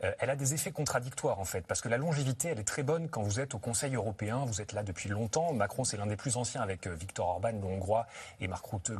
Euh, 0.04 0.12
elle 0.20 0.30
a 0.30 0.36
des 0.36 0.54
effets 0.54 0.70
contradictoires 0.70 1.40
en 1.40 1.44
fait, 1.44 1.66
parce 1.66 1.80
que 1.80 1.88
la 1.88 1.96
longévité, 1.96 2.48
elle 2.48 2.60
est 2.60 2.64
très 2.64 2.82
bonne 2.82 3.08
quand 3.08 3.22
vous 3.22 3.40
êtes 3.40 3.54
au 3.54 3.58
Conseil 3.58 3.94
européen, 3.94 4.44
vous 4.46 4.60
êtes 4.60 4.72
là 4.72 4.82
depuis 4.82 5.08
longtemps. 5.08 5.52
Macron, 5.52 5.84
c'est 5.84 5.96
l'un 5.96 6.06
des 6.06 6.16
plus 6.16 6.36
anciens 6.36 6.62
avec 6.62 6.86
euh, 6.86 6.94
Viktor 6.94 7.26
Orban, 7.26 7.52
le 7.52 7.64
hongrois, 7.64 8.06
et 8.40 8.46
Mark 8.46 8.64
Rutte, 8.66 8.92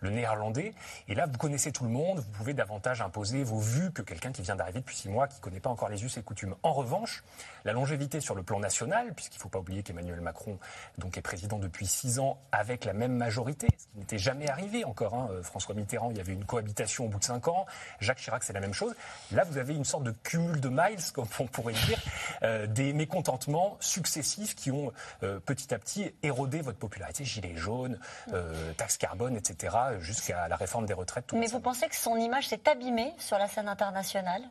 le, 0.00 0.10
néerlandais. 0.10 0.74
Et 1.08 1.14
là, 1.14 1.26
vous 1.26 1.38
connaissez 1.38 1.72
tout 1.72 1.84
le 1.84 1.90
monde, 1.90 2.18
vous 2.18 2.30
pouvez 2.32 2.52
davantage 2.52 3.00
imposer 3.00 3.42
vos 3.44 3.58
vues 3.58 3.92
que 3.92 4.02
quelqu'un 4.02 4.32
qui 4.32 4.42
vient 4.42 4.56
d'arriver 4.56 4.80
depuis 4.80 4.96
six 4.96 5.08
mois, 5.08 5.26
qui 5.26 5.36
ne 5.36 5.40
connaît 5.40 5.60
pas 5.60 5.70
encore 5.70 5.88
les 5.88 6.04
us 6.04 6.16
et 6.18 6.22
coutumes. 6.22 6.54
En 6.62 6.72
revanche, 6.72 7.24
la 7.64 7.72
longévité 7.72 8.20
sur 8.20 8.34
le 8.34 8.42
plan 8.42 8.60
national, 8.60 9.14
puisqu'il 9.14 9.38
ne 9.38 9.42
faut 9.42 9.48
pas 9.48 9.60
oublier 9.60 9.82
qu'Emmanuel 9.82 10.20
Macron 10.20 10.58
donc, 10.98 11.16
est 11.16 11.22
président 11.22 11.58
depuis 11.58 11.86
six 11.86 12.18
ans 12.18 12.38
avec 12.50 12.84
la 12.84 12.92
même 12.92 13.16
majorité, 13.16 13.68
ce 13.78 13.86
qui 13.86 13.98
n'était 13.98 14.18
jamais 14.18 14.50
arrivé 14.50 14.84
encore. 14.84 15.14
Hein. 15.14 15.30
François 15.42 15.74
Mitterrand, 15.74 16.10
il 16.10 16.18
y 16.18 16.20
avait 16.20 16.34
une 16.34 16.44
cohabitation 16.44 17.06
au 17.06 17.08
bout 17.08 17.18
de 17.18 17.24
cinq 17.24 17.48
ans. 17.48 17.64
Jacques 18.00 18.18
Chirac, 18.18 18.42
c'est 18.42 18.52
la 18.52 18.60
même 18.60 18.74
chose. 18.74 18.94
Là, 19.30 19.44
vous 19.44 19.56
avez 19.56 19.74
une 19.74 19.84
sorte 19.84 20.04
de 20.04 20.10
cumul 20.10 20.41
de 20.50 20.68
miles, 20.68 21.12
comme 21.12 21.26
on 21.38 21.46
pourrait 21.46 21.72
dire, 21.72 21.98
euh, 22.42 22.66
des 22.66 22.92
mécontentements 22.92 23.76
successifs 23.80 24.54
qui 24.54 24.70
ont 24.70 24.92
euh, 25.22 25.38
petit 25.40 25.72
à 25.74 25.78
petit 25.78 26.14
érodé 26.22 26.60
votre 26.60 26.78
popularité. 26.78 27.24
Gilets 27.24 27.56
jaunes, 27.56 27.98
euh, 28.32 28.72
taxes 28.74 28.96
carbone, 28.96 29.36
etc., 29.36 29.76
jusqu'à 30.00 30.48
la 30.48 30.56
réforme 30.56 30.86
des 30.86 30.94
retraites. 30.94 31.32
Mais 31.32 31.46
vous 31.46 31.60
pensez 31.60 31.88
que 31.88 31.96
son 31.96 32.16
image 32.16 32.48
s'est 32.48 32.68
abîmée 32.68 33.12
sur 33.18 33.38
la 33.38 33.48
scène 33.48 33.68
internationale 33.68 34.42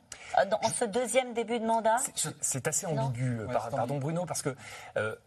dans 0.49 0.61
ce 0.63 0.85
deuxième 0.85 1.33
début 1.33 1.59
de 1.59 1.65
mandat? 1.65 1.97
C'est 2.41 2.67
assez 2.67 2.85
ambigu, 2.85 3.41
ouais, 3.41 3.53
par, 3.53 3.69
pardon 3.69 3.97
Bruno, 3.97 4.25
parce 4.25 4.41
que 4.41 4.55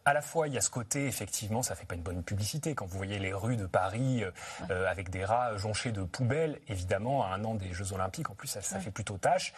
à 0.04 0.14
la 0.14 0.22
fois 0.22 0.48
il 0.48 0.54
y 0.54 0.58
a 0.58 0.60
ce 0.60 0.70
côté, 0.70 1.06
effectivement, 1.06 1.62
ça 1.62 1.74
fait 1.74 1.86
pas 1.86 1.94
une 1.94 2.02
bonne 2.02 2.22
publicité 2.22 2.74
quand 2.74 2.86
vous 2.86 2.96
voyez 2.96 3.18
les 3.18 3.32
rues 3.32 3.56
de 3.56 3.66
Paris 3.66 4.24
avec 4.68 5.10
des 5.10 5.24
rats 5.24 5.56
jonchés 5.56 5.92
de 5.92 6.02
poubelles, 6.02 6.60
évidemment, 6.68 7.24
à 7.24 7.34
un 7.34 7.44
an 7.44 7.54
des 7.54 7.72
Jeux 7.72 7.92
Olympiques, 7.92 8.30
en 8.30 8.34
plus 8.34 8.48
ça, 8.48 8.62
ça 8.62 8.78
fait 8.78 8.90
plutôt 8.90 9.18
tâche. 9.18 9.52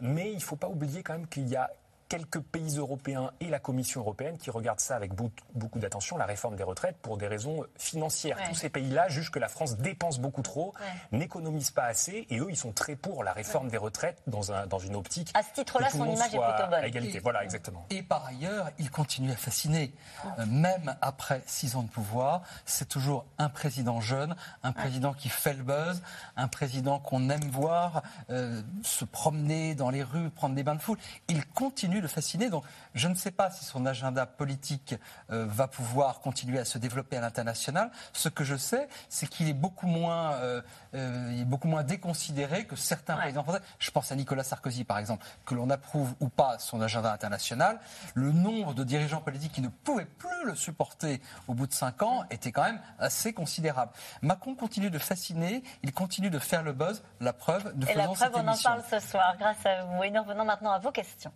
mais 0.00 0.32
il 0.32 0.42
faut 0.46 0.56
pas 0.56 0.68
oublier 0.68 1.02
quand 1.02 1.14
même 1.14 1.26
qu'il 1.26 1.48
y 1.48 1.56
a 1.56 1.70
quelques 2.08 2.40
pays 2.40 2.76
européens 2.78 3.30
et 3.40 3.48
la 3.48 3.58
Commission 3.58 4.00
européenne 4.00 4.38
qui 4.38 4.50
regardent 4.50 4.80
ça 4.80 4.96
avec 4.96 5.12
beaucoup 5.12 5.78
d'attention, 5.78 6.16
la 6.16 6.26
réforme 6.26 6.56
des 6.56 6.62
retraites, 6.62 6.96
pour 6.98 7.16
des 7.16 7.26
raisons 7.26 7.64
financières. 7.76 8.36
Ouais. 8.36 8.48
Tous 8.48 8.54
ces 8.54 8.68
pays-là 8.70 9.08
jugent 9.08 9.30
que 9.30 9.38
la 9.38 9.48
France 9.48 9.76
dépense 9.76 10.18
beaucoup 10.18 10.42
trop, 10.42 10.72
ouais. 10.80 11.18
n'économise 11.18 11.70
pas 11.70 11.84
assez, 11.84 12.26
et 12.30 12.38
eux, 12.38 12.46
ils 12.48 12.56
sont 12.56 12.72
très 12.72 12.96
pour 12.96 13.24
la 13.24 13.32
réforme 13.32 13.66
ouais. 13.66 13.72
des 13.72 13.78
retraites 13.78 14.22
dans, 14.26 14.52
un, 14.52 14.66
dans 14.66 14.78
une 14.78 14.94
optique. 14.94 15.30
À 15.34 15.42
ce 15.42 15.52
titre-là, 15.52 15.90
son 15.90 16.04
image 16.04 16.34
est 16.34 16.38
plutôt 16.38 16.70
bonne. 16.70 16.74
À 16.74 16.86
égalité, 16.86 17.18
et, 17.18 17.20
voilà, 17.20 17.44
exactement. 17.44 17.86
Et 17.90 18.02
par 18.02 18.24
ailleurs, 18.26 18.70
il 18.78 18.90
continue 18.90 19.32
à 19.32 19.36
fasciner. 19.36 19.92
Euh, 20.38 20.46
même 20.46 20.96
après 21.00 21.42
six 21.46 21.76
ans 21.76 21.82
de 21.82 21.88
pouvoir, 21.90 22.42
c'est 22.64 22.88
toujours 22.88 23.24
un 23.38 23.48
président 23.48 24.00
jeune, 24.00 24.36
un 24.62 24.72
président 24.72 25.12
qui 25.12 25.28
fait 25.28 25.54
le 25.54 25.62
buzz, 25.62 26.02
un 26.36 26.48
président 26.48 26.98
qu'on 26.98 27.30
aime 27.30 27.48
voir 27.50 28.02
euh, 28.30 28.62
se 28.82 29.04
promener 29.04 29.74
dans 29.74 29.90
les 29.90 30.02
rues, 30.02 30.30
prendre 30.30 30.54
des 30.54 30.62
bains 30.62 30.74
de 30.74 30.80
foule. 30.80 30.98
Il 31.28 31.44
continue 31.46 31.95
le 32.00 32.08
fasciner. 32.08 32.50
Donc, 32.50 32.64
je 32.94 33.08
ne 33.08 33.14
sais 33.14 33.30
pas 33.30 33.50
si 33.50 33.64
son 33.64 33.86
agenda 33.86 34.26
politique 34.26 34.94
euh, 35.30 35.46
va 35.48 35.68
pouvoir 35.68 36.20
continuer 36.20 36.58
à 36.58 36.64
se 36.64 36.78
développer 36.78 37.16
à 37.16 37.20
l'international. 37.20 37.90
Ce 38.12 38.28
que 38.28 38.44
je 38.44 38.56
sais, 38.56 38.88
c'est 39.08 39.26
qu'il 39.26 39.48
est 39.48 39.54
beaucoup 39.54 39.86
moins, 39.86 40.32
euh, 40.34 40.62
euh, 40.94 41.44
beaucoup 41.44 41.68
moins 41.68 41.82
déconsidéré 41.82 42.66
que 42.66 42.76
certains 42.76 43.14
ouais. 43.14 43.20
présidents 43.22 43.42
français. 43.42 43.62
Je 43.78 43.90
pense 43.90 44.12
à 44.12 44.16
Nicolas 44.16 44.44
Sarkozy, 44.44 44.84
par 44.84 44.98
exemple, 44.98 45.26
que 45.44 45.54
l'on 45.54 45.70
approuve 45.70 46.14
ou 46.20 46.28
pas 46.28 46.58
son 46.58 46.80
agenda 46.80 47.12
international. 47.12 47.78
Le 48.14 48.32
nombre 48.32 48.74
de 48.74 48.84
dirigeants 48.84 49.20
politiques 49.20 49.52
qui 49.52 49.62
ne 49.62 49.68
pouvaient 49.68 50.06
plus 50.06 50.44
le 50.44 50.54
supporter 50.54 51.20
au 51.48 51.54
bout 51.54 51.66
de 51.66 51.72
cinq 51.72 52.02
ans 52.02 52.24
était 52.30 52.52
quand 52.52 52.64
même 52.64 52.80
assez 52.98 53.32
considérable. 53.32 53.92
Macron 54.22 54.54
continue 54.54 54.90
de 54.90 54.98
fasciner, 54.98 55.62
il 55.82 55.92
continue 55.92 56.30
de 56.30 56.38
faire 56.38 56.62
le 56.62 56.72
buzz. 56.72 57.02
La 57.20 57.32
preuve, 57.32 57.76
de 57.76 57.86
Et 57.88 57.94
la 57.94 58.08
preuve, 58.08 58.32
on 58.34 58.48
en 58.48 58.56
parle 58.56 58.82
ce 58.90 58.98
soir, 59.00 59.36
grâce 59.38 59.64
à 59.64 59.84
vous. 59.84 60.02
Et 60.02 60.10
nous 60.10 60.22
revenons 60.22 60.44
maintenant 60.44 60.72
à 60.72 60.78
vos 60.78 60.92
questions. 60.92 61.32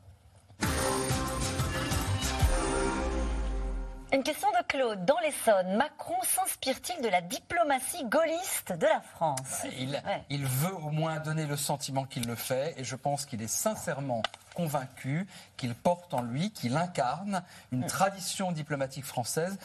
Une 4.13 4.25
question 4.25 4.49
de 4.51 4.67
Claude. 4.67 5.05
Dans 5.05 5.19
l'Essonne, 5.21 5.77
Macron 5.77 6.17
s'inspire-t-il 6.23 7.01
de 7.01 7.09
la 7.09 7.21
diplomatie 7.21 8.05
gaulliste 8.05 8.73
de 8.73 8.87
la 8.87 9.01
France? 9.01 9.65
Il, 9.79 9.91
ouais. 9.91 10.25
il, 10.29 10.45
veut 10.45 10.75
au 10.75 10.91
moins 10.91 11.21
donner 11.21 11.47
le 11.47 11.57
sentiment 11.57 12.05
qu'il 12.05 12.27
le 12.27 12.35
fait 12.35 12.75
et 12.77 12.83
je 12.83 12.97
pense 12.97 13.25
qu'il 13.25 13.41
est 13.41 13.47
sincèrement 13.47 14.23
convaincu 14.55 15.29
qu'il 15.57 15.77
porte 15.77 16.13
en 16.13 16.23
lui, 16.23 16.51
qu'il 16.51 16.77
incarne 16.77 17.43
une 17.71 17.85
mmh. 17.85 17.87
tradition 17.87 18.51
diplomatique 18.51 19.05
française 19.05 19.57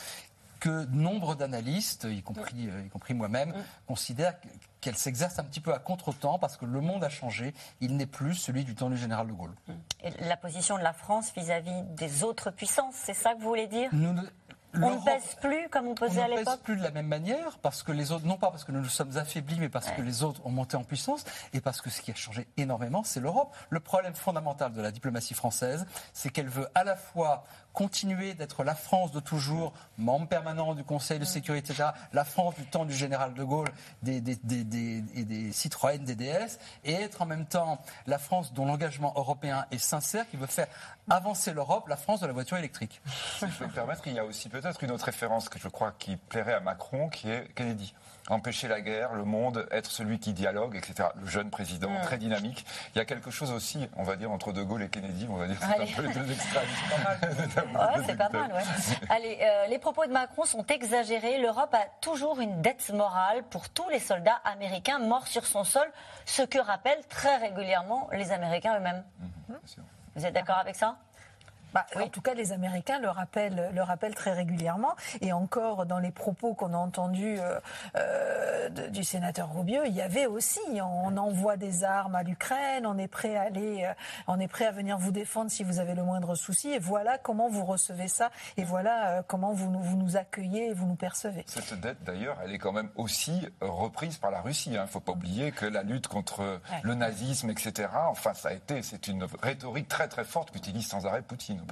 que 0.65 0.85
nombre 0.85 1.35
d'analystes, 1.35 2.07
y 2.09 2.23
compris, 2.23 2.69
y 2.85 2.89
compris 2.89 3.13
moi-même, 3.13 3.49
mmh. 3.49 3.63
considèrent 3.87 4.33
qu'elle 4.81 4.95
s'exerce 4.95 5.37
un 5.37 5.43
petit 5.43 5.59
peu 5.59 5.71
à 5.71 5.77
contre-temps 5.77 6.39
parce 6.39 6.57
que 6.57 6.65
le 6.65 6.81
monde 6.81 7.03
a 7.03 7.09
changé. 7.09 7.53
Il 7.81 7.97
n'est 7.97 8.07
plus 8.07 8.33
celui 8.33 8.63
du 8.63 8.73
temps 8.73 8.89
du 8.89 8.97
général 8.97 9.27
de 9.27 9.33
Gaulle. 9.33 9.53
Et 10.03 10.09
la 10.23 10.37
position 10.37 10.79
de 10.79 10.83
la 10.83 10.93
France 10.93 11.31
vis-à-vis 11.35 11.69
-vis 11.69 11.95
des 11.95 12.23
autres 12.23 12.49
puissances, 12.49 12.95
c'est 12.95 13.13
ça 13.13 13.35
que 13.35 13.41
vous 13.41 13.47
voulez 13.47 13.67
dire? 13.67 13.89
Nous, 13.93 14.15
on 14.81 14.95
ne 14.95 15.03
pèse 15.03 15.35
plus 15.39 15.69
comme 15.69 15.87
on 15.87 15.95
pesait 15.95 16.21
à 16.21 16.27
l'époque 16.27 16.45
On 16.47 16.51
ne 16.51 16.55
pèse 16.55 16.63
plus 16.63 16.77
de 16.77 16.83
la 16.83 16.91
même 16.91 17.07
manière, 17.07 17.59
parce 17.61 17.83
que 17.83 17.91
les 17.91 18.11
autres, 18.11 18.25
non 18.25 18.37
pas 18.37 18.49
parce 18.51 18.63
que 18.63 18.71
nous 18.71 18.81
nous 18.81 18.85
sommes 18.85 19.17
affaiblis, 19.17 19.59
mais 19.59 19.69
parce 19.69 19.87
ouais. 19.89 19.95
que 19.95 20.01
les 20.01 20.23
autres 20.23 20.41
ont 20.45 20.49
monté 20.49 20.77
en 20.77 20.83
puissance, 20.83 21.23
et 21.53 21.61
parce 21.61 21.81
que 21.81 21.89
ce 21.89 22.01
qui 22.01 22.11
a 22.11 22.15
changé 22.15 22.47
énormément, 22.57 23.03
c'est 23.03 23.19
l'Europe. 23.19 23.55
Le 23.69 23.79
problème 23.79 24.15
fondamental 24.15 24.73
de 24.73 24.81
la 24.81 24.91
diplomatie 24.91 25.33
française, 25.33 25.85
c'est 26.13 26.29
qu'elle 26.29 26.49
veut 26.49 26.67
à 26.75 26.83
la 26.83 26.95
fois 26.95 27.43
continuer 27.75 28.33
d'être 28.33 28.63
la 28.63 28.73
France 28.73 29.11
de 29.11 29.19
toujours, 29.19 29.73
membre 29.97 30.27
permanent 30.27 30.73
du 30.73 30.83
Conseil 30.83 31.19
de 31.19 31.25
sécurité, 31.25 31.73
etc., 31.73 31.89
la 32.13 32.25
France 32.25 32.55
du 32.55 32.65
temps 32.65 32.85
du 32.85 32.95
général 32.95 33.33
de 33.33 33.43
Gaulle 33.43 33.69
des, 34.01 34.21
des, 34.21 34.35
des, 34.37 34.63
des, 34.63 35.03
et 35.13 35.25
des 35.25 35.51
Citroën, 35.51 36.03
des 36.03 36.15
DS, 36.15 36.57
et 36.85 36.93
être 36.93 37.21
en 37.21 37.25
même 37.25 37.45
temps 37.45 37.79
la 38.07 38.17
France 38.17 38.53
dont 38.53 38.65
l'engagement 38.65 39.13
européen 39.15 39.65
est 39.71 39.77
sincère, 39.77 40.27
qui 40.29 40.37
veut 40.37 40.47
faire 40.47 40.67
avancer 41.09 41.53
l'Europe, 41.53 41.87
la 41.87 41.97
France 41.97 42.21
de 42.21 42.27
la 42.27 42.33
voiture 42.33 42.57
électrique. 42.57 43.01
Si 43.37 43.45
je 43.47 43.57
peux 43.57 43.65
me 43.65 43.71
permettre, 43.71 44.07
il 44.07 44.13
y 44.13 44.19
a 44.19 44.25
aussi 44.25 44.49
peut-être 44.49 44.81
une 44.83 44.91
autre 44.91 45.05
référence 45.05 45.49
que 45.49 45.59
je 45.59 45.67
crois 45.67 45.93
qui 45.99 46.15
plairait 46.15 46.53
à 46.53 46.61
Macron, 46.61 47.09
qui 47.09 47.29
est 47.29 47.53
Kennedy 47.53 47.93
empêcher 48.29 48.67
la 48.67 48.81
guerre, 48.81 49.13
le 49.13 49.23
monde, 49.23 49.67
être 49.71 49.91
celui 49.91 50.19
qui 50.19 50.33
dialogue, 50.33 50.75
etc. 50.75 51.09
Le 51.21 51.27
jeune 51.27 51.49
président, 51.49 51.89
mmh. 51.89 52.01
très 52.01 52.17
dynamique. 52.17 52.65
Il 52.93 52.97
y 52.97 53.01
a 53.01 53.05
quelque 53.05 53.29
chose 53.29 53.51
aussi, 53.51 53.87
on 53.95 54.03
va 54.03 54.15
dire, 54.15 54.31
entre 54.31 54.51
De 54.51 54.63
Gaulle 54.63 54.83
et 54.83 54.89
Kennedy, 54.89 55.27
on 55.29 55.35
va 55.35 55.47
dire, 55.47 55.57
c'est 55.61 55.81
un 55.81 55.95
peu 55.95 56.07
les 56.07 56.13
deux 56.13 56.31
extrêmes. 56.31 56.63
ouais, 57.21 58.03
c'est 58.05 58.17
pas 58.17 58.29
mal, 58.29 58.51
ouais. 58.51 58.63
Allez, 59.09 59.39
euh, 59.41 59.67
les 59.67 59.77
propos 59.79 60.05
de 60.05 60.11
Macron 60.11 60.45
sont 60.45 60.65
exagérés. 60.65 61.37
L'Europe 61.39 61.73
a 61.73 61.85
toujours 62.01 62.39
une 62.39 62.61
dette 62.61 62.89
morale 62.91 63.43
pour 63.49 63.69
tous 63.69 63.89
les 63.89 63.99
soldats 63.99 64.41
américains 64.43 64.99
morts 64.99 65.27
sur 65.27 65.45
son 65.45 65.63
sol, 65.63 65.87
ce 66.25 66.41
que 66.41 66.59
rappellent 66.59 67.05
très 67.09 67.37
régulièrement 67.37 68.09
les 68.11 68.31
Américains 68.31 68.77
eux-mêmes. 68.77 69.03
Mmh, 69.19 69.53
Vous 70.15 70.25
êtes 70.25 70.33
d'accord 70.33 70.57
avec 70.57 70.75
ça? 70.75 70.97
Bah, 71.75 71.85
oui. 71.97 72.03
En 72.03 72.07
tout 72.07 72.21
cas, 72.21 72.33
les 72.33 72.53
Américains 72.53 72.99
le 72.99 73.09
rappellent, 73.09 73.69
le 73.73 73.81
rappellent 73.81 74.15
très 74.15 74.31
régulièrement. 74.31 74.95
Et 75.19 75.33
encore 75.33 75.85
dans 75.85 75.99
les 75.99 76.11
propos 76.11 76.53
qu'on 76.53 76.73
a 76.73 76.77
entendus 76.77 77.35
euh, 77.37 77.59
euh, 77.97 78.69
de, 78.69 78.87
du 78.87 79.03
sénateur 79.03 79.49
Roubieux, 79.49 79.85
il 79.85 79.93
y 79.93 80.01
avait 80.01 80.25
aussi 80.25 80.61
on 80.81 81.17
envoie 81.17 81.57
des 81.57 81.83
armes 81.83 82.15
à 82.15 82.23
l'Ukraine, 82.23 82.85
on 82.85 82.97
est 82.97 83.09
prêt 83.09 83.35
à 83.35 83.41
aller, 83.41 83.83
euh, 83.83 83.93
on 84.27 84.39
est 84.39 84.47
prêt 84.47 84.65
à 84.65 84.71
venir 84.71 84.97
vous 84.97 85.11
défendre 85.11 85.51
si 85.51 85.65
vous 85.65 85.79
avez 85.79 85.95
le 85.95 86.03
moindre 86.03 86.35
souci. 86.35 86.71
Et 86.71 86.79
voilà 86.79 87.17
comment 87.17 87.49
vous 87.49 87.65
recevez 87.65 88.07
ça. 88.07 88.31
Et 88.55 88.63
voilà 88.63 89.23
comment 89.27 89.51
vous, 89.51 89.69
vous 89.77 89.97
nous 89.97 90.15
accueillez 90.15 90.69
et 90.69 90.73
vous 90.73 90.85
nous 90.85 90.95
percevez. 90.95 91.43
Cette 91.45 91.77
dette, 91.81 92.01
d'ailleurs, 92.05 92.37
elle 92.41 92.53
est 92.53 92.57
quand 92.57 92.71
même 92.71 92.89
aussi 92.95 93.49
reprise 93.59 94.15
par 94.15 94.31
la 94.31 94.39
Russie. 94.39 94.69
Il 94.71 94.77
hein. 94.77 94.83
ne 94.83 94.87
faut 94.87 95.01
pas 95.01 95.11
oublier 95.11 95.51
que 95.51 95.65
la 95.65 95.83
lutte 95.83 96.07
contre 96.07 96.39
ouais. 96.39 96.79
le 96.83 96.95
nazisme, 96.95 97.49
etc. 97.49 97.89
Enfin, 98.07 98.33
ça 98.33 98.49
a 98.49 98.53
été, 98.53 98.81
c'est 98.81 99.09
une 99.09 99.27
rhétorique 99.43 99.89
très 99.89 100.07
très 100.07 100.23
forte 100.23 100.51
qu'utilise 100.51 100.87
sans 100.87 101.05
arrêt 101.05 101.21
Poutine. 101.21 101.64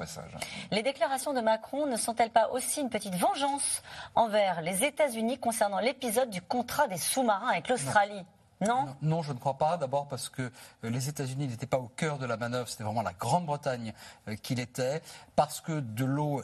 Les 0.72 0.84
déclarations 0.84 1.34
de 1.34 1.41
Macron 1.41 1.86
ne 1.86 1.98
sont-elles 1.98 2.32
pas 2.32 2.50
aussi 2.50 2.82
une 2.82 2.89
petite 2.89 3.16
vengeance 3.16 3.82
envers 4.16 4.62
les 4.62 4.84
États-Unis 4.84 5.38
concernant 5.38 5.80
l'épisode 5.80 6.30
du 6.30 6.41
contrat 6.41 6.88
des 6.88 6.98
sous-marins 6.98 7.50
avec 7.50 7.70
l'Australie? 7.70 8.26
Non. 8.68 8.95
non, 9.01 9.22
je 9.22 9.34
ne 9.34 9.38
crois 9.39 9.57
pas. 9.57 9.78
D'abord 9.78 10.07
parce 10.07 10.30
que 10.30 10.41
euh, 10.43 10.89
les 10.89 11.09
États-Unis 11.09 11.47
n'étaient 11.47 11.66
pas 11.68 11.78
au 11.78 11.88
cœur 11.88 12.18
de 12.18 12.26
la 12.26 12.38
manœuvre, 12.38 12.68
c'était 12.70 12.84
vraiment 12.84 13.01
la 13.01 13.14
Grande-Bretagne 13.14 13.93
euh, 14.28 14.36
qui 14.36 14.55
l'était. 14.55 15.01
Parce 15.36 15.61
que 15.61 15.80
de 15.80 16.05
l'eau 16.05 16.43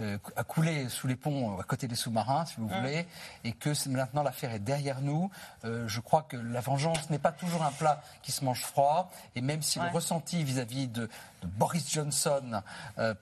euh, 0.00 0.18
a 0.36 0.44
coulé 0.44 0.88
sous 0.88 1.06
les 1.06 1.16
ponts 1.16 1.58
à 1.58 1.62
côté 1.64 1.88
des 1.88 1.94
sous-marins, 1.94 2.44
si 2.46 2.56
vous 2.58 2.64
Mmh. 2.68 2.76
voulez, 2.80 3.06
et 3.44 3.52
que 3.52 3.88
maintenant 3.88 4.22
l'affaire 4.22 4.52
est 4.52 4.58
derrière 4.58 5.00
nous. 5.02 5.30
je 5.64 6.00
crois 6.00 6.22
que 6.22 6.36
la 6.36 6.60
vengeance 6.60 7.10
n'est 7.10 7.18
pas 7.18 7.32
toujours 7.32 7.62
un 7.62 7.72
plat 7.72 8.02
qui 8.22 8.32
se 8.32 8.44
mange 8.44 8.62
froid. 8.62 9.10
Et 9.36 9.40
même 9.42 9.62
si 9.62 9.78
Ouais. 9.78 9.86
le 9.86 9.92
ressenti 9.92 10.42
vis-à-vis 10.44 10.88
de, 10.88 11.02
de 11.42 11.46
Boris 11.46 11.90
Johnson, 11.92 12.62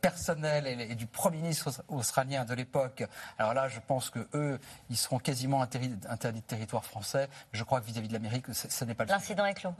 personnel, 0.00 0.66
et, 0.66 0.92
et 0.92 0.94
du 0.94 1.06
Premier 1.06 1.38
ministre 1.38 1.70
australien 1.88 2.44
de 2.44 2.54
l'époque, 2.54 3.04
alors 3.38 3.54
là, 3.54 3.68
je 3.68 3.80
pense 3.80 4.10
que 4.10 4.26
eux, 4.34 4.60
ils 4.90 4.96
seront 4.96 5.18
quasiment 5.18 5.62
interdits, 5.62 5.94
interdits 6.08 6.40
de 6.40 6.46
territoire 6.46 6.84
français. 6.84 7.28
Je 7.52 7.64
crois 7.64 7.80
que 7.80 7.86
vis-à-vis 7.86 8.08
de 8.08 8.12
l'Amérique, 8.22 8.46
ce 8.52 8.68
ce 8.68 8.84
n'est 8.84 8.94
pas 8.94 9.04
le 9.04 9.08
cas. 9.08 9.14
L'incident 9.14 9.44
est 9.46 9.54
clos. 9.54 9.74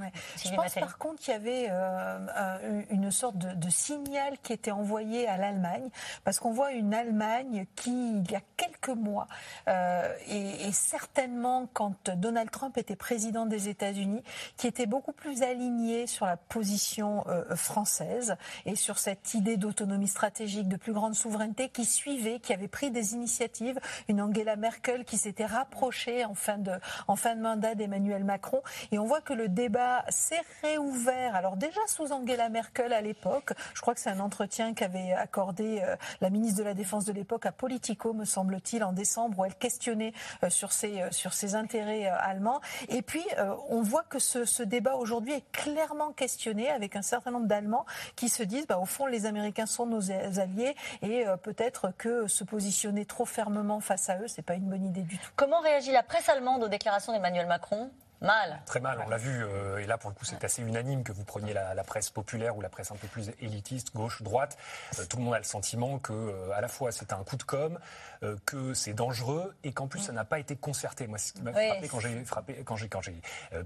Je 0.45 0.55
pense 0.55 0.75
par 0.75 0.99
contre 0.99 1.21
qu'il 1.21 1.33
y 1.33 1.37
avait 1.37 1.69
euh, 1.71 2.19
euh, 2.37 2.83
une 2.91 3.11
sorte 3.11 3.39
de, 3.39 3.55
de 3.55 3.71
signal 3.71 4.37
qui 4.43 4.53
était 4.53 4.71
envoyé 4.71 5.29
à 5.29 5.37
l'Allemagne, 5.37 5.89
parce 6.25 6.41
qu'on 6.41 6.53
voit 6.53 6.73
une 6.73 6.93
Allemagne 6.93 7.67
qui, 7.77 8.19
il 8.19 8.31
y 8.31 8.35
a 8.35 8.41
quelques 8.57 8.89
mois, 8.89 9.27
euh, 9.69 10.13
et, 10.29 10.67
et 10.67 10.73
certainement 10.73 11.69
quand 11.73 12.11
Donald 12.11 12.51
Trump 12.51 12.77
était 12.79 12.97
président 12.97 13.47
des 13.47 13.69
États-Unis, 13.69 14.23
qui 14.57 14.67
était 14.67 14.87
beaucoup 14.87 15.13
plus 15.13 15.43
alignée 15.43 16.07
sur 16.07 16.27
la 16.27 16.37
position 16.37 17.25
euh, 17.29 17.55
française 17.55 18.37
et 18.67 18.75
sur 18.75 18.99
cette 18.99 19.35
idée 19.35 19.57
d'autonomie 19.57 20.09
stratégique, 20.09 20.69
de 20.69 20.77
plus 20.77 20.93
grande 20.93 21.15
souveraineté, 21.15 21.69
qui 21.69 21.85
suivait, 21.85 22.41
qui 22.41 22.53
avait 22.53 22.69
pris 22.69 22.91
des 22.91 23.15
initiatives, 23.15 23.79
une 24.09 24.21
Angela 24.21 24.57
Merkel 24.57 25.05
qui 25.05 25.19
s'était 25.19 25.47
rapprochée 25.47 26.25
en 26.25 26.35
fin 26.35 26.59
de, 26.59 26.73
en 27.07 27.17
fin 27.17 27.37
de 27.37 27.41
mandat 27.41 27.75
d'Emmanuel 27.75 28.25
Macron. 28.25 28.32
Et 28.91 28.99
on 28.99 29.05
voit 29.05 29.21
que 29.21 29.33
le 29.33 29.49
débat 29.49 30.05
s'est 30.09 30.43
réouvert. 30.63 31.35
Alors 31.35 31.57
déjà 31.57 31.81
sous 31.87 32.13
Angela 32.13 32.49
Merkel 32.49 32.93
à 32.93 33.01
l'époque, 33.01 33.53
je 33.75 33.81
crois 33.81 33.95
que 33.95 34.01
c'est 34.01 34.11
un 34.11 34.21
entretien 34.21 34.75
qu'avait 34.75 35.13
accordé 35.13 35.81
euh, 35.83 35.97
la 36.21 36.31
ministre 36.31 36.59
de 36.59 36.65
la 36.65 36.75
Défense 36.75 37.05
de 37.05 37.13
l'époque 37.13 37.47
à 37.47 37.53
Politico, 37.53 38.13
me 38.13 38.25
semble-t-il, 38.25 38.85
en 38.85 38.93
décembre, 38.93 39.39
où 39.39 39.45
elle 39.45 39.55
questionnait 39.55 40.13
euh, 40.43 40.51
sur 40.51 40.73
ses, 40.73 41.03
euh, 41.03 41.09
sur 41.11 41.33
ses 41.33 41.55
intérêts 41.55 42.07
allemands. 42.07 42.61
Et 42.89 43.03
puis 43.03 43.25
on 43.69 43.83
voit 43.83 44.05
que 44.05 44.19
ce, 44.19 44.45
ce 44.45 44.63
débat 44.63 44.95
aujourd'hui 44.95 45.35
est 45.35 45.53
clairement 45.53 46.13
questionné 46.13 46.71
avec 46.71 46.97
un 46.97 47.03
certain 47.03 47.31
nombre 47.31 47.47
d'Allemands 47.47 47.87
qui 48.17 48.29
se 48.29 48.43
disent, 48.43 48.67
bah, 48.67 48.79
au 48.79 48.85
fond, 48.85 49.07
les 49.07 49.27
Américains 49.27 49.67
sont 49.67 49.87
nos 49.87 50.11
alliés 50.11 50.75
et 51.03 51.25
peut-être 51.43 51.93
que 51.97 52.27
se 52.27 52.45
positionner 52.45 53.05
trop 53.05 53.25
fermement 53.25 53.81
face 53.81 54.09
à 54.09 54.19
eux, 54.19 54.29
c'est 54.29 54.43
pas 54.43 54.55
une 54.55 54.69
bonne 54.69 54.85
idée 54.85 55.03
du 55.03 55.19
tout. 55.19 55.31
Comment 55.37 55.61
réagit 55.61 55.93
la 55.93 56.03
presse 56.03 56.29
allemande 56.29 56.63
aux 56.63 56.69
déclarations 56.69 57.13
d'Emmanuel 57.13 57.47
Macron? 57.47 57.91
Mal. 58.23 58.61
Très 58.67 58.81
mal, 58.81 58.99
on 59.05 59.09
l'a 59.09 59.17
vu, 59.19 59.45
euh, 59.45 59.79
et 59.79 59.87
là 59.87 59.99
pour 59.99 60.09
le 60.11 60.15
coup 60.15 60.25
c'est 60.25 60.43
assez 60.45 60.63
unanime 60.63 61.03
que 61.03 61.13
vous 61.13 61.25
preniez 61.25 61.53
la, 61.53 61.75
la 61.75 61.83
presse 61.85 62.09
populaire 62.11 62.57
ou 62.57 62.61
la 62.61 62.69
presse 62.69 62.91
un 62.93 62.97
peu 62.97 63.09
plus 63.09 63.31
élitiste, 63.41 63.93
gauche, 63.95 64.23
droite. 64.23 64.57
Euh, 64.99 65.05
tout 65.07 65.17
le 65.17 65.25
monde 65.25 65.35
a 65.35 65.39
le 65.39 65.45
sentiment 65.45 65.99
que 65.99 66.13
euh, 66.13 66.53
à 66.55 66.61
la 66.61 66.69
fois 66.69 66.93
c'est 66.93 67.13
un 67.13 67.25
coup 67.25 67.37
de 67.37 67.43
com', 67.43 67.79
que 68.47 68.73
c'est 68.73 68.93
dangereux 68.95 69.53
et 69.65 69.73
qu'en 69.73 69.89
plus 69.89 69.99
ça 69.99 70.13
n'a 70.13 70.25
pas 70.25 70.39
été 70.39 70.55
concerté. 70.55 71.09
Moi, 71.09 71.19
ce 71.19 71.33
qui 71.33 71.43
m'a 71.43 71.51
Oui. 71.51 71.67
frappé 71.69 71.89
quand 71.89 71.99
j'ai 72.01 72.25
frappé 72.25 72.63
quand 72.65 72.77
j'ai 72.77 72.89
quand 72.89 73.01
j'ai 73.03 73.21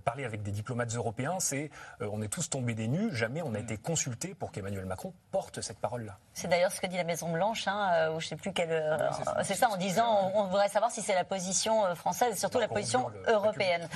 parlé 0.05 0.25
avec 0.25 0.43
des 0.43 0.51
diplomates 0.51 0.95
européens, 0.95 1.37
c'est 1.41 1.71
on 2.01 2.23
est 2.23 2.29
tous 2.29 2.49
tombés 2.49 2.73
des 2.75 2.89
nues, 2.89 3.15
jamais 3.15 3.43
on 3.43 3.53
a 3.55 3.59
été 3.59 3.77
consulté 3.77 4.35
pour 4.35 4.53
qu'Emmanuel 4.53 4.87
Macron 4.87 5.13
porte 5.31 5.61
cette 5.61 5.79
parole-là. 5.79 6.17
C'est 6.33 6.49
d'ailleurs 6.49 6.73
ce 6.73 6.81
que 6.81 6.87
dit 6.87 6.97
la 6.97 7.05
Maison 7.05 7.31
Blanche, 7.31 7.69
hein, 7.69 8.11
ou 8.15 8.21
je 8.21 8.29
sais 8.29 8.37
plus 8.37 8.53
quelle. 8.55 8.99
c'est 9.13 9.25
ça. 9.25 9.37
c'est 9.45 9.55
ça, 9.55 9.69
en 9.69 9.77
disant, 9.77 10.31
on, 10.35 10.41
on 10.41 10.45
voudrait 10.47 10.69
savoir 10.71 10.91
si 10.91 11.03
c'est 11.03 11.15
la 11.15 11.25
position 11.25 11.95
française 11.95 12.33
et 12.33 12.37
surtout 12.39 12.59
la 12.59 12.69
position 12.69 13.11
européenne. 13.27 13.87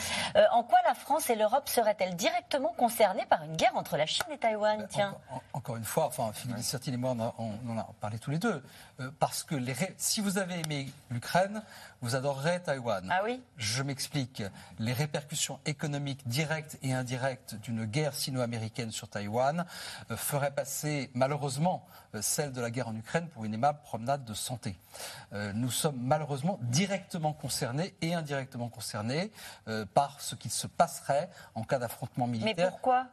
En 0.52 0.62
quoi 0.62 0.78
la 0.86 0.94
France 0.94 1.30
et 1.30 1.34
l'Europe 1.36 1.68
seraient-elles 1.68 2.16
directement 2.16 2.72
concernées 2.76 3.26
par 3.26 3.42
une 3.44 3.56
guerre 3.56 3.76
entre 3.76 3.96
la 3.96 4.06
Chine 4.06 4.24
et 4.30 4.38
Taïwan 4.38 4.86
Tiens. 4.90 5.16
En- 5.30 5.40
encore 5.52 5.76
une 5.76 5.84
fois, 5.84 6.06
enfin, 6.06 6.30
Philippe 6.32 6.56
Dessertine 6.56 6.94
et 6.94 6.96
moi, 6.96 7.14
on, 7.38 7.52
en 7.70 7.78
a 7.78 7.86
parlé 8.00 8.18
tous 8.18 8.30
les 8.30 8.38
deux, 8.38 8.62
euh, 9.00 9.10
parce 9.18 9.42
que 9.42 9.54
les 9.54 9.74
si 9.98 10.20
vous 10.20 10.38
avez 10.38 10.60
aimé 10.60 10.90
l'Ukraine, 11.10 11.62
vous 12.02 12.16
adorerez 12.16 12.60
Taïwan. 12.62 13.08
Ah 13.10 13.20
oui 13.24 13.42
Je 13.56 13.82
m'explique. 13.82 14.42
Les 14.78 14.92
répercussions 14.92 15.58
économiques 15.66 16.26
directes 16.26 16.78
et 16.82 16.92
indirectes 16.92 17.54
d'une 17.56 17.84
guerre 17.84 18.14
sino-américaine 18.14 18.90
sur 18.90 19.08
Taïwan 19.08 19.64
euh, 20.10 20.16
feraient 20.16 20.50
passer, 20.50 21.10
malheureusement, 21.14 21.86
celle 22.20 22.52
de 22.52 22.60
la 22.60 22.70
guerre 22.70 22.88
en 22.88 22.96
Ukraine 22.96 23.28
pour 23.28 23.44
une 23.44 23.54
aimable 23.54 23.80
promenade 23.82 24.24
de 24.24 24.34
santé. 24.34 24.76
Euh, 25.32 25.52
nous 25.54 25.70
sommes 25.70 25.98
malheureusement 26.00 26.58
directement 26.62 27.32
concernés 27.32 27.94
et 28.00 28.14
indirectement 28.14 28.68
concernés 28.68 29.30
euh, 29.68 29.86
par 29.86 30.20
ce 30.20 30.34
qui 30.34 30.50
se 30.50 30.66
passerait 30.66 31.30
en 31.54 31.62
cas 31.62 31.78
d'affrontement 31.78 32.26
Mais 32.26 32.38
militaire. 32.38 32.70
pourquoi? 32.70 33.06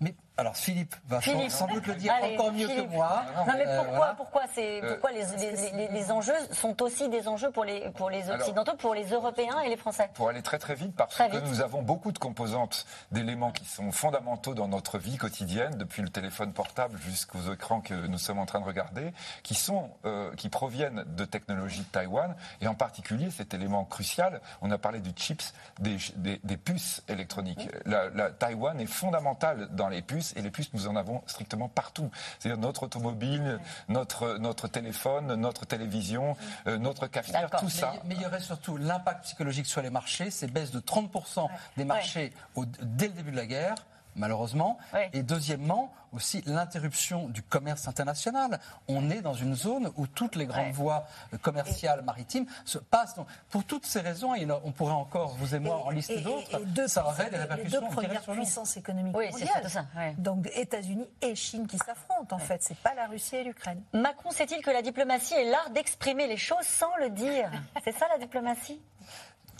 Mais 0.00 0.14
alors 0.42 0.56
Philippe 0.56 0.94
va 1.06 1.16
sans- 1.16 1.22
Philippe. 1.22 1.50
sans 1.50 1.66
doute 1.66 1.86
le 1.86 1.94
dire 1.94 2.12
Allez, 2.12 2.34
encore 2.34 2.52
mieux 2.52 2.68
Philippe. 2.68 2.90
que 2.90 2.94
moi. 2.94 3.22
Non 3.46 3.52
mais 3.56 3.66
Euh, 3.66 3.76
pourquoi, 3.78 3.96
voilà. 3.96 4.14
pourquoi, 4.14 4.42
Euh, 4.58 4.88
pourquoi 4.92 5.10
les, 5.12 5.24
les, 5.38 5.70
les- 5.72 5.88
les 5.88 6.12
enjeux 6.12 6.34
sont 6.52 6.82
aussi 6.82 7.08
des 7.08 7.26
enjeux 7.28 7.50
pour 7.50 7.64
les, 7.64 7.90
pour 7.92 8.10
les 8.10 8.24
Alors- 8.28 8.40
Occidentaux, 8.40 8.76
pour 8.76 8.94
les 8.94 9.06
Européens 9.06 9.60
et 9.60 9.68
les 9.68 9.76
Français? 9.76 10.10
Pour 10.14 10.28
aller 10.28 10.42
très 10.42 10.58
très 10.58 10.74
vite, 10.74 10.94
parce 10.94 11.14
Très 11.14 11.28
que 11.30 11.36
vite. 11.38 11.46
nous 11.46 11.60
avons 11.62 11.82
beaucoup 11.82 12.12
de 12.12 12.18
composantes, 12.18 12.86
d'éléments 13.12 13.50
qui 13.52 13.64
sont 13.64 13.90
fondamentaux 13.92 14.54
dans 14.54 14.68
notre 14.68 14.98
vie 14.98 15.16
quotidienne, 15.16 15.76
depuis 15.78 16.02
le 16.02 16.08
téléphone 16.10 16.52
portable 16.52 16.98
jusqu'aux 16.98 17.52
écrans 17.52 17.80
que 17.80 17.94
nous 17.94 18.18
sommes 18.18 18.38
en 18.38 18.46
train 18.46 18.60
de 18.60 18.66
regarder, 18.66 19.12
qui 19.42 19.54
sont, 19.54 19.90
euh, 20.04 20.34
qui 20.34 20.48
proviennent 20.48 21.04
de 21.06 21.24
technologies 21.24 21.80
de 21.80 21.86
Taïwan, 21.86 22.34
et 22.60 22.66
en 22.68 22.74
particulier 22.74 23.30
cet 23.30 23.54
élément 23.54 23.84
crucial. 23.84 24.40
On 24.60 24.70
a 24.70 24.78
parlé 24.78 25.00
du 25.00 25.10
chips, 25.16 25.54
des, 25.78 25.96
des- 26.16 26.40
des 26.44 26.56
puces 26.56 27.02
électroniques. 27.08 27.68
La, 27.86 28.08
la- 28.10 28.30
Taïwan 28.30 28.80
est 28.80 28.86
fondamentale 28.86 29.68
dans 29.70 29.88
les 29.88 30.02
puces, 30.02 30.31
et 30.36 30.42
les 30.42 30.50
puces 30.50 30.72
nous 30.74 30.86
en 30.88 30.96
avons 30.96 31.22
strictement 31.26 31.68
partout. 31.68 32.10
C'est-à-dire 32.38 32.60
notre 32.60 32.84
automobile, 32.84 33.58
notre 33.88 34.38
notre 34.38 34.68
téléphone, 34.68 35.34
notre 35.34 35.64
télévision, 35.66 36.36
euh, 36.66 36.78
notre 36.78 37.06
cafetière, 37.06 37.50
tout 37.60 37.68
ça. 37.70 37.92
Mais, 37.94 38.00
mais 38.10 38.14
il 38.16 38.22
y 38.22 38.26
aurait 38.26 38.40
surtout 38.40 38.76
l'impact 38.76 39.24
psychologique 39.24 39.66
sur 39.66 39.82
les 39.82 39.90
marchés, 39.90 40.30
ces 40.30 40.46
baisses 40.46 40.70
de 40.70 40.80
30% 40.80 41.48
des 41.76 41.84
marchés 41.84 42.32
au- 42.54 42.64
dès 42.64 43.08
le 43.08 43.14
début 43.14 43.30
de 43.32 43.36
la 43.36 43.46
guerre, 43.46 43.74
malheureusement. 44.16 44.78
Et 45.12 45.22
deuxièmement, 45.22 45.92
aussi 46.12 46.42
l'interruption 46.46 47.28
du 47.28 47.42
commerce 47.42 47.88
international. 47.88 48.60
On 48.88 49.10
est 49.10 49.22
dans 49.22 49.34
une 49.34 49.54
zone 49.54 49.90
où 49.96 50.06
toutes 50.06 50.36
les 50.36 50.46
grandes 50.46 50.72
voies 50.72 51.06
euh, 51.32 51.38
commerciales 51.38 52.02
maritimes 52.02 52.46
se 52.64 52.78
passent. 52.78 53.14
Donc, 53.14 53.26
pour 53.48 53.64
toutes 53.64 53.86
ces 53.86 54.00
raisons, 54.00 54.34
et 54.34 54.46
on 54.64 54.72
pourrait 54.72 54.92
encore, 54.92 55.34
vous 55.36 55.54
et 55.54 55.58
moi, 55.58 55.82
en 55.84 55.90
lister 55.90 56.20
d'autres, 56.20 56.50
ça 56.86 57.06
aurait 57.06 57.30
des 57.30 57.36
répercussions 57.38 57.80
Les 57.80 57.86
deux 57.88 57.94
premières 57.94 58.22
puissances 58.22 58.76
économiques 58.76 59.16
Oui, 59.16 59.26
c'est 59.32 59.46
mondiales. 59.46 59.70
ça, 59.70 59.86
ouais. 59.96 60.14
Donc 60.18 60.48
États-Unis 60.54 61.08
et 61.22 61.34
Chine 61.34 61.66
qui 61.66 61.78
s'affrontent 61.78 62.36
en 62.36 62.38
fait. 62.38 62.62
C'est 62.62 62.76
pas 62.78 62.94
la 62.94 63.06
Russie 63.06 63.36
et 63.36 63.44
l'Ukraine. 63.44 63.82
Macron 63.92 64.30
sait-il 64.30 64.62
que 64.62 64.70
la 64.70 64.82
diplomatie 64.82 65.34
est 65.34 65.50
l'art 65.50 65.70
d'exprimer 65.70 66.26
les 66.26 66.36
choses 66.36 66.66
sans 66.66 66.94
le 67.00 67.10
dire? 67.10 67.50
C'est 67.84 67.96
ça 67.96 68.06
la 68.08 68.18
diplomatie? 68.18 68.80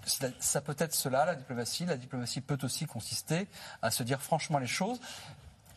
Ça- 0.04 0.60
peut 0.60 0.74
être 0.78 0.94
cela, 0.94 1.24
la 1.24 1.34
diplomatie. 1.34 1.84
La 1.86 1.96
diplomatie 1.96 2.40
peut 2.40 2.58
aussi 2.62 2.86
consister 2.86 3.46
à 3.82 3.90
se 3.90 4.02
dire 4.02 4.20
franchement 4.20 4.58
les 4.58 4.66
choses. 4.66 5.00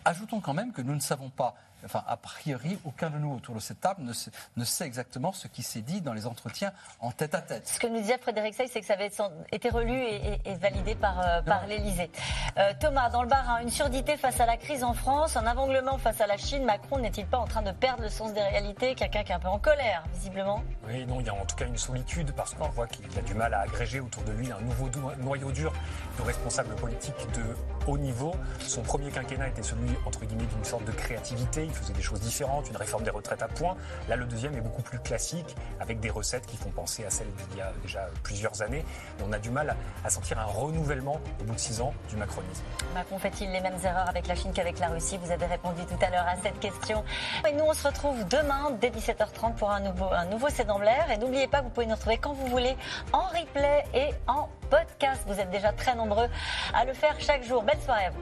Ajoutons 0.03 0.39
quand 0.41 0.53
même 0.53 0.71
que 0.73 0.81
nous 0.81 0.93
ne 0.95 0.99
savons 0.99 1.29
pas, 1.29 1.55
enfin 1.83 2.03
a 2.07 2.15
priori, 2.17 2.77
aucun 2.85 3.09
de 3.09 3.17
nous 3.17 3.33
autour 3.35 3.55
de 3.55 3.59
cette 3.59 3.81
table 3.81 4.03
ne 4.03 4.13
sait, 4.13 4.31
ne 4.57 4.63
sait 4.63 4.85
exactement 4.85 5.31
ce 5.33 5.47
qui 5.47 5.63
s'est 5.63 5.81
dit 5.81 6.01
dans 6.01 6.13
les 6.13 6.25
entretiens 6.27 6.71
en 6.99 7.11
tête 7.11 7.35
à 7.35 7.41
tête. 7.41 7.67
Ce 7.67 7.79
que 7.79 7.87
nous 7.87 7.99
disait 7.99 8.17
Frédéric 8.17 8.53
Sey, 8.53 8.67
c'est 8.67 8.79
que 8.81 8.85
ça 8.87 8.93
avait 8.93 9.11
été 9.51 9.69
relu 9.69 9.93
et, 9.99 10.33
et- 10.33 10.41
et 10.51 10.55
validé 10.55 10.95
par, 10.95 11.19
euh, 11.19 11.41
par 11.41 11.65
l'Élysée. 11.67 12.09
Euh, 12.57 12.71
Thomas, 12.79 13.09
dans 13.09 13.23
le 13.23 13.27
bar, 13.27 13.49
hein, 13.49 13.59
une 13.61 13.69
surdité 13.69 14.17
face 14.17 14.39
à 14.39 14.45
la 14.45 14.57
crise 14.57 14.83
en 14.83 14.93
France, 14.93 15.35
un 15.37 15.45
aveuglement 15.45 15.97
face 15.97 16.21
à 16.21 16.27
la 16.27 16.37
Chine. 16.37 16.63
Macron 16.65 16.99
n'est-il 16.99 17.25
pas 17.25 17.37
en 17.39 17.45
train 17.47 17.61
de 17.61 17.71
perdre 17.71 18.03
le 18.03 18.09
sens 18.09 18.33
des 18.33 18.41
réalités? 18.41 18.95
Quelqu'un 18.95 19.23
qui 19.23 19.31
est 19.31 19.35
un 19.35 19.39
peu 19.39 19.47
en 19.47 19.59
colère, 19.59 20.03
visiblement. 20.13 20.63
Oui, 20.87 21.05
non, 21.05 21.19
il 21.19 21.25
y 21.25 21.29
a 21.29 21.33
en 21.33 21.45
tout 21.45 21.55
cas 21.55 21.65
une 21.65 21.77
solitude 21.77 22.31
parce 22.33 22.53
qu'on 22.53 22.69
voit 22.69 22.87
qu'il 22.87 23.05
a 23.17 23.21
du 23.21 23.33
mal 23.33 23.53
à 23.53 23.61
agréger 23.61 23.99
autour 23.99 24.23
de 24.23 24.31
lui 24.31 24.51
un 24.51 24.61
nouveau 24.61 24.89
noyau 25.19 25.51
dur 25.51 25.73
de 26.17 26.23
responsables 26.23 26.75
politiques 26.75 27.31
de 27.33 27.43
haut 27.87 27.97
niveau. 27.97 28.33
Son 28.59 28.81
premier 28.81 29.09
quinquennat 29.11 29.49
était 29.49 29.63
celui, 29.63 29.89
entre 30.05 30.25
guillemets, 30.25 30.45
d'une 30.45 30.63
sorte 30.65 30.85
de 30.85 30.91
créativité. 30.91 31.69
Faisait 31.75 31.93
des 31.93 32.01
choses 32.01 32.19
différentes, 32.21 32.69
une 32.69 32.77
réforme 32.77 33.03
des 33.03 33.09
retraites 33.09 33.41
à 33.41 33.47
point. 33.47 33.75
Là, 34.07 34.15
le 34.15 34.25
deuxième 34.25 34.55
est 34.55 34.61
beaucoup 34.61 34.81
plus 34.81 34.99
classique, 34.99 35.55
avec 35.79 35.99
des 35.99 36.09
recettes 36.09 36.45
qui 36.45 36.57
font 36.57 36.69
penser 36.69 37.05
à 37.05 37.09
celles 37.09 37.31
d'il 37.49 37.57
y 37.57 37.61
a 37.61 37.71
déjà 37.81 38.07
plusieurs 38.23 38.61
années. 38.61 38.85
On 39.23 39.31
a 39.33 39.39
du 39.39 39.49
mal 39.49 39.75
à 40.03 40.09
sentir 40.09 40.39
un 40.39 40.45
renouvellement, 40.45 41.19
au 41.41 41.43
bout 41.43 41.53
de 41.53 41.59
six 41.59 41.81
ans, 41.81 41.93
du 42.09 42.15
macronisme. 42.15 42.63
Macron 42.93 43.19
fait-il 43.19 43.51
les 43.51 43.61
mêmes 43.61 43.77
erreurs 43.83 44.07
avec 44.09 44.27
la 44.27 44.35
Chine 44.35 44.51
qu'avec 44.53 44.79
la 44.79 44.87
Russie? 44.87 45.17
Vous 45.17 45.31
avez 45.31 45.45
répondu 45.45 45.85
tout 45.85 46.05
à 46.05 46.09
l'heure 46.09 46.27
à 46.27 46.35
cette 46.41 46.59
question. 46.59 47.03
Et 47.47 47.51
nous, 47.53 47.65
on 47.65 47.73
se 47.73 47.87
retrouve 47.87 48.25
demain 48.27 48.71
dès 48.79 48.89
17h30 48.89 49.55
pour 49.55 49.71
un 49.71 49.81
nouveau, 49.81 50.07
un 50.11 50.25
nouveau 50.25 50.47
C'est 50.49 50.65
dans 50.65 50.79
l'air. 50.79 51.09
Et 51.11 51.17
n'oubliez 51.17 51.47
pas 51.47 51.61
vous 51.61 51.69
pouvez 51.69 51.85
nous 51.85 51.95
retrouver 51.95 52.17
quand 52.17 52.33
vous 52.33 52.47
voulez 52.47 52.75
en 53.11 53.23
replay 53.27 53.83
et 53.93 54.09
en 54.27 54.49
podcast. 54.69 55.23
Vous 55.27 55.39
êtes 55.39 55.49
déjà 55.49 55.71
très 55.71 55.95
nombreux 55.95 56.27
à 56.73 56.85
le 56.85 56.93
faire 56.93 57.15
chaque 57.19 57.43
jour. 57.43 57.63
Belle 57.63 57.81
soirée 57.81 58.05
à 58.05 58.09
vous. 58.11 58.21